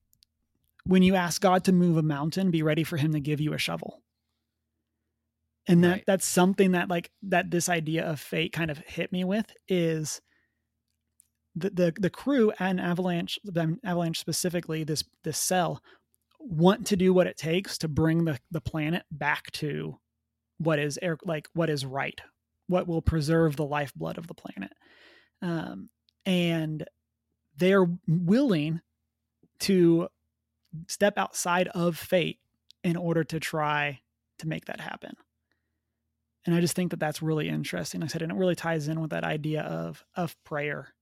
when 0.83 1.03
you 1.03 1.15
ask 1.15 1.41
god 1.41 1.63
to 1.63 1.71
move 1.71 1.97
a 1.97 2.03
mountain 2.03 2.51
be 2.51 2.63
ready 2.63 2.83
for 2.83 2.97
him 2.97 3.13
to 3.13 3.19
give 3.19 3.39
you 3.39 3.53
a 3.53 3.57
shovel 3.57 4.01
and 5.67 5.83
that 5.83 5.89
Right. 5.91 6.03
that's 6.07 6.25
something 6.25 6.71
that 6.71 6.89
like 6.89 7.11
that 7.23 7.51
this 7.51 7.69
idea 7.69 8.05
of 8.05 8.19
fate 8.19 8.53
kind 8.53 8.71
of 8.71 8.79
hit 8.79 9.11
me 9.11 9.23
with 9.23 9.53
is 9.67 10.21
the 11.55 11.69
the, 11.69 11.93
the 11.99 12.09
crew 12.09 12.51
and 12.59 12.79
avalanche 12.79 13.39
avalanche 13.83 14.19
specifically 14.19 14.83
this 14.83 15.03
this 15.23 15.37
cell 15.37 15.81
want 16.39 16.87
to 16.87 16.95
do 16.95 17.13
what 17.13 17.27
it 17.27 17.37
takes 17.37 17.77
to 17.77 17.87
bring 17.87 18.25
the 18.25 18.39
the 18.49 18.61
planet 18.61 19.03
back 19.11 19.51
to 19.51 19.97
what 20.57 20.79
is 20.79 20.97
air 21.01 21.17
like 21.25 21.47
what 21.53 21.69
is 21.69 21.85
right 21.85 22.21
what 22.67 22.87
will 22.87 23.01
preserve 23.01 23.55
the 23.55 23.65
lifeblood 23.65 24.17
of 24.17 24.27
the 24.27 24.33
planet 24.33 24.71
um 25.41 25.89
and 26.25 26.85
they're 27.57 27.87
willing 28.07 28.81
to 29.59 30.07
step 30.87 31.17
outside 31.17 31.67
of 31.69 31.97
fate 31.97 32.39
in 32.83 32.95
order 32.95 33.23
to 33.23 33.39
try 33.39 33.99
to 34.39 34.47
make 34.47 34.65
that 34.65 34.79
happen 34.79 35.13
and 36.45 36.55
i 36.55 36.61
just 36.61 36.75
think 36.75 36.91
that 36.91 36.99
that's 36.99 37.21
really 37.21 37.49
interesting 37.49 38.01
like 38.01 38.09
i 38.09 38.11
said 38.11 38.21
and 38.21 38.31
it 38.31 38.37
really 38.37 38.55
ties 38.55 38.87
in 38.87 38.99
with 39.01 39.11
that 39.11 39.23
idea 39.23 39.61
of 39.63 40.03
of 40.15 40.35
prayer 40.43 40.93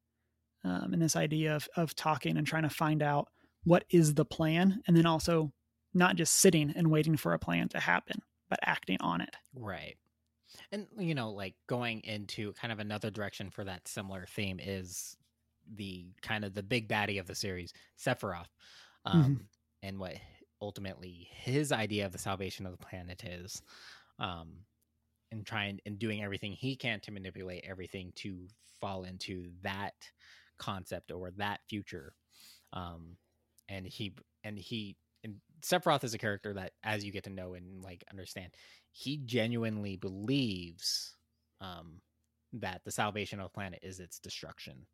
um, 0.63 0.93
and 0.93 1.01
this 1.01 1.15
idea 1.15 1.55
of 1.55 1.67
of 1.75 1.95
talking 1.95 2.37
and 2.37 2.47
trying 2.47 2.63
to 2.63 2.69
find 2.69 3.01
out 3.01 3.27
what 3.63 3.85
is 3.89 4.13
the 4.13 4.25
plan 4.25 4.81
and 4.87 4.95
then 4.95 5.05
also 5.05 5.51
not 5.93 6.15
just 6.15 6.35
sitting 6.35 6.71
and 6.75 6.89
waiting 6.89 7.17
for 7.17 7.33
a 7.33 7.39
plan 7.39 7.67
to 7.69 7.79
happen 7.79 8.21
but 8.49 8.59
acting 8.63 8.97
on 9.01 9.21
it 9.21 9.35
Right. 9.55 9.97
And 10.71 10.87
you 10.97 11.15
know, 11.15 11.31
like 11.31 11.55
going 11.67 12.01
into 12.01 12.53
kind 12.53 12.71
of 12.71 12.79
another 12.79 13.09
direction 13.09 13.49
for 13.49 13.63
that 13.63 13.87
similar 13.87 14.25
theme 14.27 14.59
is 14.59 15.15
the 15.75 16.07
kind 16.21 16.43
of 16.43 16.53
the 16.53 16.63
big 16.63 16.87
baddie 16.87 17.19
of 17.19 17.27
the 17.27 17.35
series, 17.35 17.73
Sephiroth. 17.97 18.47
Um 19.05 19.47
and 19.81 19.99
what 19.99 20.15
ultimately 20.61 21.29
his 21.31 21.71
idea 21.71 22.05
of 22.05 22.11
the 22.11 22.17
salvation 22.17 22.65
of 22.65 22.71
the 22.71 22.85
planet 22.85 23.23
is. 23.23 23.61
Um 24.17 24.65
and 25.31 25.45
trying 25.45 25.79
and 25.85 25.99
doing 25.99 26.23
everything 26.23 26.51
he 26.53 26.75
can 26.75 26.99
to 27.01 27.11
manipulate 27.11 27.63
everything 27.67 28.11
to 28.15 28.47
fall 28.81 29.03
into 29.03 29.49
that 29.61 29.93
concept 30.57 31.11
or 31.11 31.31
that 31.37 31.59
future. 31.69 32.13
Um 32.73 33.17
and 33.69 33.85
he 33.85 34.13
and 34.43 34.57
he 34.57 34.97
and 35.23 35.35
Sephiroth 35.61 36.03
is 36.03 36.13
a 36.13 36.17
character 36.17 36.53
that 36.53 36.71
as 36.83 37.03
you 37.03 37.11
get 37.11 37.25
to 37.25 37.29
know 37.29 37.53
and 37.53 37.83
like 37.83 38.03
understand 38.09 38.51
he 38.91 39.17
genuinely 39.17 39.95
believes 39.95 41.15
um, 41.61 42.01
that 42.53 42.81
the 42.83 42.91
salvation 42.91 43.39
of 43.39 43.45
the 43.45 43.49
planet 43.49 43.79
is 43.83 43.99
its 43.99 44.19
destruction 44.19 44.85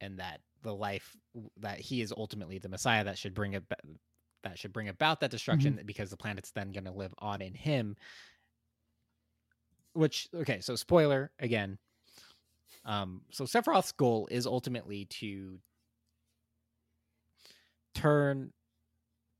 and 0.00 0.18
that 0.18 0.40
the 0.62 0.74
life 0.74 1.16
that 1.58 1.78
he 1.80 2.00
is 2.00 2.12
ultimately 2.16 2.58
the 2.58 2.68
messiah 2.68 3.04
that 3.04 3.18
should 3.18 3.34
bring 3.34 3.52
it 3.54 3.64
that 4.42 4.58
should 4.58 4.72
bring 4.72 4.88
about 4.88 5.20
that 5.20 5.30
destruction 5.30 5.80
because 5.84 6.10
the 6.10 6.16
planet's 6.16 6.50
then 6.50 6.72
going 6.72 6.84
to 6.84 6.92
live 6.92 7.14
on 7.18 7.42
in 7.42 7.54
him. 7.54 7.96
Which 9.94 10.28
okay 10.34 10.60
so 10.60 10.76
spoiler 10.76 11.30
again. 11.40 11.78
Um 12.84 13.22
so 13.30 13.44
sephiroth's 13.44 13.92
goal 13.92 14.28
is 14.30 14.46
ultimately 14.46 15.06
to 15.06 15.58
turn 17.94 18.52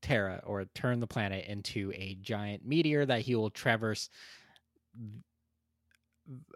Terra 0.01 0.41
or 0.45 0.65
turn 0.75 0.99
the 0.99 1.07
planet 1.07 1.45
into 1.47 1.91
a 1.95 2.17
giant 2.21 2.65
meteor 2.65 3.05
that 3.05 3.21
he 3.21 3.35
will 3.35 3.49
traverse 3.49 4.09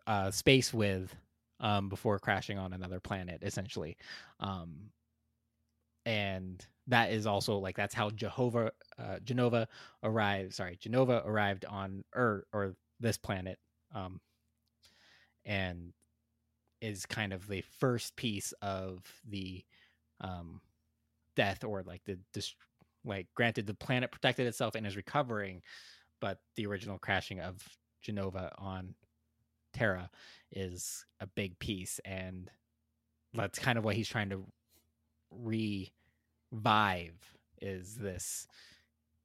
uh, 0.07 0.31
space 0.31 0.73
with 0.73 1.13
um, 1.59 1.89
before 1.89 2.19
crashing 2.19 2.57
on 2.57 2.73
another 2.73 2.99
planet, 2.99 3.39
essentially. 3.41 3.97
Um, 4.39 4.89
and 6.05 6.65
that 6.87 7.11
is 7.11 7.25
also 7.25 7.57
like 7.57 7.75
that's 7.75 7.93
how 7.93 8.09
Jehovah 8.09 8.71
uh, 8.99 9.19
Genova 9.23 9.67
arrived. 10.03 10.53
Sorry, 10.53 10.77
Genova 10.79 11.21
arrived 11.25 11.65
on 11.65 12.03
Earth 12.13 12.45
or 12.53 12.75
this 12.99 13.17
planet, 13.17 13.57
um, 13.93 14.19
and 15.45 15.93
is 16.81 17.05
kind 17.05 17.31
of 17.31 17.47
the 17.47 17.63
first 17.79 18.15
piece 18.17 18.53
of 18.61 19.01
the 19.29 19.63
um, 20.19 20.59
death 21.35 21.63
or 21.63 21.83
like 21.83 22.01
the 22.05 22.19
dist- 22.33 22.55
like 23.05 23.27
granted 23.35 23.65
the 23.65 23.73
planet 23.73 24.11
protected 24.11 24.47
itself 24.47 24.75
and 24.75 24.85
is 24.85 24.95
recovering 24.95 25.61
but 26.21 26.39
the 26.55 26.65
original 26.65 26.97
crashing 26.97 27.39
of 27.39 27.61
genova 28.01 28.51
on 28.57 28.93
terra 29.73 30.09
is 30.51 31.05
a 31.19 31.27
big 31.27 31.57
piece 31.59 31.99
and 32.05 32.49
that's 33.33 33.59
kind 33.59 33.77
of 33.77 33.83
what 33.83 33.95
he's 33.95 34.07
trying 34.07 34.29
to 34.29 34.45
revive 36.53 37.15
is 37.61 37.95
this 37.95 38.47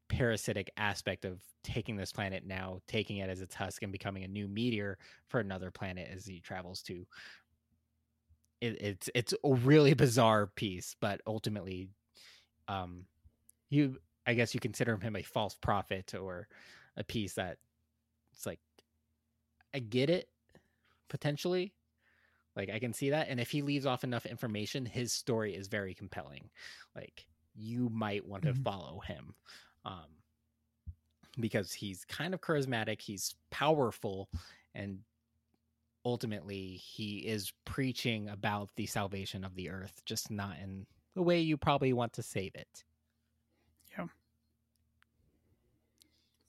parasitic 0.09 0.70
aspect 0.78 1.24
of 1.24 1.42
taking 1.62 1.96
this 1.96 2.12
planet 2.12 2.46
now 2.46 2.80
taking 2.86 3.18
it 3.18 3.28
as 3.28 3.42
its 3.42 3.55
husk 3.55 3.82
and 3.82 3.92
becoming 3.92 4.24
a 4.24 4.28
new 4.28 4.48
meteor 4.48 4.96
for 5.26 5.38
another 5.38 5.70
planet 5.70 6.09
as 6.10 6.24
he 6.24 6.40
travels 6.40 6.82
to. 6.82 7.06
It, 8.60 8.80
it's 8.80 9.10
it's 9.14 9.34
a 9.44 9.55
really 9.55 9.94
bizarre 9.94 10.46
piece 10.46 10.96
but 11.00 11.20
ultimately 11.26 11.90
um 12.66 13.05
you 13.70 13.98
i 14.26 14.34
guess 14.34 14.52
you 14.52 14.59
consider 14.59 14.96
him 14.96 15.14
a 15.14 15.22
false 15.22 15.55
prophet 15.55 16.12
or 16.14 16.48
a 16.96 17.05
piece 17.05 17.34
that 17.34 17.59
it's 18.32 18.46
like 18.46 18.59
i 19.72 19.78
get 19.78 20.10
it 20.10 20.28
potentially 21.09 21.72
like 22.59 22.68
i 22.68 22.78
can 22.78 22.93
see 22.93 23.09
that 23.10 23.28
and 23.30 23.40
if 23.40 23.51
he 23.51 23.62
leaves 23.62 23.86
off 23.86 24.05
enough 24.05 24.26
information 24.26 24.85
his 24.85 25.12
story 25.12 25.55
is 25.55 25.68
very 25.68 25.94
compelling 25.94 26.51
like 26.94 27.26
you 27.55 27.89
might 27.89 28.26
want 28.26 28.43
to 28.43 28.52
Mhm. 28.52 28.62
follow 28.62 29.01
him 29.01 29.35
um 29.86 30.05
because 31.40 31.72
he's 31.72 32.05
kind 32.05 32.35
of 32.35 32.40
charismatic 32.40 33.01
he's 33.01 33.35
powerful 33.51 34.28
and 34.74 34.98
ultimately 36.05 36.74
he 36.76 37.18
is 37.18 37.52
preaching 37.64 38.28
about 38.28 38.70
the 38.76 38.86
salvation 38.86 39.44
of 39.44 39.55
the 39.55 39.70
earth 39.70 40.02
just 40.05 40.30
not 40.30 40.56
in 40.59 40.86
the 41.14 41.22
way 41.22 41.40
you 41.40 41.56
probably 41.56 41.93
want 41.93 42.12
to 42.12 42.22
save 42.22 42.55
it 42.55 42.85
Yeah. 43.97 44.06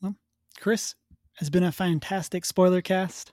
Well, 0.02 0.16
Chris 0.60 0.96
has 1.36 1.50
been 1.50 1.64
a 1.64 1.72
fantastic 1.72 2.46
spoiler 2.46 2.82
cast. 2.82 3.32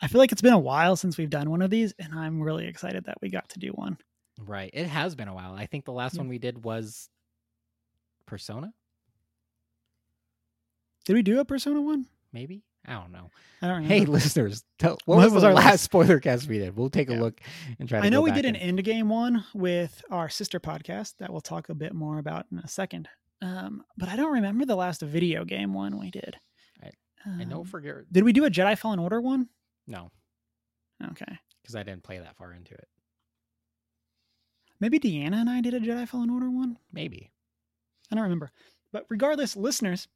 I 0.00 0.08
feel 0.08 0.18
like 0.18 0.32
it's 0.32 0.42
been 0.42 0.52
a 0.52 0.58
while 0.58 0.96
since 0.96 1.16
we've 1.16 1.30
done 1.30 1.50
one 1.50 1.62
of 1.62 1.70
these, 1.70 1.94
and 1.98 2.12
I'm 2.14 2.42
really 2.42 2.66
excited 2.66 3.04
that 3.04 3.16
we 3.22 3.30
got 3.30 3.48
to 3.50 3.58
do 3.58 3.68
one. 3.70 3.96
Right. 4.38 4.70
It 4.74 4.86
has 4.86 5.14
been 5.14 5.28
a 5.28 5.34
while. 5.34 5.54
I 5.54 5.66
think 5.66 5.84
the 5.86 5.92
last 5.92 6.14
Yeah. 6.14 6.20
one 6.20 6.28
we 6.28 6.38
did 6.38 6.62
was 6.64 7.08
Persona, 8.26 8.72
Did 11.04 11.14
we 11.14 11.22
do 11.22 11.38
a 11.40 11.44
Persona 11.44 11.80
one? 11.80 12.06
maybe. 12.32 12.62
I 12.88 12.92
don't 12.92 13.10
know. 13.10 13.30
I 13.62 13.68
don't. 13.68 13.84
Hey, 13.84 14.04
listeners, 14.04 14.62
tell, 14.78 14.98
what, 15.06 15.16
What 15.16 15.24
was, 15.24 15.32
was 15.34 15.44
our 15.44 15.54
last 15.54 15.64
last- 15.64 15.82
spoiler 15.84 16.20
cast 16.20 16.46
we 16.48 16.58
did? 16.58 16.76
We'll 16.76 16.90
take 16.90 17.08
a 17.10 17.14
look 17.14 17.40
and 17.80 17.88
try. 17.88 18.00
To 18.00 18.06
I 18.06 18.10
know 18.10 18.20
we 18.22 18.30
did 18.30 18.44
an 18.44 18.54
end 18.54 18.82
game 18.84 19.08
one 19.08 19.44
with 19.54 20.02
our 20.10 20.28
sister 20.28 20.60
podcast 20.60 21.14
that 21.18 21.30
we'll 21.32 21.40
talk 21.40 21.68
a 21.68 21.74
bit 21.74 21.94
more 21.94 22.18
about 22.18 22.46
in 22.52 22.58
a 22.58 22.68
second. 22.68 23.08
Um, 23.42 23.82
but 23.96 24.08
I 24.08 24.14
don't 24.16 24.34
remember 24.34 24.64
the 24.66 24.76
last 24.76 25.00
video 25.02 25.44
game 25.44 25.72
one 25.74 25.98
we 25.98 26.10
did. 26.12 26.36
I- 26.82 26.90
I 27.28 27.44
know 27.44 27.60
Um, 27.60 27.66
for 27.66 27.80
Gar- 27.80 28.06
Did 28.12 28.22
we 28.24 28.32
do 28.32 28.44
a 28.44 28.50
Jedi 28.50 28.78
Fallen 28.78 28.98
Order 29.00 29.20
one? 29.20 29.48
No, 29.86 30.10
Okay. 31.04 31.38
because 31.62 31.76
I 31.76 31.82
didn't 31.82 32.02
play 32.02 32.18
that 32.18 32.36
far 32.36 32.52
into 32.52 32.74
it. 32.74 32.88
Maybe 34.80 34.98
Deanna 34.98 35.36
and 35.40 35.50
I 35.50 35.60
did 35.60 35.74
a 35.74 35.80
Jedi 35.80 36.06
Fallen 36.08 36.30
Order 36.30 36.50
one. 36.50 36.78
Maybe. 36.92 37.30
I 38.10 38.14
don't 38.14 38.24
remember. 38.24 38.50
But 38.92 39.06
regardless, 39.08 39.56
listeners, 39.56 40.06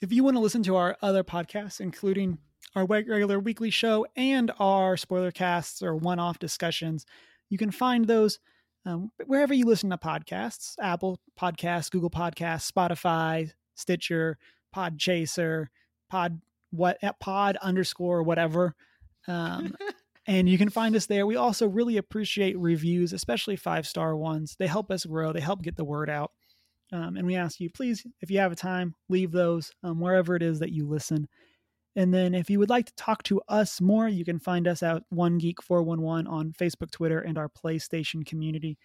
if 0.00 0.12
you 0.12 0.24
want 0.24 0.36
to 0.36 0.40
listen 0.40 0.62
to 0.64 0.76
our 0.76 0.96
other 1.02 1.22
podcasts, 1.22 1.80
including 1.80 2.38
our 2.74 2.86
regular 2.86 3.38
weekly 3.38 3.70
show 3.70 4.06
and 4.16 4.50
our 4.58 4.96
spoiler 4.96 5.30
casts 5.30 5.82
or 5.82 5.94
one 5.94 6.18
off 6.18 6.38
discussions, 6.38 7.04
you 7.50 7.58
can 7.58 7.70
find 7.70 8.06
those 8.06 8.38
um, 8.86 9.10
wherever 9.26 9.54
you 9.54 9.64
listen 9.66 9.90
to 9.90 9.98
podcasts 9.98 10.74
Apple 10.80 11.20
Podcasts, 11.38 11.90
Google 11.90 12.10
Podcasts, 12.10 12.70
Spotify, 12.72 13.52
Stitcher, 13.74 14.38
Podchaser, 14.74 15.66
Pod, 16.10 16.40
what, 16.70 16.98
Pod 17.20 17.56
underscore 17.58 18.22
whatever. 18.22 18.74
Um, 19.28 19.74
and 20.26 20.48
you 20.48 20.58
can 20.58 20.68
find 20.68 20.94
us 20.96 21.06
there. 21.06 21.26
We 21.26 21.36
also 21.36 21.66
really 21.66 21.96
appreciate 21.96 22.58
reviews, 22.58 23.12
especially 23.12 23.56
five 23.56 23.86
star 23.86 24.16
ones. 24.16 24.56
They 24.58 24.66
help 24.66 24.90
us 24.90 25.04
grow, 25.04 25.32
they 25.32 25.40
help 25.40 25.62
get 25.62 25.76
the 25.76 25.84
word 25.84 26.10
out. 26.10 26.30
Um, 26.92 27.16
and 27.16 27.26
we 27.26 27.36
ask 27.36 27.58
you, 27.58 27.70
please, 27.70 28.06
if 28.20 28.30
you 28.30 28.38
have 28.38 28.52
a 28.52 28.56
time, 28.56 28.94
leave 29.08 29.32
those 29.32 29.72
um, 29.82 29.98
wherever 29.98 30.36
it 30.36 30.42
is 30.42 30.58
that 30.58 30.72
you 30.72 30.86
listen. 30.86 31.26
And 31.96 32.12
then 32.12 32.34
if 32.34 32.48
you 32.48 32.58
would 32.58 32.70
like 32.70 32.86
to 32.86 32.94
talk 32.96 33.22
to 33.24 33.40
us 33.48 33.80
more, 33.80 34.08
you 34.08 34.24
can 34.24 34.38
find 34.38 34.66
us 34.66 34.82
at 34.82 35.02
One 35.10 35.38
Geek 35.38 35.62
411 35.62 36.26
on 36.26 36.52
Facebook, 36.52 36.90
Twitter, 36.90 37.20
and 37.20 37.38
our 37.38 37.48
PlayStation 37.48 38.24
community. 38.26 38.78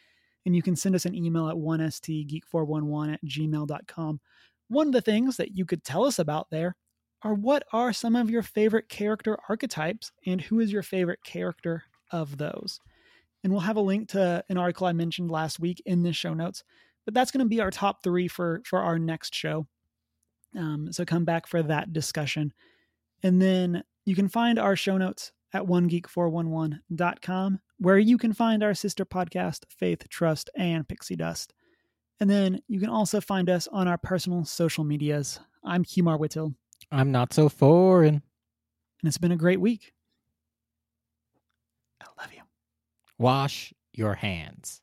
And 0.46 0.56
you 0.56 0.62
can 0.62 0.76
send 0.76 0.96
us 0.96 1.06
an 1.06 1.16
email 1.16 1.50
at 1.50 1.56
1stgeek411 1.56 3.14
at 3.14 3.26
gmail.com. 3.26 4.20
One 4.70 4.88
of 4.88 4.94
the 4.94 5.02
things 5.02 5.38
that 5.38 5.58
you 5.58 5.66
could 5.66 5.84
tell 5.84 6.06
us 6.06 6.20
about 6.20 6.48
there 6.50 6.76
are 7.24 7.34
what 7.34 7.64
are 7.74 7.94
some 7.94 8.16
of 8.16 8.30
your 8.30 8.44
favorite 8.44 8.90
character 8.90 9.38
archetypes 9.50 10.12
and 10.26 10.42
who 10.42 10.60
is 10.60 10.72
your 10.72 10.84
favorite 10.84 11.24
character 11.24 11.84
of 12.12 12.38
those? 12.38 12.80
And 13.44 13.52
we'll 13.52 13.62
have 13.62 13.78
a 13.78 13.82
link 13.82 14.10
to 14.10 14.44
an 14.50 14.58
article 14.58 14.88
I 14.88 14.94
mentioned 14.94 15.32
last 15.32 15.60
week 15.60 15.82
in 15.86 16.04
the 16.04 16.14
show 16.14 16.34
notes. 16.34 16.64
But 17.06 17.14
that's 17.14 17.32
going 17.32 17.46
to 17.46 17.50
be 17.50 17.62
our 17.62 17.72
top 17.72 18.04
three 18.04 18.28
for 18.28 18.62
for 18.66 18.80
our 18.80 19.00
next 19.00 19.34
show. 19.34 19.68
Um, 20.56 20.92
so 20.92 21.06
come 21.06 21.24
back 21.26 21.48
for 21.48 21.64
that 21.64 21.94
discussion. 21.94 22.54
And 23.24 23.42
then 23.42 23.84
you 24.06 24.16
can 24.16 24.28
find 24.28 24.60
our 24.60 24.76
show 24.76 24.98
notes 24.98 25.32
at 25.54 25.64
onegeek411.com, 25.64 27.60
where 27.78 27.98
you 27.98 28.18
can 28.18 28.34
find 28.34 28.64
our 28.64 28.74
sister 28.74 29.06
podcast, 29.06 29.64
Faith, 29.70 30.08
Trust, 30.10 30.50
and 30.56 30.88
Pixie 30.88 31.16
Dust. 31.16 31.54
And 32.20 32.30
then 32.30 32.62
you 32.68 32.80
can 32.80 32.90
also 32.90 33.22
find 33.22 33.50
us 33.50 33.68
on 33.72 33.88
our 33.88 33.98
personal 33.98 34.44
social 34.46 34.84
medias. 34.84 35.40
I'm 35.64 35.84
Humar 35.84 36.20
Whittle, 36.20 36.54
I'm 36.92 37.12
not 37.12 37.34
so 37.34 37.50
foreign. 37.50 38.16
and 39.02 39.08
it's 39.08 39.18
been 39.18 39.32
a 39.32 39.38
great 39.38 39.60
week. 39.60 39.94
I 42.02 42.06
love 42.22 42.34
you. 42.34 42.42
Wash 43.18 43.74
your 43.94 44.16
hands. 44.16 44.82